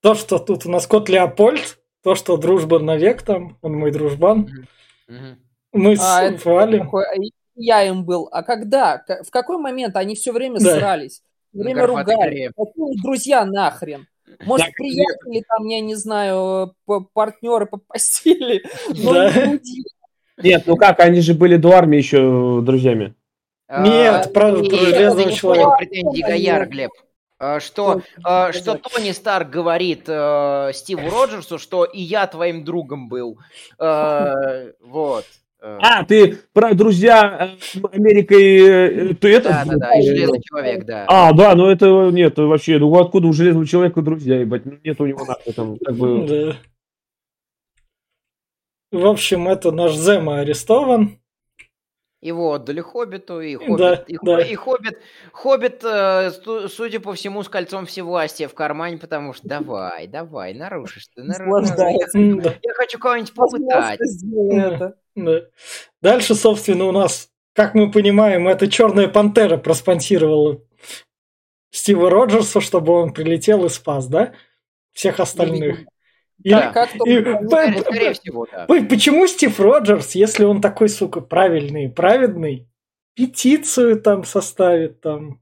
то, 0.00 0.14
что 0.14 0.38
тут 0.38 0.64
у 0.66 0.70
нас 0.70 0.86
кот 0.86 1.08
Леопольд, 1.08 1.78
то, 2.02 2.14
что 2.14 2.36
дружба 2.36 2.78
навек 2.78 3.22
там, 3.22 3.58
он 3.62 3.74
мой 3.74 3.90
дружбан, 3.90 4.48
мы 5.72 5.94
А, 5.98 6.36
с 6.38 6.44
Валем. 6.44 6.90
а 6.94 7.02
я 7.54 7.82
им 7.84 8.04
был. 8.04 8.28
А 8.32 8.42
когда? 8.42 9.04
В 9.24 9.30
какой 9.30 9.58
момент 9.58 9.96
они 9.96 10.14
все 10.14 10.32
время 10.32 10.58
Да. 10.58 10.78
срались? 10.78 11.22
Время 11.52 11.86
ругали. 11.86 12.50
Какие 12.56 13.02
друзья 13.02 13.44
нахрен? 13.44 14.06
Может, 14.44 14.66
Да, 14.66 14.72
приятели 14.76 15.44
там, 15.46 15.66
я 15.66 15.80
не 15.80 15.94
знаю, 15.94 16.74
партнеры 17.12 17.66
по 17.66 17.76
постели, 17.76 18.62
но 18.88 19.12
Да. 19.12 19.26
не 19.30 19.46
друзья. 19.58 19.82
Нет, 20.42 20.62
ну 20.66 20.76
как, 20.76 20.98
они 21.00 21.20
же 21.20 21.34
были 21.34 21.56
до 21.56 21.72
армии 21.72 21.98
еще 21.98 22.60
друзьями. 22.62 23.14
Нет, 23.68 24.26
А, 24.26 24.28
про- 24.30 24.58
и- 24.58 24.68
про 24.68 24.76
Железного 24.78 25.32
Человека. 25.32 25.76
Претензии 25.78 26.22
Гаяр, 26.22 26.66
Глеб. 26.68 26.90
А, 27.38 27.58
Что, 27.60 28.02
а, 28.22 28.52
что 28.52 28.74
Тони 28.76 29.10
Старк 29.12 29.50
говорит 29.50 30.04
э, 30.06 30.70
Стиву 30.74 31.10
Роджерсу, 31.10 31.58
что 31.58 31.84
и 31.84 32.00
я 32.00 32.26
твоим 32.28 32.64
другом 32.64 33.08
был. 33.08 33.38
Э, 33.78 34.72
Вот. 34.80 35.24
Э, 35.64 35.78
А, 35.80 36.04
ты 36.04 36.38
про 36.52 36.74
друзья 36.74 37.56
э, 37.56 37.78
Америка 37.92 38.34
и 38.34 38.60
э, 38.60 39.14
ты 39.14 39.32
это? 39.32 39.50
Да, 39.50 39.64
да, 39.64 39.76
да, 39.76 39.98
и 39.98 40.02
Железный 40.04 40.40
Человек, 40.42 40.84
да. 40.84 41.04
А, 41.06 41.32
да, 41.32 41.54
ну 41.54 41.68
это 41.68 42.10
нет, 42.10 42.36
вообще, 42.36 42.78
ну 42.78 42.92
откуда 42.98 43.28
у 43.28 43.32
Железного 43.32 43.64
Человека 43.64 44.02
друзья, 44.02 44.40
ебать, 44.40 44.66
ну 44.66 44.72
нет 44.82 45.00
у 45.00 45.06
него 45.06 45.24
нахуй 45.24 45.52
там, 45.52 45.78
как 45.78 45.94
бы... 45.94 46.26
Да. 46.26 46.56
В 48.98 49.06
общем, 49.06 49.46
это 49.46 49.70
наш 49.70 49.94
Зема 49.94 50.40
арестован. 50.40 51.21
Его 52.22 52.54
отдали 52.54 52.80
Хоббиту, 52.80 53.40
и 53.40 53.56
Хоббит, 53.56 53.76
Да, 53.78 53.94
и, 54.06 54.16
да. 54.22 54.40
и 54.40 54.54
Хоббит, 54.54 54.96
Хоббит, 55.32 55.82
э, 55.82 56.30
судя 56.68 57.00
по 57.00 57.14
всему, 57.14 57.42
с 57.42 57.48
кольцом 57.48 57.84
всевластия 57.84 58.46
в 58.46 58.54
кармане, 58.54 58.96
потому 58.96 59.32
что 59.32 59.48
давай, 59.48 60.06
давай, 60.06 60.54
нарушишь 60.54 61.08
ты, 61.14 61.24
нарушишь. 61.24 61.70
М, 62.14 62.40
да, 62.40 62.54
Я 62.62 62.74
хочу 62.74 63.00
кого-нибудь 63.00 63.34
попытать. 63.34 63.98
Да. 64.22 64.94
да. 65.16 65.40
Дальше, 66.00 66.36
собственно, 66.36 66.84
у 66.84 66.92
нас, 66.92 67.28
как 67.54 67.74
мы 67.74 67.90
понимаем, 67.90 68.46
это 68.46 68.70
Черная 68.70 69.08
Пантера 69.08 69.56
проспонсировала 69.56 70.60
Стива 71.72 72.08
Роджерса, 72.08 72.60
чтобы 72.60 72.92
он 72.92 73.12
прилетел 73.12 73.64
и 73.64 73.68
спас, 73.68 74.06
да? 74.06 74.32
Всех 74.92 75.18
остальных. 75.18 75.80
И- 76.42 76.50
Да. 76.50 76.72
Только 76.98 77.10
И- 77.10 77.16
они- 77.16 77.48
П- 77.48 77.80
скорее 77.80 78.12
всего, 78.14 78.46
да. 78.50 78.66
Почему 78.66 79.26
Стив 79.26 79.58
Роджерс, 79.60 80.14
если 80.14 80.44
он 80.44 80.60
такой, 80.60 80.88
сука, 80.88 81.20
правильный, 81.20 81.88
праведный, 81.88 82.68
петицию 83.14 84.00
там 84.00 84.24
составит, 84.24 85.00
там, 85.00 85.40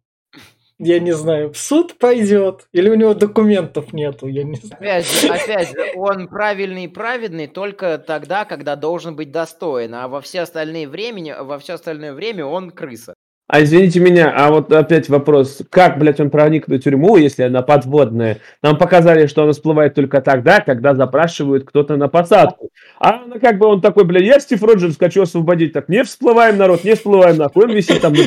я 0.78 0.98
не 0.98 1.12
знаю, 1.12 1.52
в 1.52 1.58
суд 1.58 1.98
пойдет, 1.98 2.66
или 2.72 2.88
у 2.90 2.94
него 2.94 3.14
документов 3.14 3.92
нету, 3.92 4.26
я 4.26 4.44
не 4.44 4.56
знаю. 4.56 4.80
Опять 4.80 5.06
же, 5.06 5.28
опять 5.28 5.68
же, 5.68 5.92
он 5.96 6.28
правильный 6.28 6.84
и 6.84 6.88
праведный 6.88 7.46
только 7.46 7.98
тогда, 7.98 8.44
когда 8.44 8.76
должен 8.76 9.14
быть 9.14 9.30
достоин, 9.30 9.94
а 9.94 10.08
во 10.08 10.20
все 10.20 10.40
остальные 10.40 10.88
времени, 10.88 11.34
во 11.38 11.58
все 11.58 11.74
остальное 11.74 12.12
время 12.12 12.44
он 12.46 12.70
крыса. 12.70 13.14
А 13.52 13.64
извините 13.64 13.98
меня, 13.98 14.32
а 14.36 14.48
вот 14.52 14.72
опять 14.72 15.08
вопрос, 15.08 15.62
как, 15.70 15.98
блядь, 15.98 16.20
он 16.20 16.30
проник 16.30 16.68
в 16.68 16.78
тюрьму, 16.78 17.16
если 17.16 17.42
она 17.42 17.62
подводная? 17.62 18.38
Нам 18.62 18.78
показали, 18.78 19.26
что 19.26 19.42
она 19.42 19.50
всплывает 19.50 19.94
только 19.94 20.20
тогда, 20.20 20.60
когда 20.60 20.94
запрашивают 20.94 21.64
кто-то 21.64 21.96
на 21.96 22.06
посадку. 22.06 22.68
А 23.00 23.24
она 23.24 23.40
как 23.40 23.58
бы, 23.58 23.66
он 23.66 23.80
такой, 23.80 24.04
блядь, 24.04 24.22
я 24.22 24.38
Стив 24.38 24.62
Роджерс 24.62 24.96
хочу 24.96 25.22
освободить. 25.22 25.72
Так, 25.72 25.88
не 25.88 26.04
всплываем, 26.04 26.58
народ, 26.58 26.84
не 26.84 26.94
всплываем, 26.94 27.38
нахуй. 27.38 27.64
Он 27.64 27.72
висит 27.72 28.00
там 28.00 28.12
на 28.12 28.22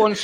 Он, 0.00 0.14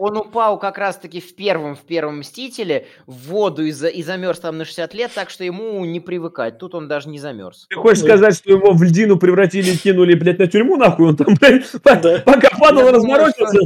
он 0.00 0.16
упал 0.16 0.58
как 0.58 0.78
раз-таки 0.78 1.20
в 1.20 1.34
первом, 1.36 1.76
в 1.76 1.80
первом 1.80 2.20
Мстителе 2.20 2.86
в 3.06 3.28
воду 3.28 3.64
и, 3.64 3.70
за- 3.70 3.88
и 3.88 4.02
замерз 4.02 4.40
там 4.40 4.56
на 4.56 4.64
60 4.64 4.94
лет, 4.94 5.10
так 5.14 5.28
что 5.28 5.44
ему 5.44 5.84
не 5.84 6.00
привыкать. 6.00 6.58
Тут 6.58 6.74
он 6.74 6.88
даже 6.88 7.10
не 7.10 7.18
замерз. 7.18 7.66
Ты 7.68 7.76
хочешь 7.76 8.02
сказать, 8.02 8.34
что 8.34 8.50
его 8.50 8.72
в 8.72 8.82
льдину 8.82 9.18
превратили 9.18 9.70
и 9.72 9.76
кинули, 9.76 10.14
блядь, 10.14 10.38
на 10.38 10.46
тюрьму, 10.46 10.76
нахуй? 10.76 11.08
Он 11.08 11.16
там, 11.16 11.34
блядь, 11.38 11.64
Да. 11.84 12.22
пока 12.24 12.48
падал, 12.58 12.86
Я 12.86 12.92
думаю, 12.92 13.26
разморозился. 13.26 13.58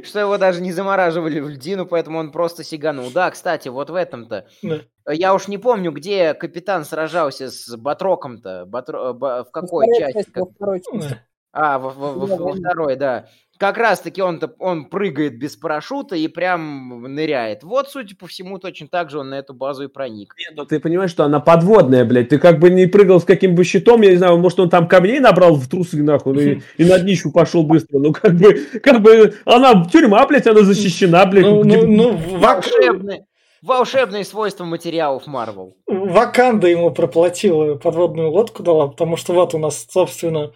что, 0.00 0.04
что 0.04 0.20
его 0.20 0.38
даже 0.38 0.62
не 0.62 0.72
замораживали 0.72 1.40
в 1.40 1.48
льдину, 1.50 1.84
поэтому 1.84 2.18
он 2.20 2.32
просто 2.32 2.64
сиганул. 2.64 3.10
Да, 3.12 3.30
кстати, 3.30 3.68
вот 3.68 3.90
в 3.90 3.94
этом-то. 3.94 4.46
Да. 4.62 4.80
Я 5.12 5.34
уж 5.34 5.46
не 5.46 5.58
помню, 5.58 5.92
где 5.92 6.32
капитан 6.34 6.84
сражался 6.86 7.50
с 7.50 7.76
Батроком-то. 7.76 8.64
Батро- 8.66 9.10
э, 9.10 9.44
В 9.44 9.50
какой 9.52 9.86
части? 9.98 10.26
во 10.34 10.46
второй 10.46 10.80
части. 10.80 11.20
А, 11.52 11.78
во, 11.78 11.90
во- 11.90 12.12
во- 12.12 12.36
во 12.36 12.52
второй, 12.52 12.96
да. 12.96 13.28
Как 13.58 13.78
раз-таки 13.78 14.20
он, 14.20 14.40
он 14.58 14.84
прыгает 14.86 15.38
без 15.38 15.56
парашюта 15.56 16.14
и 16.16 16.28
прям 16.28 17.02
ныряет. 17.14 17.62
Вот, 17.64 17.88
судя 17.88 18.14
по 18.16 18.26
всему, 18.26 18.58
точно 18.58 18.88
так 18.88 19.10
же 19.10 19.18
он 19.18 19.30
на 19.30 19.36
эту 19.36 19.54
базу 19.54 19.84
и 19.84 19.88
проник. 19.88 20.34
Нет, 20.38 20.52
ну 20.56 20.64
ты 20.66 20.78
понимаешь, 20.78 21.10
что 21.10 21.24
она 21.24 21.40
подводная, 21.40 22.04
блядь. 22.04 22.28
Ты 22.28 22.38
как 22.38 22.58
бы 22.58 22.70
не 22.70 22.86
прыгал 22.86 23.20
с 23.20 23.24
каким 23.24 23.54
бы 23.54 23.64
щитом, 23.64 24.02
я 24.02 24.10
не 24.10 24.16
знаю, 24.16 24.38
может, 24.38 24.60
он 24.60 24.68
там 24.68 24.88
камней 24.88 25.20
набрал 25.20 25.54
в 25.54 25.68
трусы, 25.68 26.02
нахуй, 26.02 26.34
ну 26.34 26.40
и, 26.40 26.60
и 26.76 26.84
на 26.84 26.98
днищу 26.98 27.32
пошел 27.32 27.62
быстро. 27.62 27.98
Ну, 27.98 28.12
как 28.12 28.34
бы, 28.34 28.54
как 28.82 29.00
бы, 29.00 29.34
она 29.44 29.84
тюрьма, 29.90 30.26
блядь, 30.26 30.46
она 30.46 30.60
защищена, 30.62 31.24
блядь. 31.26 31.44
Ну, 31.46 31.62
где- 31.62 31.82
ну, 31.82 32.12
ну, 32.12 32.38
Волшебные, 32.38 33.26
волшебные 33.62 34.24
свойства 34.24 34.64
материалов 34.64 35.26
Марвел. 35.26 35.76
Ваканда 35.86 36.68
ему 36.68 36.90
проплатила 36.90 37.76
подводную 37.76 38.30
лодку 38.30 38.62
дала, 38.62 38.88
потому 38.88 39.16
что 39.16 39.32
вот 39.32 39.54
у 39.54 39.58
нас, 39.58 39.86
собственно, 39.90 40.52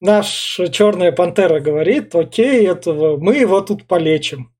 наш 0.00 0.60
черная 0.72 1.12
пантера 1.12 1.60
говорит, 1.60 2.14
окей, 2.14 2.66
этого 2.66 3.16
мы 3.16 3.36
его 3.36 3.60
тут 3.60 3.86
полечим. 3.86 4.52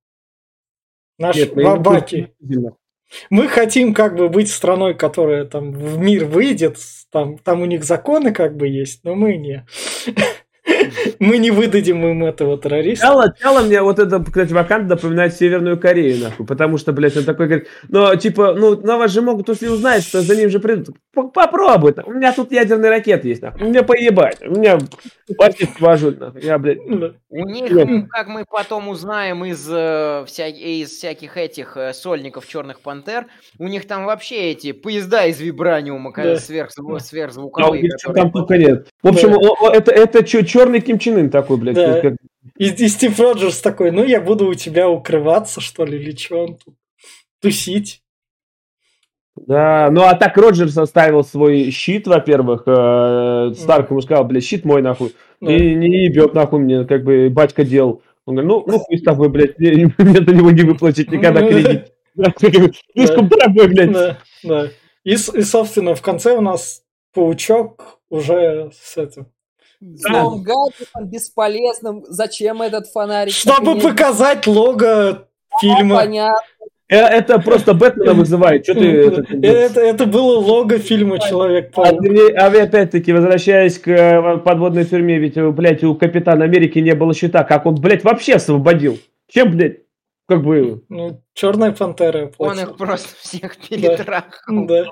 Наш 1.18 1.36
Нет, 1.36 1.54
Вабаки. 1.54 2.32
тут- 2.40 2.78
Мы 3.28 3.48
хотим 3.48 3.92
как 3.92 4.16
бы 4.16 4.28
быть 4.28 4.50
страной, 4.50 4.94
которая 4.94 5.44
там 5.44 5.72
в 5.72 5.98
мир 5.98 6.24
выйдет, 6.26 6.78
там, 7.10 7.38
там 7.38 7.60
у 7.60 7.64
них 7.64 7.84
законы 7.84 8.32
как 8.32 8.56
бы 8.56 8.68
есть, 8.68 9.02
но 9.04 9.14
мы 9.14 9.36
не. 9.36 9.66
Мы 11.20 11.36
не 11.38 11.50
выдадим 11.50 12.04
им 12.06 12.24
этого 12.24 12.56
террориста. 12.58 13.06
Тело, 13.06 13.32
тело 13.40 13.60
мне 13.60 13.82
вот 13.82 13.98
это, 13.98 14.24
кстати, 14.24 14.52
Ваканда 14.54 14.96
напоминает 14.96 15.34
Северную 15.36 15.78
Корею, 15.78 16.18
нахуй, 16.24 16.46
потому 16.46 16.78
что, 16.78 16.92
блядь, 16.92 17.16
он 17.16 17.24
такой 17.24 17.46
говорит, 17.46 17.68
ну, 17.88 18.16
типа, 18.16 18.54
ну, 18.54 18.80
на 18.80 18.96
вас 18.96 19.12
же 19.12 19.20
могут, 19.20 19.48
если 19.50 19.68
узнать, 19.68 20.02
что 20.02 20.22
за 20.22 20.34
ним 20.34 20.48
же 20.48 20.60
придут, 20.60 20.96
попробуй, 21.12 21.94
у 22.06 22.12
меня 22.12 22.32
тут 22.32 22.50
ядерные 22.52 22.90
ракеты 22.90 23.28
есть, 23.28 23.42
нахуй, 23.42 23.68
мне 23.68 23.82
поебать, 23.82 24.38
у 24.42 24.52
меня 24.58 24.78
пакет 25.36 25.68
вожу, 25.78 26.10
нахуй, 26.18 26.42
я, 26.42 26.58
блядь, 26.58 26.78
Да. 26.88 27.12
У 27.28 27.46
них, 27.46 27.70
м, 27.70 28.08
как 28.08 28.26
мы 28.28 28.44
потом 28.50 28.88
узнаем 28.88 29.44
из, 29.44 29.68
э, 29.70 30.24
вся- 30.26 30.48
из 30.48 30.88
всяких 30.90 31.36
этих 31.36 31.76
э, 31.76 31.92
сольников 31.92 32.46
Черных 32.48 32.80
Пантер, 32.80 33.26
у 33.58 33.68
них 33.68 33.86
там 33.86 34.06
вообще 34.06 34.50
эти 34.52 34.72
поезда 34.72 35.26
из 35.26 35.38
вибраниума 35.40 36.12
Да. 36.16 36.32
а 36.32 36.36
сверхзвуковые. 37.00 37.88
которые- 37.90 38.14
там 38.14 38.32
только 38.32 38.56
нет. 38.58 38.88
В 39.02 39.08
общем, 39.08 39.32
Да. 39.32 39.72
это, 39.72 39.92
это 39.92 40.24
черный 40.24 40.80
Ким 40.80 40.98
Ын 41.16 41.30
такой, 41.30 41.56
блядь, 41.56 41.76
Да. 41.76 42.00
как- 42.00 42.14
И, 42.58 42.66
и 42.66 42.88
Стив 42.88 43.18
Роджерс 43.18 43.60
такой, 43.60 43.90
ну 43.90 44.04
я 44.04 44.20
буду 44.20 44.46
у 44.48 44.54
тебя 44.54 44.88
укрываться, 44.88 45.60
что 45.60 45.84
ли, 45.84 45.98
или 45.98 46.16
что 46.16 46.44
он 46.44 46.56
тут 46.56 46.74
тусить. 47.40 48.02
Да, 49.36 49.88
ну 49.90 50.02
а 50.02 50.14
так 50.14 50.36
Роджерс 50.36 50.76
оставил 50.76 51.24
свой 51.24 51.70
щит, 51.70 52.06
во-первых, 52.06 52.64
э, 52.66 53.52
Старк 53.56 53.90
ему 53.90 54.00
сказал, 54.02 54.24
блядь, 54.24 54.44
щит 54.44 54.64
мой, 54.64 54.82
нахуй, 54.82 55.14
и 55.40 55.74
не 55.74 56.04
ебет, 56.04 56.34
нахуй, 56.34 56.60
мне, 56.60 56.84
как 56.84 57.04
бы, 57.04 57.30
батька 57.30 57.64
делал. 57.64 58.02
Он 58.26 58.34
говорит, 58.36 58.50
ну, 58.50 58.64
ну 58.66 58.78
хуй 58.80 58.98
с 58.98 59.02
тобой, 59.02 59.28
блядь, 59.30 59.58
мне, 59.58 59.92
мне 59.96 60.14
за 60.22 60.34
него 60.34 60.50
не 60.50 60.62
выплатить 60.64 61.10
никогда 61.10 61.40
Ну, 62.14 62.32
кредит. 62.32 62.74
Слишком 62.92 63.28
дорогой, 63.28 63.68
блядь. 63.68 64.16
Да, 64.42 64.68
и, 65.04 65.16
собственно, 65.16 65.94
в 65.94 66.02
конце 66.02 66.36
у 66.36 66.40
нас 66.40 66.82
паучок 67.14 68.00
уже 68.10 68.70
с 68.74 68.96
этим. 68.98 69.26
Злом 69.80 70.42
гаджетом, 70.42 71.06
бесполезным. 71.08 72.04
Зачем 72.08 72.60
этот 72.62 72.86
фонарик? 72.86 73.32
Чтобы 73.32 73.78
показать 73.80 74.46
лого 74.46 75.26
фильма. 75.60 75.96
Понятно. 75.96 76.36
Э, 76.88 76.96
Это 76.98 77.38
просто 77.38 77.72
Бэтмена 77.72 78.14
вызывает. 78.14 78.64
Что 78.64 78.74
ты... 78.74 78.86
это- 78.90 79.24
Это, 79.46 79.80
это 79.80 80.06
было 80.06 80.38
лого 80.40 80.78
фильма 80.78 81.18
А, 81.76 81.92
мне- 81.92 82.34
а 82.36 82.50
вы 82.50 82.60
опять-таки, 82.62 83.12
возвращаясь 83.12 83.78
к 83.78 83.88
э, 83.88 84.38
подводной 84.38 84.84
тюрьме, 84.84 85.18
ведь, 85.18 85.36
э, 85.36 85.48
блядь, 85.50 85.84
у 85.84 85.94
Капитана 85.94 86.44
Америки 86.44 86.78
не 86.80 86.94
было 86.94 87.14
щита. 87.14 87.44
Как 87.44 87.64
он, 87.64 87.76
блядь, 87.76 88.02
вообще 88.04 88.34
освободил? 88.34 88.98
Чем, 89.28 89.52
блядь, 89.56 89.78
как 90.26 90.42
бы... 90.42 90.82
Ну, 90.88 91.22
Черная 91.32 91.70
пантера. 91.72 92.32
Он 92.38 92.58
их 92.58 92.76
просто 92.76 93.08
всех 93.20 93.56
перетрахал. 93.56 94.66
Да. 94.66 94.84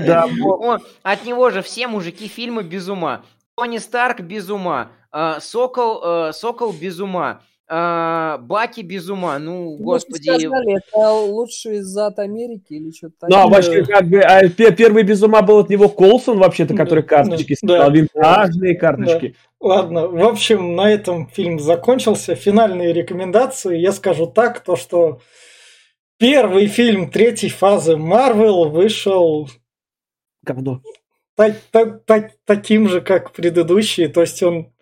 да, 0.00 0.26
Он- 0.42 0.80
от 1.02 1.24
него 1.26 1.50
же 1.50 1.60
все 1.62 1.86
мужики 1.88 2.26
фильма 2.26 2.62
без 2.62 2.88
ума. 2.88 3.22
Тони 3.56 3.78
Старк 3.78 4.20
без 4.20 4.50
ума. 4.50 4.90
а, 5.12 5.38
Сокол, 5.40 6.02
э, 6.04 6.32
Сокол 6.32 6.72
без 6.72 6.98
ума. 6.98 7.40
а, 7.68 8.36
Баки 8.38 8.82
без 8.82 9.08
ума. 9.08 9.38
Ну, 9.38 9.76
Ну, 9.78 9.84
господи. 9.84 10.28
сказали, 10.38 10.76
это 10.76 11.12
лучший 11.12 11.80
зад 11.80 12.18
Америки 12.18 12.74
или 12.74 12.90
что-то 12.90 13.26
Ну, 13.28 13.36
а 13.36 13.46
вообще, 13.46 13.84
как 13.84 14.06
бы, 14.08 14.20
а 14.20 14.46
пе- 14.48 14.72
первый 14.72 15.02
без 15.02 15.22
ума 15.22 15.40
был 15.40 15.58
от 15.60 15.70
него 15.70 15.88
Колсон, 15.88 16.38
вообще-то, 16.38 16.76
который 16.76 17.02
карточки 17.04 17.56
да, 17.62 17.86
да. 17.88 17.94
винтажные 17.94 18.76
карточки. 18.76 19.34
Ладно, 19.60 20.08
в 20.08 20.22
общем, 20.24 20.74
на 20.76 20.90
этом 20.90 21.26
фильм 21.28 21.58
закончился. 21.58 22.34
Финальные 22.34 22.92
рекомендации. 22.92 23.78
Я 23.78 23.92
скажу 23.92 24.26
так, 24.26 24.60
то 24.60 24.76
что 24.76 25.20
первый 26.18 26.66
фильм 26.66 27.10
третьей 27.10 27.48
фазы 27.50 27.96
Марвел 27.96 28.68
вышел 28.68 29.48
Говно. 30.42 30.82
Та- 31.36 31.56
та- 31.70 31.98
та- 31.98 32.30
таким 32.44 32.88
же, 32.88 33.00
как 33.00 33.32
предыдущие. 33.32 34.08
То 34.08 34.22
есть 34.22 34.42
он 34.42 34.72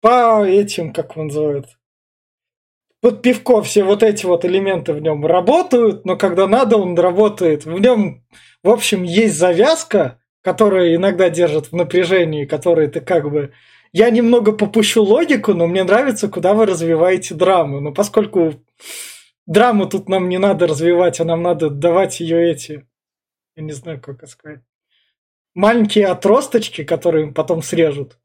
по 0.00 0.44
этим, 0.44 0.92
как 0.92 1.16
он 1.16 1.26
называют, 1.26 1.66
под 3.00 3.22
пивко 3.22 3.62
все 3.62 3.82
вот 3.84 4.02
эти 4.02 4.26
вот 4.26 4.44
элементы 4.44 4.92
в 4.92 5.00
нем 5.00 5.24
работают, 5.24 6.04
но 6.04 6.16
когда 6.16 6.46
надо, 6.46 6.76
он 6.76 6.98
работает. 6.98 7.64
В 7.64 7.80
нем, 7.80 8.24
в 8.62 8.68
общем, 8.68 9.02
есть 9.02 9.38
завязка, 9.38 10.20
которая 10.42 10.94
иногда 10.94 11.30
держит 11.30 11.66
в 11.66 11.76
напряжении, 11.76 12.44
которая 12.44 12.88
ты 12.88 13.00
как 13.00 13.30
бы... 13.30 13.52
Я 13.92 14.10
немного 14.10 14.52
попущу 14.52 15.02
логику, 15.02 15.52
но 15.52 15.66
мне 15.66 15.82
нравится, 15.82 16.28
куда 16.28 16.54
вы 16.54 16.66
развиваете 16.66 17.34
драму. 17.34 17.80
Но 17.80 17.92
поскольку 17.92 18.54
драму 19.46 19.88
тут 19.88 20.08
нам 20.08 20.28
не 20.28 20.38
надо 20.38 20.66
развивать, 20.66 21.20
а 21.20 21.24
нам 21.24 21.42
надо 21.42 21.70
давать 21.70 22.20
ее 22.20 22.50
эти... 22.50 22.86
Я 23.56 23.64
не 23.64 23.72
знаю, 23.72 24.00
как 24.00 24.18
это 24.18 24.26
сказать. 24.26 24.60
Маленькие 25.54 26.06
отросточки, 26.06 26.84
которые 26.84 27.32
потом 27.32 27.62
срежут, 27.62 28.18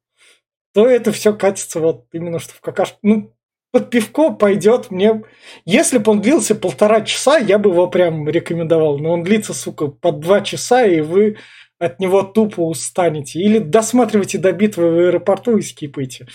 то 0.74 0.88
это 0.88 1.12
все 1.12 1.34
катится 1.34 1.80
вот 1.80 2.06
именно 2.12 2.40
что 2.40 2.54
в 2.54 2.62
какашку. 2.62 3.00
Ну, 3.02 3.36
под 3.72 3.90
пивко 3.90 4.32
пойдет 4.32 4.90
мне... 4.92 5.24
Если 5.66 5.98
бы 5.98 6.12
он 6.12 6.22
длился 6.22 6.56
полтора 6.56 7.02
часа, 7.02 7.38
я 7.38 7.58
бы 7.58 7.72
его 7.72 7.88
прям 7.88 8.30
рекомендовал. 8.30 9.00
Но 9.00 9.12
он 9.12 9.24
длится, 9.24 9.54
сука, 9.54 9.88
под 9.88 10.20
два 10.20 10.42
часа, 10.42 10.86
и 10.86 11.02
вы 11.02 11.38
от 11.80 12.00
него 12.00 12.24
тупо 12.24 12.62
устанете. 12.62 13.40
Или 13.40 13.60
досматривайте 13.60 14.38
до 14.38 14.54
битвы 14.54 14.92
в 14.92 14.98
аэропорту 15.00 15.58
и 15.58 15.62
скипайте. 15.62 16.28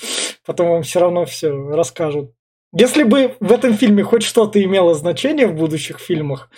Потом 0.45 0.69
вам 0.69 0.83
все 0.83 1.01
равно 1.01 1.25
все 1.25 1.51
расскажут. 1.51 2.35
Если 2.73 3.03
бы 3.03 3.37
в 3.41 3.51
этом 3.53 3.75
фильме 3.75 4.03
хоть 4.05 4.23
что-то 4.23 4.63
имело 4.63 4.95
значение 4.95 5.47
в 5.47 5.55
будущих 5.55 5.99
фильмах, 5.99 6.51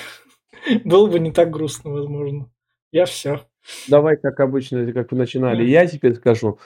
было 0.84 1.06
бы 1.06 1.18
не 1.20 1.32
так 1.32 1.50
грустно, 1.50 1.90
возможно. 1.90 2.50
Я 2.92 3.06
все. 3.06 3.47
Давай, 3.88 4.16
как 4.16 4.40
обычно, 4.40 4.92
как 4.92 5.12
вы 5.12 5.18
начинали, 5.18 5.64
я 5.64 5.86
теперь 5.86 6.14
скажу. 6.14 6.58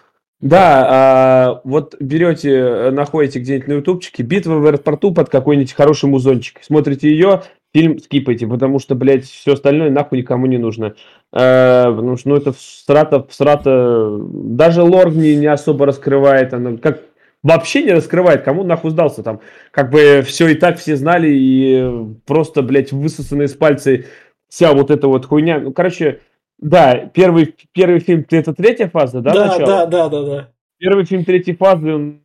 Да, 0.43 0.87
а, 0.89 1.61
вот 1.62 1.95
берете, 2.01 2.51
э, 2.51 2.91
находите 2.91 3.39
где-нибудь 3.39 3.69
на 3.69 3.73
ютубчике 3.74 4.24
«Битва 4.24 4.55
в 4.55 4.66
аэропорту» 4.66 5.15
под 5.15 5.29
какой-нибудь 5.29 5.73
хороший 5.73 6.09
музончик. 6.09 6.59
Смотрите 6.62 7.09
ее, 7.09 7.43
фильм 7.73 8.01
скипайте, 8.01 8.49
потому 8.49 8.81
что, 8.81 8.97
блядь, 8.97 9.24
все 9.24 9.53
остальное 9.53 9.91
нахуй 9.91 10.19
никому 10.19 10.47
не 10.47 10.59
нужно. 10.59 10.97
Э, 11.33 11.85
потому 11.85 12.16
что, 12.16 12.31
ну, 12.31 12.37
это 12.37 12.53
всрата, 12.53 13.24
всрата, 13.29 14.19
даже 14.19 14.83
лор 14.83 15.15
не, 15.15 15.37
не 15.37 15.47
особо 15.47 15.87
раскрывает, 15.87 16.53
она 16.55 16.77
как 16.77 17.03
вообще 17.45 17.85
не 17.85 17.93
раскрывает, 17.93 18.43
кому 18.43 18.65
нахуй 18.65 18.91
сдался 18.91 19.23
там. 19.23 19.41
Как 19.70 19.91
бы 19.91 20.23
все 20.27 20.49
и 20.49 20.55
так 20.55 20.79
все 20.79 20.97
знали, 20.97 21.29
и 21.33 21.89
просто, 22.27 22.62
блядь, 22.62 22.91
высосаны 22.91 23.45
из 23.45 23.55
пальца 23.55 24.01
вся 24.49 24.73
вот 24.73 24.91
эта 24.91 25.07
вот 25.07 25.27
хуйня. 25.27 25.61
Ну, 25.61 25.73
короче, 25.73 26.20
да, 26.62 27.10
первый, 27.12 27.55
первый 27.72 27.98
фильм, 27.98 28.24
это 28.30 28.55
третья 28.55 28.89
фаза, 28.89 29.20
да, 29.20 29.34
Да, 29.34 29.47
начало? 29.47 29.66
да, 29.66 29.86
да, 29.86 30.09
да, 30.09 30.22
да. 30.22 30.48
Первый 30.78 31.05
фильм 31.05 31.24
третьей 31.24 31.55
фазы, 31.55 31.93
он 31.93 32.20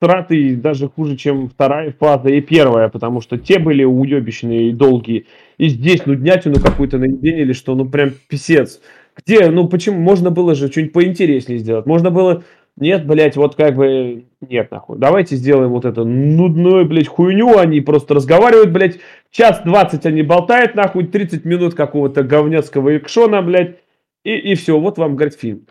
стратый 0.00 0.54
даже 0.54 0.88
хуже, 0.88 1.16
чем 1.16 1.48
вторая 1.48 1.92
фаза 1.98 2.28
и 2.28 2.40
первая, 2.40 2.88
потому 2.88 3.20
что 3.20 3.38
те 3.38 3.58
были 3.58 3.82
уебищные 3.82 4.70
и 4.70 4.72
долгие. 4.72 5.26
И 5.58 5.68
здесь, 5.68 6.06
ну, 6.06 6.14
днятину 6.14 6.60
какую-то 6.60 6.98
на 6.98 7.08
день 7.08 7.38
или 7.38 7.52
что, 7.52 7.74
ну, 7.74 7.88
прям 7.88 8.12
писец. 8.28 8.80
Где, 9.16 9.50
ну, 9.50 9.68
почему? 9.68 10.00
Можно 10.00 10.30
было 10.30 10.54
же 10.54 10.68
что-нибудь 10.68 10.92
поинтереснее 10.92 11.58
сделать. 11.58 11.84
Можно 11.84 12.10
было 12.10 12.44
нет, 12.76 13.06
блядь, 13.06 13.36
вот 13.36 13.54
как 13.54 13.76
бы... 13.76 14.24
Нет, 14.40 14.70
нахуй. 14.70 14.98
Давайте 14.98 15.36
сделаем 15.36 15.70
вот 15.70 15.84
это 15.84 16.04
нудную, 16.04 16.86
блядь, 16.86 17.08
хуйню. 17.08 17.58
Они 17.58 17.80
просто 17.80 18.14
разговаривают, 18.14 18.70
блядь. 18.70 18.98
Час 19.30 19.60
двадцать 19.64 20.06
они 20.06 20.22
болтают, 20.22 20.74
нахуй. 20.74 21.06
30 21.06 21.44
минут 21.44 21.74
какого-то 21.74 22.22
говняцкого 22.22 22.96
экшона, 22.96 23.42
блядь. 23.42 23.76
И, 24.24 24.34
и 24.34 24.54
все, 24.54 24.78
вот 24.78 24.98
вам, 24.98 25.16
говорит, 25.16 25.38
фильм. 25.38 25.66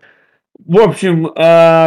В 0.63 0.79
общем, 0.79 1.27
э, 1.27 1.31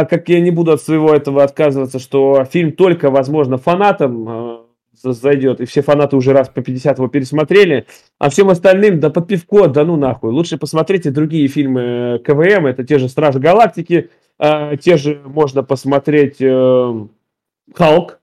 как 0.05 0.27
я 0.27 0.41
не 0.41 0.51
буду 0.51 0.73
от 0.73 0.81
своего 0.81 1.13
этого 1.13 1.43
отказываться, 1.43 1.99
что 1.99 2.43
фильм 2.43 2.73
только, 2.73 3.09
возможно, 3.09 3.57
фанатам 3.57 4.27
э, 4.27 4.57
зайдет, 5.01 5.61
и 5.61 5.65
все 5.65 5.81
фанаты 5.81 6.17
уже 6.17 6.33
раз 6.33 6.49
по 6.49 6.61
50 6.61 6.97
его 6.97 7.07
пересмотрели, 7.07 7.85
а 8.19 8.29
всем 8.29 8.49
остальным, 8.49 8.99
да 8.99 9.09
под 9.09 9.27
пивко, 9.27 9.67
да 9.67 9.85
ну 9.85 9.95
нахуй. 9.95 10.31
Лучше 10.31 10.57
посмотрите 10.57 11.11
другие 11.11 11.47
фильмы 11.47 11.81
э, 11.81 12.19
КВМ, 12.19 12.65
это 12.65 12.83
те 12.83 12.99
же 12.99 13.07
Стражи 13.07 13.39
Галактики, 13.39 14.09
э, 14.39 14.77
те 14.77 14.97
же 14.97 15.21
можно 15.25 15.63
посмотреть 15.63 16.41
э, 16.41 17.07
Халк, 17.73 18.19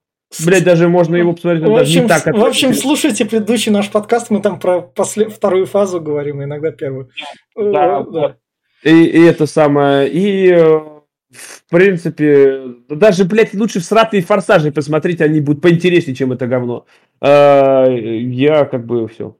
Блять, 0.46 0.64
даже 0.64 0.88
можно 0.88 1.16
его 1.16 1.34
посмотреть. 1.34 1.64
В 1.64 1.76
общем, 1.76 2.02
не 2.02 2.08
так, 2.08 2.24
в 2.24 2.42
общем 2.42 2.72
слушайте 2.72 3.26
предыдущий 3.26 3.70
наш 3.70 3.90
подкаст, 3.90 4.30
мы 4.30 4.40
там 4.40 4.58
про 4.58 4.80
после, 4.80 5.28
вторую 5.28 5.66
фазу 5.66 6.00
говорим, 6.00 6.42
иногда 6.42 6.70
первую. 6.70 7.10
Да, 7.54 8.00
э, 8.00 8.04
да. 8.10 8.36
И, 8.82 9.04
и 9.04 9.22
это 9.24 9.44
самое, 9.44 10.08
и 10.08 10.50
э, 10.50 10.92
в 11.32 11.68
принципе, 11.70 12.62
даже, 12.88 13.24
блядь, 13.24 13.54
лучше 13.54 13.80
в 13.80 13.84
сратые 13.84 14.22
форсажи 14.22 14.70
посмотреть, 14.70 15.20
они 15.20 15.40
будут 15.40 15.62
поинтереснее, 15.62 16.14
чем 16.14 16.32
это 16.32 16.46
говно. 16.46 16.86
А, 17.20 17.86
я 17.86 18.64
как 18.66 18.84
бы 18.84 19.08
все. 19.08 19.36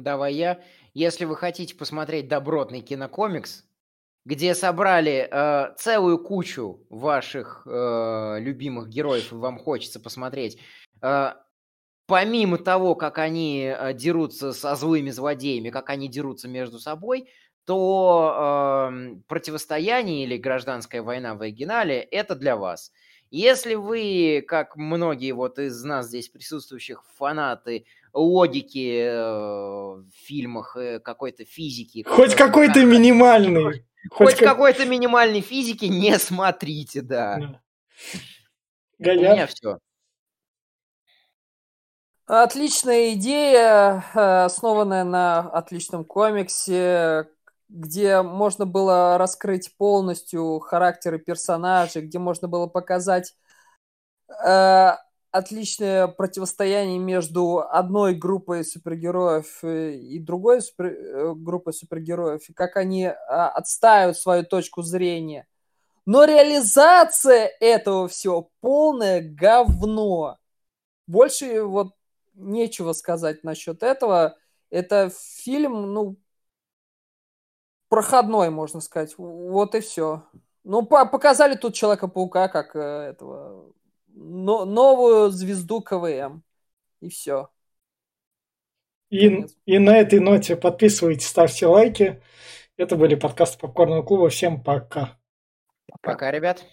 Давай 0.00 0.34
я. 0.34 0.58
Если 0.92 1.24
вы 1.24 1.36
хотите 1.36 1.74
посмотреть 1.74 2.28
добротный 2.28 2.80
кинокомикс, 2.80 3.64
где 4.24 4.54
собрали 4.54 5.28
э, 5.30 5.74
целую 5.76 6.18
кучу 6.18 6.86
ваших 6.90 7.62
э, 7.66 8.36
любимых 8.40 8.88
героев, 8.88 9.32
и 9.32 9.36
вам 9.36 9.58
хочется 9.58 10.00
посмотреть. 10.00 10.58
Э, 11.02 11.32
помимо 12.06 12.58
того, 12.58 12.94
как 12.94 13.18
они 13.18 13.72
э, 13.74 13.94
дерутся 13.94 14.52
со 14.52 14.74
злыми 14.74 15.10
злодеями, 15.10 15.70
как 15.70 15.90
они 15.90 16.08
дерутся 16.08 16.48
между 16.48 16.78
собой, 16.78 17.28
то 17.64 18.90
э, 18.90 19.14
противостояние 19.28 20.24
или 20.24 20.36
гражданская 20.36 21.02
война 21.02 21.34
в 21.34 21.42
оригинале 21.42 22.00
это 22.00 22.34
для 22.34 22.56
вас. 22.56 22.92
Если 23.30 23.76
вы, 23.76 24.44
как 24.46 24.76
многие 24.76 25.32
вот 25.32 25.60
из 25.60 25.84
нас 25.84 26.08
здесь 26.08 26.28
присутствующих, 26.28 27.04
фанаты 27.16 27.84
логики 28.12 29.04
э, 29.04 29.22
в 29.22 30.10
фильмах, 30.12 30.76
э, 30.76 30.98
какой-то 30.98 31.44
физики... 31.44 32.02
Хоть 32.02 32.34
какой-то 32.34 32.84
минимальный. 32.84 33.84
Хоть, 34.08 34.30
Хоть 34.30 34.38
как... 34.38 34.48
какой-то 34.48 34.86
минимальной 34.86 35.40
физики 35.40 35.84
не 35.84 36.18
смотрите, 36.18 37.02
да. 37.02 37.60
да. 38.98 39.12
У 39.12 39.14
меня 39.14 39.46
все. 39.46 39.78
Отличная 42.26 43.14
идея, 43.14 44.04
э, 44.14 44.44
основанная 44.44 45.02
на 45.02 45.40
отличном 45.40 46.04
комиксе, 46.04 47.26
где 47.68 48.22
можно 48.22 48.66
было 48.66 49.18
раскрыть 49.18 49.76
полностью 49.76 50.60
характеры 50.60 51.18
персонажей, 51.18 52.02
где 52.02 52.20
можно 52.20 52.46
было 52.46 52.68
показать 52.68 53.34
э, 54.28 54.92
отличное 55.30 56.08
противостояние 56.08 56.98
между 56.98 57.60
одной 57.60 58.14
группой 58.14 58.64
супергероев 58.64 59.62
э, 59.62 59.94
и 59.94 60.18
другой 60.18 60.62
супер, 60.62 60.86
э, 60.86 61.34
группой 61.34 61.72
супергероев, 61.72 62.48
и 62.48 62.52
как 62.52 62.76
они 62.76 63.06
а, 63.06 63.48
отстаивают 63.50 64.18
свою 64.18 64.44
точку 64.44 64.82
зрения. 64.82 65.46
Но 66.06 66.24
реализация 66.24 67.50
этого 67.60 68.08
всего 68.08 68.50
полное 68.60 69.20
говно. 69.22 70.38
Больше 71.06 71.62
вот 71.62 71.94
нечего 72.34 72.92
сказать 72.92 73.44
насчет 73.44 73.82
этого. 73.82 74.36
Это 74.70 75.10
фильм, 75.44 75.92
ну, 75.92 76.16
проходной, 77.88 78.50
можно 78.50 78.80
сказать. 78.80 79.14
Вот 79.18 79.74
и 79.74 79.80
все. 79.80 80.24
Ну, 80.64 80.84
показали 80.84 81.54
тут 81.54 81.74
Человека-паука 81.74 82.48
как 82.48 82.74
э, 82.74 83.10
этого 83.10 83.72
но, 84.20 84.66
новую 84.66 85.30
звезду 85.30 85.80
КВМ. 85.80 86.42
И 87.00 87.08
все. 87.08 87.48
И, 89.08 89.46
и 89.64 89.78
на 89.78 89.96
этой 89.96 90.20
ноте 90.20 90.56
подписывайтесь, 90.56 91.26
ставьте 91.26 91.66
лайки. 91.66 92.22
Это 92.76 92.96
были 92.96 93.14
подкасты 93.14 93.58
Попкорного 93.58 94.02
клуба. 94.02 94.28
Всем 94.28 94.62
пока. 94.62 95.18
Пока, 96.02 96.30
ребят. 96.30 96.64